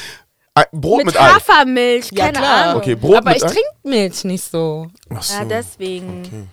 [0.54, 1.28] ein Brot mit, mit Ei.
[1.28, 2.64] Hafermilch, Ja, keine klar.
[2.66, 2.82] Ahnung.
[2.82, 4.86] Okay, Brot Aber mit ich trinke Milch nicht so.
[5.14, 5.34] Ach so.
[5.34, 6.22] Ja, deswegen.
[6.26, 6.44] Okay.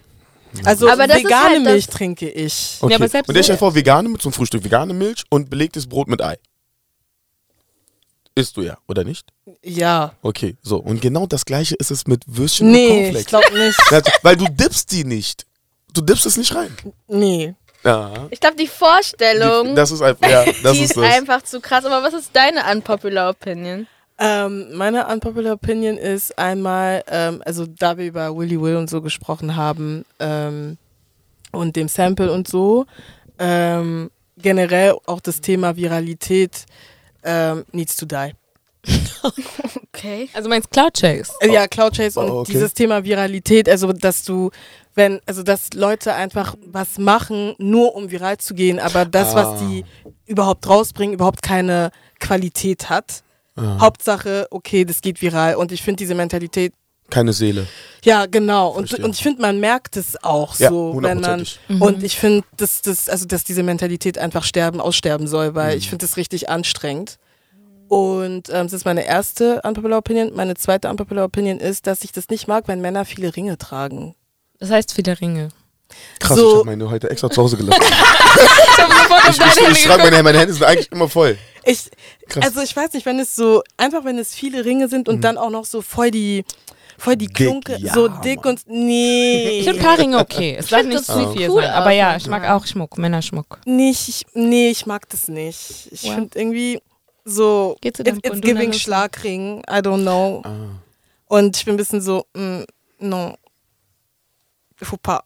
[0.65, 2.77] Also Aber das ist vegane halt das- Milch trinke ich.
[2.81, 2.93] Okay.
[2.93, 6.07] Ja, und der so- stellt vor, vegane mit zum Frühstück, vegane Milch und belegtes Brot
[6.07, 6.37] mit Ei.
[8.39, 9.27] Isst du ja, oder nicht?
[9.63, 10.13] Ja.
[10.21, 10.77] Okay, so.
[10.77, 13.25] Und genau das gleiche ist es mit Würstchen und Nee, ich Cornflakes.
[13.27, 13.79] glaube nicht.
[13.91, 15.45] Ja, Weil du dippst die nicht.
[15.93, 16.75] Du dippst es nicht rein.
[17.07, 17.55] Nee.
[17.83, 18.27] Ja.
[18.29, 21.13] Ich glaube, die Vorstellung, Die, das ist einfach, ja, das die ist ist das.
[21.15, 21.85] einfach zu krass.
[21.85, 23.87] Aber was ist deine unpopular Opinion?
[24.17, 29.01] Ähm, meine unpopular Opinion ist einmal, ähm, also da wir über Willy Will und so
[29.01, 30.77] gesprochen haben ähm,
[31.53, 32.85] und dem Sample und so,
[33.39, 36.65] ähm, generell auch das Thema Viralität
[37.23, 38.31] ähm, needs to die.
[39.93, 40.29] Okay.
[40.33, 41.31] Also meinst Cloud Chase?
[41.41, 42.53] Äh, Ja, Cloud Chase und Oh, okay.
[42.53, 44.49] dieses Thema Viralität, also dass du,
[44.95, 49.35] wenn, also dass Leute einfach was machen, nur um viral zu gehen, aber das, Ah.
[49.53, 49.83] was die
[50.25, 53.23] überhaupt rausbringen, überhaupt keine Qualität hat.
[53.57, 53.79] Ah.
[53.81, 55.55] Hauptsache, okay, das geht viral.
[55.55, 56.73] Und ich finde diese Mentalität,
[57.09, 57.67] Keine Seele.
[58.03, 58.69] ja, genau.
[58.69, 61.39] Und, und ich finde, man merkt es auch Ja, so, wenn man.
[61.39, 61.59] hundertprozentig.
[61.81, 65.89] Und ich finde, dass, dass, also, dass diese Mentalität einfach sterben, aussterben soll, weil ich
[65.89, 67.17] finde das richtig anstrengend.
[67.87, 70.31] Und ähm, das ist meine erste Unpopular Opinion.
[70.35, 74.13] Meine zweite Unpopular Opinion ist, dass ich das nicht mag, wenn Männer viele Ringe tragen.
[74.59, 75.49] Das heißt viele Ringe.
[76.19, 77.81] Krass, So- ich habe meine heute extra zu Hause gelassen.
[79.29, 81.35] ich ich, ich schreibe meine, meine Hände sind eigentlich immer voll.
[81.63, 81.89] Ich,
[82.27, 82.45] Krass.
[82.45, 85.37] also ich weiß nicht, wenn es so, einfach wenn es viele Ringe sind und dann
[85.37, 86.43] auch noch so voll die,
[86.99, 89.59] voll die Dick, Klunke, ja, so dick und, nee.
[89.59, 90.55] Ich finde ein paar Ringe okay.
[90.59, 91.71] Es darf find nicht zu so viel cool sein.
[91.71, 93.59] Aber ja, ich mag auch Schmuck, Männerschmuck.
[93.65, 95.87] Nicht, ich, nee, ich mag das nicht.
[95.91, 96.15] Ich Wow.
[96.15, 96.81] finde irgendwie
[97.25, 98.73] so, it's Kondom giving?
[98.73, 100.41] Schlagring, I don't know.
[100.45, 100.81] Ah.
[101.27, 102.63] Und ich bin ein bisschen so, mm,
[102.99, 103.35] non,
[104.81, 105.21] faut pas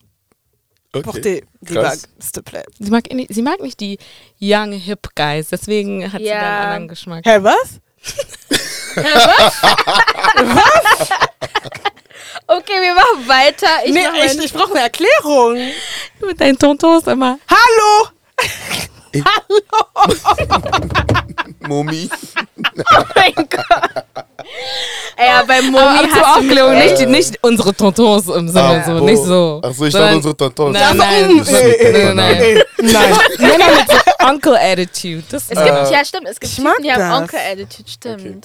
[0.96, 1.02] Okay.
[1.04, 2.02] porter die Krass.
[2.04, 2.66] Bague, s'il te plaît.
[2.80, 3.98] Sie mag, eh nicht- sie mag nicht die
[4.40, 6.40] young hip guys, deswegen hat sie Ja.
[6.40, 7.26] dann einen anderen Geschmack.
[7.26, 7.80] Hä, was?
[12.48, 13.68] Okay, wir machen weiter.
[13.86, 15.58] Ich nee, mach ich, ich brauche eine Erklärung.
[16.20, 17.38] Mit deinen Tontos immer.
[17.48, 18.08] Hallo!
[21.68, 22.10] Momi.
[22.10, 24.04] Oh mein Gott.
[25.16, 28.62] Ey, ja, bei Momi Aber, zur hast du Aufklärung, nicht, nicht unsere Tontos im Sinne,
[28.64, 29.62] Ah, so, nicht so.
[29.64, 30.78] Ach so, ich dachte unsere Tontons.
[30.78, 31.38] Nein, nein.
[31.38, 31.56] nein.
[31.56, 32.64] äh, nein.
[33.38, 35.24] Männer mit so Uncle Attitude.
[35.30, 37.22] Das Es gibt, Äh, ja, stimmt, es gibt ich Typen, die haben das.
[37.22, 38.42] Onkel Attitude,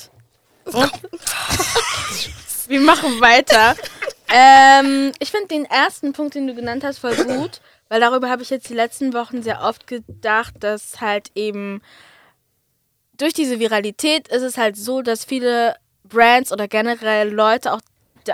[2.69, 2.81] stimmt.
[2.81, 3.74] Wir machen weiter.
[4.32, 8.43] ähm, ich finde den ersten Punkt, den du genannt hast, voll gut, weil darüber habe
[8.43, 11.82] ich jetzt die letzten Wochen sehr oft gedacht, dass halt eben
[13.16, 15.74] durch diese Viralität ist es halt so, dass viele
[16.05, 17.81] Brands oder generell Leute auch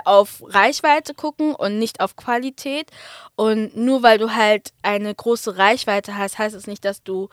[0.03, 2.91] auf Reichweite gucken und nicht auf Qualität.
[3.35, 7.29] Und nur weil du halt eine große Reichweite hast, heißt es nicht, dass du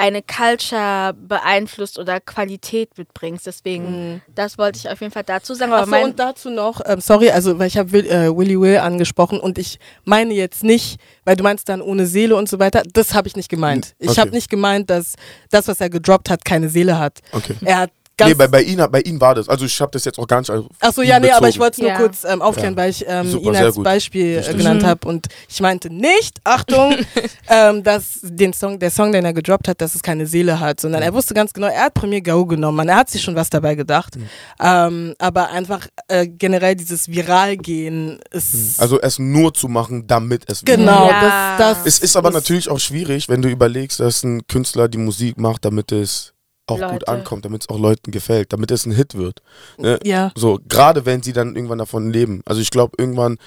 [0.00, 3.46] eine Culture beeinflusst oder Qualität mitbringst.
[3.46, 5.72] Deswegen, das wollte ich auf jeden Fall dazu sagen.
[5.72, 8.58] Aber Achso, mein, und dazu noch, ähm, sorry, also weil ich habe Will, äh, Willy
[8.58, 12.58] Will angesprochen und ich meine jetzt nicht, weil du meinst dann ohne Seele und so
[12.58, 13.94] weiter, das habe ich nicht gemeint.
[13.98, 14.20] Ich Okay.
[14.22, 15.14] habe nicht gemeint, dass
[15.50, 17.18] das, was er gedroppt hat, keine Seele hat.
[17.32, 17.54] Okay.
[17.64, 17.90] Er hat
[18.20, 19.48] ganz Nee, bei, bei, ihm, bei ihm war das.
[19.48, 20.50] Also ich habe das jetzt auch gar nicht.
[20.80, 21.48] Achso, ja, nee, aber bezogen.
[21.48, 21.96] ich wollte es nur Ja.
[21.98, 22.76] kurz ähm, aufklären, Ja.
[22.82, 23.84] weil ich ähm, Super, ihn als gut.
[23.84, 24.56] Beispiel äh, Richtig.
[24.58, 26.94] genannt habe und ich meinte nicht, Achtung,
[27.48, 30.80] ähm, dass den Song, der Song, den er gedroppt hat, dass es keine Seele hat,
[30.80, 33.34] sondern er wusste ganz genau, er hat Premier Go genommen, man, er hat sich schon
[33.34, 34.14] was dabei gedacht,
[34.60, 40.64] ähm, aber einfach äh, generell dieses Viral-Gehen ist Also es nur zu machen, damit es
[40.64, 41.56] genau, Ja.
[41.58, 44.88] das, das Es ist aber ist- natürlich auch schwierig, wenn du überlegst, dass ein Künstler
[44.88, 46.32] die Musik macht, damit es
[46.70, 47.08] auch gut Leute.
[47.08, 49.42] ankommt, damit es auch Leuten gefällt, damit es ein Hit wird.
[49.78, 49.98] Ne?
[50.04, 50.32] ja.
[50.36, 52.42] So, gerade wenn sie dann irgendwann davon leben.
[52.46, 53.38] Also ich glaube, irgendwann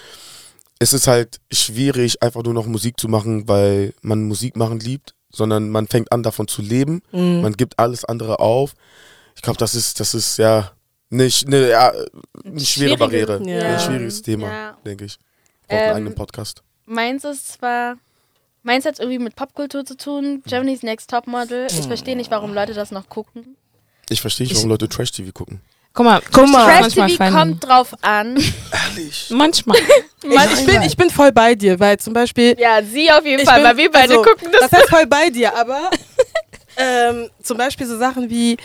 [0.79, 5.15] ist es halt schwierig, einfach nur noch Musik zu machen, weil man Musik machen liebt,
[5.29, 7.01] sondern man fängt an, davon zu leben.
[7.11, 7.41] Mhm.
[7.41, 8.73] Man gibt alles andere auf.
[9.35, 10.71] Ich glaube, das ist, das ist ja
[11.09, 11.91] nicht eine, ja,
[12.43, 13.41] eine schwere Barriere.
[13.47, 13.73] Ja.
[13.75, 14.77] Ein schwieriges Thema, Ja.
[14.85, 15.17] denke ich.
[15.67, 16.63] Braucht einen Ähm, eigenen Podcast.
[16.85, 17.97] meins ist zwar.
[18.63, 20.41] Meins hat irgendwie mit Popkultur zu tun.
[20.45, 21.67] Germany's Next Topmodel.
[21.69, 23.57] Ich verstehe nicht, warum Leute das noch gucken.
[24.09, 25.61] Ich verstehe nicht, warum Leute Trash-TV gucken.
[25.93, 26.65] Guck mal, Guck mal.
[26.81, 28.35] Trash TV kommt drauf an.
[28.95, 29.27] Ehrlich?
[29.29, 29.77] Manchmal.
[30.25, 33.41] Mann, ich, bin, ich bin voll bei dir, weil zum Beispiel Ja, sie auf jeden
[33.43, 34.61] Ich Fall, bin- weil wir beide also, gucken das.
[34.61, 35.91] Das heißt voll bei dir, aber
[36.77, 38.57] ähm, zum Beispiel so Sachen wie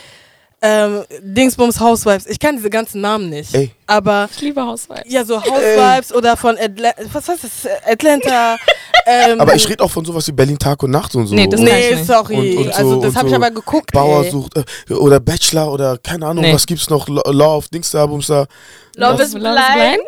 [0.60, 2.26] ähm, Dingsbums Housewives.
[2.26, 3.54] Ich kann diese ganzen Namen nicht.
[3.54, 3.70] Ey.
[3.86, 5.04] Aber Ich liebe Housewives.
[5.06, 7.50] ja, so Housewives oder von Atla was heißt das?
[7.86, 8.56] Atlanta.
[9.10, 11.34] Ähm, Aber ich rede auch von sowas wie Berlin Tag und Nacht und so.
[11.34, 12.04] Nee, das ich Nee, nicht.
[12.06, 12.36] sorry.
[12.58, 13.90] Und- und so- also das habe ich so aber geguckt.
[13.92, 14.30] Bauer ey.
[14.30, 16.52] sucht äh, oder Bachelor oder keine Ahnung, Nee.
[16.52, 17.08] was gibt's noch?
[17.08, 18.44] Lo- Love, Dings da, Bums da.
[18.96, 20.02] Love is blind.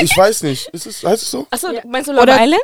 [0.00, 0.68] Ich weiß nicht.
[0.68, 1.46] Ist es, heißt es so?
[1.50, 1.82] Achso, Ja.
[1.86, 2.62] meinst du Love Oder- Island?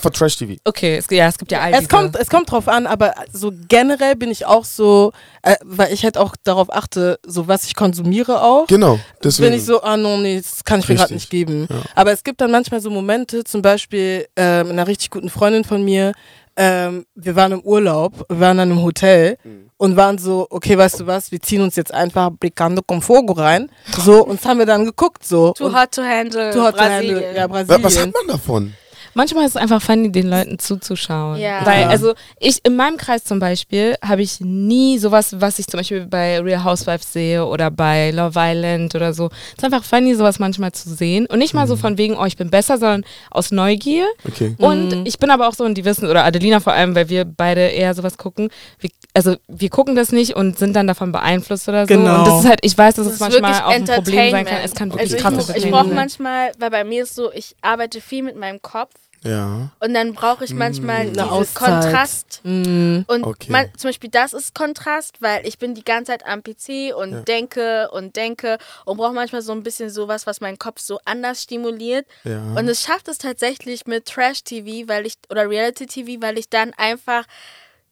[0.00, 0.54] Für Trash TV.
[0.64, 1.88] Okay, es, ja, es gibt ja all Es diese.
[1.88, 5.12] kommt, es kommt drauf an, aber so generell bin ich auch so,
[5.42, 8.66] äh, weil ich halt auch darauf achte, so was ich konsumiere auch.
[8.66, 8.98] Genau.
[9.22, 9.50] Deswegen.
[9.50, 11.22] bin ich so, ah no, nee, das kann ich mir gerade Richtig.
[11.24, 11.68] nicht geben.
[11.70, 11.76] Ja.
[11.94, 15.84] Aber es gibt dann manchmal so Momente, zum Beispiel ähm, einer richtig guten Freundin von
[15.84, 16.12] mir,
[16.56, 19.70] ähm, wir waren im Urlaub, wir waren dann im Hotel Mhm.
[19.76, 23.34] und waren so, okay, weißt du was, wir ziehen uns jetzt einfach Bricando con Fogo
[23.34, 23.70] rein.
[24.04, 25.52] So, und das haben wir dann geguckt, so.
[25.52, 26.50] Too hot to handle.
[26.52, 27.16] Too hot to Brasilien.
[27.16, 27.36] handle.
[27.36, 27.82] Ja, Brasilien.
[27.84, 28.74] was hat man davon?
[29.14, 31.38] Manchmal ist es einfach funny, den Leuten zuzuschauen.
[31.40, 31.64] Ja.
[31.64, 31.88] Weil, Ja.
[31.88, 36.06] also ich in meinem Kreis zum Beispiel habe ich nie sowas, was ich zum Beispiel
[36.06, 39.26] bei Real Housewives sehe oder bei Love Island oder so.
[39.56, 41.26] Es ist einfach funny, sowas manchmal zu sehen.
[41.26, 44.06] Und nicht mal so von wegen, oh, ich bin besser, sondern aus Neugier.
[44.26, 44.54] Okay.
[44.58, 47.24] Und ich bin aber auch so, und die wissen, oder Adelina vor allem, weil wir
[47.24, 48.48] beide eher sowas gucken.
[48.78, 51.94] Wir, also wir gucken das nicht und sind dann davon beeinflusst oder so.
[51.94, 52.18] Genau.
[52.20, 54.30] Und das ist halt, ich weiß, dass Das es ist manchmal wirklich auch ein Problem
[54.30, 54.56] sein kann.
[54.58, 54.64] Entertainment.
[54.64, 57.14] Es kann Okay, wirklich Also ich, krass ich Entertainment brauche manchmal, weil bei mir ist
[57.14, 58.92] so, ich arbeite viel mit meinem Kopf
[59.24, 59.70] Ja.
[59.80, 61.08] und dann brauche ich manchmal Mm.
[61.08, 61.82] diese Eine Auszeit.
[61.82, 62.40] Kontrast.
[62.44, 63.50] Mm, Und Okay.
[63.52, 67.12] man, zum Beispiel das ist Kontrast, weil ich bin die ganze Zeit am PC und
[67.12, 67.20] Ja.
[67.22, 71.42] denke und denke und brauche manchmal so ein bisschen sowas, was meinen Kopf so anders
[71.42, 72.06] stimuliert.
[72.24, 72.38] Ja.
[72.54, 77.24] Und es schafft es tatsächlich mit Trash-TV, weil ich, oder Reality-TV, weil ich dann einfach,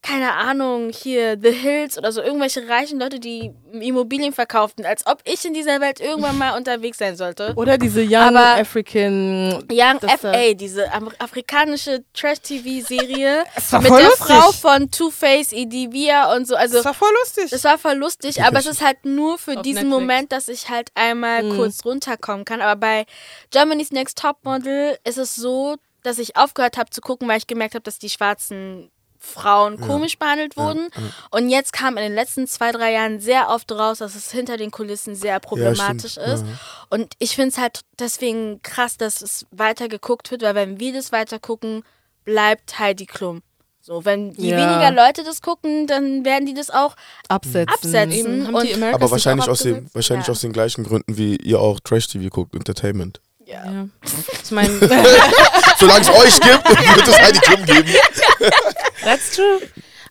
[0.03, 5.20] keine Ahnung, hier The Hills oder so irgendwelche reichen Leute, die Immobilien verkauften, als ob
[5.24, 7.53] ich in dieser Welt irgendwann mal unterwegs sein sollte.
[7.55, 9.65] Oder diese Young Aber- African.
[9.70, 10.89] Young FA, diese
[11.20, 14.27] afrikanische Trash-TV-Serie Es war mit der lustig.
[14.27, 16.57] Frau von Two-Face, Idivia und so.
[16.57, 17.51] Also Das war voll lustig.
[17.51, 20.01] das war voll lustig, aber es ist halt nur für Auf diesen Netflix.
[20.01, 21.57] Moment, dass ich halt einmal Mhm.
[21.57, 22.61] kurz runterkommen kann.
[22.61, 23.07] Aber bei
[23.51, 27.74] Germany's Next Topmodel ist es so, dass ich aufgehört habe zu gucken, weil ich gemerkt
[27.74, 28.91] habe, dass die schwarzen
[29.24, 30.89] Frauen komisch behandelt wurden.
[31.31, 34.57] Und jetzt kam in den letzten zwei, drei Jahren sehr oft raus, dass es hinter
[34.57, 36.27] den Kulissen sehr problematisch stimmt.
[36.27, 36.40] ist.
[36.44, 36.53] Ja.
[36.90, 40.93] Und ich finde es halt deswegen krass, dass es weiter geguckt wird, weil wenn wir
[40.93, 41.85] das weiter gucken,
[42.24, 43.43] bleibt Heidi Klum.
[43.81, 44.57] So, wenn je Ja.
[44.59, 46.94] weniger Leute das gucken, dann werden die das auch
[47.28, 47.69] absetzen.
[47.69, 48.12] absetzen.
[48.12, 50.32] Eben, und Aber wahrscheinlich, auch aus, den, wahrscheinlich Ja.
[50.32, 53.20] aus den gleichen Gründen, wie ihr auch Trash-TV guckt, Entertainment.
[53.44, 53.89] Ja.
[54.44, 54.69] Ich meine,
[55.78, 56.65] Solange es euch gibt,
[56.97, 57.89] wird es Heidi Klum geben.
[59.05, 59.60] That's true.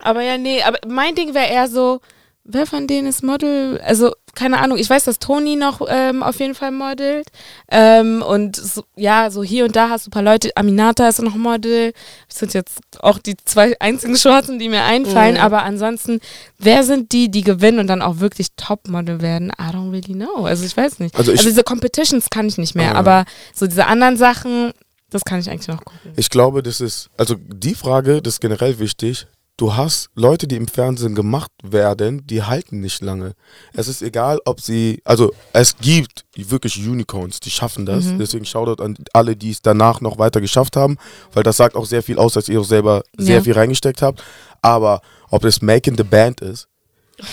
[0.00, 2.00] Aber ja, nee, aber mein Ding wäre eher so,
[2.44, 3.80] wer von denen ist Model?
[3.84, 7.28] Also, keine Ahnung, ich weiß, dass Toni noch ähm, auf jeden Fall modelt.
[7.70, 10.50] Ähm, und so, ja, so hier und da hast du ein paar Leute.
[10.56, 11.92] Aminata ist noch Model.
[12.28, 15.34] Das sind jetzt auch die zwei einzigen Schwarzen, die mir einfallen.
[15.34, 15.40] Mhm.
[15.40, 16.18] Aber ansonsten,
[16.58, 19.52] wer sind die, die gewinnen und dann auch wirklich Topmodel werden?
[19.60, 20.46] I don't really know.
[20.46, 21.14] Also, ich weiß nicht.
[21.14, 22.94] Also Also, ich- diese Competitions kann ich nicht mehr.
[22.96, 22.98] Ah.
[22.98, 24.72] Aber so diese anderen Sachen,
[25.12, 26.12] das kann ich eigentlich noch gucken.
[26.16, 29.26] Ich glaube, das ist, also die Frage, das ist generell wichtig.
[29.58, 33.34] du hast Leute, die im Fernsehen gemacht werden, die halten nicht lange.
[33.74, 38.06] Es ist egal, ob sie, also es gibt wirklich Unicorns, die schaffen das.
[38.06, 38.18] Mhm.
[38.18, 40.96] Deswegen Shoutout an alle, die es danach noch weiter geschafft haben,
[41.32, 43.42] weil das sagt auch sehr viel aus, dass ihr auch selber sehr Ja.
[43.42, 44.24] viel reingesteckt habt.
[44.62, 46.66] Aber ob das Making the Band ist,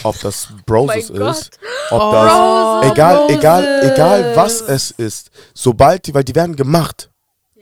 [0.03, 1.51] ob das Broses Oh ist,
[1.89, 2.91] ob das Broses.
[2.91, 7.09] egal, egal, egal was es ist, sobald die, weil die werden gemacht.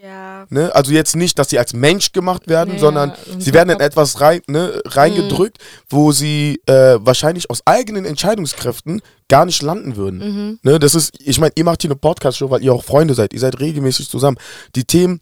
[0.08, 0.46] Ja.
[0.50, 0.74] Ne?
[0.74, 4.22] Also jetzt nicht, dass sie als Mensch gemacht werden, Ja, sondern sie werden in etwas
[4.22, 5.58] rein, ne, reingedrückt,
[5.90, 10.20] wo sie äh, wahrscheinlich aus eigenen Entscheidungskräften gar nicht landen würden.
[10.20, 10.60] Mhm.
[10.64, 10.80] Ne?
[10.80, 13.34] Das ist, ich meine, ihr macht hier eine Podcast-Show, weil ihr auch Freunde seid.
[13.34, 14.38] Ihr seid regelmäßig zusammen.
[14.76, 15.20] Die Themen,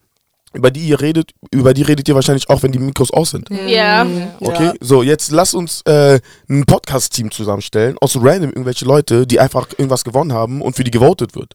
[0.53, 3.49] über die ihr redet, über die redet ihr wahrscheinlich auch, wenn die Mikros aus sind.
[3.49, 4.05] Ja.
[4.39, 9.67] Okay, so jetzt lass uns äh, ein Podcast-Team zusammenstellen aus random irgendwelche Leute, die einfach
[9.71, 11.53] irgendwas gewonnen haben und für die gewotet wird.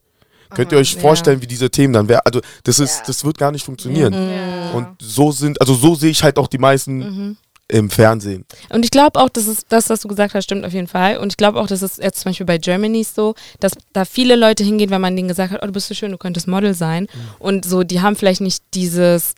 [0.55, 0.99] Könnt ihr euch ja.
[0.99, 2.21] vorstellen, wie diese Themen dann wären?
[2.25, 3.03] Also das ist, Ja.
[3.07, 4.13] das wird gar nicht funktionieren.
[4.13, 4.71] Ja.
[4.71, 7.37] Und so sind, also so sehe ich halt auch die meisten Mhm.
[7.67, 8.45] im Fernsehen.
[8.69, 11.17] Und ich glaube auch, dass es das, was du gesagt hast, stimmt auf jeden Fall.
[11.17, 14.35] Und ich glaube auch, dass es jetzt zum Beispiel bei Germany so, dass da viele
[14.35, 16.73] Leute hingehen, wenn man denen gesagt hat, oh, du bist so schön, du könntest Model
[16.73, 17.07] sein.
[17.39, 19.35] Und so, die haben vielleicht nicht dieses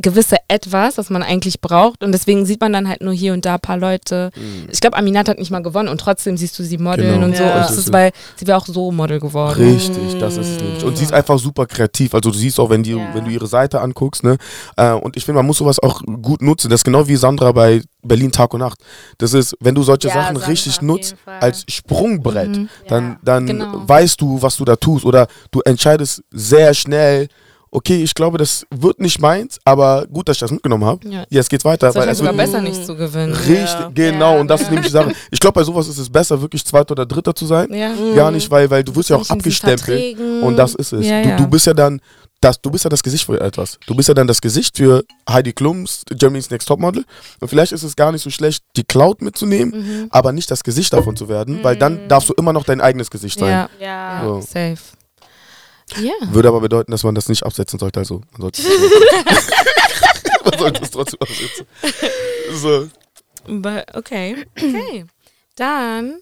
[0.00, 2.02] gewisse Etwas, das man eigentlich braucht.
[2.04, 4.30] Und deswegen sieht man dann halt nur hier und da ein paar Leute.
[4.70, 7.26] Ich glaube, Aminat hat nicht mal gewonnen und trotzdem siehst du sie modeln Genau.
[7.26, 7.42] und so.
[7.42, 7.54] Ja.
[7.54, 9.60] Und das ist, weil sie wäre auch so Model geworden.
[9.62, 10.84] Richtig, das ist es nämlich.
[10.84, 12.14] Und sie ist einfach super kreativ.
[12.14, 13.14] Also du siehst auch, wenn, die, Ja.
[13.14, 14.36] wenn du ihre Seite anguckst, ne?
[14.76, 16.70] Äh, und ich finde, man muss sowas auch gut nutzen.
[16.70, 18.78] Das ist genau wie Sandra bei Berlin Tag und Nacht.
[19.18, 22.68] Das ist, wenn du solche Ja, Sachen Sandra richtig nutzt als Sprungbrett, Mhm.
[22.88, 23.82] dann, dann Genau.
[23.86, 25.04] weißt du, was du da tust.
[25.04, 27.28] Oder du entscheidest sehr schnell,
[27.70, 31.08] okay, ich glaube, das wird nicht meins, aber gut, dass ich das mitgenommen habe.
[31.08, 31.24] Ja.
[31.30, 31.88] Jetzt geht's weiter.
[31.88, 33.32] Es ist Weil es sogar wird besser, nicht zu gewinnen.
[33.32, 33.90] Richtig, Ja.
[33.94, 34.34] genau.
[34.34, 34.40] Ja.
[34.40, 35.12] Und das ist nämlich die Sache.
[35.30, 37.72] Ich glaube, bei sowas ist es besser, wirklich Zweiter oder Dritter zu sein.
[37.72, 37.92] Ja.
[38.14, 40.18] Gar nicht, weil, weil du wirst ja auch abgestempelt.
[40.42, 41.06] Und das ist es.
[41.06, 41.36] Ja, du, ja.
[41.36, 42.00] du bist ja dann
[42.42, 43.78] das, du bist ja das Gesicht für etwas.
[43.86, 47.04] Du bist ja dann das Gesicht für Heidi Klums, Germany's Next Topmodel.
[47.38, 50.06] Und vielleicht ist es gar nicht so schlecht, die Cloud mitzunehmen, Mhm.
[50.10, 53.10] aber nicht das Gesicht davon zu werden, weil dann darfst du immer noch dein eigenes
[53.10, 53.50] Gesicht sein.
[53.50, 53.86] Ja, Ja.
[53.86, 54.40] ja, So.
[54.40, 54.78] safe.
[55.96, 56.12] Ja.
[56.32, 58.00] Würde aber bedeuten, dass man das nicht absetzen sollte.
[58.00, 58.62] Also man sollte,
[60.44, 61.66] man sollte es trotzdem absetzen.
[62.52, 62.88] So.
[63.46, 64.44] But, okay.
[64.56, 65.04] Okay.
[65.56, 66.20] Dann.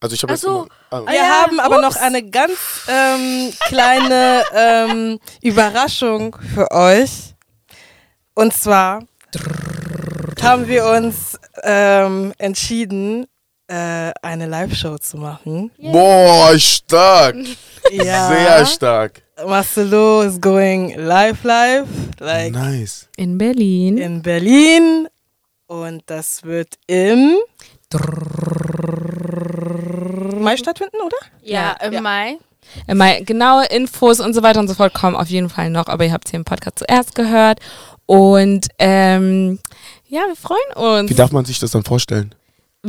[0.00, 0.46] Also ich habe Ach jetzt
[0.90, 7.34] ah, Wir Ja, haben aber noch eine ganz ähm, kleine ähm, Überraschung für euch.
[8.34, 9.02] Und zwar
[10.40, 13.26] haben wir uns ähm, entschieden,
[13.68, 15.70] äh, eine Live-Show zu machen.
[15.78, 17.36] Boah, stark.
[17.90, 18.28] Ja.
[18.28, 19.22] Sehr stark.
[19.46, 21.86] Marcelo is going live, live,
[22.18, 23.08] like Nice.
[23.16, 23.96] In Berlin.
[23.96, 25.08] in Berlin.
[25.68, 27.36] Und das wird im
[30.40, 31.16] Mai stattfinden, oder?
[31.42, 31.86] Ja, Ja.
[31.86, 32.00] im Ja.
[32.00, 32.38] Mai.
[32.86, 35.86] Äh, Mal genaue Infos und so weiter und so fort kommen auf jeden Fall noch,
[35.88, 37.60] aber ihr habt es hier im Podcast zuerst gehört.
[38.06, 39.58] Und ähm,
[40.08, 41.10] ja, wir freuen uns.
[41.10, 42.34] Wie darf man sich das dann vorstellen?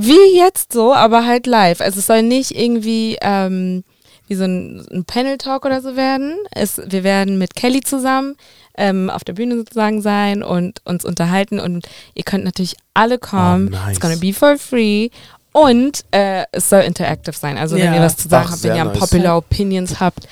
[0.05, 1.81] Wie jetzt so, aber halt live.
[1.81, 3.83] Also es soll nicht irgendwie ähm,
[4.27, 6.37] wie so ein, ein Panel-Talk oder so werden.
[6.51, 8.35] Es, wir werden mit Kelly zusammen
[8.77, 11.59] ähm, auf der Bühne sozusagen sein und uns unterhalten.
[11.59, 13.67] Und ihr könnt natürlich alle kommen.
[13.67, 13.91] Oh, nice.
[13.91, 15.09] It's gonna be for free.
[15.51, 17.57] Und äh, es soll interactive sein.
[17.57, 17.95] Also wenn Ja.
[17.95, 18.99] ihr was zu sagen Ach, habt, wenn ihr nice.
[18.99, 20.27] Popular Opinions habt,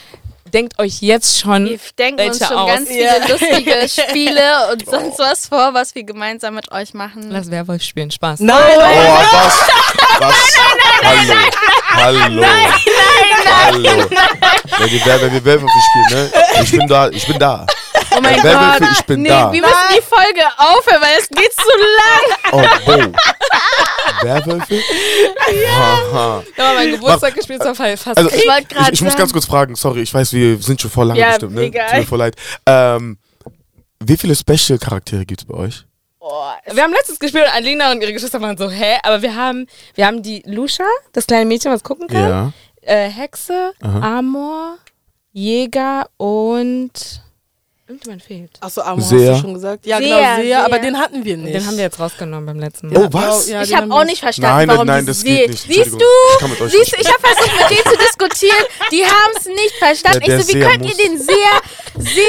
[0.54, 1.66] denkt euch jetzt schon.
[1.70, 2.70] Wir denken uns Welche schon aus?
[2.70, 3.28] ganz viele Ja.
[3.28, 7.30] lustige Spiele und sonst was vor, was wir gemeinsam mit euch machen.
[7.30, 8.40] Lass Werwolf spielen, Spaß.
[8.42, 9.56] Nein, Oh, was?
[10.20, 10.36] Was?
[11.04, 11.34] Hallo.
[11.90, 12.46] Hallo.
[13.66, 14.10] Hallo.
[14.80, 16.32] Wenn wir, wenn wir Werwölfe spielen, ne?
[16.64, 17.66] Ich bin da, ich bin da.
[18.36, 18.90] Oh mein Gott.
[18.94, 19.52] ich bin nee, da.
[19.52, 22.38] wir müssen die Folge aufhören, weil es geht zu lang.
[22.50, 24.24] Oh, oh.
[24.26, 24.82] Werwölfe?
[25.70, 26.44] Haha.
[26.58, 28.08] Ja, mein Geburtstag gespielt zwar fast.
[28.18, 30.82] Also, Ich wollte gerade ich, ich muss ganz kurz fragen, sorry, ich weiß, wir sind
[30.82, 31.64] schon vor lang Ja, bestimmt, ne?
[31.64, 31.90] egal.
[31.90, 32.36] Tut mir voll leid.
[32.66, 33.18] Ähm,
[34.00, 35.86] wie viele Special-Charaktere gibt es bei euch?
[36.20, 38.98] Oh, Wir haben letztes gespielt und Alina und ihre Geschwister waren so, hä?
[39.04, 40.84] Aber wir haben, wir haben die Lusha,
[41.14, 42.30] das kleine Mädchen, was gucken kann.
[42.30, 42.52] Ja.
[42.82, 44.20] Äh, Hexe, Aha.
[44.20, 44.78] Amor,
[45.32, 47.22] Jäger und
[47.88, 48.52] irgendjemand fehlt.
[48.60, 49.86] Achso, Amo hast du schon gesagt.
[49.86, 51.54] Ja, Sehr, genau, sehr, aber den hatten wir nicht.
[51.56, 53.04] Den haben wir jetzt rausgenommen beim letzten Mal.
[53.06, 53.48] Oh, was?
[53.50, 55.64] Ja, ich habe auch nicht verstanden, Nein, warum nein, das geht nicht.
[55.64, 55.98] Siehst du?
[56.34, 58.66] Ich kann mit euch Siehst ich habe versucht, mit denen zu diskutieren.
[58.92, 60.20] Die haben es nicht verstanden.
[60.26, 61.36] Der ich so, wie Seher könnt muss- ihr den sehr,
[61.98, 62.24] sehr.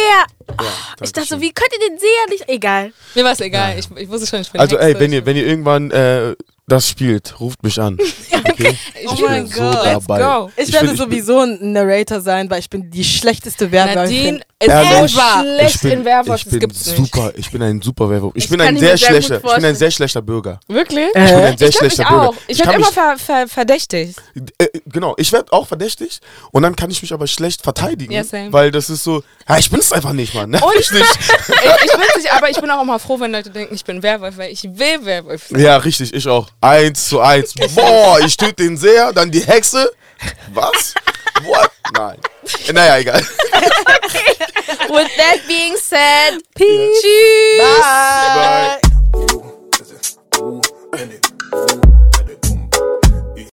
[0.61, 0.65] Ja,
[1.03, 2.49] Ich dachte so, wie könnt ihr den sehr nicht.
[2.49, 2.93] Egal.
[3.15, 5.37] Mir war es egal, ich, ich wusste schon, ich bin Also, ey, wenn ihr, wenn
[5.37, 6.35] ihr irgendwann äh,
[6.69, 7.99] das spielt, ruft mich an.
[8.51, 8.77] Okay?
[9.03, 9.85] ich Oh bin mein so Gott.
[9.85, 10.21] let's dabei.
[10.21, 10.51] go.
[10.57, 14.41] Ich, Ich werde ich sowieso ein Narrator sein, weil ich bin die schlechteste Werwölfin Nadine
[14.61, 15.13] ist Ehrlich?
[15.13, 16.97] so schlecht ich bin, in Werwolf, ich das bin gibt's nicht.
[16.97, 18.33] super, ich bin ein super Werwolf.
[18.37, 20.61] Ich, Ich bin ein sehr sehr schlechter, ich bin ein sehr schlechter Bürger.
[20.69, 21.07] Wirklich?
[21.09, 22.29] Ich bin ein sehr ich schlechter Bürger.
[22.31, 22.35] auch.
[22.47, 24.21] Ich werde kann immer ver, ver, verdächtigt.
[24.59, 26.21] äh, genau, ich werde auch verdächtigt
[26.53, 28.53] und dann kann ich mich aber schlecht verteidigen, same.
[28.53, 30.51] weil das ist so, ja, ich bin es einfach nicht, Mann.
[30.51, 31.05] Nerv Und- mich nicht.
[31.29, 34.03] ich, ich bin nicht, aber ich bin auch immer froh, wenn Leute denken, ich bin
[34.03, 35.61] Werwolf, weil ich will Werwolf sein.
[35.61, 36.49] Ja, richtig, ich auch.
[36.61, 37.55] Eins zu eins.
[37.75, 39.91] Boah, ich töte den Seher, dann die Hexe.
[40.53, 40.95] Was?
[41.45, 41.71] What?
[41.95, 42.19] Nein.
[42.67, 43.27] Äh, naja, egal.
[43.53, 44.37] Okay.
[44.89, 47.01] With that being said, peace.
[47.01, 47.61] Tschüss.
[47.61, 48.81] Bye.
[51.51, 51.75] Bye.